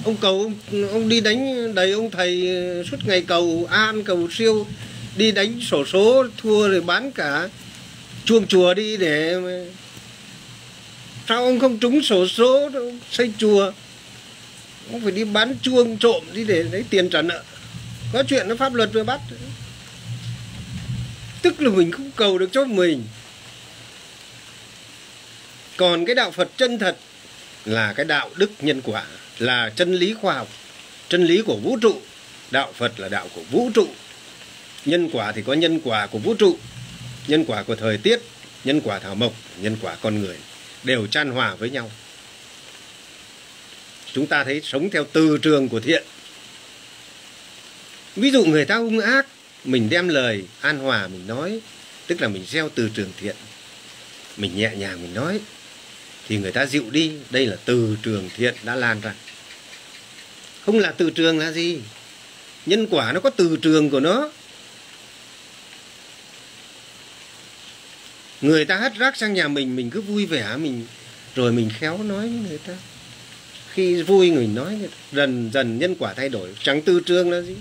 ông 0.06 0.16
cầu 0.22 0.42
ông, 0.72 0.90
ông 0.92 1.10
đi 1.10 1.22
đánh 1.22 1.74
đầy 1.76 1.92
ông 1.92 2.12
thầy 2.12 2.50
suốt 2.92 2.98
ngày 3.06 3.22
cầu 3.22 3.68
an 3.72 4.04
cầu 4.04 4.28
siêu 4.32 4.68
đi 5.18 5.32
đánh 5.32 5.60
sổ 5.62 5.86
số 5.86 6.26
thua 6.38 6.68
rồi 6.68 6.82
bán 6.82 7.12
cả 7.12 7.50
chuông 8.26 8.48
chùa 8.48 8.74
đi 8.74 8.98
để 8.98 9.36
sao 11.28 11.44
ông 11.44 11.60
không 11.60 11.80
trúng 11.80 12.02
sổ 12.02 12.28
số 12.28 12.70
đâu 12.70 12.92
xây 13.12 13.32
chùa? 13.38 13.72
Ông 14.92 15.02
phải 15.02 15.12
đi 15.12 15.24
bán 15.24 15.56
chuông 15.62 15.98
trộm 15.98 16.24
đi 16.34 16.44
để 16.44 16.64
lấy 16.64 16.84
tiền 16.90 17.10
trả 17.10 17.22
nợ. 17.22 17.44
Có 18.14 18.24
chuyện 18.28 18.48
nó 18.48 18.56
pháp 18.56 18.74
luật 18.74 18.90
vừa 18.94 19.04
bắt. 19.04 19.22
Tức 21.42 21.62
là 21.62 21.70
mình 21.70 21.92
không 21.92 22.12
cầu 22.16 22.38
được 22.38 22.50
cho 22.52 22.66
mình. 22.66 23.04
Còn 25.78 26.06
cái 26.06 26.16
đạo 26.16 26.32
phật 26.32 26.50
chân 26.58 26.80
thật 26.80 26.98
là 27.66 27.94
cái 27.94 28.06
đạo 28.06 28.30
đức 28.36 28.52
nhân 28.62 28.82
quả, 28.82 29.06
là 29.40 29.70
chân 29.76 29.94
lý 29.94 30.14
khoa 30.14 30.34
học, 30.34 30.48
chân 31.10 31.26
lý 31.26 31.42
của 31.42 31.56
vũ 31.56 31.78
trụ. 31.82 32.02
Đạo 32.52 32.74
phật 32.78 33.00
là 33.00 33.10
đạo 33.10 33.28
của 33.36 33.42
vũ 33.52 33.70
trụ. 33.74 33.88
Nhân 34.86 35.10
quả 35.14 35.32
thì 35.32 35.42
có 35.42 35.54
nhân 35.54 35.80
quả 35.84 36.08
của 36.08 36.20
vũ 36.20 36.34
trụ 36.34 36.58
nhân 37.28 37.46
quả 37.46 37.64
của 37.64 37.76
thời 37.76 37.98
tiết, 37.98 38.20
nhân 38.64 38.82
quả 38.84 39.00
thảo 39.00 39.16
mộc, 39.16 39.34
nhân 39.62 39.78
quả 39.82 39.96
con 40.02 40.22
người 40.22 40.38
đều 40.84 41.08
chan 41.08 41.32
hòa 41.32 41.56
với 41.56 41.70
nhau. 41.70 41.92
Chúng 44.14 44.28
ta 44.28 44.44
thấy 44.44 44.62
sống 44.64 44.90
theo 44.90 45.06
từ 45.14 45.38
trường 45.38 45.70
của 45.70 45.80
thiện. 45.80 46.04
Ví 48.16 48.32
dụ 48.32 48.46
người 48.46 48.66
ta 48.66 48.76
hung 48.76 49.00
ác, 49.00 49.28
mình 49.66 49.90
đem 49.90 50.08
lời 50.08 50.46
an 50.62 50.80
hòa 50.80 51.08
mình 51.08 51.28
nói, 51.28 51.60
tức 52.08 52.22
là 52.22 52.28
mình 52.28 52.46
gieo 52.50 52.70
từ 52.70 52.90
trường 52.94 53.12
thiện. 53.22 53.36
Mình 54.38 54.56
nhẹ 54.56 54.72
nhàng 54.78 55.02
mình 55.02 55.14
nói, 55.14 55.40
thì 56.28 56.38
người 56.38 56.52
ta 56.52 56.66
dịu 56.66 56.84
đi, 56.92 57.12
đây 57.30 57.46
là 57.46 57.58
từ 57.66 57.98
trường 58.04 58.30
thiện 58.36 58.56
đã 58.64 58.76
lan 58.76 59.02
ra. 59.02 59.14
Không 60.66 60.80
là 60.80 60.92
từ 60.92 61.10
trường 61.10 61.40
là 61.40 61.52
gì? 61.52 61.80
Nhân 62.66 62.88
quả 62.90 63.12
nó 63.12 63.20
có 63.20 63.30
từ 63.30 63.58
trường 63.62 63.90
của 63.90 64.00
nó. 64.00 64.30
Người 68.44 68.66
ta 68.66 68.78
hất 68.78 68.96
rác 68.96 69.18
sang 69.18 69.34
nhà 69.34 69.48
mình 69.48 69.76
mình 69.76 69.90
cứ 69.90 70.02
vui 70.02 70.26
vẻ, 70.26 70.58
mình 70.58 70.86
rồi 71.36 71.52
mình 71.52 71.70
khéo 71.80 72.04
nói 72.04 72.22
với 72.22 72.50
người 72.50 72.58
ta. 72.58 72.74
Khi 73.74 74.02
vui 74.02 74.30
người 74.30 74.48
nói, 74.48 74.80
dần 75.12 75.50
dần 75.54 75.80
nhân 75.80 75.96
quả 76.00 76.14
thay 76.14 76.30
đổi. 76.30 76.50
Chẳng 76.64 76.82
tư 76.82 77.00
trường 77.06 77.32
là 77.32 77.42
gì. 77.42 77.56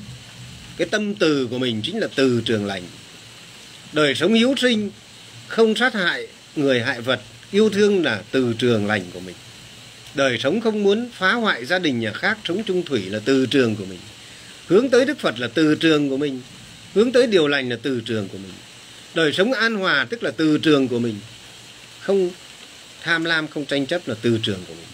Cái 0.77 0.89
tâm 0.91 1.15
từ 1.15 1.47
của 1.47 1.59
mình 1.59 1.81
chính 1.85 1.99
là 1.99 2.09
từ 2.15 2.43
trường 2.45 2.67
lành. 2.67 2.83
Đời 3.93 4.15
sống 4.15 4.35
hiếu 4.35 4.55
sinh, 4.59 4.91
không 5.49 5.75
sát 5.75 5.95
hại 5.95 6.27
người 6.57 6.81
hại 6.81 7.01
vật, 7.01 7.21
yêu 7.51 7.71
thương 7.71 8.05
là 8.05 8.23
từ 8.31 8.55
trường 8.59 8.87
lành 8.87 9.03
của 9.13 9.21
mình. 9.21 9.35
Đời 10.15 10.39
sống 10.39 10.61
không 10.61 10.83
muốn 10.83 11.09
phá 11.13 11.33
hoại 11.33 11.65
gia 11.65 11.79
đình 11.79 12.01
nhà 12.01 12.13
khác, 12.13 12.39
sống 12.45 12.63
chung 12.65 12.83
thủy 12.83 13.03
là 13.05 13.21
từ 13.25 13.47
trường 13.47 13.77
của 13.77 13.85
mình. 13.85 14.01
Hướng 14.67 14.89
tới 14.89 15.05
đức 15.05 15.19
phật 15.19 15.39
là 15.39 15.49
từ 15.55 15.75
trường 15.75 16.09
của 16.09 16.17
mình. 16.17 16.41
Hướng 16.95 17.13
tới 17.13 17.27
điều 17.27 17.49
lành 17.49 17.69
là 17.69 17.77
từ 17.83 18.01
trường 18.05 18.29
của 18.29 18.39
mình 18.39 18.53
đời 19.14 19.32
sống 19.32 19.52
an 19.52 19.74
hòa, 19.74 20.06
tức 20.10 20.22
là 20.22 20.30
từ 20.30 20.59
trường 20.59 20.89
của 20.89 20.98
mình. 20.98 21.20
Không 22.01 22.30
tham 23.02 23.24
lam, 23.24 23.48
không 23.48 23.64
tranh 23.64 23.86
chấp 23.86 24.09
là 24.09 24.14
từ 24.22 24.39
trường 24.43 24.64
của 24.68 24.74
mình. 24.74 24.86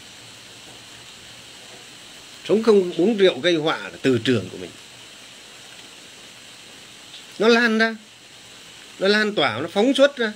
Sống 2.48 2.62
không 2.62 2.92
uống 2.96 3.16
rượu 3.16 3.38
gây 3.38 3.54
họa 3.54 3.78
là 3.78 3.98
từ 4.02 4.18
trường 4.24 4.48
của 4.48 4.58
mình. 4.58 4.70
Nó 7.38 7.48
lan 7.48 7.78
ra. 7.78 7.96
Nó 8.98 9.08
lan 9.08 9.34
tỏa, 9.34 9.60
nó 9.60 9.68
phóng 9.68 9.94
xuất 9.94 10.16
ra. 10.16 10.32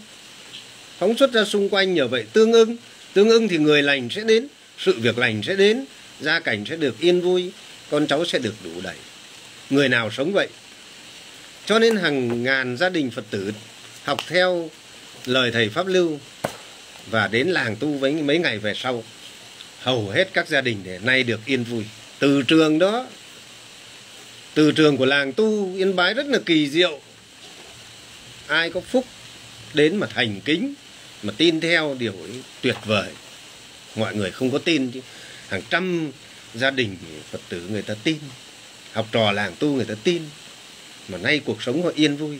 Phóng 0.99 1.17
xuất 1.17 1.33
ra 1.33 1.45
xung 1.45 1.69
quanh, 1.69 1.95
nhờ 1.95 2.09
vậy 2.09 2.25
tương 2.33 2.53
ưng. 2.53 2.77
Tương 3.13 3.29
ưng 3.29 3.49
thì 3.49 3.59
người 3.59 3.83
lành 3.83 4.09
sẽ 4.11 4.23
đến, 4.25 4.47
sự 4.79 5.01
việc 5.01 5.19
lành 5.19 5.43
sẽ 5.43 5.57
đến, 5.57 5.85
gia 6.21 6.41
cảnh 6.41 6.65
sẽ 6.69 6.77
được 6.77 7.01
yên 7.01 7.21
vui, 7.21 7.53
con 7.91 8.07
cháu 8.07 8.25
sẽ 8.25 8.39
được 8.39 8.55
đủ 8.65 8.81
đầy. 8.83 8.97
Người 9.71 9.89
nào 9.89 10.11
sống 10.11 10.33
vậy? 10.33 10.49
Cho 11.67 11.79
nên 11.79 11.97
hàng 11.97 12.43
ngàn 12.43 12.77
gia 12.77 12.89
đình 12.89 13.11
phật 13.11 13.25
tử 13.31 13.53
học 14.05 14.21
theo 14.29 14.71
lời 15.27 15.51
thầy 15.51 15.69
pháp 15.69 15.87
lưu 15.87 16.19
và 17.11 17.29
đến 17.29 17.49
làng 17.49 17.77
tu 17.77 17.89
với 17.93 18.13
mấy 18.13 18.39
ngày 18.39 18.59
về 18.59 18.73
sau, 18.77 19.05
hầu 19.81 20.11
hết 20.11 20.29
các 20.33 20.49
gia 20.49 20.61
đình 20.61 20.81
để 20.85 20.99
nay 21.03 21.23
được 21.23 21.41
yên 21.47 21.65
vui. 21.65 21.85
Từ 22.19 22.43
trường 22.43 22.79
đó, 22.79 23.07
từ 24.55 24.73
trường 24.73 24.97
của 24.97 25.07
làng 25.07 25.33
tu 25.33 25.77
yên 25.77 25.97
bái 25.97 26.15
rất 26.15 26.27
là 26.27 26.39
kỳ 26.47 26.69
diệu. 26.69 27.01
Ai 28.47 28.71
có 28.71 28.81
phúc 28.81 29.05
đến 29.75 29.97
mà 29.97 30.07
thành 30.07 30.41
kính, 30.41 30.75
mà 31.23 31.33
tin 31.37 31.61
theo 31.61 31.97
điều 31.99 32.13
ấy 32.13 32.43
tuyệt 32.61 32.77
vời. 32.85 33.09
Mọi 33.97 34.15
người 34.15 34.31
không 34.31 34.51
có 34.51 34.59
tin 34.59 34.91
chứ. 34.91 35.01
Hàng 35.49 35.63
trăm 35.71 36.11
gia 36.55 36.71
đình 36.71 36.97
phật 37.31 37.41
tử 37.49 37.63
người 37.71 37.83
ta 37.83 37.95
tin, 38.05 38.19
học 38.93 39.09
trò 39.13 39.33
làng 39.33 39.53
tu 39.59 39.75
người 39.75 39.85
ta 39.85 39.95
tin, 40.05 40.23
mà 41.09 41.19
nay 41.19 41.41
cuộc 41.45 41.63
sống 41.63 41.83
họ 41.83 41.91
yên 41.95 42.17
vui 42.17 42.39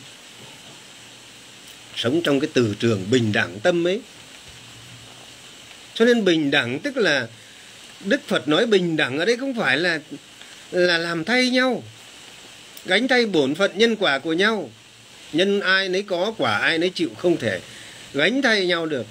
sống 1.95 2.21
trong 2.23 2.39
cái 2.39 2.49
từ 2.53 2.75
trường 2.79 3.05
bình 3.11 3.31
đẳng 3.31 3.59
tâm 3.59 3.87
ấy. 3.87 4.01
Cho 5.93 6.05
nên 6.05 6.25
bình 6.25 6.51
đẳng 6.51 6.79
tức 6.79 6.97
là 6.97 7.27
đức 8.05 8.21
phật 8.27 8.47
nói 8.47 8.65
bình 8.65 8.97
đẳng 8.97 9.19
ở 9.19 9.25
đây 9.25 9.37
không 9.37 9.53
phải 9.53 9.77
là 9.77 9.99
là 10.71 10.97
làm 10.97 11.23
thay 11.23 11.49
nhau, 11.49 11.83
gánh 12.85 13.07
thay 13.07 13.25
bổn 13.25 13.55
phận 13.55 13.71
nhân 13.75 13.95
quả 13.95 14.19
của 14.19 14.33
nhau. 14.33 14.69
Nhân 15.33 15.61
ai 15.61 15.89
nấy 15.89 16.03
có, 16.03 16.33
quả 16.37 16.57
ai 16.57 16.77
nấy 16.77 16.89
chịu 16.89 17.09
không 17.17 17.37
thể 17.37 17.59
gánh 18.13 18.41
thay 18.41 18.65
nhau 18.65 18.85
được. 18.85 19.05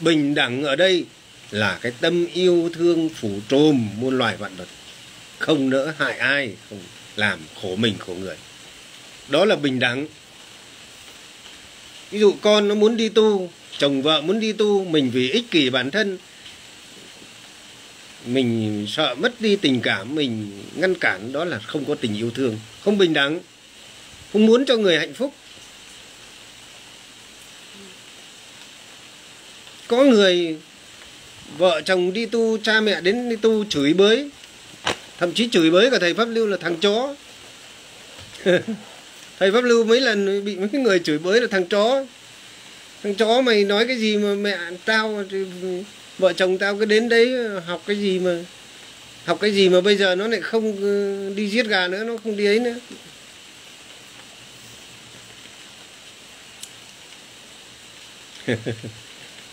Bình 0.00 0.34
đẳng 0.34 0.62
ở 0.64 0.76
đây 0.76 1.04
là 1.50 1.78
cái 1.80 1.92
tâm 2.00 2.26
yêu 2.26 2.70
thương 2.74 3.08
phủ 3.08 3.30
trùm 3.48 3.88
muôn 3.96 4.18
loài 4.18 4.36
vạn 4.36 4.56
vật, 4.56 4.68
không 5.38 5.70
nỡ 5.70 5.92
hại 5.98 6.18
ai, 6.18 6.54
không 6.70 6.78
làm 7.16 7.38
khổ 7.62 7.76
mình 7.76 7.94
khổ 7.98 8.14
người. 8.14 8.36
Đó 9.28 9.44
là 9.44 9.56
bình 9.56 9.78
đẳng 9.78 10.06
ví 12.10 12.20
dụ 12.20 12.34
con 12.40 12.68
nó 12.68 12.74
muốn 12.74 12.96
đi 12.96 13.08
tu, 13.08 13.50
chồng 13.78 14.02
vợ 14.02 14.20
muốn 14.20 14.40
đi 14.40 14.52
tu, 14.52 14.84
mình 14.84 15.10
vì 15.10 15.30
ích 15.30 15.50
kỷ 15.50 15.70
bản 15.70 15.90
thân, 15.90 16.18
mình 18.26 18.86
sợ 18.88 19.14
mất 19.14 19.40
đi 19.40 19.56
tình 19.56 19.80
cảm, 19.80 20.14
mình 20.14 20.62
ngăn 20.74 20.94
cản, 20.94 21.32
đó 21.32 21.44
là 21.44 21.58
không 21.58 21.84
có 21.84 21.94
tình 21.94 22.16
yêu 22.16 22.30
thương, 22.30 22.58
không 22.84 22.98
bình 22.98 23.12
đẳng, 23.12 23.40
không 24.32 24.46
muốn 24.46 24.64
cho 24.64 24.76
người 24.76 24.98
hạnh 24.98 25.14
phúc. 25.14 25.34
Có 29.86 30.04
người, 30.04 30.58
vợ 31.58 31.80
chồng 31.80 32.12
đi 32.12 32.26
tu, 32.26 32.58
cha 32.58 32.80
mẹ 32.80 33.00
đến 33.00 33.28
đi 33.28 33.36
tu 33.36 33.64
chửi 33.64 33.92
bới, 33.92 34.30
thậm 35.18 35.32
chí 35.32 35.48
chửi 35.52 35.70
bới 35.70 35.90
cả 35.90 35.98
thầy 36.00 36.14
pháp 36.14 36.24
lưu 36.24 36.46
là 36.46 36.56
thằng 36.56 36.76
chó. 36.76 37.14
thầy 39.40 39.52
pháp 39.52 39.64
lưu 39.64 39.84
mấy 39.84 40.00
lần 40.00 40.44
bị 40.44 40.56
mấy 40.56 40.68
cái 40.72 40.80
người 40.80 40.98
chửi 40.98 41.18
bới 41.18 41.40
là 41.40 41.46
thằng 41.50 41.66
chó. 41.66 42.04
Thằng 43.02 43.14
chó 43.14 43.40
mày 43.40 43.64
nói 43.64 43.86
cái 43.86 43.96
gì 43.96 44.16
mà 44.16 44.34
mẹ 44.34 44.58
tao 44.84 45.24
vợ 46.18 46.32
chồng 46.32 46.58
tao 46.58 46.76
cứ 46.78 46.84
đến 46.84 47.08
đấy 47.08 47.34
học 47.66 47.82
cái 47.86 47.96
gì 47.96 48.18
mà, 48.18 48.38
học 49.24 49.38
cái 49.40 49.52
gì 49.52 49.68
mà 49.68 49.80
bây 49.80 49.96
giờ 49.96 50.14
nó 50.14 50.28
lại 50.28 50.40
không 50.40 50.76
ờ, 50.82 51.34
đi 51.34 51.48
giết 51.50 51.66
gà 51.66 51.88
nữa, 51.88 52.04
nó 52.04 52.16
không 52.24 52.36
đi 52.36 52.46
ấy 52.46 52.58
nữa. 52.58 52.74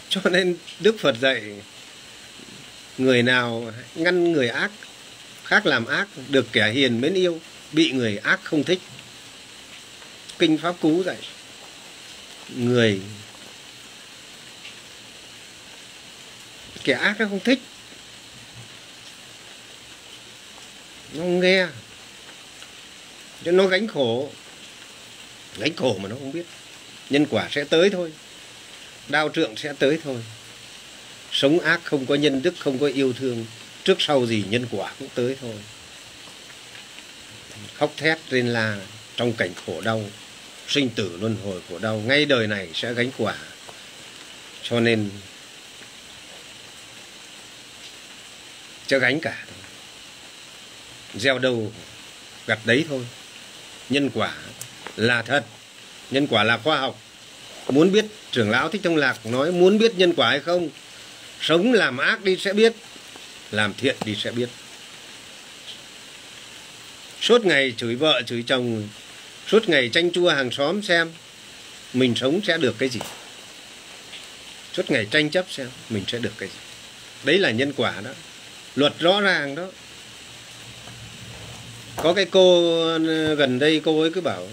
Cho 0.09 0.21
nên 0.29 0.55
đức 0.79 0.99
phật 0.99 1.15
dạy, 1.21 1.43
người 2.97 3.23
nào 3.23 3.71
ngăn 3.95 4.31
người 4.31 4.49
ác, 4.49 4.71
khác 5.43 5.65
làm 5.65 5.85
ác, 5.85 6.07
được 6.29 6.45
kẻ 6.51 6.71
hiền 6.71 7.01
mến 7.01 7.13
yêu, 7.13 7.39
bị 7.71 7.91
người 7.91 8.17
ác 8.17 8.39
không 8.43 8.63
thích 8.63 8.79
kinh 10.39 10.57
pháp 10.57 10.75
cú 10.81 11.03
dạy. 11.03 11.17
Người 12.49 13.01
kẻ 16.83 16.93
ác 16.93 17.19
nó 17.19 17.25
không 17.29 17.39
thích. 17.39 17.59
Nó 21.13 21.19
không 21.19 21.39
nghe. 21.39 21.67
Cho 23.45 23.51
nó 23.51 23.67
gánh 23.67 23.87
khổ. 23.87 24.29
Gánh 25.57 25.75
khổ 25.75 25.97
mà 26.01 26.09
nó 26.09 26.15
không 26.15 26.31
biết. 26.31 26.45
Nhân 27.09 27.25
quả 27.29 27.47
sẽ 27.51 27.63
tới 27.63 27.89
thôi. 27.89 28.11
Đao 29.07 29.29
trượng 29.29 29.55
sẽ 29.55 29.73
tới 29.79 29.99
thôi. 30.03 30.23
Sống 31.31 31.59
ác 31.59 31.81
không 31.83 32.05
có 32.05 32.15
nhân 32.15 32.41
đức 32.41 32.53
không 32.59 32.79
có 32.79 32.87
yêu 32.87 33.13
thương. 33.13 33.45
Trước 33.83 34.01
sau 34.01 34.25
gì 34.25 34.43
nhân 34.49 34.67
quả 34.71 34.93
cũng 34.99 35.09
tới 35.15 35.35
thôi. 35.41 35.55
Khóc 37.73 37.93
thét 37.97 38.17
lên 38.29 38.47
la 38.47 38.77
trong 39.15 39.33
cảnh 39.33 39.51
khổ 39.65 39.81
đau 39.81 40.03
sinh 40.67 40.89
tử 40.89 41.17
luân 41.21 41.35
hồi 41.43 41.61
khổ 41.69 41.79
đau, 41.79 41.97
ngay 42.05 42.25
đời 42.25 42.47
này 42.47 42.69
sẽ 42.73 42.93
gánh 42.93 43.11
quả. 43.17 43.35
Cho 44.63 44.79
nên 44.79 45.09
cho 48.87 48.99
gánh 48.99 49.19
cả 49.19 49.45
gieo 51.15 51.39
đâu 51.39 51.71
gặt 52.47 52.59
đấy 52.65 52.85
thôi. 52.89 53.07
Nhân 53.89 54.09
quả 54.13 54.33
là 54.95 55.21
thật, 55.21 55.45
nhân 56.11 56.27
quả 56.27 56.43
là 56.43 56.57
khoa 56.57 56.79
học. 56.79 56.99
Muốn 57.69 57.91
biết, 57.91 58.05
trưởng 58.31 58.49
lão 58.49 58.69
thích 58.69 58.81
thông 58.83 58.95
lạc 58.95 59.25
nói, 59.25 59.51
muốn 59.51 59.77
biết 59.77 59.95
nhân 59.95 60.13
quả 60.13 60.29
hay 60.29 60.39
không, 60.39 60.69
sống 61.41 61.73
làm 61.73 61.97
ác 61.97 62.23
đi 62.23 62.37
sẽ 62.37 62.53
biết, 62.53 62.73
làm 63.51 63.73
thiện 63.73 63.95
đi 64.05 64.15
sẽ 64.15 64.31
biết. 64.31 64.49
Suốt 67.21 67.45
ngày 67.45 67.73
chửi 67.77 67.95
vợ, 67.95 68.21
chửi 68.25 68.43
chồng 68.47 68.87
suốt 69.47 69.69
ngày 69.69 69.89
tranh 69.89 70.11
chua 70.11 70.29
hàng 70.29 70.51
xóm 70.51 70.81
xem, 70.81 71.11
mình 71.93 72.15
sống 72.15 72.41
sẽ 72.47 72.57
được 72.57 72.75
cái 72.77 72.89
gì? 72.89 72.99
Suốt 74.73 74.91
ngày 74.91 75.07
tranh 75.11 75.29
chấp 75.29 75.45
xem, 75.49 75.67
mình 75.89 76.03
sẽ 76.07 76.19
được 76.19 76.33
cái 76.37 76.49
gì? 76.49 76.55
Đấy 77.23 77.39
là 77.39 77.51
nhân 77.51 77.73
quả 77.77 77.93
đó. 78.03 78.11
Luật 78.75 78.93
rõ 78.99 79.21
ràng 79.21 79.55
đó. 79.55 79.67
Có 81.95 82.13
cái 82.13 82.25
cô 82.31 82.71
ừ, 82.93 83.35
gần 83.35 83.59
đây 83.59 83.81
cô 83.85 84.01
ấy 84.01 84.11
cứ 84.11 84.21
bảo, 84.21 84.47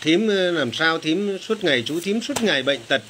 thím 0.00 0.28
ừ, 0.28 0.52
làm 0.52 0.72
sao 0.72 0.98
thím 0.98 1.38
suốt 1.38 1.64
ngày, 1.64 1.82
chú 1.86 2.00
thím 2.00 2.20
suốt 2.22 2.42
ngày 2.42 2.62
bệnh 2.62 2.80
tật. 2.88 3.02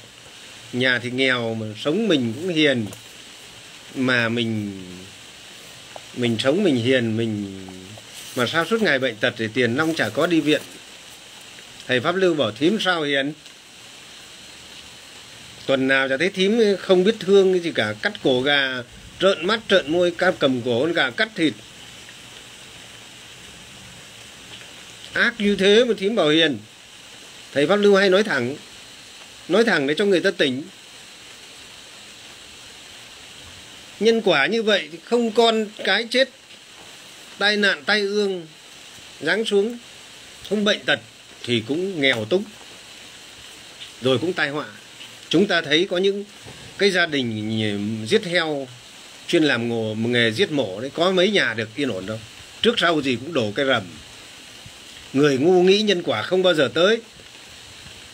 Nhà 0.73 0.99
thì 0.99 1.11
nghèo 1.11 1.53
mà 1.53 1.65
sống 1.83 2.07
mình 2.07 2.33
cũng 2.35 2.49
hiền. 2.49 2.85
Mà 3.95 4.29
mình 4.29 4.81
mình 6.15 6.37
sống 6.39 6.63
mình 6.63 6.75
hiền, 6.75 7.17
mình, 7.17 7.61
mà 8.35 8.47
sao 8.47 8.65
suốt 8.65 8.81
ngày 8.81 8.99
bệnh 8.99 9.15
tật 9.15 9.33
thì 9.37 9.47
tiền 9.53 9.75
nong 9.75 9.93
chả 9.95 10.09
có 10.09 10.27
đi 10.27 10.41
viện 10.41 10.61
thầy 11.91 11.99
pháp 11.99 12.15
lưu 12.15 12.33
bảo 12.33 12.51
thím 12.51 12.79
sao 12.79 13.01
hiền? 13.01 13.33
Tuần 15.65 15.87
nào 15.87 16.09
chả 16.09 16.17
thấy 16.17 16.29
thím 16.29 16.61
không 16.79 17.03
biết 17.03 17.15
thương 17.19 17.53
cái 17.53 17.59
gì 17.59 17.71
cả, 17.75 17.93
cắt 18.01 18.13
cổ 18.23 18.41
gà, 18.41 18.83
trợn 19.19 19.47
mắt, 19.47 19.59
trợn 19.69 19.91
môi 19.91 20.11
cầm 20.39 20.61
cổ 20.61 20.79
con 20.79 20.93
gà 20.93 21.09
cắt 21.09 21.29
thịt. 21.35 21.53
Ác 25.13 25.33
như 25.37 25.55
thế 25.55 25.85
mà 25.85 25.93
thím 25.97 26.15
bảo 26.15 26.29
hiền. 26.29 26.57
Thầy 27.53 27.67
pháp 27.67 27.75
lưu 27.75 27.95
hay 27.95 28.09
nói 28.09 28.23
thẳng 28.23 28.55
nói 29.47 29.63
thẳng 29.65 29.87
để 29.87 29.93
cho 29.97 30.05
người 30.05 30.21
ta 30.21 30.31
tỉnh. 30.31 30.63
Nhân 33.99 34.21
quả 34.21 34.45
như 34.45 34.63
vậy 34.63 34.89
thì 34.91 34.97
không 35.03 35.31
con 35.31 35.65
cái 35.83 36.07
chết, 36.09 36.29
tai 37.37 37.57
nạn 37.57 37.83
tai 37.85 38.01
ương 38.01 38.47
giáng 39.21 39.45
xuống, 39.45 39.77
không 40.49 40.63
bệnh 40.63 40.79
tật 40.85 40.99
thì 41.43 41.63
cũng 41.67 42.01
nghèo 42.01 42.25
túng. 42.25 42.43
Rồi 44.01 44.17
cũng 44.17 44.33
tai 44.33 44.49
họa. 44.49 44.65
Chúng 45.29 45.47
ta 45.47 45.61
thấy 45.61 45.87
có 45.89 45.97
những 45.97 46.25
cái 46.77 46.91
gia 46.91 47.05
đình 47.05 48.07
giết 48.09 48.25
heo 48.25 48.67
chuyên 49.27 49.43
làm 49.43 49.69
ngồ, 49.69 49.95
nghề 49.95 50.31
giết 50.31 50.51
mổ 50.51 50.81
đấy 50.81 50.91
có 50.93 51.11
mấy 51.11 51.31
nhà 51.31 51.53
được 51.53 51.69
yên 51.75 51.91
ổn 51.91 52.05
đâu. 52.05 52.19
Trước 52.61 52.79
sau 52.79 53.01
gì 53.01 53.15
cũng 53.15 53.33
đổ 53.33 53.51
cái 53.55 53.65
rầm. 53.65 53.83
Người 55.13 55.37
ngu 55.37 55.63
nghĩ 55.63 55.81
nhân 55.81 56.03
quả 56.03 56.21
không 56.21 56.43
bao 56.43 56.53
giờ 56.53 56.69
tới. 56.73 57.01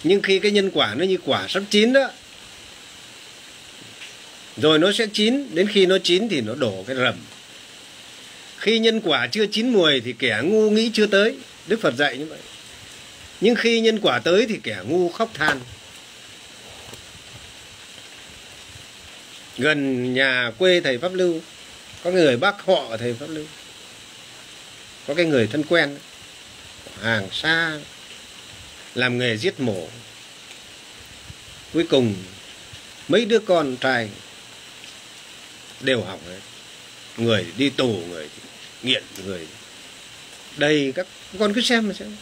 Nhưng 0.04 0.22
khi 0.22 0.40
cái 0.40 0.52
nhân 0.52 0.72
quả 0.74 0.95
nó 0.98 1.06
như 1.06 1.18
quả 1.26 1.48
sắp 1.48 1.64
chín 1.70 1.94
đó 1.94 2.10
rồi 4.58 4.80
nó 4.80 4.91
sẽ 4.91 5.08
chín 5.14 5.56
đến 5.56 5.68
khi 5.68 5.86
nó 5.86 5.98
chín 6.04 6.30
thì 6.30 6.41
nó 6.41 6.56
đổ 6.56 6.84
cái 6.88 6.95
rầm. 6.95 7.16
Khi 8.58 8.80
nhân 8.80 9.02
quả 9.02 9.28
chưa 9.28 9.45
chín 9.45 9.70
mùi 9.70 9.99
thì 9.99 10.14
kẻ 10.20 10.40
ngu 10.44 10.70
nghĩ 10.70 10.91
chưa 10.94 11.08
tới. 11.08 11.36
Đức 11.68 11.82
phật 11.82 11.95
dạy 11.95 12.18
như 12.18 12.26
vậy 12.26 12.40
nhưng 13.41 13.55
khi 13.55 13.80
nhân 13.80 13.99
quả 14.01 14.19
tới 14.19 14.45
thì 14.49 14.59
kẻ 14.64 14.77
ngu 14.88 15.09
khóc 15.09 15.31
than. 15.34 15.59
Gần 19.57 20.14
nhà 20.14 20.51
quê 20.57 20.81
thầy 20.81 20.97
pháp 20.97 21.14
lưu, 21.14 21.41
có 22.03 22.11
người 22.11 22.38
bác 22.38 22.61
họ 22.65 22.97
thầy 22.97 23.14
pháp 23.14 23.27
lưu. 23.30 23.45
Có 25.07 25.14
cái 25.14 25.26
người 25.26 25.47
thân 25.47 25.64
quen 25.64 25.97
hàng 27.01 27.30
xa 27.31 27.80
làm 28.95 29.18
nghề 29.18 29.38
giết 29.38 29.59
mổ. 29.59 29.88
Cuối 31.73 31.84
cùng, 31.89 32.15
mấy 33.07 33.26
đứa 33.26 33.39
con 33.39 33.77
trai 33.77 34.09
đều 35.81 36.01
hỏng 36.01 36.19
hết. 36.27 36.39
Người 37.18 37.45
đi 37.57 37.69
tù, 37.69 38.01
người 38.09 38.30
nghiện, 38.84 39.03
người 39.26 39.47
đây, 40.57 40.93
các 40.95 41.07
con 41.39 41.53
cứ 41.53 41.61
xem 41.61 41.88
mà 41.88 41.93
xem. 41.93 42.15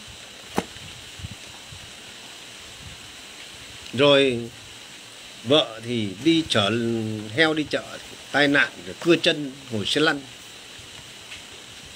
Rồi 3.92 4.48
vợ 5.44 5.80
thì 5.84 6.08
đi 6.24 6.44
chở 6.48 6.70
heo 7.34 7.54
đi 7.54 7.66
chợ 7.70 7.98
tai 8.32 8.48
nạn 8.48 8.68
rồi 8.86 8.94
cưa 9.00 9.16
chân 9.16 9.52
ngồi 9.70 9.86
xe 9.86 10.00
lăn. 10.00 10.20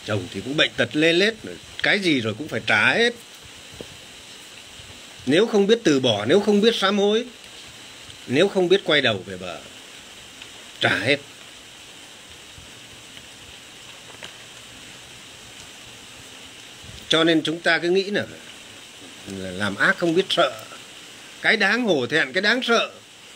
Chồng 0.05 0.29
thì 0.35 0.41
cũng 0.41 0.57
bệnh 0.57 0.71
tật 0.77 0.97
lê 0.97 1.13
lết 1.13 1.35
cái 1.83 1.99
gì 1.99 2.21
rồi 2.21 2.35
cũng 2.39 2.49
phải 2.49 2.61
trả 2.67 2.95
hết. 2.95 3.15
Nếu 5.27 5.47
không 5.47 5.67
biết 5.67 5.79
từ 5.85 6.01
bỏ 6.01 6.25
nếu 6.25 6.41
không 6.41 6.61
biết 6.61 6.75
sám 6.75 6.99
hối 6.99 7.25
nếu 8.27 8.49
không 8.49 8.69
biết 8.69 8.81
quay 8.85 9.01
đầu 9.01 9.23
về 9.27 9.37
bờ 9.37 9.61
trả 10.81 10.99
hết. 10.99 11.17
Cho 17.09 17.25
nên 17.25 17.43
chúng 17.43 17.61
ta 17.61 17.79
cứ 17.79 17.91
nghĩ 17.91 18.03
là, 18.03 18.27
là 19.27 19.51
làm 19.51 19.77
ác 19.77 19.99
không 19.99 20.15
biết 20.15 20.27
sợ 20.31 20.65
cái 21.43 21.57
đáng 21.57 21.85
hổ 21.85 22.07
thẹn, 22.07 22.33
cái 22.33 22.43
đáng 22.43 22.63
sợ. 22.63 22.91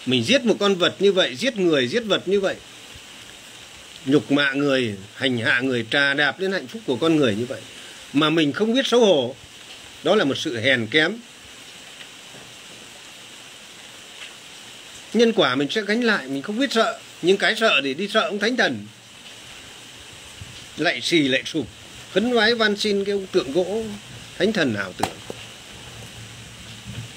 Mình 0.06 0.24
giết 0.24 0.44
một 0.44 0.56
con 0.60 0.74
vật 0.74 0.94
như 0.98 1.12
vậy, 1.12 1.36
giết 1.36 1.56
người, 1.56 1.88
giết 1.88 2.00
vật 2.00 2.28
như 2.28 2.40
vậy. 2.40 2.56
Nhục 4.06 4.32
mạ 4.32 4.52
người, 4.52 4.94
hành 5.14 5.38
hạ 5.38 5.60
người, 5.60 5.86
trà 5.90 6.14
đạp 6.14 6.40
đến 6.40 6.52
hạnh 6.52 6.66
phúc 6.66 6.82
của 6.86 6.96
con 6.96 7.16
người 7.16 7.34
như 7.34 7.46
vậy. 7.46 7.60
Mà 8.12 8.30
mình 8.30 8.52
không 8.52 8.74
biết 8.74 8.86
xấu 8.86 9.00
hổ. 9.00 9.34
Đó 10.02 10.14
là 10.14 10.24
một 10.24 10.38
sự 10.38 10.60
hèn 10.60 10.86
kém. 10.86 11.18
Nhân 15.12 15.32
quả 15.32 15.54
mình 15.54 15.68
sẽ 15.70 15.82
gánh 15.82 16.04
lại, 16.04 16.28
mình 16.28 16.42
không 16.42 16.58
biết 16.58 16.72
sợ. 16.72 16.98
Nhưng 17.22 17.36
cái 17.36 17.54
sợ 17.56 17.80
để 17.80 17.94
đi 17.94 18.08
sợ 18.08 18.20
ông 18.20 18.38
thánh 18.38 18.56
thần. 18.56 18.86
Lại 20.76 21.00
xì, 21.00 21.28
lại 21.28 21.42
sụp. 21.46 21.66
Khấn 22.12 22.32
vái 22.32 22.54
van 22.54 22.76
xin 22.76 23.04
cái 23.04 23.12
ông 23.12 23.26
tượng 23.26 23.52
gỗ 23.52 23.82
thánh 24.38 24.52
thần 24.52 24.74
nào 24.74 24.92
tưởng 24.96 25.33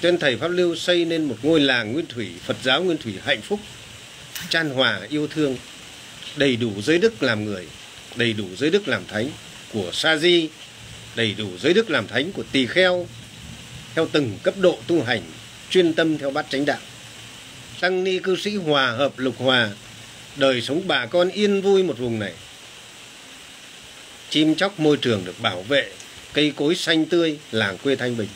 trên 0.02 0.18
thầy 0.18 0.36
pháp 0.36 0.48
lưu 0.48 0.76
xây 0.76 1.04
nên 1.04 1.24
một 1.24 1.36
ngôi 1.42 1.60
làng 1.60 1.92
nguyên 1.92 2.06
thủy, 2.06 2.28
phật 2.46 2.56
giáo 2.62 2.82
nguyên 2.82 2.98
thủy 2.98 3.14
hạnh 3.24 3.42
phúc, 3.42 3.60
chan 4.48 4.70
hòa, 4.70 5.00
yêu 5.08 5.26
thương, 5.26 5.56
đầy 6.36 6.56
đủ 6.56 6.72
giới 6.82 6.98
đức 6.98 7.22
làm 7.22 7.44
người, 7.44 7.66
đầy 8.16 8.32
đủ 8.32 8.44
giới 8.56 8.70
đức 8.70 8.88
làm 8.88 9.06
thánh 9.06 9.30
của 9.72 9.90
sa 9.92 10.16
di, 10.16 10.48
đầy 11.16 11.34
đủ 11.38 11.48
giới 11.58 11.74
đức 11.74 11.90
làm 11.90 12.08
thánh 12.08 12.32
của 12.32 12.42
tỳ 12.52 12.66
kheo, 12.66 13.06
theo 13.94 14.08
từng 14.12 14.38
cấp 14.42 14.54
độ 14.60 14.78
tu 14.86 15.02
hành, 15.02 15.22
chuyên 15.70 15.94
tâm 15.94 16.18
theo 16.18 16.30
bát 16.30 16.46
chánh 16.50 16.64
đạo. 16.64 16.78
Tăng 17.80 18.04
ni 18.04 18.18
cư 18.18 18.36
sĩ 18.36 18.56
hòa 18.56 18.90
hợp 18.90 19.18
lục 19.18 19.34
hòa, 19.38 19.70
đời 20.36 20.62
sống 20.62 20.82
bà 20.86 21.06
con 21.06 21.28
yên 21.28 21.60
vui 21.60 21.82
một 21.82 21.98
vùng 21.98 22.18
này. 22.18 22.32
Chim 24.30 24.54
chóc 24.54 24.80
môi 24.80 24.96
trường 24.96 25.24
được 25.24 25.40
bảo 25.40 25.62
vệ, 25.62 25.90
cây 26.32 26.52
cối 26.56 26.74
xanh 26.74 27.06
tươi, 27.06 27.38
làng 27.52 27.78
quê 27.78 27.96
thanh 27.96 28.16
bình. 28.16 28.28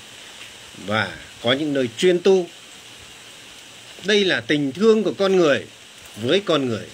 Và 0.86 1.16
có 1.42 1.52
những 1.52 1.72
nơi 1.72 1.88
chuyên 1.98 2.18
tu. 2.22 2.48
Đây 4.04 4.24
là 4.24 4.40
tình 4.40 4.72
thương 4.72 5.02
của 5.02 5.12
con 5.18 5.36
người 5.36 5.66
với 6.16 6.42
con 6.44 6.68
người. 6.68 6.86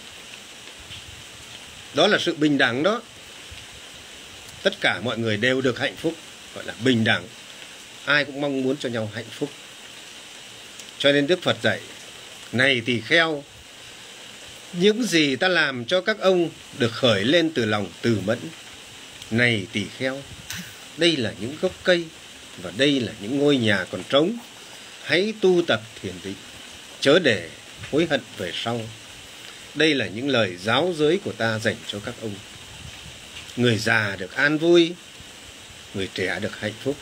Đó 1.94 2.06
là 2.06 2.18
sự 2.18 2.34
bình 2.34 2.58
đẳng 2.58 2.82
đó. 2.82 3.02
Tất 4.62 4.80
cả 4.80 5.00
mọi 5.04 5.18
người 5.18 5.36
đều 5.36 5.60
được 5.60 5.78
hạnh 5.78 5.96
phúc, 5.96 6.14
gọi 6.54 6.64
là 6.64 6.74
bình 6.84 7.04
đẳng. 7.04 7.24
Ai 8.04 8.24
cũng 8.24 8.40
mong 8.40 8.62
muốn 8.62 8.76
cho 8.76 8.88
nhau 8.88 9.10
hạnh 9.14 9.24
phúc. 9.30 9.50
Cho 10.98 11.12
nên 11.12 11.26
đức 11.26 11.42
phật 11.42 11.56
dạy, 11.62 11.80
này 12.52 12.82
tỳ 12.86 13.00
kheo, 13.00 13.44
những 14.72 15.02
gì 15.02 15.36
ta 15.36 15.48
làm 15.48 15.84
cho 15.84 16.00
các 16.00 16.18
ông 16.20 16.50
được 16.78 16.92
khởi 16.92 17.24
lên 17.24 17.50
từ 17.54 17.64
lòng 17.64 17.86
từ 18.02 18.18
mẫn. 18.24 18.38
Này 19.30 19.66
tỳ 19.72 19.84
kheo, 19.98 20.22
đây 20.96 21.16
là 21.16 21.32
những 21.40 21.56
gốc 21.60 21.72
cây 21.84 22.04
và 22.62 22.72
đây 22.76 23.00
là 23.00 23.12
những 23.20 23.38
ngôi 23.38 23.56
nhà 23.56 23.86
còn 23.90 24.02
trống. 24.08 24.36
Hãy 25.04 25.34
tu 25.40 25.62
tập 25.66 25.80
thiền 26.02 26.14
định. 26.24 26.34
Chớ 27.00 27.18
để 27.18 27.48
hối 27.92 28.06
hận 28.10 28.20
về 28.38 28.52
sau. 28.54 28.80
Đây 29.74 29.94
là 29.94 30.06
những 30.06 30.28
lời 30.28 30.56
giáo 30.62 30.94
giới 30.96 31.20
của 31.24 31.32
ta 31.32 31.58
dành 31.58 31.76
cho 31.86 32.00
các 32.04 32.14
ông. 32.22 32.34
Người 33.56 33.78
già 33.78 34.16
được 34.18 34.34
an 34.34 34.58
vui, 34.58 34.92
người 35.94 36.08
trẻ 36.14 36.38
được 36.42 36.60
hạnh 36.60 36.72
phúc. 36.82 36.96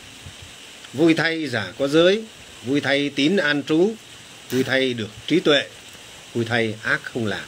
Vui 0.93 1.13
thay 1.13 1.47
già 1.47 1.71
có 1.77 1.87
giới, 1.87 2.23
vui 2.63 2.81
thay 2.81 3.11
tín 3.15 3.37
an 3.37 3.63
trú, 3.63 3.93
vui 4.51 4.63
thay 4.63 4.93
được 4.93 5.09
trí 5.27 5.39
tuệ, 5.39 5.67
vui 6.33 6.45
thay 6.45 6.75
ác 6.83 7.03
không 7.03 7.25
làm. 7.25 7.45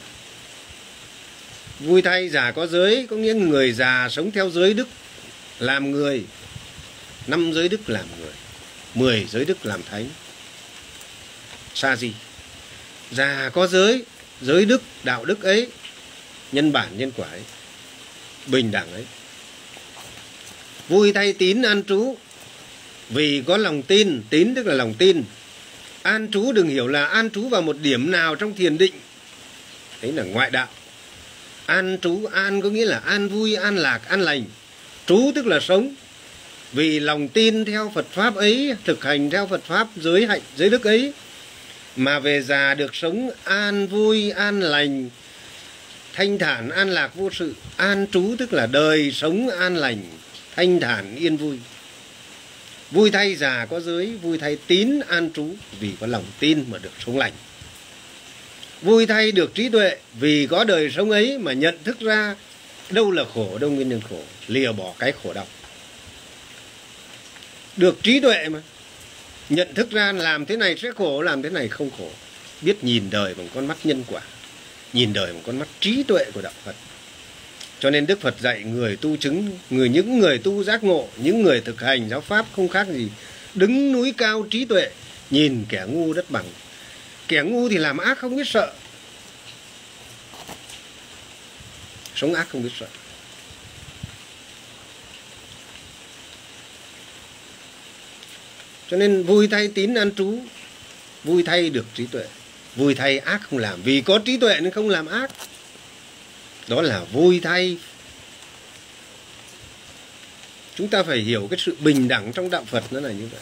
Vui 1.80 2.02
thay 2.02 2.28
già 2.28 2.50
có 2.50 2.66
giới 2.66 3.06
có 3.10 3.16
nghĩa 3.16 3.34
người 3.34 3.72
già 3.72 4.08
sống 4.10 4.30
theo 4.30 4.50
giới 4.50 4.74
đức, 4.74 4.88
làm 5.58 5.90
người 5.90 6.24
năm 7.30 7.52
giới 7.52 7.68
đức 7.68 7.90
làm 7.90 8.06
người, 8.20 8.32
mười 8.94 9.26
giới 9.30 9.44
đức 9.44 9.66
làm 9.66 9.82
thánh. 9.82 10.06
Sa 11.74 11.96
gì 11.96 12.12
già 13.10 13.50
có 13.52 13.66
giới 13.66 14.04
giới 14.40 14.64
đức, 14.64 14.82
đạo 15.02 15.24
đức 15.24 15.42
ấy, 15.42 15.68
nhân 16.52 16.72
bản, 16.72 16.88
nhân 16.98 17.12
quả 17.16 17.28
ấy, 17.28 17.42
bình 18.46 18.70
đẳng 18.70 18.92
ấy. 18.92 19.04
Vui 20.88 21.12
thay 21.12 21.32
tín 21.32 21.62
an 21.62 21.82
trú. 21.88 22.16
Vì 23.08 23.42
có 23.46 23.56
lòng 23.56 23.82
tin, 23.82 24.22
tín 24.30 24.54
tức 24.54 24.66
là 24.66 24.74
lòng 24.74 24.94
tin. 24.94 25.24
An 26.02 26.28
trú 26.32 26.52
đừng 26.52 26.68
hiểu 26.68 26.86
là 26.86 27.06
an 27.06 27.30
trú 27.30 27.48
vào 27.48 27.62
một 27.62 27.76
điểm 27.82 28.10
nào 28.10 28.34
trong 28.34 28.54
thiền 28.54 28.78
định. 28.78 28.94
Đấy 30.02 30.12
là 30.12 30.22
ngoại 30.22 30.50
đạo. 30.50 30.68
An 31.66 31.98
trú, 32.02 32.26
an 32.32 32.60
có 32.60 32.68
nghĩa 32.70 32.84
là 32.84 32.98
an 32.98 33.28
vui, 33.28 33.54
an 33.54 33.76
lạc, 33.76 34.00
an 34.08 34.20
lành. 34.20 34.44
Trú 35.06 35.32
tức 35.34 35.46
là 35.46 35.60
sống 35.60 35.94
vì 36.72 37.00
lòng 37.00 37.28
tin 37.28 37.64
theo 37.64 37.92
Phật 37.94 38.06
pháp 38.12 38.34
ấy, 38.34 38.74
thực 38.84 39.04
hành 39.04 39.30
theo 39.30 39.46
Phật 39.46 39.64
pháp 39.64 39.88
giới 39.96 40.26
hạnh 40.26 40.40
giới 40.56 40.70
đức 40.70 40.84
ấy, 40.84 41.12
mà 41.96 42.18
về 42.18 42.42
già 42.42 42.74
được 42.74 42.94
sống 42.94 43.30
an 43.44 43.86
vui, 43.86 44.30
an 44.30 44.60
lành, 44.60 45.10
thanh 46.12 46.38
thản, 46.38 46.70
an 46.70 46.90
lạc 46.90 47.14
vô 47.14 47.30
sự, 47.32 47.54
an 47.76 48.06
trú 48.12 48.34
tức 48.38 48.52
là 48.52 48.66
đời 48.66 49.12
sống 49.12 49.48
an 49.48 49.76
lành, 49.76 50.02
thanh 50.56 50.80
thản, 50.80 51.16
yên 51.16 51.36
vui. 51.36 51.58
Vui 52.90 53.10
thay 53.10 53.34
già 53.34 53.66
có 53.70 53.80
giới 53.80 54.06
vui 54.06 54.38
thay 54.38 54.58
tín 54.66 55.00
an 55.08 55.30
trú, 55.34 55.46
vì 55.80 55.90
có 56.00 56.06
lòng 56.06 56.24
tin 56.38 56.64
mà 56.70 56.78
được 56.78 56.92
sống 57.06 57.18
lành. 57.18 57.32
Vui 58.82 59.06
thay 59.06 59.32
được 59.32 59.54
trí 59.54 59.68
tuệ, 59.68 59.96
vì 60.20 60.46
có 60.50 60.64
đời 60.64 60.90
sống 60.90 61.10
ấy 61.10 61.38
mà 61.38 61.52
nhận 61.52 61.78
thức 61.84 62.00
ra 62.00 62.34
đâu 62.90 63.10
là 63.10 63.24
khổ, 63.34 63.58
đâu 63.58 63.70
nguyên 63.70 63.88
nhân 63.88 64.00
khổ, 64.10 64.20
lìa 64.46 64.72
bỏ 64.72 64.92
cái 64.98 65.12
khổ 65.22 65.32
đau 65.32 65.46
được 67.80 68.02
trí 68.02 68.20
tuệ 68.20 68.48
mà. 68.48 68.60
Nhận 69.48 69.74
thức 69.74 69.90
ra 69.90 70.12
làm 70.12 70.46
thế 70.46 70.56
này 70.56 70.76
sẽ 70.76 70.90
khổ, 70.96 71.22
làm 71.22 71.42
thế 71.42 71.50
này 71.50 71.68
không 71.68 71.90
khổ. 71.98 72.10
Biết 72.62 72.84
nhìn 72.84 73.10
đời 73.10 73.34
bằng 73.34 73.48
con 73.54 73.66
mắt 73.66 73.76
nhân 73.84 74.04
quả, 74.06 74.20
nhìn 74.92 75.12
đời 75.12 75.32
bằng 75.32 75.42
con 75.46 75.58
mắt 75.58 75.68
trí 75.80 76.02
tuệ 76.02 76.24
của 76.34 76.40
đạo 76.42 76.52
phật. 76.64 76.74
Cho 77.80 77.90
nên 77.90 78.06
đức 78.06 78.20
phật 78.20 78.40
dạy 78.40 78.62
người 78.62 78.96
tu 78.96 79.16
chứng, 79.16 79.58
người 79.70 79.88
những 79.88 80.18
người 80.18 80.38
tu 80.38 80.64
giác 80.64 80.84
ngộ, 80.84 81.08
những 81.16 81.42
người 81.42 81.60
thực 81.60 81.80
hành 81.80 82.08
giáo 82.08 82.20
pháp 82.20 82.46
không 82.56 82.68
khác 82.68 82.86
gì 82.88 83.08
đứng 83.54 83.92
núi 83.92 84.14
cao 84.16 84.46
trí 84.50 84.64
tuệ, 84.64 84.90
nhìn 85.30 85.64
kẻ 85.68 85.84
ngu 85.88 86.12
đất 86.12 86.30
bằng. 86.30 86.44
Kẻ 87.28 87.42
ngu 87.42 87.68
thì 87.68 87.78
làm 87.78 87.98
ác 87.98 88.18
không 88.18 88.36
biết 88.36 88.46
sợ. 88.46 88.72
Sống 92.14 92.34
ác 92.34 92.48
không 92.48 92.62
biết 92.62 92.72
sợ. 92.80 92.86
Cho 98.90 98.96
nên 98.96 99.22
vui 99.22 99.48
thay 99.48 99.68
tín 99.68 99.94
an 99.94 100.10
trú, 100.14 100.38
vui 101.24 101.42
thay 101.42 101.70
được 101.70 101.86
trí 101.94 102.06
tuệ. 102.06 102.24
Vui 102.76 102.94
thay 102.94 103.18
ác 103.18 103.40
không 103.42 103.58
làm. 103.58 103.82
Vì 103.82 104.00
có 104.00 104.18
trí 104.18 104.36
tuệ 104.36 104.60
nên 104.60 104.72
không 104.72 104.88
làm 104.88 105.06
ác. 105.06 105.30
Đó 106.68 106.82
là 106.82 107.04
vui 107.12 107.40
thay. 107.40 107.78
Chúng 110.74 110.88
ta 110.88 111.02
phải 111.02 111.18
hiểu 111.18 111.46
cái 111.50 111.58
sự 111.58 111.76
bình 111.80 112.08
đẳng 112.08 112.32
trong 112.32 112.50
đạo 112.50 112.64
phật 112.64 112.92
nó 112.92 113.00
là 113.00 113.12
như 113.12 113.28
vậy. 113.32 113.40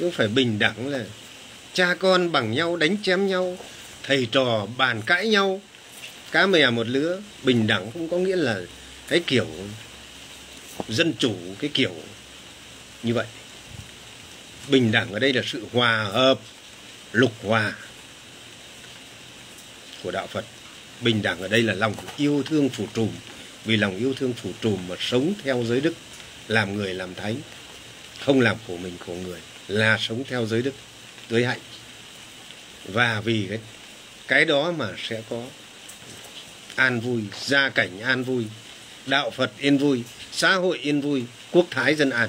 Không 0.00 0.10
phải 0.10 0.28
bình 0.28 0.58
đẳng 0.58 0.88
là 0.88 1.04
cha 1.72 1.94
con 1.94 2.32
bằng 2.32 2.52
nhau, 2.52 2.76
đánh 2.76 2.96
chém 3.02 3.26
nhau, 3.26 3.58
thầy 4.02 4.28
trò 4.32 4.66
bàn 4.76 5.02
cãi 5.06 5.28
nhau, 5.28 5.60
cá 6.32 6.46
mè 6.46 6.70
một 6.70 6.86
lứa. 6.88 7.20
Bình 7.42 7.66
đẳng 7.66 7.90
không 7.92 8.08
có 8.08 8.18
nghĩa 8.18 8.36
là 8.36 8.60
cái 9.08 9.22
kiểu 9.26 9.46
dân 10.88 11.14
chủ, 11.18 11.34
cái 11.58 11.70
kiểu 11.74 11.94
như 13.02 13.14
vậy 13.14 13.26
bình 14.68 14.92
đẳng 14.92 15.12
ở 15.12 15.18
đây 15.18 15.32
là 15.32 15.42
sự 15.46 15.66
hòa 15.72 16.04
hợp, 16.04 16.38
lục 17.12 17.32
hòa 17.42 17.72
của 20.02 20.10
đạo 20.10 20.26
phật. 20.26 20.44
Bình 21.00 21.22
đẳng 21.22 21.40
ở 21.40 21.48
đây 21.48 21.62
là 21.62 21.74
lòng 21.74 21.94
yêu 22.16 22.42
thương 22.46 22.68
phủ 22.68 22.86
trùm. 22.94 23.10
Vì 23.64 23.76
lòng 23.76 23.96
yêu 23.96 24.14
thương 24.14 24.32
phủ 24.32 24.50
trùm 24.60 24.88
mà 24.88 24.96
sống 25.00 25.34
theo 25.44 25.64
giới 25.64 25.80
đức, 25.80 25.94
làm 26.48 26.74
người 26.74 26.94
làm 26.94 27.14
thánh, 27.14 27.36
không 28.20 28.40
làm 28.40 28.56
khổ 28.66 28.76
mình 28.76 28.96
khổ 29.06 29.12
người, 29.12 29.40
là 29.68 29.98
sống 30.00 30.24
theo 30.28 30.46
giới 30.46 30.62
đức, 30.62 30.74
giới 31.30 31.44
hạnh. 31.44 31.60
Và 32.84 33.20
vì 33.20 33.46
cái 33.48 33.58
cái 34.28 34.44
đó 34.44 34.72
mà 34.72 34.88
sẽ 35.08 35.22
có 35.30 35.42
an 36.74 37.00
vui, 37.00 37.22
gia 37.44 37.68
cảnh 37.68 38.00
an 38.00 38.24
vui, 38.24 38.44
đạo 39.06 39.30
phật 39.30 39.52
yên 39.58 39.78
vui, 39.78 40.02
xã 40.32 40.54
hội 40.54 40.78
yên 40.78 41.00
vui, 41.00 41.24
quốc 41.50 41.66
thái 41.70 41.94
dân 41.94 42.10
an. 42.10 42.28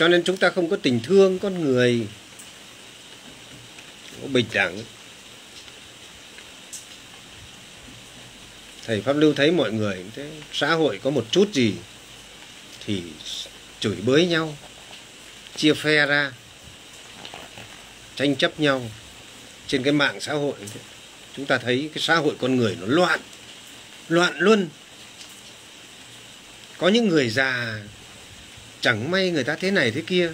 cho 0.00 0.08
nên 0.08 0.24
chúng 0.24 0.36
ta 0.36 0.50
không 0.50 0.70
có 0.70 0.76
tình 0.82 1.00
thương 1.02 1.38
con 1.38 1.64
người. 1.64 2.06
Bình 4.32 4.46
đẳng. 4.52 4.78
Thầy 8.86 9.00
pháp 9.00 9.16
lưu 9.16 9.34
thấy 9.34 9.50
mọi 9.50 9.72
người, 9.72 10.04
thế 10.14 10.30
xã 10.52 10.74
hội 10.74 11.00
có 11.02 11.10
một 11.10 11.26
chút 11.30 11.52
gì 11.52 11.74
thì 12.86 13.02
chửi 13.80 13.96
bới 13.96 14.26
nhau, 14.26 14.56
chia 15.56 15.74
phe 15.74 16.06
ra, 16.06 16.32
tranh 18.16 18.36
chấp 18.36 18.60
nhau 18.60 18.90
trên 19.66 19.82
cái 19.82 19.92
mạng 19.92 20.20
xã 20.20 20.32
hội. 20.32 20.54
Chúng 21.36 21.46
ta 21.46 21.58
thấy 21.58 21.90
cái 21.94 22.02
xã 22.02 22.16
hội 22.16 22.34
con 22.40 22.56
người 22.56 22.76
nó 22.80 22.86
loạn 22.86 23.20
loạn 24.08 24.38
luôn 24.38 24.68
có 26.78 26.88
những 26.88 27.08
người 27.08 27.28
già 27.28 27.80
chẳng 28.80 29.10
may 29.10 29.30
người 29.30 29.44
ta 29.44 29.56
thế 29.56 29.70
này 29.70 29.90
thế 29.90 30.02
kia. 30.06 30.32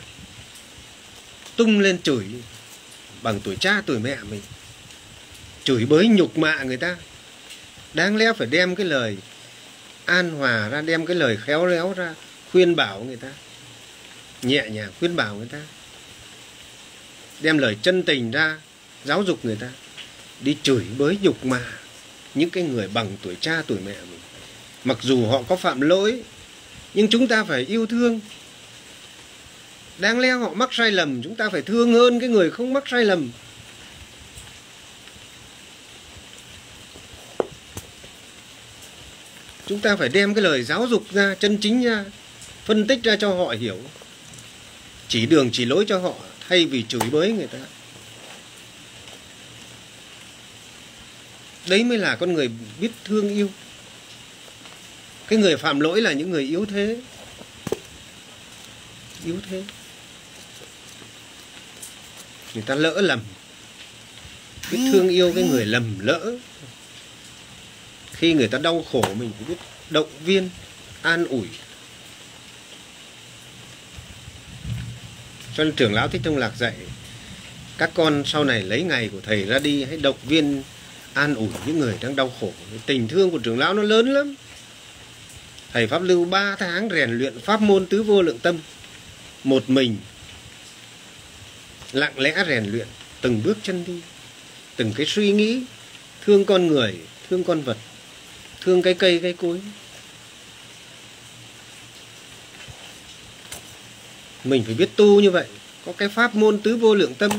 Tung 1.57 1.81
lên 1.81 2.03
chửi 2.03 2.25
bằng 3.23 3.41
tuổi 3.41 3.57
cha 3.61 3.83
tuổi 3.87 3.99
mẹ 3.99 4.17
mình. 4.31 4.43
Chửi 5.65 5.87
bới 5.87 6.09
nhục 6.09 6.39
mạ 6.39 6.63
người 6.63 6.77
ta. 6.77 6.97
Đáng 7.95 8.17
lẽ 8.17 8.33
phải 8.37 8.47
đem 8.47 8.77
cái 8.77 8.87
lời 8.87 9.17
an 10.05 10.31
hòa 10.31 10.69
ra, 10.69 10.81
đem 10.81 11.07
cái 11.07 11.17
lời 11.17 11.39
khéo 11.45 11.67
léo 11.67 11.93
ra, 11.97 12.15
khuyên 12.53 12.77
bảo 12.77 13.01
người 13.01 13.17
ta. 13.17 13.33
Nhẹ 14.43 14.69
nhàng 14.71 14.93
khuyên 14.99 15.17
bảo 15.17 15.35
người 15.35 15.49
ta. 15.53 15.61
Đem 17.41 17.59
lời 17.59 17.77
chân 17.83 18.03
tình 18.03 18.31
ra, 18.31 18.59
giáo 19.05 19.23
dục 19.23 19.45
người 19.45 19.57
ta. 19.57 19.69
Đi 20.41 20.57
chửi 20.63 20.85
bới 20.99 21.19
nhục 21.23 21.45
mạ 21.45 21.63
những 22.35 22.51
cái 22.51 22.63
người 22.63 22.89
bằng 22.89 23.17
tuổi 23.23 23.37
cha 23.41 23.63
tuổi 23.67 23.79
mẹ 23.87 23.95
mình. 24.11 24.21
Mặc 24.85 24.99
dù 25.03 25.27
họ 25.27 25.43
có 25.43 25.57
phạm 25.57 25.81
lỗi 25.81 26.23
nhưng 26.97 27.09
chúng 27.09 27.29
ta 27.29 27.45
phải 27.45 27.63
yêu 27.63 27.87
thương. 27.87 28.21
Đáng 29.99 30.19
lẽ 30.19 30.31
họ 30.31 30.55
mắc 30.55 30.69
sai 30.73 30.93
lầm, 30.93 31.23
chúng 31.23 31.35
ta 31.35 31.49
phải 31.51 31.63
thương 31.63 31.93
hơn 31.93 32.21
cái 32.21 32.29
người 32.29 32.51
không 32.51 32.73
mắc 32.73 32.85
sai 32.87 33.05
lầm. 33.05 33.31
Chúng 39.67 39.81
ta 39.81 39.97
phải 39.97 40.09
đem 40.09 40.35
cái 40.35 40.43
lời 40.43 40.63
giáo 40.63 40.87
dục 40.87 41.05
ra, 41.13 41.35
chân 41.35 41.59
chính 41.61 41.83
ra, 41.83 42.05
phân 42.65 42.87
tích 42.87 43.03
ra 43.03 43.17
cho 43.17 43.35
họ 43.35 43.55
hiểu. 43.61 43.79
Chỉ 45.09 45.27
đường 45.27 45.51
chỉ 45.53 45.65
lối 45.65 45.85
cho 45.89 45.99
họ, 45.99 46.15
thay 46.49 46.67
vì 46.67 46.85
chửi 46.89 47.11
bới 47.11 47.33
người 47.33 47.47
ta. 47.47 47.59
Đấy 51.69 51.85
mới 51.85 51.99
là 51.99 52.17
con 52.17 52.33
người 52.33 52.51
biết 52.81 52.91
thương 53.05 53.29
yêu 53.29 53.51
cái 55.29 55.39
người 55.39 55.57
phạm 55.57 55.81
lỗi 55.81 56.01
là 56.01 56.13
những 56.13 56.31
người 56.31 56.43
yếu 56.43 56.67
thế. 56.67 56.97
Yếu 59.25 59.37
thế. 59.51 59.63
Người 62.55 62.63
ta 62.67 62.75
lỡ 62.75 63.01
lầm. 63.01 63.21
Biết 64.73 64.79
thương 64.93 65.09
yêu 65.09 65.33
cái 65.35 65.45
người 65.45 65.67
lầm 65.67 65.99
lỡ. 65.99 66.37
Khi 68.13 68.33
người 68.33 68.49
ta 68.49 68.59
đau 68.59 68.85
khổ 68.93 69.03
mình 69.15 69.33
cũng 69.39 69.49
biết 69.49 69.55
động 69.91 70.09
viên, 70.25 70.51
an 71.03 71.27
ủi. 71.27 71.47
Cho 75.57 75.65
nên 75.65 75.75
trưởng 75.75 75.95
lão 75.95 76.09
thích 76.09 76.21
thông 76.25 76.37
lạc 76.37 76.53
dạy, 76.57 76.75
các 77.79 77.91
con 77.95 78.23
sau 78.27 78.45
này 78.45 78.63
lấy 78.63 78.83
ngày 78.83 79.09
của 79.09 79.21
thầy 79.21 79.45
ra 79.45 79.59
đi, 79.59 79.85
hãy 79.85 79.97
động 79.97 80.17
viên, 80.25 80.63
an 81.15 81.35
ủi 81.35 81.49
những 81.67 81.79
người 81.79 81.95
đang 82.01 82.17
đau 82.17 82.33
khổ. 82.41 82.53
Tình 82.87 83.09
thương 83.09 83.31
của 83.31 83.39
trưởng 83.39 83.59
lão 83.59 83.75
nó 83.75 83.83
lớn 83.83 84.13
lắm 84.15 84.35
thầy 85.77 85.87
pháp 85.87 86.03
lưu 86.03 86.25
3 86.25 86.57
tháng 86.59 86.89
rèn 86.91 87.11
luyện 87.11 87.41
pháp 87.41 87.63
môn 87.63 87.87
tứ 87.87 88.03
vô 88.03 88.23
lượng 88.23 88.39
tâm. 88.39 88.59
Một 89.45 89.71
mình, 89.71 89.97
lặng 91.93 92.19
lẽ 92.19 92.45
rèn 92.49 92.65
luyện, 92.65 92.87
từng 93.21 93.43
bước 93.45 93.59
chân 93.63 93.85
đi. 93.87 94.01
Từng 94.77 94.93
cái 94.97 95.07
suy 95.07 95.33
nghĩ, 95.33 95.63
thương 96.25 96.45
con 96.45 96.67
người, 96.67 96.95
thương 97.31 97.45
con 97.45 97.61
vật, 97.61 97.77
thương 98.61 98.83
cái 98.83 98.95
cây, 98.95 99.19
cái 99.23 99.33
cối. 99.33 99.61
Mình 104.45 104.65
phải 104.65 104.75
biết 104.75 104.89
tu 104.97 105.21
như 105.21 105.31
vậy. 105.31 105.47
Có 105.87 105.93
cái 105.93 106.09
pháp 106.09 106.35
môn 106.35 106.59
tứ 106.59 106.77
vô 106.77 106.95
lượng 106.95 107.15
tâm. 107.15 107.31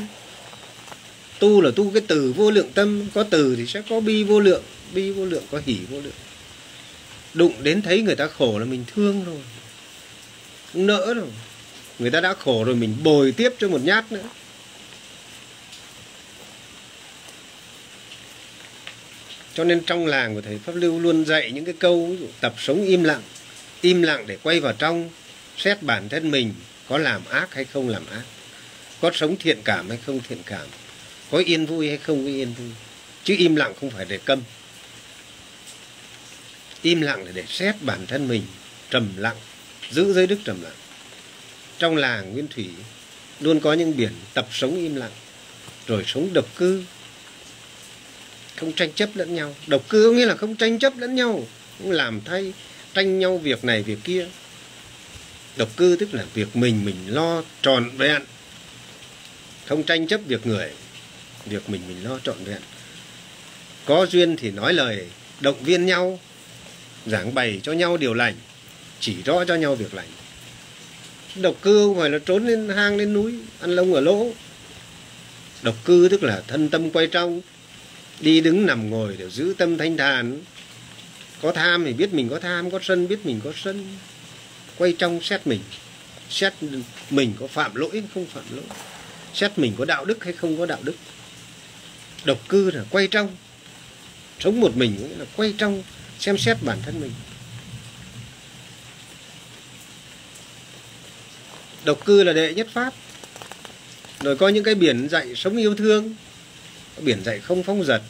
Tu 1.38 1.60
là 1.60 1.70
tu 1.76 1.90
cái 1.90 2.02
từ 2.06 2.32
vô 2.36 2.50
lượng 2.50 2.72
tâm. 2.74 3.08
Có 3.14 3.22
từ 3.22 3.56
thì 3.56 3.66
sẽ 3.66 3.82
có 3.90 4.00
bi 4.00 4.24
vô 4.24 4.40
lượng, 4.40 4.62
bi 4.94 5.10
vô 5.10 5.24
lượng, 5.24 5.44
có 5.50 5.60
hỷ 5.66 5.76
vô 5.90 6.00
lượng 6.00 6.27
đụng 7.38 7.54
đến 7.62 7.82
thấy 7.82 8.02
người 8.02 8.16
ta 8.16 8.26
khổ 8.26 8.58
là 8.58 8.64
mình 8.64 8.84
thương 8.94 9.24
rồi. 9.24 9.38
Nỡ 10.74 11.14
rồi. 11.14 11.28
Người 11.98 12.10
ta 12.10 12.20
đã 12.20 12.34
khổ 12.34 12.64
rồi, 12.64 12.74
mình 12.74 12.96
bồi 13.02 13.32
tiếp 13.32 13.54
cho 13.58 13.68
một 13.68 13.80
nhát 13.84 14.12
nữa. 14.12 14.28
Cho 19.54 19.64
nên 19.64 19.84
trong 19.84 20.06
làng 20.06 20.34
của 20.34 20.40
thầy 20.40 20.58
pháp 20.58 20.74
lưu 20.74 20.98
luôn 20.98 21.24
dạy 21.24 21.50
những 21.50 21.64
cái 21.64 21.74
câu, 21.78 22.06
ví 22.06 22.16
dụ, 22.16 22.26
tập 22.40 22.54
sống 22.58 22.84
im 22.84 23.04
lặng. 23.04 23.22
Im 23.80 24.02
lặng 24.02 24.26
để 24.26 24.36
quay 24.42 24.60
vào 24.60 24.72
trong, 24.72 25.10
xét 25.56 25.82
bản 25.82 26.08
thân 26.08 26.30
mình, 26.30 26.54
có 26.88 26.98
làm 26.98 27.22
ác 27.30 27.54
hay 27.54 27.64
không 27.64 27.88
làm 27.88 28.06
ác. 28.10 28.22
Có 29.00 29.10
sống 29.14 29.36
thiện 29.36 29.58
cảm 29.64 29.88
hay 29.88 29.98
không 30.06 30.20
thiện 30.28 30.38
cảm. 30.46 30.66
Có 31.30 31.38
yên 31.38 31.66
vui 31.66 31.88
hay 31.88 31.96
không 31.96 32.24
có 32.24 32.30
yên 32.30 32.54
vui. 32.58 32.70
Chứ 33.24 33.34
im 33.38 33.56
lặng 33.56 33.72
không 33.80 33.90
phải 33.90 34.06
để 34.08 34.18
câm 34.24 34.42
im 36.82 37.00
lặng 37.00 37.24
là 37.24 37.32
để 37.34 37.44
xét 37.48 37.74
bản 37.82 38.06
thân 38.06 38.28
mình, 38.28 38.42
trầm 38.90 39.08
lặng, 39.16 39.36
giữ 39.90 40.12
giới 40.12 40.26
đức 40.26 40.38
trầm 40.44 40.62
lặng. 40.62 40.76
Trong 41.78 41.96
làng 41.96 42.32
nguyên 42.32 42.48
thủy, 42.48 42.68
luôn 43.40 43.60
có 43.60 43.72
những 43.72 43.96
biển 43.96 44.12
tập 44.34 44.48
sống 44.52 44.76
im 44.76 44.94
lặng, 44.94 45.10
rồi 45.86 46.04
sống 46.06 46.32
độc 46.32 46.56
cư. 46.56 46.84
Không 48.56 48.72
tranh 48.72 48.92
chấp 48.92 49.10
lẫn 49.14 49.34
nhau. 49.34 49.54
Độc 49.66 49.88
cư 49.88 50.04
có 50.06 50.12
nghĩa 50.12 50.26
là 50.26 50.36
không 50.36 50.56
tranh 50.56 50.78
chấp 50.78 50.98
lẫn 50.98 51.14
nhau, 51.14 51.46
không 51.78 51.90
làm 51.90 52.20
thay, 52.24 52.52
tranh 52.94 53.18
nhau 53.18 53.38
việc 53.38 53.64
này 53.64 53.82
việc 53.82 53.98
kia. 54.04 54.26
Độc 55.56 55.76
cư 55.76 55.96
tức 56.00 56.14
là 56.14 56.24
việc 56.34 56.56
mình 56.56 56.84
mình 56.84 56.96
lo 57.06 57.42
tròn 57.62 57.90
vẹn. 57.96 58.22
Không 59.66 59.82
tranh 59.82 60.06
chấp 60.06 60.20
việc 60.26 60.46
người, 60.46 60.70
việc 61.46 61.70
mình 61.70 61.80
mình 61.88 62.04
lo 62.04 62.18
trọn 62.18 62.44
vẹn. 62.44 62.60
Có 63.84 64.06
duyên 64.10 64.36
thì 64.36 64.50
nói 64.50 64.72
lời, 64.72 65.06
động 65.40 65.62
viên 65.64 65.86
nhau 65.86 66.20
giảng 67.10 67.34
bày 67.34 67.60
cho 67.62 67.72
nhau 67.72 67.96
điều 67.96 68.14
lành, 68.14 68.34
chỉ 69.00 69.16
rõ 69.24 69.44
cho 69.44 69.54
nhau 69.54 69.74
việc 69.74 69.94
lành. 69.94 70.08
Độc 71.34 71.54
cư 71.62 71.86
không 71.86 71.98
phải 71.98 72.10
là 72.10 72.18
trốn 72.18 72.46
lên 72.46 72.68
hang 72.68 72.96
lên 72.96 73.12
núi, 73.12 73.34
ăn 73.60 73.70
lông 73.76 73.94
ở 73.94 74.00
lỗ. 74.00 74.32
Độc 75.62 75.74
cư 75.84 76.08
tức 76.10 76.22
là 76.22 76.42
thân 76.46 76.68
tâm 76.68 76.90
quay 76.90 77.06
trong, 77.06 77.40
đi 78.20 78.40
đứng 78.40 78.66
nằm 78.66 78.90
ngồi 78.90 79.16
đều 79.16 79.30
giữ 79.30 79.54
tâm 79.58 79.78
thanh 79.78 79.96
thản. 79.96 80.40
Có 81.42 81.52
tham 81.52 81.84
thì 81.84 81.92
biết 81.92 82.14
mình 82.14 82.28
có 82.28 82.38
tham, 82.38 82.70
có 82.70 82.78
sân 82.82 83.08
biết 83.08 83.26
mình 83.26 83.40
có 83.44 83.52
sân. 83.56 83.96
Quay 84.76 84.94
trong 84.98 85.20
xét 85.22 85.46
mình 85.46 85.60
xét 86.30 86.52
mình 87.10 87.32
có 87.40 87.46
phạm 87.46 87.74
lỗi 87.74 87.90
hay 87.92 88.02
không 88.14 88.26
phạm 88.26 88.44
lỗi. 88.50 88.64
Xét 89.34 89.58
mình 89.58 89.72
có 89.78 89.84
đạo 89.84 90.04
đức 90.04 90.24
hay 90.24 90.32
không 90.32 90.58
có 90.58 90.66
đạo 90.66 90.78
đức. 90.82 90.94
Độc 92.24 92.48
cư 92.48 92.70
là 92.70 92.84
quay 92.90 93.06
trong, 93.06 93.36
sống 94.40 94.60
một 94.60 94.76
mình 94.76 95.14
là 95.18 95.24
quay 95.36 95.54
trong 95.58 95.82
xem 96.18 96.38
xét 96.38 96.56
bản 96.62 96.78
thân 96.82 97.00
mình. 97.00 97.12
Độc 101.84 102.04
cư 102.04 102.22
là 102.22 102.32
đệ 102.32 102.54
nhất 102.54 102.68
pháp. 102.72 102.94
Rồi 104.20 104.36
có 104.36 104.48
những 104.48 104.64
cái 104.64 104.74
biển 104.74 105.08
dạy 105.08 105.34
sống 105.36 105.56
yêu 105.56 105.74
thương. 105.74 106.14
Có 106.96 107.02
biển 107.02 107.24
dạy 107.24 107.40
không 107.40 107.62
phóng 107.62 107.84
dật. 107.84 108.02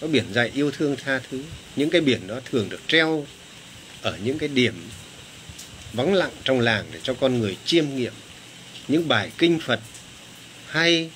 Có 0.00 0.06
biển 0.06 0.24
dạy 0.32 0.50
yêu 0.54 0.70
thương 0.70 0.96
tha 0.96 1.20
thứ. 1.30 1.42
Những 1.76 1.90
cái 1.90 2.00
biển 2.00 2.26
đó 2.26 2.40
thường 2.44 2.68
được 2.68 2.80
treo 2.88 3.26
ở 4.02 4.18
những 4.22 4.38
cái 4.38 4.48
điểm 4.48 4.74
vắng 5.92 6.14
lặng 6.14 6.30
trong 6.44 6.60
làng 6.60 6.86
để 6.92 7.00
cho 7.02 7.14
con 7.14 7.38
người 7.38 7.56
chiêm 7.64 7.96
nghiệm. 7.96 8.12
Những 8.88 9.08
bài 9.08 9.30
kinh 9.38 9.60
phật 9.60 9.80
hay 10.66 11.10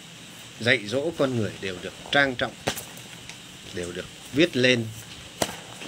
dạy 0.60 0.86
dỗ 0.86 1.10
con 1.18 1.36
người 1.36 1.50
đều 1.60 1.76
được 1.82 1.92
trang 2.12 2.34
trọng, 2.34 2.52
đều 3.74 3.92
được 3.92 4.06
viết 4.32 4.56
lên 4.56 4.84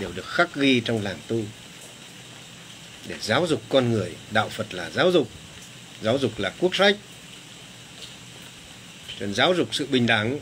đều 0.02 0.12
được 0.12 0.26
khắc 0.26 0.54
ghi 0.54 0.80
trong 0.84 1.02
làng 1.02 1.18
tu. 1.28 1.44
Để 3.08 3.16
giáo 3.20 3.46
dục 3.46 3.62
con 3.68 3.92
người, 3.92 4.12
đạo 4.30 4.48
phật 4.48 4.74
là 4.74 4.90
giáo 4.90 5.10
dục 5.10 5.28
giáo 6.02 6.18
dục 6.18 6.38
là 6.38 6.52
quốc 6.58 6.76
sách 6.76 6.96
Nên 9.20 9.34
giáo 9.34 9.54
dục 9.54 9.68
sự 9.72 9.86
bình 9.86 10.06
đẳng, 10.06 10.38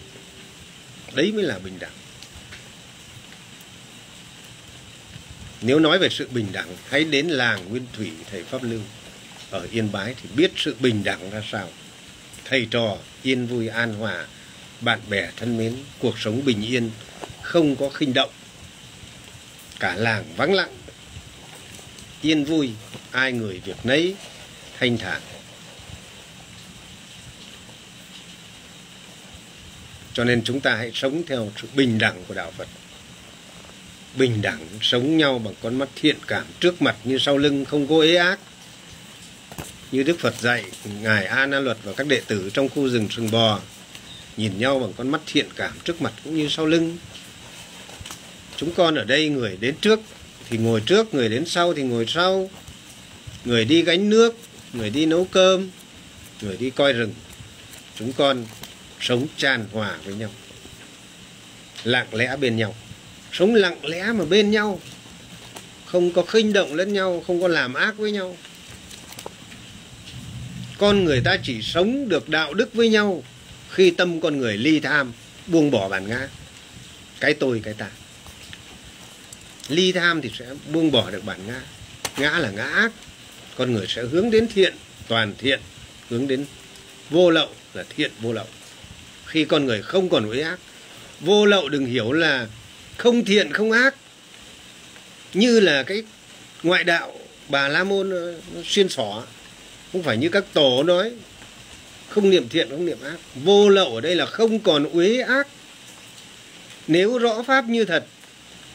đấy 1.14 1.32
mới 1.32 1.42
là 1.44 1.58
bình 1.58 1.78
đẳng. 1.78 1.92
Nếu 5.60 5.78
nói 5.78 5.98
về 5.98 6.08
sự 6.08 6.28
bình 6.28 6.46
đẳng, 6.52 6.76
hãy 6.88 7.04
đến 7.04 7.28
làng 7.28 7.68
nguyên 7.68 7.86
thủy 7.92 8.10
thầy 8.30 8.42
pháp 8.42 8.62
lưu. 8.62 8.80
Ở 9.50 9.66
yên 9.72 9.92
bái 9.92 10.14
thì 10.22 10.28
biết 10.36 10.50
sự 10.56 10.76
bình 10.80 11.04
đẳng 11.04 11.30
ra 11.30 11.42
sao. 11.52 11.68
Thầy 12.44 12.66
trò 12.70 12.96
yên 13.22 13.46
vui 13.46 13.68
an 13.68 13.94
hòa, 13.94 14.26
bạn 14.80 15.00
bè 15.10 15.30
thân 15.36 15.56
mến, 15.56 15.76
cuộc 15.98 16.18
sống 16.18 16.44
bình 16.44 16.62
yên, 16.62 16.90
không 17.42 17.76
có 17.76 17.88
khinh 17.88 18.14
động 18.14 18.30
cả 19.80 19.94
làng 19.96 20.24
vắng 20.36 20.54
lặng. 20.54 20.76
Yên 22.22 22.44
vui, 22.44 22.70
ai 23.10 23.32
người 23.32 23.60
việc 23.64 23.76
nấy 23.84 24.14
thanh 24.78 24.98
thản. 24.98 25.20
Cho 30.12 30.24
nên 30.24 30.44
chúng 30.44 30.60
ta 30.60 30.74
hãy 30.76 30.90
sống 30.94 31.22
theo 31.26 31.50
sự 31.62 31.68
bình 31.74 31.98
đẳng 31.98 32.24
của 32.28 32.34
đạo 32.34 32.52
phật. 32.56 32.68
Bình 34.16 34.42
đẳng 34.42 34.66
sống 34.80 35.16
nhau 35.16 35.38
bằng 35.38 35.54
con 35.62 35.78
mắt 35.78 35.88
thiện 35.96 36.16
cảm 36.26 36.44
trước 36.60 36.82
mặt 36.82 36.96
như 37.04 37.18
sau 37.18 37.38
lưng 37.38 37.64
không 37.64 37.86
có 37.86 38.00
ế 38.00 38.16
ác. 38.16 38.38
Như 39.92 40.02
Đức 40.02 40.16
Phật 40.20 40.34
dạy, 40.40 40.64
ngài 41.00 41.26
A 41.26 41.46
Na 41.46 41.60
Luật 41.60 41.76
và 41.82 41.92
các 41.92 42.06
đệ 42.06 42.20
tử 42.26 42.50
trong 42.54 42.68
khu 42.68 42.88
rừng 42.88 43.08
sừng 43.10 43.30
bò 43.30 43.60
nhìn 44.36 44.58
nhau 44.58 44.78
bằng 44.78 44.92
con 44.96 45.10
mắt 45.10 45.20
thiện 45.26 45.46
cảm 45.56 45.72
trước 45.84 46.02
mặt 46.02 46.12
cũng 46.24 46.36
như 46.36 46.48
sau 46.48 46.66
lưng 46.66 46.98
chúng 48.60 48.70
con 48.72 48.94
ở 48.94 49.04
đây 49.04 49.28
người 49.28 49.56
đến 49.60 49.74
trước 49.80 50.00
thì 50.48 50.58
ngồi 50.58 50.82
trước, 50.86 51.14
người 51.14 51.28
đến 51.28 51.44
sau 51.46 51.74
thì 51.74 51.82
ngồi 51.82 52.06
sau. 52.08 52.50
Người 53.44 53.64
đi 53.64 53.82
gánh 53.82 54.10
nước, 54.10 54.36
người 54.72 54.90
đi 54.90 55.06
nấu 55.06 55.24
cơm, 55.24 55.70
người 56.42 56.56
đi 56.56 56.70
coi 56.70 56.92
rừng. 56.92 57.14
Chúng 57.98 58.12
con 58.12 58.46
sống 59.00 59.26
tràn 59.36 59.66
hòa 59.72 59.96
với 60.04 60.14
nhau, 60.14 60.30
lặng 61.84 62.06
lẽ 62.12 62.36
bên 62.36 62.56
nhau. 62.56 62.74
Sống 63.32 63.54
lặng 63.54 63.84
lẽ 63.84 64.12
mà 64.12 64.24
bên 64.24 64.50
nhau, 64.50 64.80
không 65.84 66.12
có 66.12 66.22
khinh 66.22 66.52
động 66.52 66.74
lẫn 66.74 66.92
nhau, 66.92 67.24
không 67.26 67.42
có 67.42 67.48
làm 67.48 67.74
ác 67.74 67.96
với 67.96 68.12
nhau. 68.12 68.36
Con 70.78 71.04
người 71.04 71.20
ta 71.24 71.36
chỉ 71.42 71.62
sống 71.62 72.08
được 72.08 72.28
đạo 72.28 72.54
đức 72.54 72.74
với 72.74 72.88
nhau 72.88 73.22
khi 73.70 73.90
tâm 73.90 74.20
con 74.20 74.38
người 74.38 74.56
ly 74.56 74.80
tham, 74.80 75.12
buông 75.46 75.70
bỏ 75.70 75.88
bản 75.88 76.08
ngã. 76.08 76.28
Cái 77.20 77.34
tôi, 77.34 77.60
cái 77.64 77.74
ta 77.74 77.86
ly 79.70 79.92
tham 79.92 80.20
thì 80.22 80.30
sẽ 80.38 80.46
buông 80.72 80.90
bỏ 80.90 81.10
được 81.10 81.24
bản 81.24 81.40
ngã. 81.46 81.60
Ngã 82.16 82.38
là 82.38 82.50
ngã 82.50 82.64
ác. 82.64 82.92
Con 83.56 83.72
người 83.72 83.86
sẽ 83.88 84.02
hướng 84.02 84.30
đến 84.30 84.48
thiện, 84.54 84.74
toàn 85.08 85.34
thiện. 85.38 85.60
Hướng 86.10 86.28
đến 86.28 86.44
vô 87.10 87.30
lậu 87.30 87.48
là 87.74 87.84
thiện 87.96 88.10
vô 88.20 88.32
lậu. 88.32 88.46
Khi 89.26 89.44
con 89.44 89.66
người 89.66 89.82
không 89.82 90.08
còn 90.08 90.30
uế 90.30 90.40
ác, 90.40 90.58
vô 91.20 91.46
lậu 91.46 91.68
đừng 91.68 91.86
hiểu 91.86 92.12
là 92.12 92.46
không 92.96 93.24
thiện, 93.24 93.52
không 93.52 93.72
ác. 93.72 93.94
Như 95.34 95.60
là 95.60 95.82
cái 95.82 96.02
ngoại 96.62 96.84
đạo 96.84 97.14
bà 97.48 97.68
la 97.68 97.84
môn 97.84 98.10
ờ, 98.10 98.34
xuyên 98.64 98.88
xỏ. 98.88 99.24
Không 99.92 100.02
phải 100.02 100.16
như 100.16 100.28
các 100.28 100.44
tổ 100.52 100.82
nói. 100.82 101.12
Không 102.08 102.30
niệm 102.30 102.48
thiện, 102.48 102.70
không 102.70 102.86
niệm 102.86 102.98
ác. 103.04 103.16
Vô 103.34 103.68
lậu 103.68 103.94
ở 103.94 104.00
đây 104.00 104.14
là 104.14 104.26
không 104.26 104.58
còn 104.58 104.84
uế 104.84 105.20
ác. 105.20 105.48
Nếu 106.86 107.18
rõ 107.18 107.42
pháp 107.42 107.64
như 107.64 107.84
thật 107.84 108.04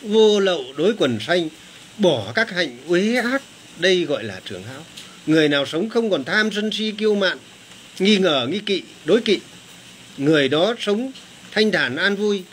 vô 0.06 0.40
lậu 0.40 0.64
đối 0.78 0.94
quần 0.98 1.20
sanh 1.20 1.50
bỏ 1.98 2.32
các 2.36 2.50
hạnh 2.52 2.78
uế 2.88 3.16
ác, 3.16 3.42
đây 3.80 4.04
gọi 4.04 4.24
là 4.24 4.42
trưởng 4.46 4.64
hão 4.64 4.84
người 5.26 5.50
nào 5.50 5.66
sống 5.66 5.90
không 5.90 6.10
còn 6.10 6.24
tham 6.24 6.50
sân 6.52 6.72
si 6.72 6.94
kiêu 6.98 7.16
mạn, 7.16 7.38
nghi 8.00 8.18
ngờ, 8.18 8.48
nghi 8.50 8.60
kỵ, 8.60 8.84
đối 9.06 9.22
kỵ. 9.22 9.40
Người 10.18 10.50
đó 10.50 10.76
sống 10.80 11.12
thanh 11.52 11.72
thản 11.72 11.96
an 11.96 12.16
vui, 12.16 12.44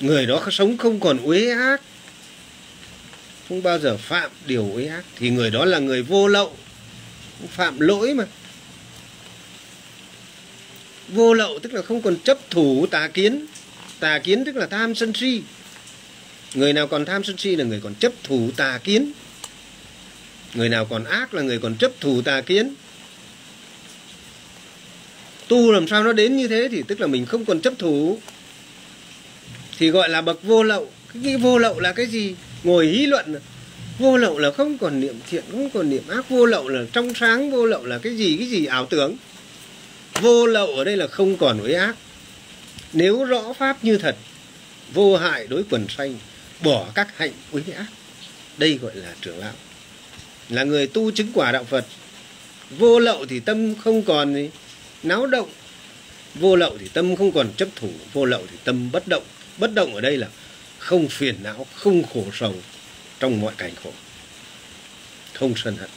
người 0.00 0.26
đó 0.26 0.46
sống 0.50 0.76
không 0.78 1.00
còn 1.00 1.18
uế 1.18 1.50
ác. 1.50 1.80
Không 3.48 3.62
bao 3.62 3.78
giờ 3.78 3.96
phạm 3.96 4.30
điều 4.46 4.70
uế 4.74 4.86
ác, 4.86 5.04
thì 5.18 5.30
người 5.30 5.50
đó 5.50 5.64
là 5.64 5.78
người 5.78 6.02
vô 6.02 6.28
lậu 6.28 6.56
phạm 7.50 7.80
lỗi 7.80 8.14
mà. 8.14 8.24
Vô 11.08 11.34
lậu 11.34 11.58
tức 11.58 11.74
là 11.74 11.82
không 11.82 12.02
còn 12.02 12.16
chấp 12.24 12.38
thủ 12.50 12.86
tà 12.90 13.08
kiến 13.08 13.46
tà 14.00 14.18
kiến 14.18 14.44
tức 14.44 14.56
là 14.56 14.66
tham 14.66 14.94
sân 14.94 15.12
si 15.14 15.42
người 16.54 16.72
nào 16.72 16.86
còn 16.86 17.04
tham 17.04 17.24
sân 17.24 17.36
si 17.38 17.56
là 17.56 17.64
người 17.64 17.80
còn 17.80 17.94
chấp 17.94 18.12
thủ 18.24 18.50
tà 18.56 18.78
kiến. 18.84 19.12
Người 20.54 20.68
nào 20.68 20.84
còn 20.84 21.04
ác 21.04 21.34
là 21.34 21.42
người 21.42 21.58
còn 21.58 21.76
chấp 21.76 21.92
thủ 22.00 22.22
tà 22.22 22.40
kiến. 22.40 22.74
Tu 25.48 25.72
làm 25.72 25.88
sao 25.88 26.04
nó 26.04 26.12
đến 26.12 26.36
như 26.36 26.48
thế 26.48 26.68
thì 26.70 26.82
tức 26.88 27.00
là 27.00 27.06
mình 27.06 27.26
không 27.26 27.44
còn 27.44 27.60
chấp 27.60 27.74
thủ. 27.78 28.18
Thì 29.78 29.90
gọi 29.90 30.08
là 30.08 30.20
bậc 30.20 30.42
vô 30.42 30.62
lậu. 30.62 30.90
Cái 31.24 31.36
vô 31.36 31.58
lậu 31.58 31.80
là 31.80 31.92
cái 31.92 32.06
gì? 32.06 32.34
Ngồi 32.64 32.86
hí 32.86 33.06
luận. 33.06 33.34
Vô 33.98 34.16
lậu 34.16 34.38
là 34.38 34.50
không 34.50 34.78
còn 34.78 35.00
niệm 35.00 35.14
thiện, 35.30 35.44
không 35.50 35.70
còn 35.70 35.90
niệm 35.90 36.02
ác. 36.08 36.28
Vô 36.28 36.46
lậu 36.46 36.68
là 36.68 36.84
trong 36.92 37.14
sáng, 37.14 37.50
vô 37.50 37.66
lậu 37.66 37.84
là 37.84 37.98
cái 37.98 38.16
gì 38.16 38.36
cái 38.38 38.46
gì? 38.46 38.66
Ảo 38.66 38.86
tưởng. 38.86 39.16
Vô 40.20 40.46
lậu 40.46 40.66
ở 40.66 40.84
đây 40.84 40.96
là 40.96 41.06
không 41.06 41.36
còn 41.36 41.60
với 41.60 41.74
ác. 41.74 41.96
Nếu 42.92 43.24
rõ 43.24 43.52
pháp 43.52 43.84
như 43.84 43.98
thật, 43.98 44.16
vô 44.94 45.16
hại 45.16 45.46
đối 45.46 45.62
quần 45.70 45.86
sanh 45.88 46.14
bỏ 46.62 46.86
các 46.94 47.18
hạnh 47.18 47.32
uế 47.52 47.62
ác 47.76 47.86
đây 48.58 48.78
gọi 48.82 48.92
là 48.94 49.14
trưởng 49.20 49.38
lão. 49.38 49.52
Là 50.48 50.64
người 50.64 50.86
tu 50.86 51.10
chứng 51.10 51.30
quả 51.34 51.52
đạo 51.52 51.64
phật. 51.64 51.84
Vô 52.78 52.98
lậu 52.98 53.26
thì 53.26 53.40
tâm 53.40 53.74
không 53.74 54.02
còn 54.02 54.34
gì. 54.34 54.50
Náo 55.02 55.26
động. 55.26 55.48
Vô 56.34 56.56
lậu 56.56 56.78
thì 56.78 56.88
tâm 56.88 57.16
không 57.16 57.32
còn 57.32 57.48
chấp 57.56 57.68
thủ. 57.76 57.90
Vô 58.12 58.24
lậu 58.24 58.46
thì 58.50 58.56
tâm 58.64 58.92
bất 58.92 59.08
động. 59.08 59.22
Bất 59.58 59.74
động 59.74 59.94
ở 59.94 60.00
đây 60.00 60.16
là 60.16 60.28
không 60.78 61.08
phiền 61.08 61.34
não, 61.42 61.66
không 61.74 62.02
khổ 62.14 62.24
sầu 62.32 62.54
trong 63.20 63.40
mọi 63.40 63.52
cảnh 63.56 63.72
khổ. 63.84 63.92
Không 65.34 65.54
sân 65.56 65.76
hận. 65.76 65.90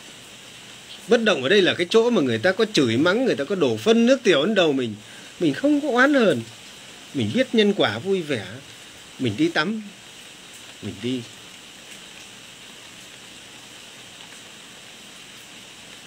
Bất 1.08 1.24
động 1.24 1.44
ở 1.44 1.50
đây 1.50 1.62
là 1.62 1.74
cái 1.74 1.88
chỗ 1.90 2.10
mà 2.10 2.22
người 2.22 2.38
ta 2.38 2.52
có 2.52 2.66
chửi 2.74 2.98
mắng, 2.98 3.26
người 3.26 3.36
ta 3.36 3.44
có 3.44 3.56
đổ 3.56 3.78
phân 3.78 4.06
nước 4.06 4.24
tiểu 4.24 4.46
lên 4.46 4.56
đầu 4.56 4.74
mình. 4.74 4.96
Mình 5.40 5.54
không 5.54 5.82
có 5.82 5.90
oán 5.90 6.14
hờn. 6.14 6.42
Mình 7.14 7.32
biết 7.34 7.48
nhân 7.54 7.74
quả 7.74 8.00
vui 8.00 8.22
vẻ. 8.22 8.46
Mình 9.20 9.34
đi 9.38 9.50
tắm 9.50 9.82
mình 10.86 10.96
đi. 11.04 11.22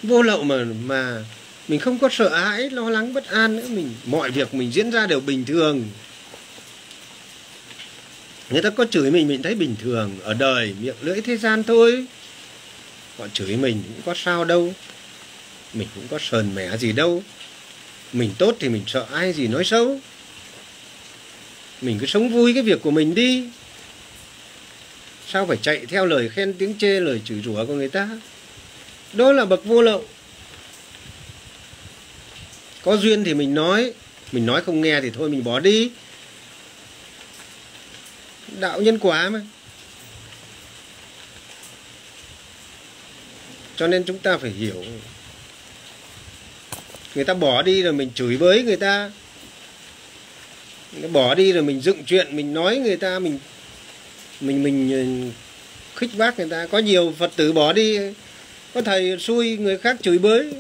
Vô 0.02 0.22
lậu 0.22 0.42
mà 0.42 0.64
mà 0.64 1.24
mình 1.68 1.80
không 1.80 1.98
có 1.98 2.08
sợ 2.12 2.36
hãi, 2.36 2.70
lo 2.70 2.90
lắng, 2.90 3.14
bất 3.14 3.26
an 3.26 3.56
nữa, 3.56 3.68
mình, 3.68 3.94
mọi 4.06 4.30
việc 4.30 4.54
mình 4.54 4.72
diễn 4.72 4.90
ra 4.90 5.06
đều 5.06 5.20
bình 5.20 5.44
thường. 5.44 5.88
Người 8.50 8.62
ta 8.62 8.70
có 8.70 8.84
chửi 8.90 9.10
mình 9.10 9.28
mình 9.28 9.42
thấy 9.42 9.54
bình 9.54 9.76
thường. 9.82 10.18
Ở 10.22 10.34
đời, 10.34 10.74
miệng 10.80 10.94
lưỡi 11.00 11.20
thế 11.20 11.36
gian 11.36 11.62
thôi. 11.62 12.06
Họ 13.18 13.26
chửi 13.32 13.56
mình 13.56 13.82
cũng 13.88 14.02
có 14.06 14.14
sao 14.16 14.44
đâu. 14.44 14.74
Mình 15.74 15.88
cũng 15.94 16.08
có 16.10 16.18
sờn 16.18 16.54
mẻ 16.54 16.76
gì 16.76 16.92
đâu. 16.92 17.22
Mình 18.12 18.30
tốt 18.38 18.56
thì 18.60 18.68
mình 18.68 18.82
sợ 18.86 19.06
ai 19.12 19.32
gì 19.32 19.46
nói 19.46 19.64
xấu. 19.64 20.00
Mình 21.80 21.98
cứ 21.98 22.06
sống 22.06 22.28
vui 22.28 22.54
cái 22.54 22.62
việc 22.62 22.82
của 22.82 22.90
mình 22.90 23.14
đi 23.14 23.48
sao 25.32 25.46
phải 25.46 25.56
chạy 25.62 25.86
theo 25.86 26.06
lời 26.06 26.28
khen 26.28 26.54
tiếng 26.58 26.78
chê, 26.78 27.00
lời 27.00 27.20
chửi 27.24 27.42
rủa 27.44 27.66
của 27.66 27.74
người 27.74 27.88
ta? 27.88 28.08
Đó 29.12 29.32
là 29.32 29.44
bậc 29.44 29.64
vô 29.64 29.82
lậu. 29.82 30.04
Có 32.82 32.96
duyên 32.96 33.24
thì 33.24 33.34
mình 33.34 33.54
nói 33.54 33.92
mình 34.32 34.46
nói 34.46 34.62
không 34.66 34.80
nghe 34.80 35.00
thì 35.00 35.10
thôi 35.10 35.30
mình 35.30 35.44
bỏ 35.44 35.60
đi. 35.60 35.90
Đạo 38.60 38.80
nhân 38.80 38.98
quả 38.98 39.28
mà. 39.28 39.40
Cho 43.76 43.86
nên 43.86 44.04
chúng 44.04 44.18
ta 44.18 44.38
phải 44.38 44.50
hiểu. 44.50 44.84
Người 47.14 47.24
ta 47.24 47.34
bỏ 47.34 47.62
đi 47.62 47.82
rồi 47.82 47.92
mình 47.92 48.10
chửi 48.14 48.36
bới 48.36 48.62
người 48.62 48.76
ta. 48.76 49.10
Bỏ 51.12 51.34
đi 51.34 51.52
rồi 51.52 51.62
mình 51.62 51.80
dựng 51.80 52.04
chuyện, 52.04 52.36
mình 52.36 52.54
nói 52.54 52.76
người 52.76 52.96
ta, 52.96 53.18
mình 53.18 53.38
mình 54.40 54.62
mình 54.62 54.92
ờ, 54.92 55.32
khích 55.96 56.10
bác 56.16 56.38
người 56.38 56.48
ta. 56.50 56.66
Có 56.66 56.78
nhiều 56.78 57.14
phật 57.18 57.30
tử 57.36 57.52
bỏ 57.52 57.72
đi 57.72 57.98
có 58.74 58.82
thầy 58.82 59.18
xui 59.18 59.56
người 59.56 59.78
khác 59.78 59.96
chửi 60.02 60.18
bới. 60.18 60.52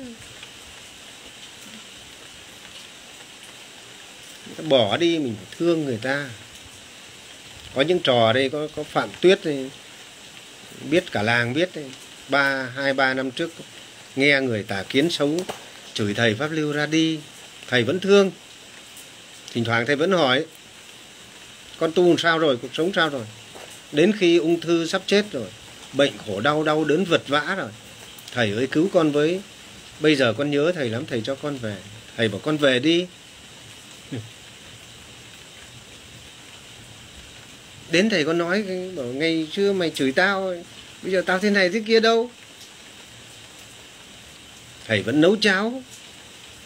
Bỏ 4.68 4.96
đi 4.96 5.18
mình 5.18 5.36
thương 5.58 5.84
người 5.84 5.98
ta. 6.02 6.30
Có 7.74 7.82
những 7.82 7.98
trò 7.98 8.32
đây 8.32 8.48
có 8.48 8.68
có 8.76 8.82
phạm 8.82 9.08
tuyết 9.20 9.44
đây, 9.44 9.70
biết 10.90 11.04
cả 11.12 11.22
làng 11.22 11.54
biết 11.54 11.70
đây. 11.74 11.84
ba 12.28 12.68
hai 12.76 12.94
ba 12.94 13.14
năm 13.14 13.30
trước 13.30 13.50
nghe 14.16 14.40
người 14.40 14.62
tà 14.62 14.82
kiến 14.82 15.10
xấu 15.10 15.40
chửi 15.94 16.14
thầy 16.14 16.34
pháp 16.34 16.48
lưu 16.50 16.72
ra 16.72 16.86
đi. 16.86 17.18
Thầy 17.68 17.84
vẫn 17.84 18.00
thương. 18.00 18.30
Thỉnh 19.52 19.64
thoảng 19.64 19.86
thầy 19.86 19.96
vẫn 19.96 20.12
hỏi 20.12 20.44
con 21.78 21.92
tu 21.92 22.16
sao 22.16 22.38
rồi? 22.38 22.56
Cuộc 22.56 22.74
sống 22.74 22.92
sao 22.94 23.08
rồi? 23.08 23.24
Đến 23.92 24.12
khi 24.18 24.36
ung 24.36 24.60
thư 24.60 24.86
sắp 24.86 25.02
chết 25.06 25.24
rồi, 25.32 25.48
bệnh 25.92 26.12
khổ 26.26 26.40
đau 26.40 26.62
đau 26.62 26.84
đớn 26.84 27.04
vật 27.04 27.22
vã 27.28 27.54
rồi, 27.58 27.70
thầy 28.32 28.52
ơi 28.52 28.66
cứu 28.66 28.88
con 28.92 29.10
với. 29.10 29.40
Bây 30.00 30.16
giờ 30.16 30.34
con 30.38 30.50
nhớ 30.50 30.72
thầy 30.74 30.90
lắm, 30.90 31.06
thầy 31.06 31.20
cho 31.20 31.34
con 31.34 31.56
về. 31.56 31.76
Thầy 32.16 32.28
bảo 32.28 32.40
con 32.44 32.56
về 32.56 32.78
đi. 32.78 33.06
Đến 37.90 38.10
thầy 38.10 38.24
có 38.24 38.32
nói, 38.32 38.64
bảo 38.96 39.06
ngày 39.06 39.48
xưa 39.52 39.72
mày 39.72 39.90
chửi 39.90 40.12
tao, 40.12 40.54
bây 41.02 41.12
giờ 41.12 41.22
tao 41.26 41.38
thế 41.38 41.50
này 41.50 41.68
thế 41.68 41.82
kia 41.86 42.00
đâu? 42.00 42.30
Thầy 44.86 45.02
vẫn 45.02 45.20
nấu 45.20 45.36
cháo 45.36 45.82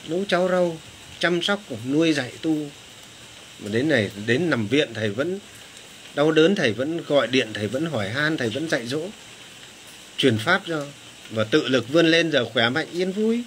nấu 0.08 0.24
cháo 0.28 0.48
rau, 0.48 0.78
chăm 1.18 1.42
sóc, 1.42 1.60
nuôi 1.90 2.12
dạy 2.12 2.32
tu. 2.42 2.56
Mà 3.58 3.68
đến 3.72 3.88
này, 3.88 4.10
đến 4.26 4.50
nằm 4.50 4.66
viện, 4.68 4.94
thầy 4.94 5.10
vẫn 5.10 5.38
đau 6.14 6.32
đớn 6.32 6.54
thầy 6.54 6.72
vẫn 6.72 7.04
gọi 7.06 7.26
điện, 7.26 7.48
thầy 7.54 7.66
vẫn 7.66 7.86
hỏi 7.86 8.08
han, 8.08 8.36
thầy 8.36 8.48
vẫn 8.48 8.68
dạy 8.68 8.86
dỗ. 8.86 9.00
Truyền 10.16 10.38
pháp 10.38 10.62
cho 10.66 10.84
và 11.30 11.44
tự 11.44 11.68
lực 11.68 11.88
vươn 11.88 12.06
lên 12.06 12.32
giờ 12.32 12.44
khỏe 12.44 12.68
mạnh, 12.68 12.86
yên 12.92 13.12
vui. 13.12 13.42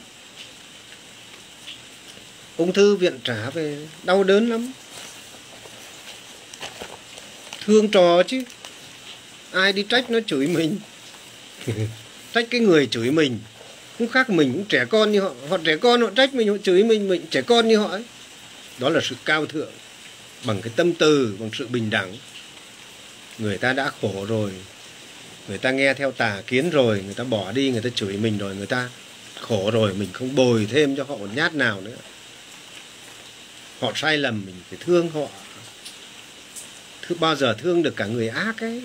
Ung 2.58 2.74
thư 2.74 2.96
viện 2.96 3.20
trả 3.24 3.50
về, 3.50 3.88
đau 4.04 4.24
đớn 4.24 4.50
lắm. 4.50 4.72
Thương 7.66 7.92
trò 7.92 8.24
chứ. 8.24 8.44
Ai 9.52 9.74
đi 9.74 9.86
trách 9.90 10.10
nó 10.10 10.20
chửi 10.28 10.48
mình. 10.48 10.78
Trách 12.34 12.48
cái 12.50 12.62
người 12.62 12.88
chửi 12.88 13.12
mình. 13.12 13.40
Cũng 13.98 14.08
khác 14.08 14.30
mình, 14.30 14.54
cũng 14.54 14.66
trẻ 14.66 14.86
con 14.86 15.12
như 15.12 15.22
họ. 15.22 15.32
Họ 15.50 15.58
trẻ 15.64 15.78
con, 15.78 16.02
họ 16.02 16.10
trách 16.16 16.34
mình, 16.34 16.48
họ 16.48 16.56
chửi 16.64 16.84
mình 16.84 17.08
mình 17.08 17.22
trẻ 17.32 17.42
con 17.42 17.68
như 17.68 17.78
họ 17.78 17.88
ấy. 17.88 18.04
Đó 18.80 18.90
là 18.90 19.00
sự 19.04 19.16
cao 19.26 19.46
thượng, 19.46 19.72
bằng 20.46 20.62
cái 20.62 20.74
tâm 20.76 20.94
từ, 20.94 21.36
bằng 21.40 21.50
sự 21.54 21.68
bình 21.68 21.90
đẳng 21.90 22.16
người 23.38 23.58
ta 23.58 23.74
đã 23.74 23.92
khổ 24.02 24.26
rồi. 24.30 24.52
Người 25.48 25.58
ta 25.58 25.72
nghe 25.72 25.94
theo 25.94 26.12
tà 26.12 26.42
kiến 26.48 26.70
rồi, 26.70 27.02
người 27.06 27.14
ta 27.14 27.24
bỏ 27.24 27.52
đi, 27.52 27.72
người 27.72 27.82
ta 27.82 27.90
chửi 27.96 28.18
mình 28.18 28.38
rồi, 28.38 28.56
người 28.56 28.68
ta 28.68 28.90
khổ 29.42 29.72
rồi, 29.72 29.94
mình 29.94 30.10
không 30.14 30.36
bồi 30.36 30.68
thêm 30.72 30.96
cho 30.96 31.04
họ 31.04 31.16
một 31.16 31.30
nhát 31.36 31.54
nào 31.54 31.82
nữa. 31.82 31.98
Họ 33.80 33.92
sai 33.96 34.18
lầm, 34.18 34.46
mình 34.46 34.56
phải 34.70 34.80
thương 34.82 35.10
họ. 35.10 35.28
Thứ, 37.02 37.16
bao 37.20 37.36
giờ 37.36 37.56
thương 37.58 37.84
được 37.84 37.96
cả 37.96 38.06
người 38.06 38.28
ác 38.28 38.62
ấy. 38.62 38.82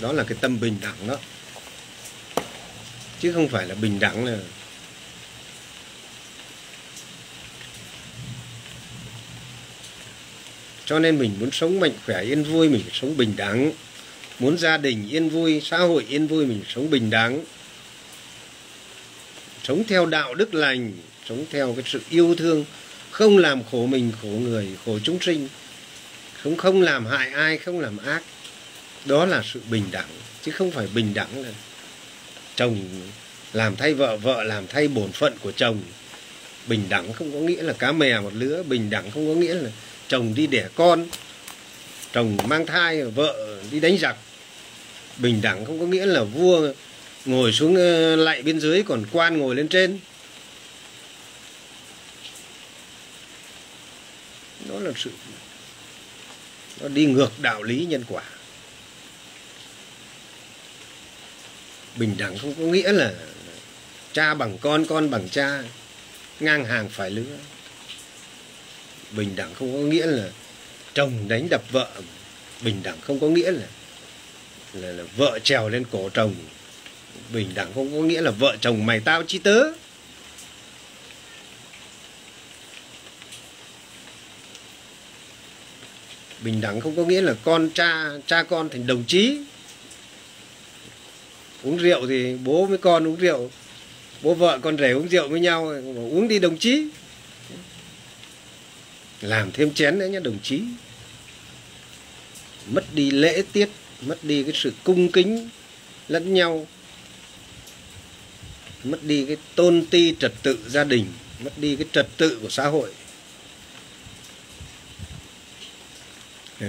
Đó 0.00 0.12
là 0.12 0.24
cái 0.24 0.38
tâm 0.40 0.60
bình 0.60 0.76
đẳng 0.80 1.06
đó. 1.08 1.16
Chứ 3.20 3.32
không 3.32 3.48
phải 3.48 3.66
là 3.66 3.74
bình 3.74 4.00
đẳng 4.00 4.24
là 4.24 4.38
cho 10.88 10.98
nên 10.98 11.18
mình 11.18 11.30
muốn 11.40 11.50
sống 11.50 11.80
mạnh 11.80 11.92
khỏe, 12.06 12.22
yên 12.22 12.44
vui, 12.44 12.68
mình 12.68 12.82
phải 12.82 12.98
sống 13.00 13.16
bình 13.16 13.34
đẳng. 13.36 13.72
Muốn 14.38 14.58
gia 14.58 14.76
đình 14.76 15.08
yên 15.08 15.28
vui, 15.28 15.60
xã 15.64 15.78
hội 15.78 16.04
yên 16.08 16.26
vui, 16.26 16.46
mình 16.46 16.62
sống 16.68 16.90
bình 16.90 17.10
đẳng. 17.10 17.44
Sống 19.64 19.84
theo 19.88 20.06
đạo 20.06 20.34
đức 20.34 20.54
lành, 20.54 20.92
sống 21.28 21.44
theo 21.50 21.72
cái 21.72 21.84
sự 21.86 22.00
yêu 22.10 22.34
thương. 22.34 22.64
Không 23.10 23.38
làm 23.38 23.62
khổ 23.70 23.86
mình, 23.86 24.12
khổ 24.22 24.28
người, 24.28 24.68
khổ 24.84 24.98
chúng 25.02 25.18
sinh. 25.20 25.48
Không 26.42 26.56
không 26.56 26.82
làm 26.82 27.06
hại 27.06 27.32
ai, 27.32 27.58
không 27.58 27.80
làm 27.80 27.98
ác. 27.98 28.22
Đó 29.04 29.26
là 29.26 29.42
sự 29.52 29.60
bình 29.70 29.84
đẳng, 29.90 30.08
chứ 30.42 30.52
không 30.52 30.70
phải 30.70 30.86
bình 30.94 31.14
đẳng 31.14 31.42
là 31.42 31.50
chồng 32.56 32.78
làm 33.52 33.76
thay 33.76 33.94
vợ 33.94 34.16
vợ 34.16 34.42
làm 34.42 34.66
thay 34.66 34.88
bổn 34.88 35.12
phận 35.12 35.32
của 35.40 35.52
chồng. 35.52 35.82
Bình 36.66 36.82
đẳng 36.88 37.12
không 37.12 37.32
có 37.32 37.38
nghĩa 37.38 37.62
là 37.62 37.72
cá 37.72 37.92
mè 37.92 38.20
một 38.20 38.32
lứa, 38.34 38.62
bình 38.62 38.90
đẳng 38.90 39.10
không 39.10 39.34
có 39.34 39.40
nghĩa 39.40 39.54
là 39.54 39.70
chồng 40.08 40.34
đi 40.34 40.46
đẻ 40.46 40.68
con, 40.74 41.06
chồng 42.12 42.36
mang 42.44 42.66
thai, 42.66 43.04
vợ 43.04 43.62
đi 43.70 43.80
đánh 43.80 43.98
giặc. 43.98 44.16
Bình 45.16 45.40
đẳng 45.42 45.64
không 45.64 45.80
có 45.80 45.86
nghĩa 45.86 46.06
là 46.06 46.24
vua 46.24 46.72
ngồi 47.24 47.52
xuống 47.52 47.76
lạy 47.76 48.16
lại 48.16 48.42
bên 48.42 48.60
dưới 48.60 48.82
còn 48.82 49.04
quan 49.12 49.38
ngồi 49.38 49.54
lên 49.54 49.68
trên. 49.68 49.98
Đó 54.68 54.74
là 54.80 54.90
sự, 54.96 55.10
nó 56.80 56.88
đi 56.88 57.06
ngược 57.06 57.30
đạo 57.42 57.62
lý 57.62 57.84
nhân 57.84 58.04
quả. 58.08 58.22
Bình 61.96 62.14
đẳng 62.18 62.38
không 62.38 62.54
có 62.54 62.62
nghĩa 62.62 62.92
là 62.92 63.14
cha 64.12 64.34
bằng 64.34 64.58
con 64.58 64.86
con 64.86 65.10
bằng 65.10 65.28
cha, 65.28 65.62
ngang 66.40 66.64
hàng 66.64 66.88
phải 66.88 67.10
lứa 67.10 67.36
bình 69.12 69.36
đẳng 69.36 69.54
không 69.54 69.72
có 69.72 69.78
nghĩa 69.78 70.06
là 70.06 70.28
chồng 70.94 71.28
đánh 71.28 71.48
đập 71.50 71.62
vợ. 71.70 71.88
Bình 72.62 72.80
đẳng 72.82 73.00
không 73.00 73.20
có 73.20 73.26
nghĩa 73.26 73.50
là 73.50 73.66
là, 74.72 74.92
là 74.92 75.04
vợ 75.16 75.38
trèo 75.44 75.68
lên 75.68 75.84
cổ 75.90 76.08
chồng. 76.14 76.34
Bình 77.32 77.50
đẳng 77.54 77.72
không 77.74 77.92
có 77.92 77.98
nghĩa 77.98 78.20
là 78.20 78.30
vợ 78.30 78.56
chồng 78.60 78.86
mày 78.86 79.00
tao 79.00 79.22
chi 79.22 79.38
tớ 79.38 79.62
bình 86.40 86.60
đẳng 86.60 86.80
không 86.80 86.96
có 86.96 87.04
nghĩa 87.04 87.20
là 87.20 87.34
con 87.44 87.70
cha 87.74 88.10
cha 88.26 88.42
con 88.42 88.68
thành 88.68 88.86
đồng 88.86 89.04
chí. 89.06 89.38
Uống 91.62 91.76
rượu 91.76 92.06
thì 92.06 92.36
bố 92.44 92.66
với 92.66 92.78
con 92.78 93.06
uống 93.06 93.16
rượu 93.16 93.50
bố 94.22 94.34
vợ 94.34 94.58
con 94.62 94.78
rể 94.78 94.92
uống 94.92 95.08
rượu 95.08 95.28
với 95.28 95.40
nhau 95.40 95.66
uống 95.96 96.28
đi 96.28 96.38
đồng 96.38 96.58
chí 96.58 96.86
làm 99.20 99.52
thêm 99.52 99.74
chén 99.74 99.98
nữa 99.98 100.06
nhé 100.06 100.20
đồng 100.20 100.38
chí. 100.42 100.62
Mất 102.66 102.84
đi 102.94 103.10
lễ 103.10 103.42
tiết, 103.52 103.68
mất 104.02 104.24
đi 104.24 104.42
cái 104.42 104.52
sự 104.54 104.72
cung 104.84 105.12
kính 105.12 105.48
lẫn 106.08 106.34
nhau. 106.34 106.66
Mất 108.84 109.02
đi 109.02 109.24
cái 109.26 109.36
tôn 109.54 109.86
ti 109.90 110.14
trật 110.20 110.32
tự 110.42 110.58
gia 110.68 110.84
đình, 110.84 111.06
mất 111.40 111.52
đi 111.56 111.76
cái 111.76 111.86
trật 111.92 112.08
tự 112.16 112.38
của 112.42 112.48
xã 112.48 112.66
hội. 112.66 112.92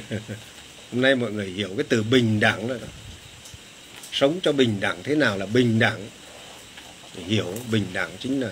Hôm 0.91 1.01
nay 1.01 1.15
mọi 1.15 1.31
người 1.31 1.47
hiểu 1.47 1.69
cái 1.77 1.85
từ 1.89 2.03
bình 2.03 2.39
đẳng 2.39 2.67
rồi 2.67 2.80
sống 4.11 4.39
cho 4.43 4.51
bình 4.51 4.80
đẳng, 4.80 5.03
thế 5.03 5.15
nào 5.15 5.38
là 5.38 5.45
bình 5.45 5.80
đẳng? 5.80 6.09
Hiểu, 7.27 7.55
bình 7.71 7.85
đẳng 7.93 8.09
chính 8.19 8.39
là 8.39 8.49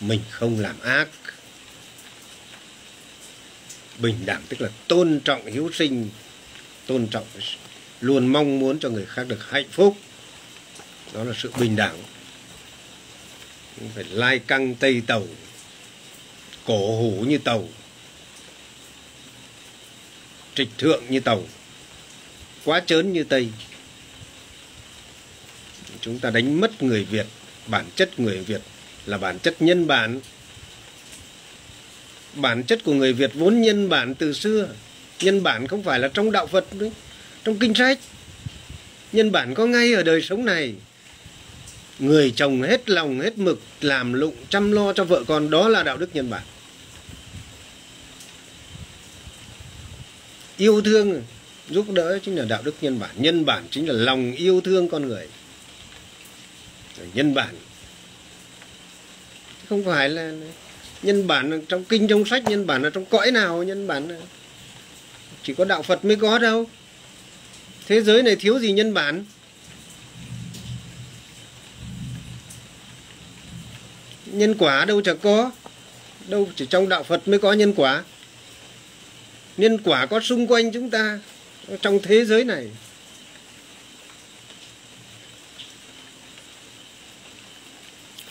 mình 0.00 0.20
không 0.30 0.60
làm 0.60 0.80
ác 0.80 1.08
bình 3.98 4.16
đẳng, 4.26 4.42
tức 4.48 4.60
là 4.60 4.68
tôn 4.88 5.20
trọng 5.24 5.46
hiếu 5.46 5.70
sinh, 5.74 6.10
tôn 6.86 7.06
trọng, 7.06 7.26
luôn 8.00 8.26
mong 8.26 8.58
muốn 8.58 8.78
cho 8.78 8.88
người 8.88 9.06
khác 9.06 9.24
được 9.28 9.50
hạnh 9.50 9.68
phúc. 9.70 9.96
Đó 11.12 11.24
là 11.24 11.34
sự 11.36 11.52
bình 11.60 11.76
đẳng. 11.76 11.98
Phải 13.94 14.04
lai 14.04 14.38
căng 14.38 14.74
tây 14.74 15.02
tàu 15.06 15.26
cổ 16.64 16.96
hủ 16.96 17.24
như 17.28 17.38
tàu, 17.38 17.68
trịch 20.54 20.68
thượng 20.78 21.02
như 21.08 21.20
tàu, 21.20 21.42
quá 22.64 22.82
trớn 22.86 23.12
như 23.12 23.24
tây. 23.24 23.48
Chúng 26.00 26.18
ta 26.18 26.30
đánh 26.30 26.60
mất 26.60 26.82
người 26.82 27.04
việt, 27.04 27.26
bản 27.66 27.86
chất 27.96 28.20
người 28.20 28.38
việt 28.38 28.60
là 29.06 29.18
bản 29.18 29.38
chất 29.38 29.62
nhân 29.62 29.86
bản 29.86 30.20
bản 32.36 32.62
chất 32.64 32.84
của 32.84 32.92
người 32.92 33.12
việt 33.12 33.30
vốn 33.34 33.60
nhân 33.60 33.88
bản 33.88 34.14
từ 34.14 34.32
xưa. 34.32 34.68
Nhân 35.20 35.42
bản 35.42 35.66
không 35.66 35.82
phải 35.82 35.98
là 35.98 36.08
trong 36.08 36.32
đạo 36.32 36.46
phật 36.46 36.64
đấy 36.72 36.92
trong 37.44 37.58
kinh 37.58 37.74
sách. 37.74 37.98
Nhân 39.12 39.32
bản 39.32 39.54
có 39.54 39.66
ngay 39.66 39.92
ở 39.92 40.02
đời 40.02 40.22
sống 40.22 40.44
này. 40.44 40.74
Người 41.98 42.32
chồng 42.36 42.62
hết 42.62 42.90
lòng 42.90 43.20
hết 43.20 43.38
mực 43.38 43.60
làm 43.80 44.12
lụng 44.12 44.34
chăm 44.48 44.72
lo 44.72 44.92
cho 44.92 45.04
vợ 45.04 45.24
con, 45.26 45.50
đó 45.50 45.68
là 45.68 45.82
đạo 45.82 45.96
đức 45.96 46.10
nhân 46.14 46.30
bản. 46.30 46.42
Yêu 50.56 50.80
thương 50.80 51.22
giúp 51.70 51.90
đỡ 51.90 52.18
chính 52.22 52.36
là 52.36 52.44
đạo 52.44 52.62
đức 52.64 52.74
nhân 52.80 52.98
bản. 52.98 53.10
Nhân 53.16 53.44
bản 53.44 53.64
chính 53.70 53.88
là 53.88 53.94
lòng 53.94 54.32
yêu 54.32 54.60
thương 54.60 54.88
con 54.88 55.08
người. 55.08 55.28
Nhân 57.14 57.34
bản 57.34 57.54
không 59.68 59.84
phải 59.84 60.08
là 60.08 60.32
nhân 61.04 61.26
bản 61.26 61.62
trong 61.68 61.84
kinh, 61.84 62.08
trong 62.08 62.24
sách, 62.24 62.44
nhân 62.44 62.66
bản 62.66 62.82
là 62.82 62.90
trong 62.90 63.04
cõi 63.04 63.30
nào, 63.30 63.62
nhân 63.62 63.86
bản 63.86 64.08
chỉ 65.42 65.54
có 65.54 65.64
đạo 65.64 65.82
phật 65.82 66.04
mới 66.04 66.16
có 66.16 66.38
đâu. 66.38 66.68
Thế 67.86 68.02
giới 68.02 68.22
này 68.22 68.36
thiếu 68.36 68.58
gì 68.58 68.72
nhân 68.72 68.94
bản? 68.94 69.24
Nhân 74.26 74.54
quả 74.58 74.84
đâu 74.84 75.00
chẳng 75.00 75.18
có. 75.18 75.52
Đâu 76.28 76.48
chỉ 76.56 76.66
trong 76.66 76.88
đạo 76.88 77.02
phật 77.02 77.28
mới 77.28 77.38
có 77.38 77.52
nhân 77.52 77.72
quả. 77.76 78.04
Nhân 79.56 79.78
quả 79.78 80.06
có 80.06 80.20
xung 80.20 80.46
quanh 80.46 80.72
chúng 80.72 80.90
ta, 80.90 81.18
trong 81.82 81.98
thế 82.02 82.24
giới 82.24 82.44
này. 82.44 82.70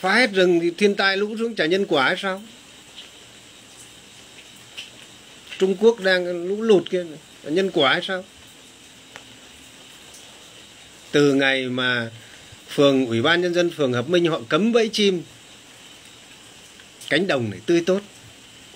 Phá 0.00 0.14
hết 0.14 0.30
rừng 0.32 0.60
thì 0.60 0.70
thiên 0.78 0.94
tai 0.94 1.16
lũ 1.16 1.36
xuống 1.38 1.54
trả 1.54 1.66
nhân 1.66 1.86
quả 1.88 2.04
hay 2.04 2.16
sao? 2.18 2.42
Trung 5.64 5.76
Quốc 5.80 6.00
đang 6.00 6.48
lũ 6.48 6.62
lụt 6.62 6.90
kia. 6.90 7.04
Nhân 7.42 7.70
quả 7.70 7.92
hay 7.92 8.02
sao? 8.02 8.24
Từ 11.12 11.34
ngày 11.34 11.68
mà 11.68 12.10
phường, 12.68 13.06
ủy 13.06 13.22
ban 13.22 13.42
nhân 13.42 13.54
dân 13.54 13.70
phường 13.70 13.92
hợp 13.92 14.08
minh 14.08 14.26
họ 14.26 14.40
cấm 14.48 14.72
bẫy 14.72 14.88
chim, 14.88 15.22
cánh 17.08 17.26
đồng 17.26 17.50
này 17.50 17.60
tươi 17.66 17.82
tốt. 17.86 18.00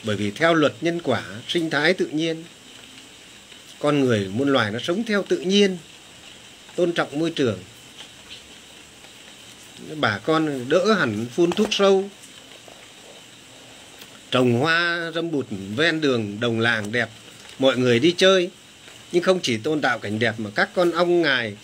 Bởi 0.04 0.16
vì 0.16 0.30
theo 0.30 0.54
luật 0.54 0.74
nhân 0.80 1.00
quả, 1.02 1.24
sinh 1.48 1.70
thái 1.70 1.94
tự 1.94 2.06
nhiên, 2.06 2.44
con 3.78 4.00
người, 4.00 4.28
muôn 4.32 4.52
loài 4.52 4.70
nó 4.70 4.78
sống 4.78 5.04
theo 5.04 5.24
tự 5.28 5.38
nhiên, 5.38 5.78
tôn 6.76 6.92
trọng 6.92 7.18
môi 7.18 7.30
trường. 7.30 7.58
Bà 9.96 10.18
con 10.18 10.68
đỡ 10.68 10.92
hẳn 10.92 11.26
phun 11.34 11.50
thuốc 11.50 11.68
sâu 11.70 12.10
trồng 14.30 14.60
hoa 14.60 15.10
râm 15.14 15.30
bụt, 15.30 15.46
ven 15.76 16.00
đường, 16.00 16.40
đồng 16.40 16.60
làng 16.60 16.92
đẹp, 16.92 17.08
mọi 17.58 17.76
người 17.76 17.98
đi 17.98 18.14
chơi. 18.16 18.50
Nhưng 19.12 19.22
không 19.22 19.40
chỉ 19.42 19.56
tôn 19.56 19.80
tạo 19.80 19.98
cảnh 19.98 20.18
đẹp 20.18 20.34
mà 20.38 20.50
các 20.54 20.68
con 20.74 20.90
ong 20.90 21.22
ngài, 21.22 21.56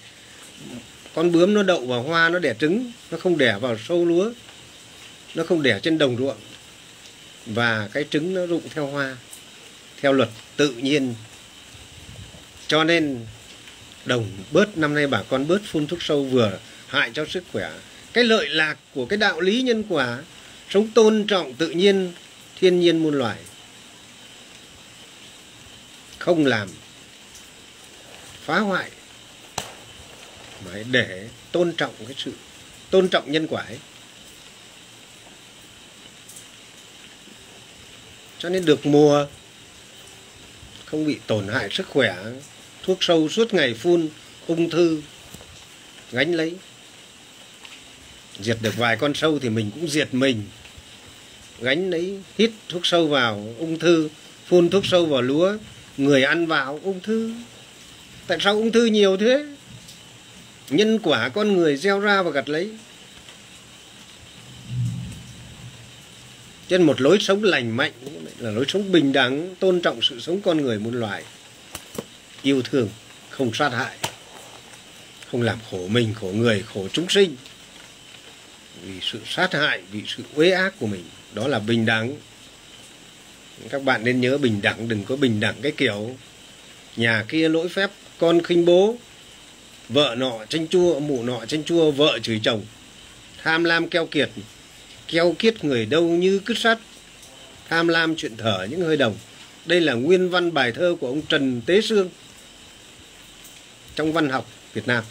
con 1.15 1.33
bướm 1.33 1.55
nó 1.55 1.63
đậu 1.63 1.87
vào 1.87 2.03
hoa 2.03 2.29
nó 2.29 2.39
đẻ 2.39 2.55
trứng, 2.61 2.93
nó 3.11 3.19
không 3.19 3.39
đẻ 3.39 3.59
vào 3.61 3.77
sâu 3.89 4.05
lúa, 4.05 4.31
nó 5.35 5.45
không 5.45 5.63
đẻ 5.63 5.81
trên 5.83 5.99
đồng 5.99 6.17
ruộng. 6.17 6.37
Và 7.47 7.89
cái 7.93 8.05
trứng 8.11 8.35
nó 8.35 8.47
rụng 8.47 8.63
theo 8.75 8.87
hoa, 8.87 9.17
theo 10.01 10.13
luật 10.13 10.29
tự 10.57 10.71
nhiên. 10.71 11.15
Cho 12.67 12.85
nên, 12.85 13.27
đồng 14.05 14.27
bớt, 14.51 14.79
năm 14.79 14.95
nay 14.95 15.07
bà 15.07 15.23
con 15.23 15.49
bớt 15.49 15.61
phun 15.65 15.87
thuốc 15.87 16.03
sâu 16.03 16.25
vừa 16.25 16.59
hại 16.87 17.11
cho 17.15 17.27
sức 17.27 17.45
khỏe. 17.53 17.71
Cái 18.13 18.25
lợi 18.25 18.49
lạc 18.49 18.77
của 18.95 19.07
cái 19.07 19.17
đạo 19.17 19.41
lý 19.41 19.63
nhân 19.63 19.85
quả, 19.89 20.19
sống 20.71 20.89
tôn 20.95 21.25
trọng 21.27 21.55
tự 21.55 21.71
nhiên 21.71 22.13
thiên 22.61 22.81
nhiên 22.81 23.03
muôn 23.03 23.15
loài, 23.15 23.39
không 26.19 26.47
làm, 26.47 26.69
phá 28.45 28.59
hoại, 28.59 28.91
mà 30.65 30.73
để 30.91 31.29
tôn 31.53 31.73
trọng 31.77 31.95
cái 32.07 32.15
sự, 32.19 32.33
tôn 32.91 33.09
trọng 33.09 33.33
nhân 33.33 33.47
quả 33.47 33.63
ấy. 33.63 33.79
Cho 38.39 38.49
nên 38.49 38.65
được 38.65 38.87
mùa, 38.87 39.27
không 40.85 41.07
bị 41.07 41.19
tổn 41.27 41.49
hại 41.49 41.69
sức 41.71 41.89
khỏe, 41.89 42.17
thuốc 42.83 42.99
sâu 43.01 43.29
suốt 43.29 43.55
ngày 43.55 43.75
phun, 43.75 44.09
ung 44.47 44.71
thư, 44.71 45.03
gánh 46.13 46.33
lấy. 46.35 46.57
Diệt 48.41 48.59
được 48.61 48.77
vài 48.77 48.97
con 48.97 49.15
sâu 49.15 49.39
thì 49.39 49.49
mình 49.49 49.71
cũng 49.71 49.89
diệt 49.89 50.15
mình 50.15 50.43
gánh 51.65 51.91
lấy 51.91 52.19
hít 52.39 52.51
thuốc 52.69 52.87
sâu 52.87 53.09
vào 53.09 53.49
ung 53.59 53.79
thư, 53.79 54.09
phun 54.47 54.71
thuốc 54.71 54.87
sâu 54.87 55.07
vào 55.07 55.23
lúa, 55.23 55.57
người 55.97 56.23
ăn 56.23 56.47
vào 56.47 56.81
ung 56.83 57.01
thư. 57.01 57.33
Tại 58.27 58.39
sao 58.41 58.55
ung 58.55 58.73
thư 58.73 58.85
nhiều 58.85 59.17
thế? 59.17 59.47
Nhân 60.71 60.99
quả 60.99 61.29
con 61.29 61.57
người 61.57 61.77
gieo 61.77 62.01
ra 62.01 62.23
và 62.23 62.31
gặt 62.31 62.49
lấy. 62.49 62.71
Trên 66.69 66.83
một 66.83 67.01
lối 67.01 67.19
sống 67.21 67.43
lành 67.45 67.77
mạnh 67.77 67.93
là 68.39 68.51
lối 68.51 68.65
sống 68.69 68.93
bình 68.93 69.13
đẳng, 69.13 69.55
tôn 69.61 69.81
trọng 69.81 70.03
sự 70.03 70.21
sống 70.21 70.41
con 70.41 70.63
người 70.63 70.79
muôn 70.79 70.95
loài 70.95 71.25
yêu 72.43 72.63
thương, 72.63 72.89
không 73.31 73.55
sát 73.55 73.69
hại, 73.69 73.97
không 75.31 75.43
làm 75.43 75.59
khổ 75.71 75.89
mình, 75.89 76.15
khổ 76.15 76.33
người, 76.35 76.65
khổ 76.75 76.89
chúng 76.93 77.09
sinh. 77.09 77.37
Vì 78.83 79.01
sự 79.03 79.21
sát 79.27 79.53
hại, 79.53 79.83
vì 79.93 80.03
sự 80.07 80.23
uế 80.35 80.51
ác 80.51 80.75
của 80.79 80.87
mình 80.87 81.05
đó 81.35 81.49
là 81.49 81.59
bình 81.59 81.87
đẳng. 81.87 82.17
Các 83.71 83.83
bạn 83.83 84.05
nên 84.05 84.21
nhớ 84.21 84.39
bình 84.39 84.63
đẳng, 84.63 84.89
đừng 84.89 85.05
có 85.05 85.17
bình 85.17 85.41
đẳng 85.41 85.55
cái 85.63 85.73
kiểu 85.73 86.17
nhà 86.97 87.25
kia 87.29 87.49
lỗi 87.49 87.69
phép, 87.69 87.91
con 88.19 88.43
khinh 88.43 88.65
bố, 88.65 88.97
vợ 89.89 90.15
nọ 90.19 90.45
tranh 90.49 90.69
chua, 90.69 91.01
mụ 91.01 91.23
nọ 91.23 91.45
tranh 91.45 91.65
chua, 91.65 91.91
vợ 91.91 92.19
chửi 92.23 92.41
chồng. 92.43 92.65
Tham 93.43 93.65
lam 93.65 93.89
keo 93.89 94.07
kiệt, 94.07 94.31
keo 95.09 95.35
kiết 95.39 95.65
người 95.65 95.87
đâu 95.87 96.03
như 96.03 96.39
cứt 96.39 96.59
sắt. 96.59 96.79
Tham 97.69 97.89
lam 97.89 98.17
chuyện 98.17 98.37
thở 98.37 98.67
những 98.71 98.81
hơi 98.81 98.97
đồng. 98.97 99.17
Đây 99.67 99.81
là 99.81 99.95
nguyên 99.95 100.31
văn 100.31 100.55
bài 100.55 100.73
thơ 100.73 100.97
của 101.01 101.09
ông 101.09 101.23
trần 101.23 101.61
tế 101.67 101.81
sương 101.81 102.11
trong 103.95 104.13
văn 104.13 104.29
học 104.29 104.51
việt 104.75 104.87
nam. 104.87 105.05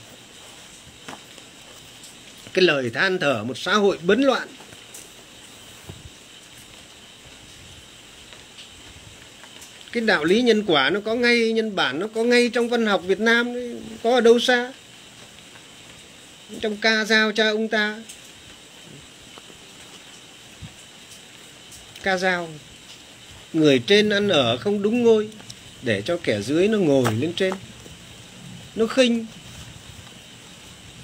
Cái 2.54 2.64
lời 2.64 2.90
than 2.90 3.20
thở, 3.20 3.44
một 3.44 3.58
xã 3.58 3.74
hội 3.74 3.98
bấn 4.04 4.22
loạn. 4.22 4.48
Cái 9.94 10.04
đạo 10.04 10.24
lý 10.24 10.42
nhân 10.42 10.64
quả 10.68 10.90
nó 10.90 11.00
có 11.00 11.16
ngay 11.16 11.52
nhân 11.52 11.76
bản 11.76 12.00
nó 12.00 12.08
có 12.08 12.24
ngay 12.24 12.50
trong 12.54 12.70
văn 12.70 12.86
học 12.86 13.02
Việt 13.08 13.20
Nam 13.20 13.54
đấy, 13.54 13.76
có 14.04 14.14
ở 14.14 14.22
đâu 14.22 14.40
xa? 14.40 14.72
Trong 16.62 16.78
ca 16.78 17.06
dao 17.06 17.32
cha 17.32 17.50
ông 17.50 17.68
ta. 17.68 18.02
Ca 22.04 22.18
dao. 22.18 22.50
Người 23.54 23.80
trên 23.80 24.10
ăn 24.10 24.28
ở 24.28 24.58
không 24.58 24.82
đúng 24.82 25.04
ngôi 25.04 25.30
để 25.82 26.02
cho 26.02 26.18
kẻ 26.24 26.42
dưới 26.42 26.68
nó 26.68 26.78
ngồi 26.78 27.14
lên 27.20 27.34
trên. 27.34 27.54
Nó 28.76 28.86
khinh. 28.86 29.26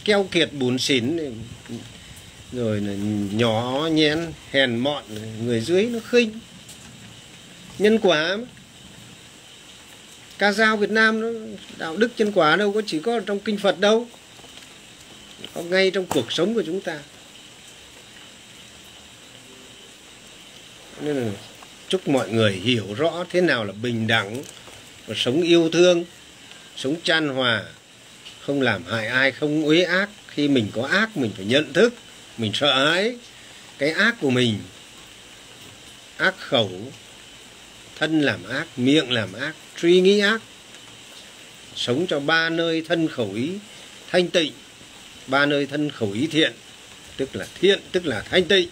Keo 0.05 0.27
kiệt 0.31 0.49
bùn 0.53 0.77
xỉn 0.77 1.17
rồi 2.51 2.81
là 2.81 2.93
nhỏ 3.31 3.87
nhen 3.91 4.33
hèn 4.51 4.75
mọn 4.75 5.03
người 5.45 5.61
dưới 5.61 5.85
nó 5.85 5.99
khinh. 6.09 6.39
Nhân 7.79 7.99
quả 7.99 8.37
ca 10.39 10.51
dao 10.51 10.77
Việt 10.77 10.91
Nam 10.91 11.21
nó, 11.21 11.27
đạo 11.77 11.97
đức 11.97 12.11
nhân 12.17 12.31
quả 12.31 12.55
đâu 12.55 12.73
có 12.73 12.81
chỉ 12.87 12.99
có 12.99 13.19
trong 13.19 13.39
kinh 13.39 13.57
Phật 13.57 13.79
đâu. 13.79 14.07
Có 15.53 15.61
ngay 15.61 15.91
trong 15.91 16.05
cuộc 16.05 16.31
sống 16.31 16.53
của 16.53 16.63
chúng 16.65 16.81
ta. 16.81 16.99
Nên 21.01 21.15
là 21.15 21.31
chúc 21.87 22.07
mọi 22.07 22.29
người 22.29 22.51
hiểu 22.51 22.93
rõ 22.97 23.25
thế 23.29 23.41
nào 23.41 23.65
là 23.65 23.73
bình 23.81 24.07
đẳng 24.07 24.43
và 25.07 25.15
sống 25.17 25.41
yêu 25.41 25.69
thương, 25.69 26.05
sống 26.75 26.95
chan 27.03 27.29
hòa, 27.29 27.63
không 28.41 28.61
làm 28.61 28.83
hại 28.83 29.07
ai, 29.07 29.31
không 29.31 29.65
uế 29.65 29.81
ác. 29.81 30.09
Khi 30.27 30.47
mình 30.47 30.67
có 30.73 30.87
ác, 30.87 31.17
mình 31.17 31.31
phải 31.35 31.45
nhận 31.45 31.73
thức, 31.73 31.93
mình 32.37 32.51
sợ 32.53 32.85
hãi 32.85 33.17
cái 33.77 33.89
ác 33.89 34.15
của 34.21 34.29
mình. 34.29 34.59
Ác 36.17 36.35
khẩu 36.37 36.71
thân 37.99 38.21
làm 38.21 38.43
ác 38.49 38.65
miệng 38.77 39.11
làm 39.11 39.33
ác 39.33 39.53
suy 39.77 40.01
nghĩ 40.01 40.19
ác. 40.19 40.41
Sống 41.75 42.07
cho 42.07 42.19
ba 42.19 42.49
nơi 42.49 42.83
thân 42.87 43.07
khẩu 43.07 43.33
ý 43.33 43.49
thanh 44.11 44.27
tịnh. 44.27 44.53
Ba 45.27 45.45
nơi 45.45 45.65
thân 45.65 45.89
khẩu 45.91 46.11
ý 46.11 46.27
thiện 46.27 46.51
tức 47.17 47.35
là 47.35 47.47
thiện 47.61 47.79
tức 47.91 48.05
là 48.05 48.21
thanh 48.21 48.45
tịnh. 48.45 48.69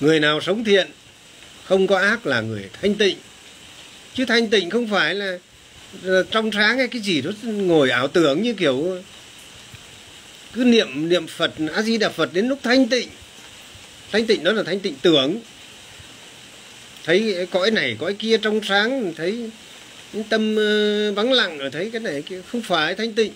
Người 0.00 0.20
nào 0.20 0.40
sống 0.40 0.64
thiện 0.64 0.90
không 1.64 1.86
có 1.86 1.98
ác 1.98 2.26
là 2.26 2.40
người 2.40 2.68
thanh 2.82 2.94
tịnh. 2.94 3.16
Chứ 4.14 4.24
thanh 4.24 4.50
tịnh 4.50 4.70
không 4.70 4.88
phải 4.88 5.14
là, 5.14 5.38
là 6.02 6.22
trong 6.30 6.52
sáng 6.52 6.78
hay 6.78 6.88
cái 6.88 7.00
gì 7.00 7.20
đó 7.20 7.30
ngồi 7.42 7.90
ảo 7.90 8.08
tưởng 8.08 8.42
như 8.42 8.54
kiểu 8.54 9.02
cứ 10.52 10.64
niệm 10.64 11.08
niệm 11.08 11.26
phật 11.26 11.52
a 11.74 11.82
di 11.82 11.98
đà 11.98 12.08
phật 12.08 12.32
đến 12.32 12.48
lúc 12.48 12.58
thanh 12.62 12.88
tịnh. 12.88 13.08
Thanh 14.12 14.26
tịnh 14.26 14.44
đó 14.44 14.52
là 14.52 14.62
thanh 14.62 14.80
tịnh 14.80 14.94
tưởng 15.02 15.40
thấy 17.04 17.46
cõi 17.50 17.70
này, 17.70 17.96
cõi 17.98 18.14
kia 18.14 18.38
trong 18.38 18.60
sáng, 18.64 19.12
thấy 19.16 19.50
tâm 20.28 20.56
ờ, 20.56 21.12
vắng 21.12 21.32
lặng 21.32 21.58
rồi, 21.58 21.70
thấy 21.70 21.90
cái 21.92 22.00
này 22.00 22.22
kia. 22.22 22.40
Không 22.52 22.62
phải 22.62 22.94
thanh 22.94 23.12
tịnh. 23.12 23.32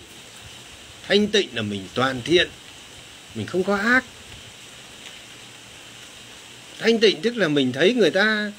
Thanh 1.07 1.27
tịnh 1.27 1.49
là 1.53 1.61
mình 1.61 1.81
toàn 1.93 2.21
thiện, 2.25 2.49
mình 3.35 3.45
không 3.45 3.63
có 3.63 3.75
ác. 3.75 4.03
Thanh 6.79 6.99
tịnh 6.99 7.21
tức 7.21 7.37
là 7.37 7.47
mình 7.47 7.71
thấy 7.71 7.93
người 7.93 8.11
ta, 8.11 8.51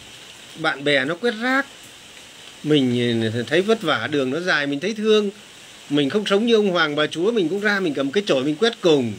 bạn 0.59 0.85
bè 0.85 1.05
nó 1.05 1.15
quét 1.15 1.35
rác, 1.43 1.66
mình 2.62 3.31
ờ, 3.35 3.43
thấy 3.43 3.62
vất 3.62 3.82
vả, 3.82 4.09
đường 4.11 4.31
nó 4.31 4.41
dài, 4.41 4.66
mình 4.66 4.81
thấy 4.81 4.95
thương. 4.95 5.31
Mình 5.91 6.11
không 6.11 6.27
sống 6.27 6.47
như 6.47 6.55
ông 6.55 6.70
hoàng 6.70 6.97
bà 6.97 7.07
chúa, 7.07 7.32
mình 7.32 7.49
cũng 7.49 7.61
ra, 7.61 7.81
mình 7.81 7.95
cầm 7.95 8.12
cái 8.12 8.23
chổi, 8.27 8.45
mình 8.45 8.57
quét 8.57 8.73
cùng. 8.81 9.12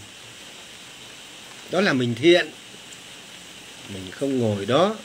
Đó 1.72 1.81
là 1.81 1.93
mình 1.93 2.15
thiện. 2.15 2.47
Mình 3.93 4.03
không 4.11 4.39
ngồi 4.39 4.65
đó 4.65 4.95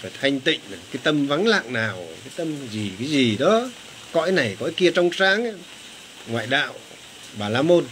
phải 0.00 0.10
thanh 0.20 0.40
tịnh 0.40 0.60
cái 0.70 1.00
tâm 1.02 1.26
vắng 1.26 1.46
lặng 1.46 1.72
nào, 1.72 2.06
cái 2.24 2.32
tâm 2.36 2.68
gì, 2.72 2.90
cái 2.98 3.08
gì 3.08 3.36
đó, 3.36 3.70
cõi 4.12 4.32
này, 4.32 4.56
cõi 4.60 4.72
kia 4.76 4.90
trong 4.90 5.10
sáng 5.12 5.44
ấy. 5.44 5.54
ngoại 6.26 6.46
đạo, 6.46 6.74
bà 7.38 7.48
la 7.48 7.62
môn. 7.62 7.84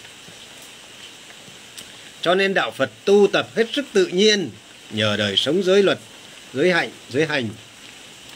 Cho 2.23 2.35
nên 2.35 2.55
đạo 2.55 2.71
phật 2.71 2.91
tu 3.05 3.27
tập 3.33 3.49
hết 3.57 3.67
sức 3.73 3.85
tự 3.93 4.07
nhiên, 4.07 4.51
nhờ 4.91 5.17
đời 5.17 5.37
sống 5.37 5.63
giới 5.63 5.83
luật, 5.83 5.99
giới 6.55 6.73
hạnh, 6.73 6.91
giới 7.11 7.27
hành. 7.27 7.49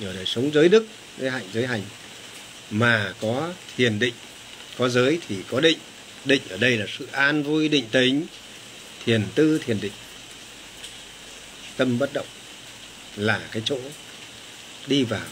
Nhờ 0.01 0.13
đời 0.13 0.27
sống 0.27 0.51
giới 0.55 0.69
đức, 0.69 0.87
giới 1.19 1.31
hạnh, 1.31 1.45
giới 1.53 1.67
hành. 1.67 1.83
Mà 2.71 3.15
có 3.21 3.53
thiền 3.77 3.99
định, 3.99 4.15
có 4.79 4.89
giới 4.89 5.19
thì 5.29 5.37
có 5.49 5.61
định. 5.61 5.79
Định 6.25 6.43
ở 6.51 6.57
đây 6.57 6.77
là 6.77 6.87
sự 6.99 7.09
an 7.13 7.43
vui 7.43 7.69
định 7.69 7.85
tính, 7.91 8.27
thiền 9.05 9.23
tư, 9.35 9.61
thiền 9.67 9.81
định. 9.81 9.93
Tâm 11.77 11.99
bất 11.99 12.13
động 12.13 12.27
là 13.21 13.41
cái 13.53 13.63
chỗ 13.65 13.79
đi 14.87 15.05
vào 15.05 15.27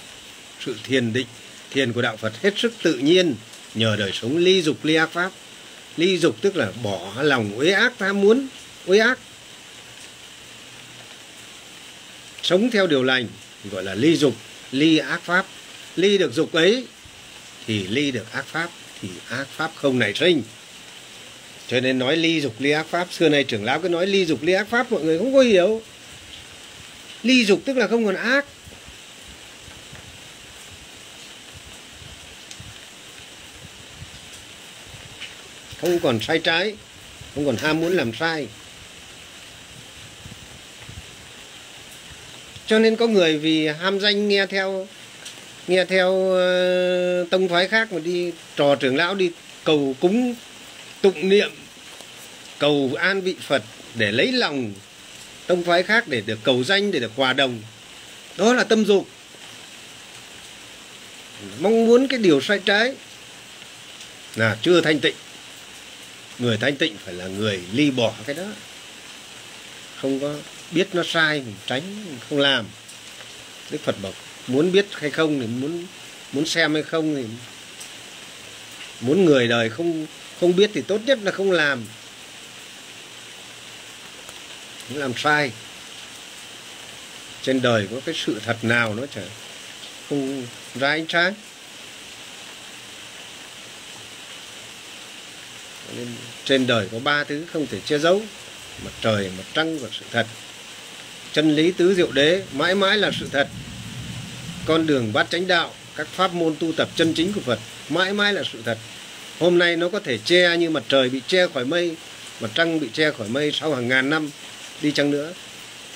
sự 0.64 0.76
thiền 0.84 1.12
định, 1.12 1.26
thiền 1.70 1.92
của 1.92 2.02
đạo 2.02 2.16
phật 2.16 2.42
hết 2.42 2.54
sức 2.56 2.72
tự 2.82 2.94
nhiên, 2.94 3.34
nhờ 3.74 3.96
đời 3.98 4.10
sống 4.12 4.36
ly 4.36 4.62
dục, 4.62 4.84
ly 4.84 4.94
ác 4.94 5.10
pháp. 5.12 5.32
Ly 5.96 6.18
dục 6.18 6.36
tức 6.40 6.56
là 6.56 6.72
bỏ 6.82 7.12
lòng 7.22 7.52
uế 7.58 7.70
ác 7.70 7.92
tham 7.98 8.20
muốn 8.20 8.46
uế 8.86 8.98
ác. 8.98 9.18
Sống 12.42 12.70
theo 12.70 12.86
điều 12.86 13.02
lành, 13.02 13.26
gọi 13.70 13.84
là 13.84 13.94
ly 13.94 14.16
dục, 14.16 14.34
ly 14.72 14.98
ác 14.98 15.22
pháp. 15.22 15.46
Ly 15.96 16.18
được 16.18 16.32
dục 16.34 16.52
ấy, 16.52 16.86
thì 17.66 17.86
ly 17.86 18.10
được 18.10 18.32
ác 18.32 18.46
pháp, 18.46 18.70
thì 19.02 19.08
ác 19.28 19.46
pháp 19.56 19.70
không 19.74 19.98
nảy 19.98 20.14
sinh. 20.14 20.42
Cho 21.68 21.80
nên 21.80 21.98
nói 21.98 22.16
ly 22.16 22.40
dục, 22.40 22.54
ly 22.58 22.70
ác 22.70 22.86
pháp, 22.86 23.12
xưa 23.12 23.28
nay 23.28 23.44
trưởng 23.44 23.64
lão 23.64 23.80
cứ 23.80 23.88
nói 23.88 24.06
ly 24.06 24.24
dục, 24.24 24.42
ly 24.42 24.52
ác 24.52 24.68
pháp, 24.70 24.92
mọi 24.92 25.02
người 25.02 25.18
không 25.18 25.34
có 25.34 25.40
hiểu 25.40 25.82
ly 27.22 27.44
dục 27.44 27.60
tức 27.64 27.76
là 27.76 27.86
không 27.86 28.04
còn 28.06 28.14
ác. 28.14 28.44
Không 35.80 36.00
còn 36.00 36.20
sai 36.20 36.38
trái, 36.38 36.74
không 37.34 37.46
còn 37.46 37.56
ham 37.56 37.80
muốn 37.80 37.92
làm 37.92 38.12
sai. 38.14 38.46
Cho 42.66 42.78
nên 42.78 42.96
có 42.96 43.06
người 43.06 43.38
vì 43.38 43.66
ham 43.66 44.00
danh 44.00 44.28
nghe 44.28 44.46
theo 44.46 44.86
nghe 45.68 45.84
theo 45.84 46.32
ờ, 46.32 47.24
tông 47.30 47.48
phái 47.48 47.68
khác 47.68 47.92
mà 47.92 47.98
đi 47.98 48.32
trò 48.56 48.74
trưởng 48.74 48.96
lão 48.96 49.14
đi 49.14 49.30
cầu 49.64 49.96
cúng, 50.00 50.34
tụng 51.00 51.28
niệm, 51.28 51.50
cầu 52.58 52.90
an 52.98 53.20
vị 53.20 53.36
phật 53.40 53.62
để 53.94 54.12
lấy 54.12 54.32
lòng 54.32 54.72
tông 55.48 55.62
phái 55.62 55.82
khác 55.82 56.08
để 56.08 56.20
được 56.20 56.38
cầu 56.44 56.64
danh, 56.64 56.90
để 56.92 57.00
được 57.00 57.12
hòa 57.16 57.32
đồng. 57.32 57.60
Đó 58.36 58.54
là 58.54 58.64
tâm 58.64 58.84
dục 58.84 59.08
mong 61.60 61.86
muốn 61.86 62.08
cái 62.08 62.18
điều 62.18 62.40
sai 62.40 62.60
trái 62.64 62.94
là 64.36 64.56
chưa 64.62 64.80
thanh 64.80 65.00
tịnh. 65.00 65.14
Người 66.38 66.56
thanh 66.56 66.76
tịnh 66.76 66.96
phải 67.04 67.14
là 67.14 67.26
người 67.26 67.60
ly 67.72 67.90
bỏ 67.90 68.12
cái 68.26 68.36
đó. 68.36 68.46
Không 70.00 70.20
có 70.20 70.34
biết 70.70 70.88
nó 70.92 71.02
sai 71.06 71.40
mình 71.40 71.54
tránh, 71.66 71.82
không 72.28 72.38
làm. 72.38 72.66
Đức 73.70 73.78
phật 73.84 73.96
bảo, 74.02 74.12
muốn 74.46 74.72
biết 74.72 74.86
hay 74.92 75.10
không 75.10 75.40
thì 75.40 75.46
muốn 75.46 75.86
muốn 76.32 76.46
xem 76.46 76.74
hay 76.74 76.82
không 76.82 77.14
thì 77.14 77.24
muốn 79.00 79.24
người 79.24 79.48
đời 79.48 79.70
không 79.70 80.06
không 80.40 80.56
biết 80.56 80.70
thì 80.74 80.82
tốt 80.82 81.00
nhất 81.06 81.18
là 81.22 81.32
không 81.32 81.52
làm 81.52 81.84
không 84.88 84.98
làm 84.98 85.12
sai. 85.16 85.52
Trên 87.42 87.62
đời 87.62 87.88
có 87.90 87.96
cái 88.06 88.14
sự 88.26 88.40
thật 88.44 88.56
nào 88.62 88.94
nó 88.94 89.02
chả 89.14 89.22
không 90.08 90.46
ra 90.74 90.88
ánh 90.88 91.06
sáng. 91.08 91.34
Nên 95.96 96.06
trên 96.44 96.66
đời 96.66 96.88
có 96.92 96.98
ba 96.98 97.24
thứ 97.24 97.44
không 97.52 97.66
thể 97.66 97.78
che 97.86 97.98
giấu. 97.98 98.22
Mặt 98.84 98.90
trời, 99.00 99.30
mặt 99.38 99.44
trăng 99.54 99.78
và 99.78 99.88
sự 99.92 100.04
thật. 100.10 100.26
Chân 101.32 101.56
lý, 101.56 101.72
tứ 101.72 101.94
diệu 101.94 102.12
đế, 102.12 102.42
mãi 102.52 102.74
mãi 102.74 102.96
là 102.96 103.10
sự 103.20 103.28
thật. 103.32 103.48
Con 104.66 104.86
đường 104.86 105.12
bát 105.12 105.26
chánh 105.30 105.46
đạo, 105.46 105.74
các 105.96 106.08
pháp 106.08 106.34
môn 106.34 106.56
tu 106.60 106.72
tập 106.72 106.88
chân 106.96 107.14
chính 107.14 107.32
của 107.32 107.40
phật, 107.40 107.58
mãi 107.88 108.12
mãi 108.12 108.32
là 108.32 108.42
sự 108.52 108.62
thật. 108.64 108.78
Hôm 109.38 109.58
nay 109.58 109.76
nó 109.76 109.88
có 109.88 110.00
thể 110.00 110.18
che 110.24 110.56
như 110.56 110.70
mặt 110.70 110.82
trời 110.88 111.08
bị 111.08 111.20
che 111.26 111.46
khỏi 111.54 111.64
mây, 111.64 111.96
mặt 112.40 112.50
trăng 112.54 112.80
bị 112.80 112.88
che 112.92 113.10
khỏi 113.10 113.28
mây 113.28 113.52
sau 113.52 113.74
hàng 113.74 113.88
ngàn 113.88 114.10
năm 114.10 114.30
đi 114.82 114.92
chăng 114.92 115.10
nữa, 115.10 115.32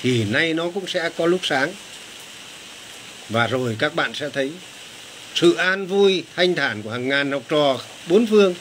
thì 0.03 0.25
nay 0.25 0.55
nó 0.55 0.71
cũng 0.71 0.87
sẽ 0.87 1.11
có 1.17 1.27
lúc 1.27 1.41
sáng. 1.43 1.73
Và 3.29 3.47
rồi 3.47 3.77
các 3.79 3.95
bạn 3.95 4.15
sẽ 4.15 4.29
thấy 4.31 4.53
sự 5.35 5.55
an 5.55 5.87
vui, 5.87 6.25
thanh 6.37 6.55
thản 6.55 6.83
của 6.83 6.91
hàng 6.91 7.09
ngàn 7.09 7.33
học 7.33 7.43
trò 7.49 7.81
bốn 8.09 8.27
phương, 8.27 8.55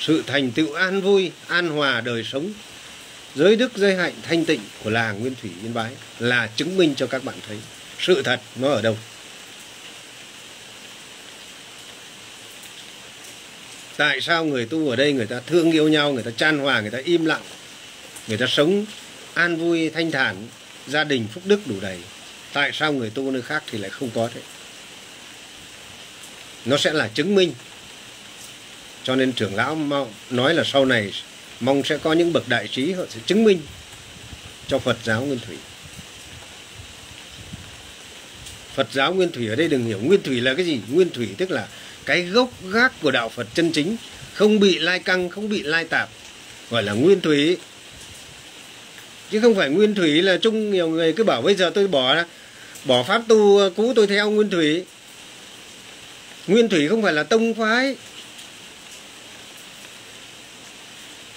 sự 0.00 0.22
thành 0.26 0.50
tựu 0.50 0.72
an 0.72 1.00
vui, 1.00 1.32
an 1.48 1.68
hòa 1.68 2.00
đời 2.00 2.24
sống, 2.24 2.52
giới 3.34 3.56
đức, 3.56 3.72
giới 3.76 3.96
hạnh, 3.96 4.12
thanh 4.22 4.44
tịnh 4.44 4.60
của 4.84 4.90
làng 4.90 5.20
nguyên 5.20 5.34
thủy 5.42 5.50
yên 5.62 5.74
bái 5.74 5.92
là 6.18 6.46
chứng 6.56 6.76
minh 6.76 6.94
cho 6.96 7.06
các 7.06 7.24
bạn 7.24 7.34
thấy 7.48 7.58
sự 7.98 8.22
thật 8.22 8.40
nó 8.56 8.68
ở 8.68 8.82
đâu. 8.82 8.98
Tại 13.96 14.20
sao 14.20 14.44
người 14.44 14.66
tu 14.66 14.90
ở 14.90 14.96
đây 14.96 15.12
người 15.12 15.26
ta 15.26 15.40
thương 15.46 15.72
yêu 15.72 15.88
nhau, 15.88 16.12
người 16.12 16.22
ta 16.22 16.30
chan 16.30 16.58
hòa, 16.58 16.80
người 16.80 16.90
ta 16.90 16.98
im 17.04 17.24
lặng, 17.24 17.42
người 18.28 18.38
ta 18.38 18.46
sống 18.46 18.84
an 19.34 19.56
vui 19.56 19.90
thanh 19.90 20.10
thản 20.10 20.36
gia 20.86 21.04
đình 21.04 21.26
phúc 21.32 21.42
đức 21.46 21.60
đủ 21.66 21.74
đầy 21.80 21.98
tại 22.52 22.70
sao 22.72 22.92
người 22.92 23.10
tu 23.10 23.30
nơi 23.30 23.42
khác 23.42 23.62
thì 23.70 23.78
lại 23.78 23.90
không 23.90 24.10
có 24.14 24.28
thế 24.34 24.40
nó 26.64 26.76
sẽ 26.76 26.92
là 26.92 27.08
chứng 27.08 27.34
minh 27.34 27.52
cho 29.04 29.16
nên 29.16 29.32
trưởng 29.32 29.54
lão 29.54 29.78
nói 30.30 30.54
là 30.54 30.64
sau 30.64 30.84
này 30.84 31.12
mong 31.60 31.82
sẽ 31.84 31.98
có 31.98 32.12
những 32.12 32.32
bậc 32.32 32.48
đại 32.48 32.68
trí 32.68 32.92
họ 32.92 33.04
sẽ 33.10 33.20
chứng 33.26 33.44
minh 33.44 33.60
cho 34.68 34.78
Phật 34.78 34.96
giáo 35.04 35.24
Nguyên 35.24 35.38
Thủy. 35.38 35.56
Phật 38.74 38.88
giáo 38.92 39.14
Nguyên 39.14 39.32
Thủy 39.32 39.48
ở 39.48 39.56
đây 39.56 39.68
đừng 39.68 39.84
hiểu 39.84 39.98
Nguyên 40.02 40.22
Thủy 40.22 40.40
là 40.40 40.54
cái 40.54 40.64
gì? 40.64 40.80
Nguyên 40.88 41.10
Thủy 41.10 41.28
tức 41.38 41.50
là 41.50 41.68
cái 42.04 42.22
gốc 42.22 42.50
gác 42.70 43.00
của 43.00 43.10
đạo 43.10 43.28
Phật 43.28 43.46
chân 43.54 43.72
chính, 43.72 43.96
không 44.34 44.60
bị 44.60 44.78
lai 44.78 44.98
căng, 44.98 45.30
không 45.30 45.48
bị 45.48 45.62
lai 45.62 45.84
tạp, 45.84 46.08
gọi 46.70 46.82
là 46.82 46.92
Nguyên 46.92 47.20
Thủy. 47.20 47.56
Chứ 49.32 49.40
không 49.40 49.54
phải 49.54 49.70
Nguyên 49.70 49.94
Thủy 49.94 50.22
là 50.22 50.36
chung 50.36 50.70
nhiều 50.70 50.88
người 50.88 51.12
cứ 51.12 51.24
bảo 51.24 51.42
bây 51.42 51.54
giờ 51.54 51.70
tôi 51.74 51.88
bỏ 51.88 52.16
bỏ 52.84 53.02
pháp 53.02 53.22
tu, 53.28 53.70
cũ 53.76 53.92
tôi 53.96 54.06
theo 54.06 54.30
Nguyên 54.30 54.50
Thủy. 54.50 54.84
Nguyên 56.46 56.68
Thủy 56.68 56.88
không 56.88 57.02
phải 57.02 57.12
là 57.12 57.22
tông 57.22 57.54
phái 57.54 57.96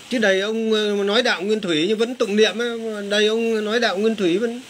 chứ 0.09 0.19
đầy 0.19 0.41
ông 0.41 0.73
ờ, 0.73 1.03
nói 1.03 1.23
đạo 1.23 1.41
nguyên 1.41 1.61
thủy 1.61 1.85
nhưng 1.87 1.97
vẫn 1.97 2.15
tụng 2.15 2.35
niệm 2.35 2.61
ấy. 2.61 2.79
đầy 3.09 3.27
ông 3.27 3.65
nói 3.65 3.79
đạo 3.79 3.97
nguyên 3.97 4.15
thủy 4.15 4.37
vẫn 4.37 4.61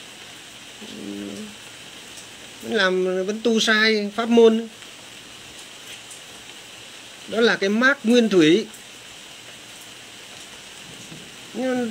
vẫn 2.62 2.74
làm, 2.74 3.06
vẫn 3.26 3.42
tu 3.44 3.60
sai 3.60 4.12
pháp 4.16 4.30
môn 4.30 4.68
đó 7.28 7.42
là 7.42 7.56
cái 7.56 7.70
mác 7.70 8.06
nguyên 8.06 8.30
thủy 8.30 8.66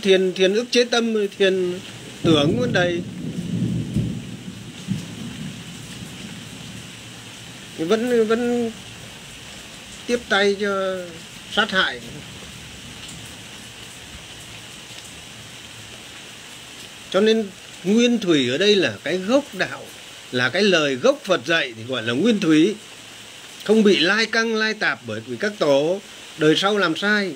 thiền 0.02 0.32
thiền 0.32 0.54
ức 0.54 0.66
chế 0.70 0.84
tâm, 0.84 1.14
thiền 1.38 1.78
tưởng 2.22 2.56
vẫn 2.60 2.72
đầy 2.72 3.02
vẫn 7.78 8.26
vẫn 8.26 8.70
tiếp 10.06 10.18
tay 10.28 10.56
cho 10.60 10.98
sát 11.52 11.70
hại. 11.70 12.00
Cho 17.10 17.20
nên 17.20 17.46
nguyên 17.84 18.18
thủy 18.18 18.50
ở 18.50 18.58
đây 18.58 18.76
là 18.76 18.94
cái 19.04 19.16
gốc 19.16 19.44
đạo, 19.54 19.86
là 20.32 20.48
cái 20.48 20.62
lời 20.62 20.94
gốc 20.94 21.20
phật 21.24 21.46
dạy 21.46 21.72
thì 21.76 21.84
gọi 21.84 22.02
là 22.02 22.12
nguyên 22.12 22.40
thủy. 22.40 22.74
Không 23.64 23.82
bị 23.82 23.98
lai 23.98 24.26
căng, 24.26 24.54
lai 24.54 24.74
tạp 24.74 25.00
bởi 25.06 25.20
vì 25.26 25.36
các 25.36 25.52
tổ 25.58 26.00
đời 26.38 26.54
sau 26.56 26.78
làm 26.78 26.96
sai. 26.96 27.34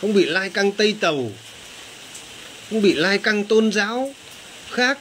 Không 0.00 0.14
bị 0.14 0.24
lai 0.24 0.50
căng 0.50 0.72
tây 0.72 0.94
tàu 1.00 1.30
không 2.70 2.82
bị 2.82 2.92
lai 2.94 3.18
căng 3.18 3.44
tôn 3.44 3.72
giáo 3.72 4.14
khác 4.70 4.98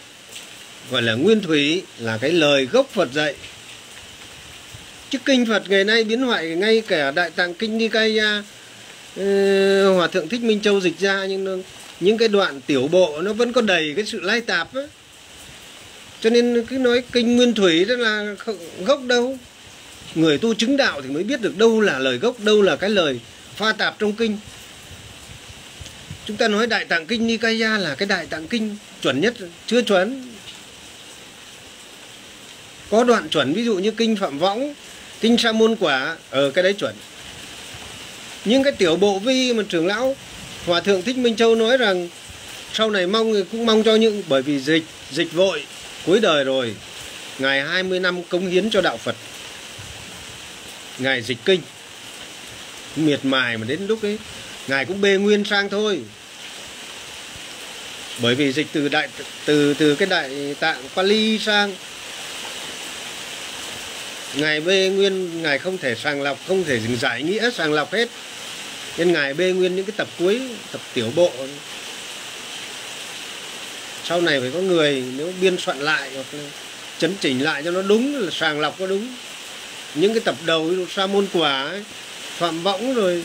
gọi 0.92 1.02
là 1.02 1.14
nguyên 1.14 1.42
thủy 1.42 1.84
là 2.00 2.18
cái 2.18 2.32
lời 2.32 2.66
gốc 2.66 2.90
phật 2.94 3.10
dạy. 3.14 3.36
Chứ 5.10 5.18
kinh 5.26 5.46
phật 5.46 5.70
ngày 5.70 5.84
nay 5.84 6.04
biến 6.04 6.22
hoại 6.22 6.48
ngay 6.48 6.82
cả 6.88 7.12
đại 7.12 7.30
tạng 7.30 7.54
kinh 7.54 7.78
nikaya 7.78 8.38
uh, 8.40 8.46
ờ, 9.20 9.94
hòa 9.94 10.08
thượng 10.08 10.30
thích 10.30 10.42
minh 10.42 10.62
châu 10.62 10.82
dịch 10.82 11.00
ra 11.00 11.26
nhưng 11.26 11.64
những 12.00 12.18
cái 12.18 12.28
đoạn 12.28 12.62
tiểu 12.62 12.88
bộ 12.92 13.22
nó 13.22 13.34
vẫn 13.34 13.54
có 13.54 13.62
đầy 13.62 13.94
cái 13.96 14.06
sự 14.06 14.20
lai 14.20 14.42
tạp 14.42 14.74
ấy. 14.74 14.88
cho 16.22 16.30
nên 16.30 16.66
cứ 16.66 16.78
nói 16.78 17.04
kinh 17.12 17.36
nguyên 17.36 17.54
thủy 17.54 17.86
đó 17.86 17.96
là 17.96 18.36
gốc 18.86 19.02
đâu. 19.08 19.38
Người 20.16 20.38
tu 20.38 20.54
chứng 20.54 20.78
đạo 20.78 21.02
thì 21.02 21.10
mới 21.10 21.24
biết 21.24 21.42
được 21.42 21.58
đâu 21.58 21.82
là 21.82 22.00
lời 22.00 22.18
gốc 22.18 22.40
đâu 22.40 22.62
là 22.62 22.76
cái 22.76 22.90
lời 22.90 23.20
pha 23.56 23.72
tạp 23.72 24.00
trong 24.00 24.14
kinh 24.14 24.38
chúng 26.26 26.38
ta 26.38 26.48
nói 26.48 26.68
đại 26.68 26.86
tạng 26.86 27.06
kinh 27.06 27.28
nikaya 27.28 27.78
là 27.78 27.96
cái 27.96 28.08
đại 28.08 28.26
tạng 28.26 28.48
kinh 28.48 28.78
chuẩn 29.02 29.22
nhất, 29.22 29.34
chưa 29.68 29.82
chuẩn. 29.82 30.32
Có 32.90 33.04
đoạn 33.04 33.30
chuẩn, 33.30 33.54
ví 33.54 33.66
dụ 33.66 33.76
như 33.76 33.92
kinh 33.92 34.16
phạm 34.16 34.40
võng, 34.40 34.74
kinh 35.22 35.38
sa 35.38 35.52
môn 35.52 35.76
quả 35.76 36.18
ở 36.30 36.52
cái 36.52 36.64
đấy 36.64 36.74
chuẩn. 36.74 36.96
Nhưng 38.46 38.64
cái 38.64 38.74
tiểu 38.74 38.96
bộ 38.96 39.20
vi 39.20 39.54
mà 39.54 39.64
trưởng 39.70 39.88
lão 39.88 40.16
Hòa 40.66 40.82
thượng 40.82 41.02
Thích 41.02 41.18
Minh 41.18 41.36
Châu 41.36 41.56
nói 41.56 41.78
rằng, 41.78 42.10
sau 42.74 42.90
này 42.90 43.08
mong, 43.08 43.34
cũng 43.52 43.66
mong 43.66 43.84
cho 43.84 43.96
những, 43.96 44.24
bởi 44.28 44.42
vì 44.42 44.60
dịch 44.60 44.84
dịch 45.12 45.34
vội 45.34 45.66
cuối 46.06 46.20
đời 46.20 46.44
rồi, 46.44 46.76
ngài 47.40 47.62
20 47.62 48.00
năm 48.00 48.24
cống 48.24 48.48
hiến 48.48 48.70
cho 48.70 48.82
đạo 48.82 48.98
Phật. 48.98 49.16
Ngài 51.00 51.22
dịch 51.22 51.38
kinh, 51.46 51.62
miệt 52.96 53.20
mài 53.26 53.58
mà 53.58 53.66
đến 53.68 53.80
lúc 53.88 54.02
ấy 54.02 54.18
ngài 54.68 54.86
cũng 54.86 55.02
bê 55.02 55.18
nguyên 55.18 55.44
sang 55.46 55.70
thôi. 55.70 56.02
Bởi 58.22 58.36
vì 58.36 58.52
dịch 58.52 58.68
từ 58.72 58.90
đại 58.90 59.08
từ 59.46 59.74
từ 59.74 59.96
cái 59.96 60.08
đại 60.08 60.56
tạng 60.60 60.84
Pali 60.96 61.40
sang 61.40 61.76
ngài 64.34 64.62
bê 64.62 64.92
nguyên 64.96 65.42
ngài 65.42 65.60
không 65.60 65.78
thể 65.78 65.96
sàng 65.96 66.22
lọc 66.22 66.40
không 66.48 66.64
thể 66.64 66.80
giải 67.02 67.24
nghĩa 67.24 67.50
sàng 67.52 67.74
lọc 67.74 67.94
hết. 67.94 68.10
Nên 68.98 69.14
ngài 69.14 69.34
bê 69.34 69.52
nguyên 69.52 69.76
những 69.76 69.86
cái 69.86 69.94
tập 69.98 70.08
cuối 70.20 70.42
tập 70.72 70.82
tiểu 70.94 71.12
bộ. 71.16 71.32
Sau 74.04 74.22
này 74.22 74.40
phải 74.40 74.52
có 74.54 74.60
người 74.60 75.04
nếu 75.18 75.34
biên 75.42 75.58
soạn 75.58 75.80
lại 75.80 76.10
hoặc 76.16 76.26
là 76.32 76.44
chấn 76.98 77.16
chỉnh 77.22 77.44
lại 77.44 77.62
cho 77.64 77.72
nó 77.72 77.82
đúng 77.82 78.16
là 78.16 78.32
sàng 78.32 78.60
lọc 78.60 78.80
có 78.80 78.88
đúng. 78.88 79.16
Những 79.96 80.14
cái 80.14 80.22
tập 80.26 80.36
đầu 80.46 80.72
sa 80.96 81.08
môn 81.08 81.28
quả 81.34 81.64
ấy, 81.64 81.84
phạm 82.38 82.64
võng 82.64 82.94
rồi 82.94 83.24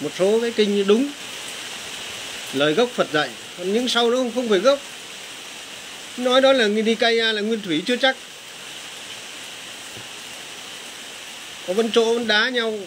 một 0.00 0.10
số 0.18 0.40
cái 0.40 0.50
kinh 0.50 0.86
đúng. 0.86 1.08
Lời 2.52 2.72
gốc 2.72 2.90
Phật 2.94 3.06
dạy. 3.12 3.28
Còn 3.58 3.72
những 3.72 3.88
sau 3.88 4.10
đó 4.10 4.18
không 4.34 4.48
phải 4.48 4.58
gốc. 4.58 4.78
Nói 6.16 6.40
đó 6.40 6.52
là 6.52 6.68
đi 6.68 6.94
cây 6.94 7.16
là 7.16 7.40
nguyên 7.40 7.60
thủy 7.60 7.82
chưa 7.86 7.96
chắc. 7.96 8.16
Có 11.66 11.72
vân 11.72 11.90
chỗ 11.92 12.14
vẫn 12.14 12.26
đá 12.26 12.48
nhau. 12.48 12.78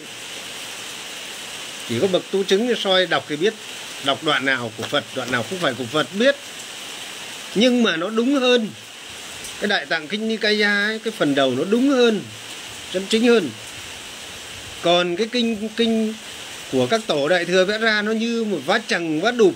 Chỉ 1.88 2.00
có 2.00 2.06
bậc 2.06 2.22
tu 2.30 2.44
chứng 2.44 2.74
soi 2.76 3.06
đọc 3.06 3.24
thì 3.28 3.36
biết. 3.36 3.54
Đọc 4.04 4.24
đoạn 4.24 4.44
nào 4.44 4.72
của 4.76 4.82
Phật 4.82 5.04
đoạn 5.14 5.32
nào 5.32 5.44
không 5.50 5.58
phải 5.58 5.74
của 5.74 5.84
Phật 5.84 6.06
biết. 6.18 6.36
Nhưng 7.54 7.82
mà 7.82 7.96
nó 7.96 8.10
đúng 8.10 8.34
hơn. 8.34 8.68
Cái 9.60 9.68
đại 9.68 9.86
tạng 9.86 10.08
kinh 10.08 10.28
Nikaya 10.28 10.84
ấy, 10.86 10.98
cái 10.98 11.12
phần 11.18 11.34
đầu 11.34 11.50
nó 11.50 11.64
đúng 11.64 11.88
hơn. 11.88 12.20
Chân 12.92 13.06
chính 13.08 13.26
hơn. 13.26 13.50
Còn 14.82 15.16
cái 15.16 15.26
kinh 15.32 15.68
kinh 15.76 16.14
của 16.74 16.86
các 16.86 17.00
tổ 17.06 17.28
đại 17.28 17.44
thừa 17.44 17.64
vẽ 17.64 17.78
ra 17.78 18.02
nó 18.02 18.12
như 18.12 18.44
một 18.44 18.58
vá 18.66 18.78
chằng 18.88 19.20
vá 19.20 19.30
đục 19.30 19.54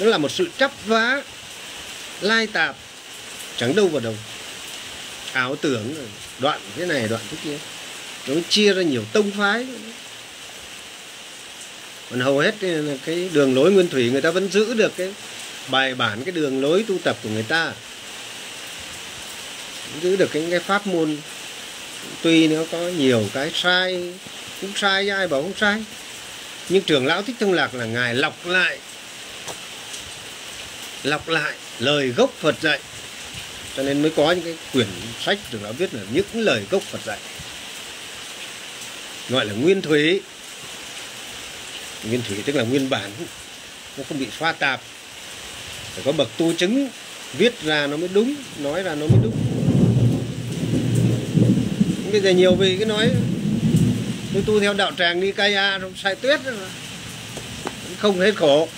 nó 0.00 0.06
là 0.06 0.18
một 0.18 0.30
sự 0.30 0.48
chấp 0.58 0.70
vá 0.86 1.22
lai 2.20 2.46
tạp 2.46 2.76
chẳng 3.56 3.74
đâu 3.74 3.88
vào 3.88 4.00
đâu. 4.00 4.14
Ảo 5.32 5.56
tưởng 5.56 5.94
đoạn 6.38 6.60
thế 6.76 6.86
này 6.86 7.08
đoạn 7.08 7.22
thế 7.30 7.36
kia. 7.44 7.58
Nó 8.26 8.34
chia 8.48 8.74
ra 8.74 8.82
nhiều 8.82 9.04
tông 9.12 9.30
phái. 9.30 9.66
Còn 12.10 12.20
hầu 12.20 12.38
hết 12.38 12.54
cái 13.04 13.28
đường 13.32 13.54
lối 13.54 13.72
nguyên 13.72 13.88
thủy 13.88 14.10
người 14.10 14.20
ta 14.20 14.30
vẫn 14.30 14.48
giữ 14.52 14.74
được 14.74 14.92
cái 14.96 15.14
bài 15.68 15.94
bản 15.94 16.24
cái 16.24 16.32
đường 16.32 16.62
lối 16.62 16.84
tu 16.88 16.98
tập 16.98 17.16
của 17.22 17.28
người 17.28 17.42
ta. 17.42 17.72
Giữ 20.02 20.16
được 20.16 20.30
cái, 20.32 20.46
cái 20.50 20.60
pháp 20.60 20.86
môn. 20.86 21.16
Tuy 22.22 22.48
nó 22.48 22.62
có 22.72 22.78
nhiều 22.78 23.28
cái 23.34 23.50
sai 23.54 24.12
cũng 24.60 24.72
sai 24.76 25.08
ai 25.08 25.28
bảo 25.28 25.42
không 25.42 25.52
sai 25.60 25.84
nhưng 26.68 26.82
trưởng 26.82 27.06
lão 27.06 27.22
thích 27.22 27.36
thông 27.40 27.52
lạc 27.52 27.74
là 27.74 27.84
ngài 27.84 28.14
lọc 28.14 28.46
lại 28.46 28.78
lọc 31.02 31.28
lại 31.28 31.54
lời 31.78 32.08
gốc 32.08 32.32
phật 32.40 32.54
dạy. 32.60 32.80
Cho 33.76 33.82
nên 33.82 34.02
mới 34.02 34.10
có 34.16 34.32
những 34.32 34.44
cái 34.44 34.54
quyển 34.72 34.86
sách 35.24 35.38
trưởng 35.50 35.62
lão 35.62 35.72
viết 35.72 35.94
là 35.94 36.02
những 36.12 36.26
lời 36.34 36.64
gốc 36.70 36.82
phật 36.82 37.00
dạy. 37.04 37.18
Gọi 39.28 39.46
là 39.46 39.52
nguyên 39.52 39.82
thủy. 39.82 40.20
Nguyên 42.04 42.22
thủy 42.28 42.38
tức 42.44 42.56
là 42.56 42.62
nguyên 42.62 42.90
bản. 42.90 43.10
Nó 43.96 44.04
không 44.08 44.18
bị 44.18 44.26
pha 44.30 44.52
tạp. 44.52 44.80
Phải 45.94 46.02
có 46.04 46.12
bậc 46.12 46.28
tu 46.38 46.52
chứng 46.52 46.88
viết 47.38 47.62
ra 47.62 47.86
nó 47.86 47.96
mới 47.96 48.08
đúng, 48.12 48.34
nói 48.58 48.82
ra 48.82 48.94
nó 48.94 49.06
mới 49.06 49.18
đúng. 49.22 49.36
Bây 52.12 52.20
giờ 52.20 52.30
nhiều 52.30 52.54
vị 52.54 52.76
cái 52.76 52.86
nói 52.86 53.10
tôi 54.34 54.42
tu 54.46 54.60
theo 54.60 54.74
đạo 54.74 54.92
tràng 54.98 55.20
đi 55.20 55.32
ya 55.36 55.78
trong 55.80 55.92
sai 55.96 56.14
tuyết 56.14 56.40
mà. 56.44 56.66
không 57.98 58.20
hết 58.20 58.36
khổ. 58.36 58.68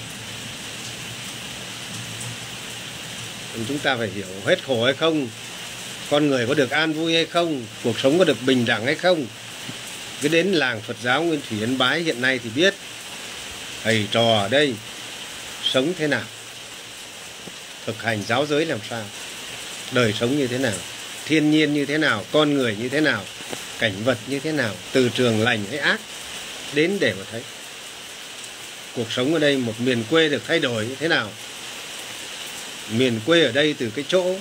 Chúng 3.68 3.78
ta 3.78 3.96
phải 3.96 4.08
hiểu 4.14 4.26
hết 4.46 4.58
khổ 4.66 4.84
hay 4.84 4.94
không, 4.94 5.28
con 6.10 6.28
người 6.28 6.46
có 6.46 6.54
được 6.54 6.70
an 6.70 6.92
vui 6.92 7.14
hay 7.14 7.24
không, 7.24 7.64
cuộc 7.84 8.00
sống 8.00 8.18
có 8.18 8.24
được 8.24 8.36
bình 8.46 8.64
đẳng 8.64 8.84
hay 8.84 8.94
không. 8.94 9.26
Cứ 10.22 10.28
đến 10.28 10.46
làng 10.46 10.80
Phật 10.80 10.96
giáo 11.02 11.22
Nguyên 11.22 11.40
Thủy 11.48 11.60
Ấn 11.60 11.78
Bái 11.78 12.00
hiện 12.00 12.22
nay 12.22 12.40
thì 12.44 12.50
biết, 12.54 12.74
thầy 13.82 14.06
trò 14.10 14.38
ở 14.38 14.48
đây 14.48 14.74
sống 15.72 15.92
thế 15.98 16.06
nào, 16.06 16.24
thực 17.86 18.02
hành 18.02 18.22
giáo 18.26 18.46
giới 18.46 18.66
làm 18.66 18.78
sao, 18.90 19.04
đời 19.92 20.14
sống 20.20 20.38
như 20.38 20.46
thế 20.46 20.58
nào, 20.58 20.76
thiên 21.26 21.50
nhiên 21.50 21.74
như 21.74 21.86
thế 21.86 21.98
nào, 21.98 22.24
con 22.32 22.54
người 22.54 22.76
như 22.76 22.88
thế 22.88 23.00
nào 23.00 23.24
cảnh 23.78 24.04
vật 24.04 24.18
như 24.26 24.40
thế 24.40 24.52
nào, 24.52 24.74
từ 24.92 25.08
trường 25.08 25.42
lành 25.42 25.64
hay 25.70 25.78
ác, 25.78 26.00
đến 26.74 26.96
để 27.00 27.14
mà 27.18 27.24
thấy. 27.32 27.42
Cuộc 28.94 29.12
sống 29.12 29.34
ở 29.34 29.38
đây, 29.38 29.56
một 29.56 29.80
miền 29.80 30.04
quê 30.10 30.28
được 30.28 30.42
thay 30.46 30.58
đổi 30.58 30.86
như 30.86 30.94
thế 31.00 31.08
nào? 31.08 31.30
Miền 32.90 33.20
quê 33.26 33.42
ở 33.42 33.52
đây 33.52 33.74
từ 33.78 33.90
cái 33.90 34.04
chỗ, 34.08 34.34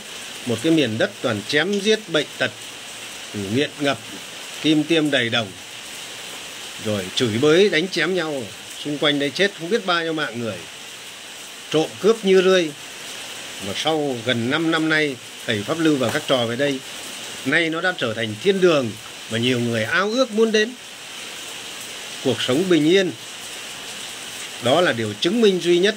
một 0.46 0.58
cái 0.64 0.72
miền 0.72 0.98
đất 0.98 1.12
toàn 1.22 1.42
chém 1.48 1.80
giết 1.80 2.00
bệnh 2.10 2.28
tật, 2.38 2.52
nghiện 3.54 3.70
ngập, 3.80 3.98
kim 4.62 4.84
tiêm 4.84 5.12
đầy 5.12 5.30
đồng, 5.30 5.48
rồi 6.86 7.06
chửi 7.16 7.38
bới, 7.42 7.70
đánh 7.70 7.88
chém 7.88 8.16
nhau. 8.16 8.44
Xung 8.84 8.98
quanh 8.98 9.20
đây 9.20 9.30
chết 9.30 9.52
không 9.60 9.70
biết 9.70 9.86
bao 9.86 10.04
nhiêu 10.04 10.14
mạng 10.14 10.40
người. 10.40 10.58
Trộm 11.72 11.90
cướp 12.00 12.26
như 12.26 12.42
rươi. 12.42 12.72
Mà 13.68 13.74
sau 13.76 14.18
gần 14.26 14.50
5 14.50 14.72
năm 14.72 14.90
nay, 14.90 15.16
thầy 15.46 15.64
pháp 15.64 15.80
lưu 15.80 15.96
và 15.96 16.10
các 16.10 16.24
trò 16.28 16.46
về 16.46 16.56
đây 16.56 16.80
nay 17.48 17.70
nó 17.70 17.82
đã 17.82 17.94
trở 17.98 18.14
thành 18.14 18.36
thiên 18.44 18.62
đường 18.62 18.92
mà 19.32 19.38
nhiều 19.38 19.60
người 19.60 19.84
ao 19.84 20.12
ước 20.12 20.32
muốn 20.32 20.52
đến. 20.52 20.74
Cuộc 22.24 22.42
sống 22.42 22.64
bình 22.70 22.88
yên, 22.88 23.12
đó 24.64 24.82
là 24.82 24.94
điều 24.94 25.14
chứng 25.14 25.42
minh 25.42 25.60
duy 25.62 25.80
nhất 25.80 25.96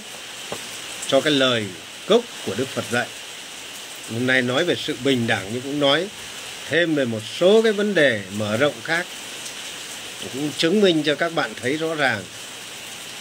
cho 1.07 1.20
cái 1.20 1.33
lời 1.33 1.66
gốc 2.07 2.25
của 2.47 2.55
Đức 2.55 2.69
Phật 2.69 2.85
dạy. 2.91 3.07
Hôm 4.12 4.27
nay 4.27 4.43
nói 4.43 4.65
về 4.65 4.75
sự 4.75 4.97
bình 5.05 5.27
đẳng 5.27 5.51
nhưng 5.53 5.62
cũng 5.62 5.81
nói, 5.81 6.09
thêm 6.69 6.95
về 6.95 7.05
một 7.05 7.20
số 7.39 7.62
cái 7.62 7.73
vấn 7.73 7.95
đề 7.95 8.23
mở 8.37 8.57
rộng 8.57 8.75
khác, 8.85 9.07
cũng 10.33 10.51
chứng 10.59 10.81
minh 10.81 11.03
cho 11.03 11.15
các 11.15 11.35
bạn 11.35 11.53
thấy 11.61 11.77
rõ 11.77 11.95
ràng. 11.95 12.23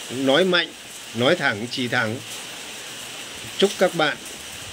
Cũng 0.10 0.26
nói 0.26 0.46
mạnh, 0.46 0.68
nói 1.16 1.36
thẳng, 1.36 1.68
chỉ 1.72 1.88
thẳng. 1.88 2.16
Chúc 3.58 3.72
các 3.80 3.96
bạn 3.96 4.18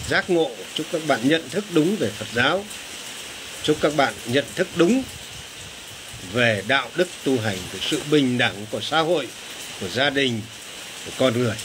giác 0.09 0.31
ngộ, 0.31 0.51
chúc 0.75 0.87
các 0.93 1.03
bạn 1.07 1.21
nhận 1.29 1.49
thức 1.49 1.65
đúng 1.71 1.97
về 1.97 2.11
Phật 2.19 2.27
giáo 2.35 2.65
chúc 3.65 3.77
các 3.81 3.97
bạn 3.97 4.15
nhận 4.27 4.45
thức 4.55 4.69
đúng 4.77 5.03
về 6.33 6.63
đạo 6.69 6.91
đức 6.97 7.09
tu 7.25 7.41
hành 7.41 7.59
về 7.73 7.81
sự 7.83 8.01
bình 8.11 8.39
đẳng 8.39 8.67
của 8.71 8.81
xã 8.81 9.01
hội, 9.01 9.29
của 9.81 9.89
gia 9.89 10.11
đình, 10.11 10.41
của 11.07 11.13
con 11.19 11.39
người, 11.39 11.57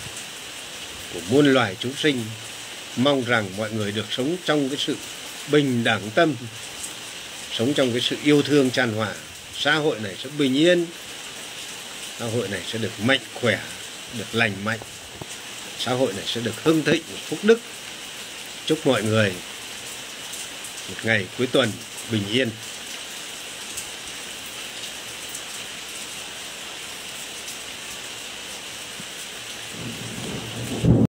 của 1.13 1.19
muôn 1.29 1.53
loài 1.53 1.75
chúng 1.79 1.93
sinh. 1.95 2.23
Mong 2.95 3.23
rằng 3.25 3.49
mọi 3.57 3.71
người 3.71 3.91
được 3.91 4.05
sống 4.11 4.35
trong 4.45 4.69
cái 4.69 4.77
sự 4.77 4.95
bình 5.51 5.83
đẳng 5.83 6.09
tâm, 6.15 6.35
sống 7.51 7.73
trong 7.73 7.91
cái 7.91 8.01
sự 8.01 8.15
yêu 8.23 8.41
thương 8.41 8.69
tràn 8.69 8.93
hòa. 8.93 9.13
Xã 9.57 9.75
hội 9.75 9.99
này 9.99 10.15
sẽ 10.23 10.29
bình 10.37 10.57
yên, 10.57 10.85
xã 12.19 12.25
hội 12.25 12.47
này 12.47 12.61
sẽ 12.71 12.79
được 12.79 12.99
mạnh 13.03 13.21
khỏe, 13.33 13.59
được 14.17 14.35
lành 14.35 14.53
mạnh. 14.63 14.79
Xã 15.79 15.93
hội 15.93 16.13
này 16.13 16.25
sẽ 16.25 16.41
được 16.41 16.63
hưng 16.63 16.83
thịnh 16.83 17.03
phúc 17.29 17.39
đức. 17.43 17.59
Chúc 18.65 18.87
mọi 18.87 19.03
người 19.03 19.33
một 20.89 20.95
ngày 21.03 21.25
cuối 21.37 21.47
tuần 21.47 21.71
bình 22.11 22.23
yên. 22.31 22.49